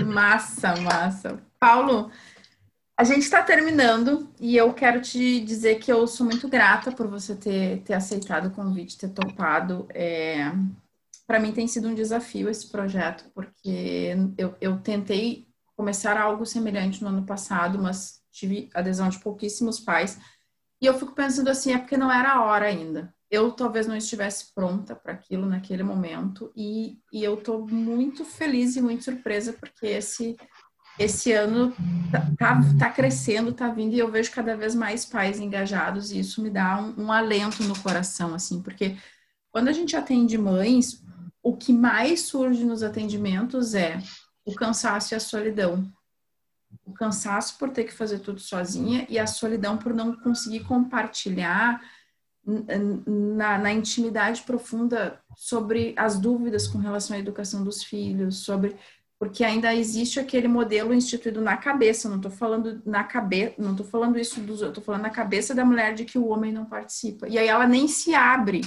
Massa, 0.05 0.75
massa. 0.77 1.39
Paulo, 1.59 2.09
a 2.97 3.03
gente 3.03 3.21
está 3.21 3.43
terminando 3.43 4.29
e 4.39 4.57
eu 4.57 4.73
quero 4.73 5.01
te 5.01 5.39
dizer 5.41 5.79
que 5.79 5.91
eu 5.91 6.07
sou 6.07 6.25
muito 6.25 6.47
grata 6.47 6.91
por 6.91 7.07
você 7.07 7.35
ter, 7.35 7.81
ter 7.81 7.93
aceitado 7.93 8.47
o 8.47 8.51
convite, 8.51 8.97
ter 8.97 9.09
topado. 9.09 9.87
É, 9.93 10.51
Para 11.27 11.39
mim 11.39 11.51
tem 11.51 11.67
sido 11.67 11.87
um 11.87 11.95
desafio 11.95 12.49
esse 12.49 12.67
projeto, 12.71 13.25
porque 13.33 14.15
eu, 14.37 14.55
eu 14.59 14.77
tentei 14.77 15.47
começar 15.75 16.19
algo 16.19 16.45
semelhante 16.45 17.01
no 17.03 17.09
ano 17.09 17.25
passado, 17.25 17.79
mas 17.79 18.22
tive 18.33 18.69
adesão 18.73 19.07
de 19.07 19.19
pouquíssimos 19.19 19.79
pais. 19.79 20.19
E 20.81 20.85
eu 20.85 20.97
fico 20.97 21.13
pensando 21.13 21.49
assim, 21.49 21.71
é 21.71 21.77
porque 21.77 21.95
não 21.95 22.11
era 22.11 22.33
a 22.33 22.43
hora 22.43 22.65
ainda. 22.65 23.13
Eu 23.31 23.51
talvez 23.51 23.87
não 23.87 23.95
estivesse 23.95 24.53
pronta 24.53 24.95
para 24.95 25.13
aquilo 25.13 25.45
naquele 25.45 25.83
momento 25.83 26.51
e, 26.55 26.99
e 27.11 27.23
eu 27.23 27.35
estou 27.35 27.65
muito 27.67 28.25
feliz 28.25 28.75
e 28.75 28.81
muito 28.81 29.03
surpresa 29.03 29.53
porque 29.53 29.87
esse 29.87 30.35
esse 30.99 31.31
ano 31.31 31.73
tá, 32.11 32.21
tá, 32.37 32.61
tá, 32.77 32.89
crescendo, 32.91 33.51
tá 33.51 33.67
vindo, 33.67 33.95
e 33.95 33.99
eu 33.99 34.11
vejo 34.11 34.31
cada 34.31 34.55
vez 34.55 34.75
mais 34.75 35.03
pais 35.03 35.39
engajados, 35.39 36.11
e 36.11 36.19
isso 36.19 36.39
me 36.39 36.51
dá 36.51 36.79
um, 36.79 37.05
um, 37.05 37.11
alento 37.11 37.63
no 37.63 37.75
coração, 37.79 38.35
assim, 38.35 38.61
porque 38.61 38.95
quando 39.51 39.69
a 39.69 39.71
gente 39.71 39.95
atende 39.95 40.37
mães, 40.37 41.03
o 41.41 41.57
que 41.57 41.73
mais 41.73 42.21
surge 42.21 42.63
nos 42.63 42.83
atendimentos 42.83 43.73
é 43.73 43.97
o 44.45 44.53
cansaço 44.53 45.13
e 45.13 45.15
a 45.15 45.19
solidão. 45.19 45.91
O 46.85 46.93
cansaço 46.93 47.57
por 47.57 47.69
ter 47.69 47.85
que 47.85 47.93
fazer 47.93 48.19
tudo 48.19 48.39
sozinha 48.39 49.05
e 49.09 49.17
a 49.17 49.25
solidão 49.25 49.77
por 49.77 49.93
não 49.93 50.15
conseguir 50.15 50.61
compartilhar 50.61 51.81
na, 52.45 53.57
na 53.57 53.71
intimidade 53.71 54.41
profunda 54.41 55.19
sobre 55.35 55.93
as 55.97 56.19
dúvidas 56.19 56.67
com 56.67 56.77
relação 56.77 57.15
à 57.15 57.19
educação 57.19 57.63
dos 57.63 57.83
filhos, 57.83 58.39
sobre 58.39 58.75
porque 59.17 59.45
ainda 59.45 59.73
existe 59.73 60.19
aquele 60.19 60.49
modelo 60.49 60.93
instituído 60.93 61.39
na 61.39 61.55
cabeça, 61.55 62.09
não 62.09 62.17
estou 62.17 62.29
falando 62.29 62.81
na 62.85 63.05
cabeça, 63.05 63.55
não 63.57 63.71
estou 63.71 63.85
falando 63.85 64.19
isso 64.19 64.41
dos 64.41 64.61
estou 64.61 64.83
falando 64.83 65.03
na 65.03 65.09
cabeça 65.09 65.55
da 65.55 65.63
mulher 65.63 65.93
de 65.93 66.03
que 66.03 66.17
o 66.17 66.27
homem 66.27 66.51
não 66.51 66.65
participa. 66.65 67.29
E 67.29 67.37
aí 67.37 67.47
ela 67.47 67.65
nem 67.65 67.87
se 67.87 68.13
abre 68.13 68.59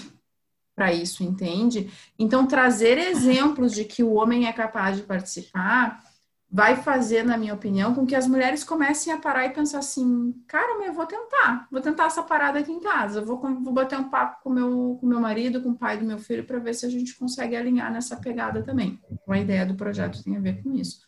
para 0.74 0.94
isso, 0.94 1.22
entende? 1.22 1.90
Então 2.18 2.46
trazer 2.46 2.96
exemplos 2.96 3.72
de 3.72 3.84
que 3.84 4.02
o 4.02 4.14
homem 4.14 4.46
é 4.46 4.52
capaz 4.52 4.96
de 4.96 5.02
participar 5.02 6.02
vai 6.50 6.76
fazer, 6.76 7.24
na 7.24 7.36
minha 7.36 7.54
opinião, 7.54 7.94
com 7.94 8.06
que 8.06 8.14
as 8.14 8.26
mulheres 8.26 8.62
comecem 8.62 9.12
a 9.12 9.18
parar 9.18 9.46
e 9.46 9.50
pensar 9.50 9.80
assim, 9.80 10.32
cara, 10.46 10.84
eu 10.84 10.92
vou 10.92 11.04
tentar, 11.04 11.66
vou 11.70 11.80
tentar 11.80 12.06
essa 12.06 12.22
parada 12.22 12.58
aqui 12.58 12.70
em 12.70 12.80
casa, 12.80 13.20
vou, 13.20 13.40
vou 13.40 13.72
bater 13.72 13.98
um 13.98 14.08
papo 14.08 14.42
com 14.42 14.50
meu, 14.50 14.96
com 15.00 15.06
meu 15.06 15.20
marido, 15.20 15.60
com 15.60 15.70
o 15.70 15.76
pai 15.76 15.98
do 15.98 16.06
meu 16.06 16.18
filho, 16.18 16.44
para 16.44 16.58
ver 16.58 16.74
se 16.74 16.86
a 16.86 16.88
gente 16.88 17.16
consegue 17.18 17.56
alinhar 17.56 17.92
nessa 17.92 18.16
pegada 18.16 18.62
também. 18.62 19.00
A 19.28 19.38
ideia 19.38 19.66
do 19.66 19.74
projeto 19.74 20.22
tem 20.22 20.36
a 20.36 20.40
ver 20.40 20.62
com 20.62 20.72
isso. 20.72 21.04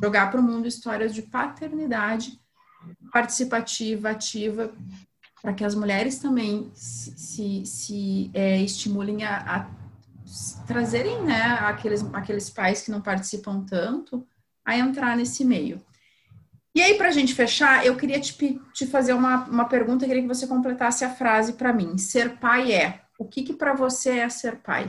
Jogar 0.00 0.30
para 0.30 0.40
o 0.40 0.42
mundo 0.42 0.68
histórias 0.68 1.14
de 1.14 1.22
paternidade 1.22 2.38
participativa, 3.10 4.10
ativa, 4.10 4.72
para 5.40 5.52
que 5.52 5.64
as 5.64 5.74
mulheres 5.74 6.18
também 6.18 6.70
se, 6.74 7.16
se, 7.18 7.66
se 7.66 8.30
é, 8.34 8.60
estimulem 8.60 9.24
a, 9.24 9.38
a 9.38 9.82
trazerem 10.66 11.22
né, 11.22 11.42
aqueles, 11.60 12.02
aqueles 12.12 12.48
pais 12.48 12.82
que 12.82 12.90
não 12.90 13.00
participam 13.00 13.64
tanto, 13.64 14.26
a 14.64 14.76
entrar 14.76 15.16
nesse 15.16 15.44
meio. 15.44 15.84
E 16.74 16.80
aí, 16.80 16.94
para 16.96 17.08
a 17.08 17.12
gente 17.12 17.34
fechar, 17.34 17.84
eu 17.84 17.96
queria 17.96 18.18
te, 18.18 18.32
te 18.72 18.86
fazer 18.86 19.12
uma, 19.12 19.44
uma 19.44 19.64
pergunta, 19.66 20.04
eu 20.04 20.08
queria 20.08 20.22
que 20.22 20.28
você 20.28 20.46
completasse 20.46 21.04
a 21.04 21.14
frase 21.14 21.52
para 21.54 21.72
mim. 21.72 21.98
Ser 21.98 22.38
pai 22.38 22.72
é. 22.72 23.02
O 23.18 23.26
que, 23.26 23.42
que 23.42 23.52
para 23.52 23.74
você 23.74 24.18
é 24.18 24.28
ser 24.28 24.56
pai? 24.62 24.86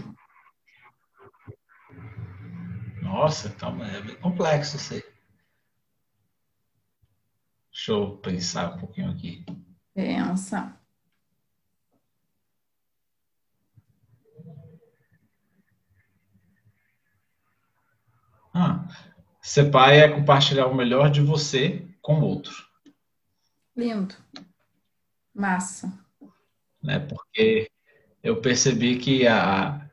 Nossa, 3.02 3.50
calma, 3.50 3.86
é 3.86 4.02
bem 4.02 4.16
complexo 4.16 4.78
isso 4.78 4.94
aí. 4.94 5.04
Deixa 7.70 7.92
eu 7.92 8.18
pensar 8.18 8.76
um 8.76 8.80
pouquinho 8.80 9.12
aqui. 9.12 9.46
Pensa. 9.94 10.80
Ah, 18.54 18.88
Ser 19.44 19.70
pai 19.70 20.00
é 20.00 20.08
compartilhar 20.08 20.68
o 20.68 20.76
melhor 20.76 21.12
de 21.12 21.22
você 21.22 21.86
com 22.02 22.20
o 22.20 22.24
outro. 22.24 22.54
Lindo. 23.76 24.16
Massa. 25.36 25.92
Né? 26.82 27.00
Porque 27.00 27.70
eu 28.24 28.38
percebi 28.38 28.98
que 28.98 29.28
a, 29.28 29.86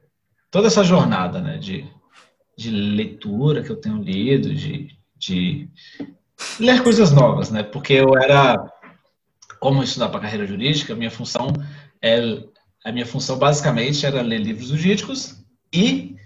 toda 0.51 0.68
essa 0.68 0.85
jornada 0.85 1.40
né, 1.40 1.59
de, 1.59 1.85
de 2.56 2.70
leitura 2.70 3.62
que 3.62 3.70
eu 3.70 3.81
tenho 3.81 4.02
lido, 4.02 4.55
de, 4.55 4.97
de 5.16 5.68
ler 6.59 6.82
coisas 6.82 7.10
novas, 7.10 7.51
né? 7.51 7.62
Porque 7.62 7.94
eu 7.94 8.16
era, 8.16 8.72
como 9.59 9.82
estudar 9.82 10.10
para 10.10 10.20
carreira 10.20 10.47
jurídica, 10.47 10.93
a 10.93 10.97
minha 10.97 11.10
função 11.10 11.48
é, 12.01 12.44
a 12.85 12.93
minha 12.93 13.06
função 13.06 13.39
basicamente 13.39 14.06
era 14.06 14.22
ler 14.22 14.39
livros 14.39 14.68
jurídicos 14.68 15.44
e 15.72 16.16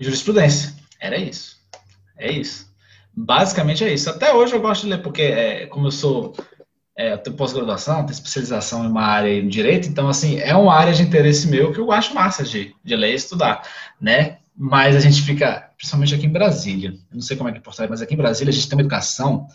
jurisprudência. 0.00 0.74
Era 1.00 1.16
isso. 1.16 1.56
É 2.18 2.30
isso. 2.30 2.70
Basicamente 3.14 3.82
é 3.82 3.92
isso. 3.92 4.10
Até 4.10 4.32
hoje 4.32 4.54
eu 4.54 4.60
gosto 4.60 4.82
de 4.82 4.90
ler, 4.90 5.02
porque 5.02 5.22
é, 5.22 5.66
como 5.66 5.86
eu 5.86 5.90
sou. 5.90 6.34
É, 6.98 7.12
eu 7.12 7.18
tenho 7.18 7.36
pós-graduação, 7.36 8.06
tenho 8.06 8.10
especialização 8.10 8.84
em 8.84 8.88
uma 8.88 9.02
área 9.02 9.42
de 9.42 9.48
direito, 9.48 9.86
então, 9.86 10.08
assim, 10.08 10.38
é 10.38 10.56
uma 10.56 10.74
área 10.74 10.94
de 10.94 11.02
interesse 11.02 11.46
meu 11.46 11.70
que 11.70 11.78
eu 11.78 11.92
acho 11.92 12.14
massa 12.14 12.42
de, 12.42 12.74
de 12.82 12.96
ler 12.96 13.12
e 13.12 13.14
estudar, 13.16 13.62
né? 14.00 14.38
Mas 14.56 14.96
a 14.96 15.00
gente 15.00 15.20
fica, 15.20 15.70
principalmente 15.76 16.14
aqui 16.14 16.24
em 16.24 16.32
Brasília, 16.32 16.94
não 17.12 17.20
sei 17.20 17.36
como 17.36 17.50
é 17.50 17.52
que 17.52 17.58
é 17.58 17.60
Porto 17.60 17.86
mas 17.90 18.00
aqui 18.00 18.14
em 18.14 18.16
Brasília 18.16 18.50
a 18.50 18.54
gente 18.54 18.66
tem 18.66 18.78
uma 18.78 18.82
educação 18.82 19.46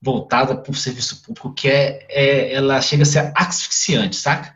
voltada 0.00 0.56
para 0.56 0.70
o 0.70 0.74
serviço 0.74 1.20
público 1.22 1.52
que 1.52 1.68
é, 1.68 2.06
é, 2.08 2.54
ela 2.54 2.80
chega 2.80 3.02
a 3.02 3.06
ser 3.06 3.32
asfixiante, 3.34 4.14
saca? 4.14 4.54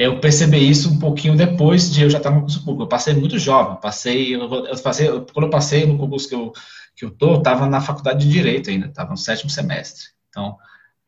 Eu 0.00 0.20
percebi 0.20 0.70
isso 0.70 0.88
um 0.92 0.98
pouquinho 1.00 1.36
depois 1.36 1.90
de 1.90 2.02
eu 2.02 2.08
já 2.08 2.18
estar 2.18 2.30
no 2.30 2.36
concurso 2.36 2.60
público. 2.60 2.84
Eu 2.84 2.88
passei 2.88 3.14
muito 3.14 3.36
jovem, 3.36 3.80
passei, 3.80 4.32
eu 4.32 4.80
passei, 4.80 5.08
quando 5.08 5.46
eu 5.46 5.50
passei 5.50 5.86
no 5.86 5.98
concurso 5.98 6.28
que 6.28 6.36
eu, 6.36 6.52
que 6.94 7.04
eu 7.04 7.10
tô, 7.10 7.34
estava 7.34 7.66
na 7.66 7.80
faculdade 7.80 8.24
de 8.24 8.32
Direito 8.32 8.70
ainda, 8.70 8.86
estava 8.86 9.10
no 9.10 9.16
sétimo 9.16 9.50
semestre. 9.50 10.04
Então, 10.28 10.56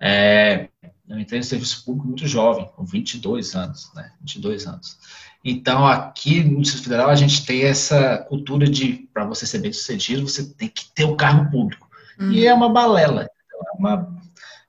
é, 0.00 0.68
eu 1.08 1.20
entrei 1.20 1.38
no 1.38 1.44
serviço 1.44 1.84
público 1.84 2.08
muito 2.08 2.26
jovem, 2.26 2.68
com 2.74 2.84
22 2.84 3.54
anos, 3.54 3.92
né? 3.94 4.10
22 4.22 4.66
anos. 4.66 4.98
Então, 5.44 5.86
aqui 5.86 6.42
no 6.42 6.60
Distrito 6.60 6.82
Federal, 6.82 7.10
a 7.10 7.14
gente 7.14 7.46
tem 7.46 7.62
essa 7.62 8.18
cultura 8.28 8.68
de, 8.68 9.08
para 9.14 9.24
você 9.24 9.46
ser 9.46 9.60
bem 9.60 9.72
sucedido, 9.72 10.28
você 10.28 10.52
tem 10.54 10.68
que 10.68 10.92
ter 10.92 11.04
o 11.04 11.12
um 11.12 11.16
cargo 11.16 11.48
público. 11.48 11.88
Uhum. 12.18 12.32
E 12.32 12.44
é 12.44 12.52
uma 12.52 12.68
balela. 12.68 13.22
É 13.22 13.78
uma, 13.78 14.12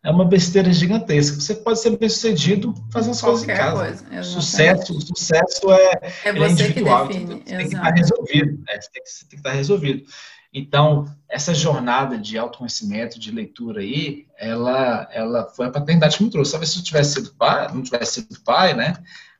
é 0.03 0.10
uma 0.10 0.26
besteira 0.26 0.72
gigantesca. 0.73 1.40
Você 1.40 1.56
pode 1.56 1.80
ser 1.80 1.98
bem 1.98 2.10
sucedido 2.10 2.73
fazendo 2.91 3.11
as 3.11 3.22
coisas 3.22 3.44
em 3.44 3.48
casa. 3.48 4.06
Coisa, 4.07 4.23
sucesso, 4.23 4.99
sucesso 5.02 5.72
é, 5.72 5.91
é, 6.26 6.30
é 6.30 6.49
individual. 6.49 7.07
Que 7.07 7.19
define. 7.19 7.34
Então, 7.36 7.45
você 7.45 7.57
tem 7.57 7.69
que 7.69 7.76
estar 7.76 7.91
resolvido. 7.91 8.52
Né? 8.52 8.82
Você, 8.82 8.90
tem 8.91 9.03
que, 9.03 9.10
você 9.10 9.19
tem 9.22 9.30
que 9.30 9.36
estar 9.36 9.52
resolvido. 9.52 10.03
Então, 10.53 11.06
essa 11.30 11.53
jornada 11.53 12.18
de 12.18 12.38
autoconhecimento, 12.38 13.19
de 13.19 13.32
leitura 13.32 13.80
aí, 13.80 14.26
ela, 14.38 15.07
ela 15.14 15.48
foi 15.48 15.68
a 15.68 15.72
paternidade 15.72 16.18
que 16.18 16.23
me 16.23 16.30
trouxe. 16.30 16.52
Talvez 16.52 16.72
se 16.72 16.80
eu 16.80 16.84
tivesse 16.84 17.14
sido 17.14 17.34
pai, 17.36 17.68
não 17.73 17.82
tivesse 17.82 18.22
sido 18.22 18.41
pai, 18.44 18.73
né, 18.73 18.95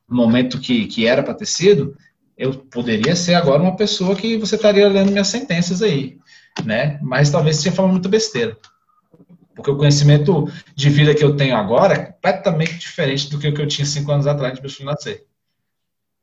no 0.07 0.15
momento 0.15 0.59
que, 0.59 0.88
que 0.88 1.05
era 1.05 1.21
para 1.21 1.33
ter 1.33 1.47
sido, 1.47 1.97
eu 2.38 2.53
poderia 2.53 3.15
ser 3.15 3.33
agora 3.33 3.61
uma 3.61 3.75
pessoa 3.75 4.15
que 4.15 4.38
você 4.38 4.55
estaria 4.55 4.88
lendo 4.88 5.11
minhas 5.11 5.27
sentenças 5.27 5.81
aí, 5.81 6.17
né, 6.63 6.97
mas 7.01 7.29
talvez 7.29 7.57
você 7.57 7.71
falando 7.71 7.91
muita 7.91 8.07
besteira. 8.07 8.57
Porque 9.55 9.69
o 9.69 9.77
conhecimento 9.77 10.51
de 10.75 10.89
vida 10.89 11.13
que 11.13 11.23
eu 11.23 11.35
tenho 11.35 11.55
agora 11.55 11.93
é 11.93 12.05
completamente 12.05 12.77
diferente 12.77 13.29
do 13.29 13.37
que 13.37 13.47
eu 13.47 13.67
tinha 13.67 13.85
cinco 13.85 14.11
anos 14.11 14.27
atrás 14.27 14.53
de 14.53 14.61
meu 14.61 14.85
nascer. 14.85 15.25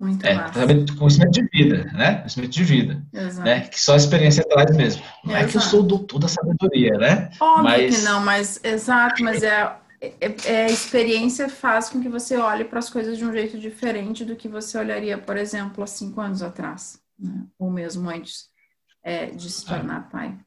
Muito 0.00 0.24
é, 0.24 0.34
massa. 0.34 0.66
Conhecimento 0.96 1.32
de 1.32 1.48
vida, 1.52 1.84
né? 1.92 2.18
Conhecimento 2.18 2.50
de 2.50 2.64
vida. 2.64 3.02
Exato. 3.12 3.44
Né? 3.44 3.60
Que 3.62 3.80
só 3.80 3.94
a 3.94 3.96
experiência 3.96 4.44
traz 4.48 4.76
mesmo. 4.76 5.02
Não 5.24 5.32
exato. 5.32 5.44
é 5.44 5.50
que 5.50 5.56
eu 5.56 5.60
sou 5.60 5.80
o 5.80 5.86
doutor 5.86 6.20
da 6.20 6.28
sabedoria, 6.28 6.96
né? 6.96 7.30
Óbvio 7.40 7.64
mas... 7.64 7.96
que 7.96 8.02
não, 8.02 8.20
mas 8.20 8.60
exato, 8.62 9.24
mas 9.24 9.42
é, 9.42 9.76
é, 10.00 10.36
é, 10.44 10.64
a 10.66 10.70
experiência 10.70 11.48
faz 11.48 11.88
com 11.88 12.00
que 12.00 12.08
você 12.08 12.36
olhe 12.36 12.64
para 12.64 12.78
as 12.78 12.88
coisas 12.88 13.18
de 13.18 13.24
um 13.24 13.32
jeito 13.32 13.58
diferente 13.58 14.24
do 14.24 14.36
que 14.36 14.46
você 14.46 14.78
olharia, 14.78 15.18
por 15.18 15.36
exemplo, 15.36 15.82
há 15.82 15.86
cinco 15.86 16.20
anos 16.20 16.42
atrás, 16.42 17.00
né? 17.18 17.44
ou 17.58 17.68
mesmo 17.68 18.08
antes 18.08 18.48
é, 19.02 19.26
de 19.26 19.50
se 19.50 19.66
tornar 19.66 19.98
ah. 19.98 20.00
pai. 20.02 20.38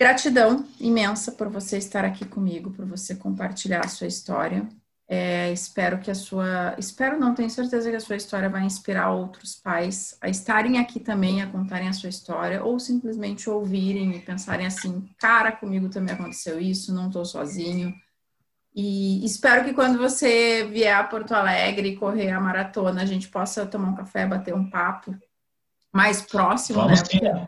Gratidão 0.00 0.66
imensa 0.80 1.30
por 1.30 1.50
você 1.50 1.76
estar 1.76 2.06
aqui 2.06 2.24
comigo, 2.24 2.70
por 2.70 2.86
você 2.86 3.14
compartilhar 3.14 3.84
a 3.84 3.88
sua 3.88 4.06
história. 4.06 4.66
É, 5.06 5.52
espero 5.52 5.98
que 5.98 6.10
a 6.10 6.14
sua. 6.14 6.74
Espero 6.78 7.20
não, 7.20 7.34
tenho 7.34 7.50
certeza 7.50 7.90
que 7.90 7.96
a 7.96 8.00
sua 8.00 8.16
história 8.16 8.48
vai 8.48 8.62
inspirar 8.62 9.10
outros 9.10 9.56
pais 9.56 10.16
a 10.22 10.30
estarem 10.30 10.78
aqui 10.78 10.98
também, 10.98 11.42
a 11.42 11.46
contarem 11.46 11.86
a 11.86 11.92
sua 11.92 12.08
história, 12.08 12.64
ou 12.64 12.80
simplesmente 12.80 13.50
ouvirem 13.50 14.16
e 14.16 14.20
pensarem 14.20 14.66
assim: 14.66 15.06
cara, 15.18 15.52
comigo 15.52 15.90
também 15.90 16.14
aconteceu 16.14 16.58
isso, 16.58 16.94
não 16.94 17.08
estou 17.08 17.26
sozinho. 17.26 17.94
E 18.74 19.22
espero 19.22 19.66
que 19.66 19.74
quando 19.74 19.98
você 19.98 20.64
vier 20.64 20.96
a 20.96 21.04
Porto 21.04 21.32
Alegre 21.32 21.90
e 21.90 21.96
correr 21.96 22.30
a 22.30 22.40
maratona, 22.40 23.02
a 23.02 23.06
gente 23.06 23.28
possa 23.28 23.66
tomar 23.66 23.88
um 23.88 23.96
café, 23.96 24.26
bater 24.26 24.54
um 24.54 24.70
papo 24.70 25.14
mais 25.92 26.22
próximo, 26.22 26.80
Vamos 26.80 27.02
né? 27.02 27.46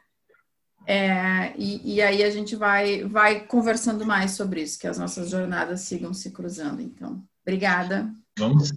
É, 0.87 1.53
e, 1.57 1.95
e, 1.95 2.03
aí 2.03 2.23
a 2.25 2.31
gente 2.31 2.57
vai, 2.57 3.05
vai 3.05 3.41
conversando 3.41 4.05
mais 4.05 4.33
sobre 4.33 4.63
isso, 4.63 4.79
que 4.79 4.87
as 4.87 4.99
nossas 4.99 5.31
jornadas 5.31 5.83
sigam 5.83 6.13
se 6.13 6.31
cruzando. 6.31 6.83
Então, 6.83 7.23
Obrigada. 7.47 8.11
Vamos 8.39 8.69
sim. 8.69 8.75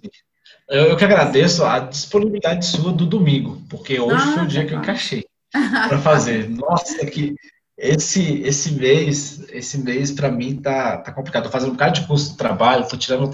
Eu, 0.68 0.86
eu 0.86 0.96
que 0.96 1.04
agradeço 1.04 1.64
a 1.64 1.78
disponibilidade 1.78 2.66
sua 2.66 2.92
do 2.92 3.06
domingo, 3.06 3.62
porque 3.68 3.98
hoje 3.98 4.22
ah, 4.22 4.32
foi 4.34 4.42
o 4.42 4.46
dia 4.46 4.62
tá 4.62 4.68
que 4.68 4.74
eu 4.74 4.78
encaixei 4.78 5.24
para 5.52 5.98
fazer. 5.98 6.48
Nossa, 6.50 7.06
que 7.06 7.34
esse 7.78 8.42
esse 8.42 8.72
mês, 8.72 9.44
esse 9.50 9.78
mês 9.78 10.10
para 10.10 10.30
mim 10.30 10.56
tá, 10.56 10.98
tá 10.98 11.12
complicado. 11.12 11.44
Tô 11.44 11.50
fazendo 11.50 11.70
um 11.70 11.72
bocado 11.72 12.00
de 12.00 12.06
curso 12.06 12.32
de 12.32 12.36
trabalho, 12.36 12.88
tô 12.88 12.96
tirando, 12.96 13.30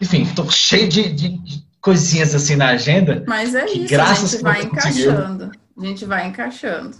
enfim, 0.00 0.26
tô 0.34 0.50
cheio 0.50 0.88
de, 0.88 1.12
de, 1.12 1.28
de 1.38 1.64
coisinhas 1.80 2.34
assim 2.34 2.56
na 2.56 2.68
agenda. 2.70 3.24
Mas 3.26 3.54
é 3.54 3.66
isso, 3.66 3.88
graças 3.88 4.34
a 4.34 4.36
gente 4.36 4.42
vai 4.42 4.62
encaixando. 4.62 5.52
A 5.76 5.86
gente 5.86 6.04
vai 6.04 6.26
encaixando. 6.28 6.96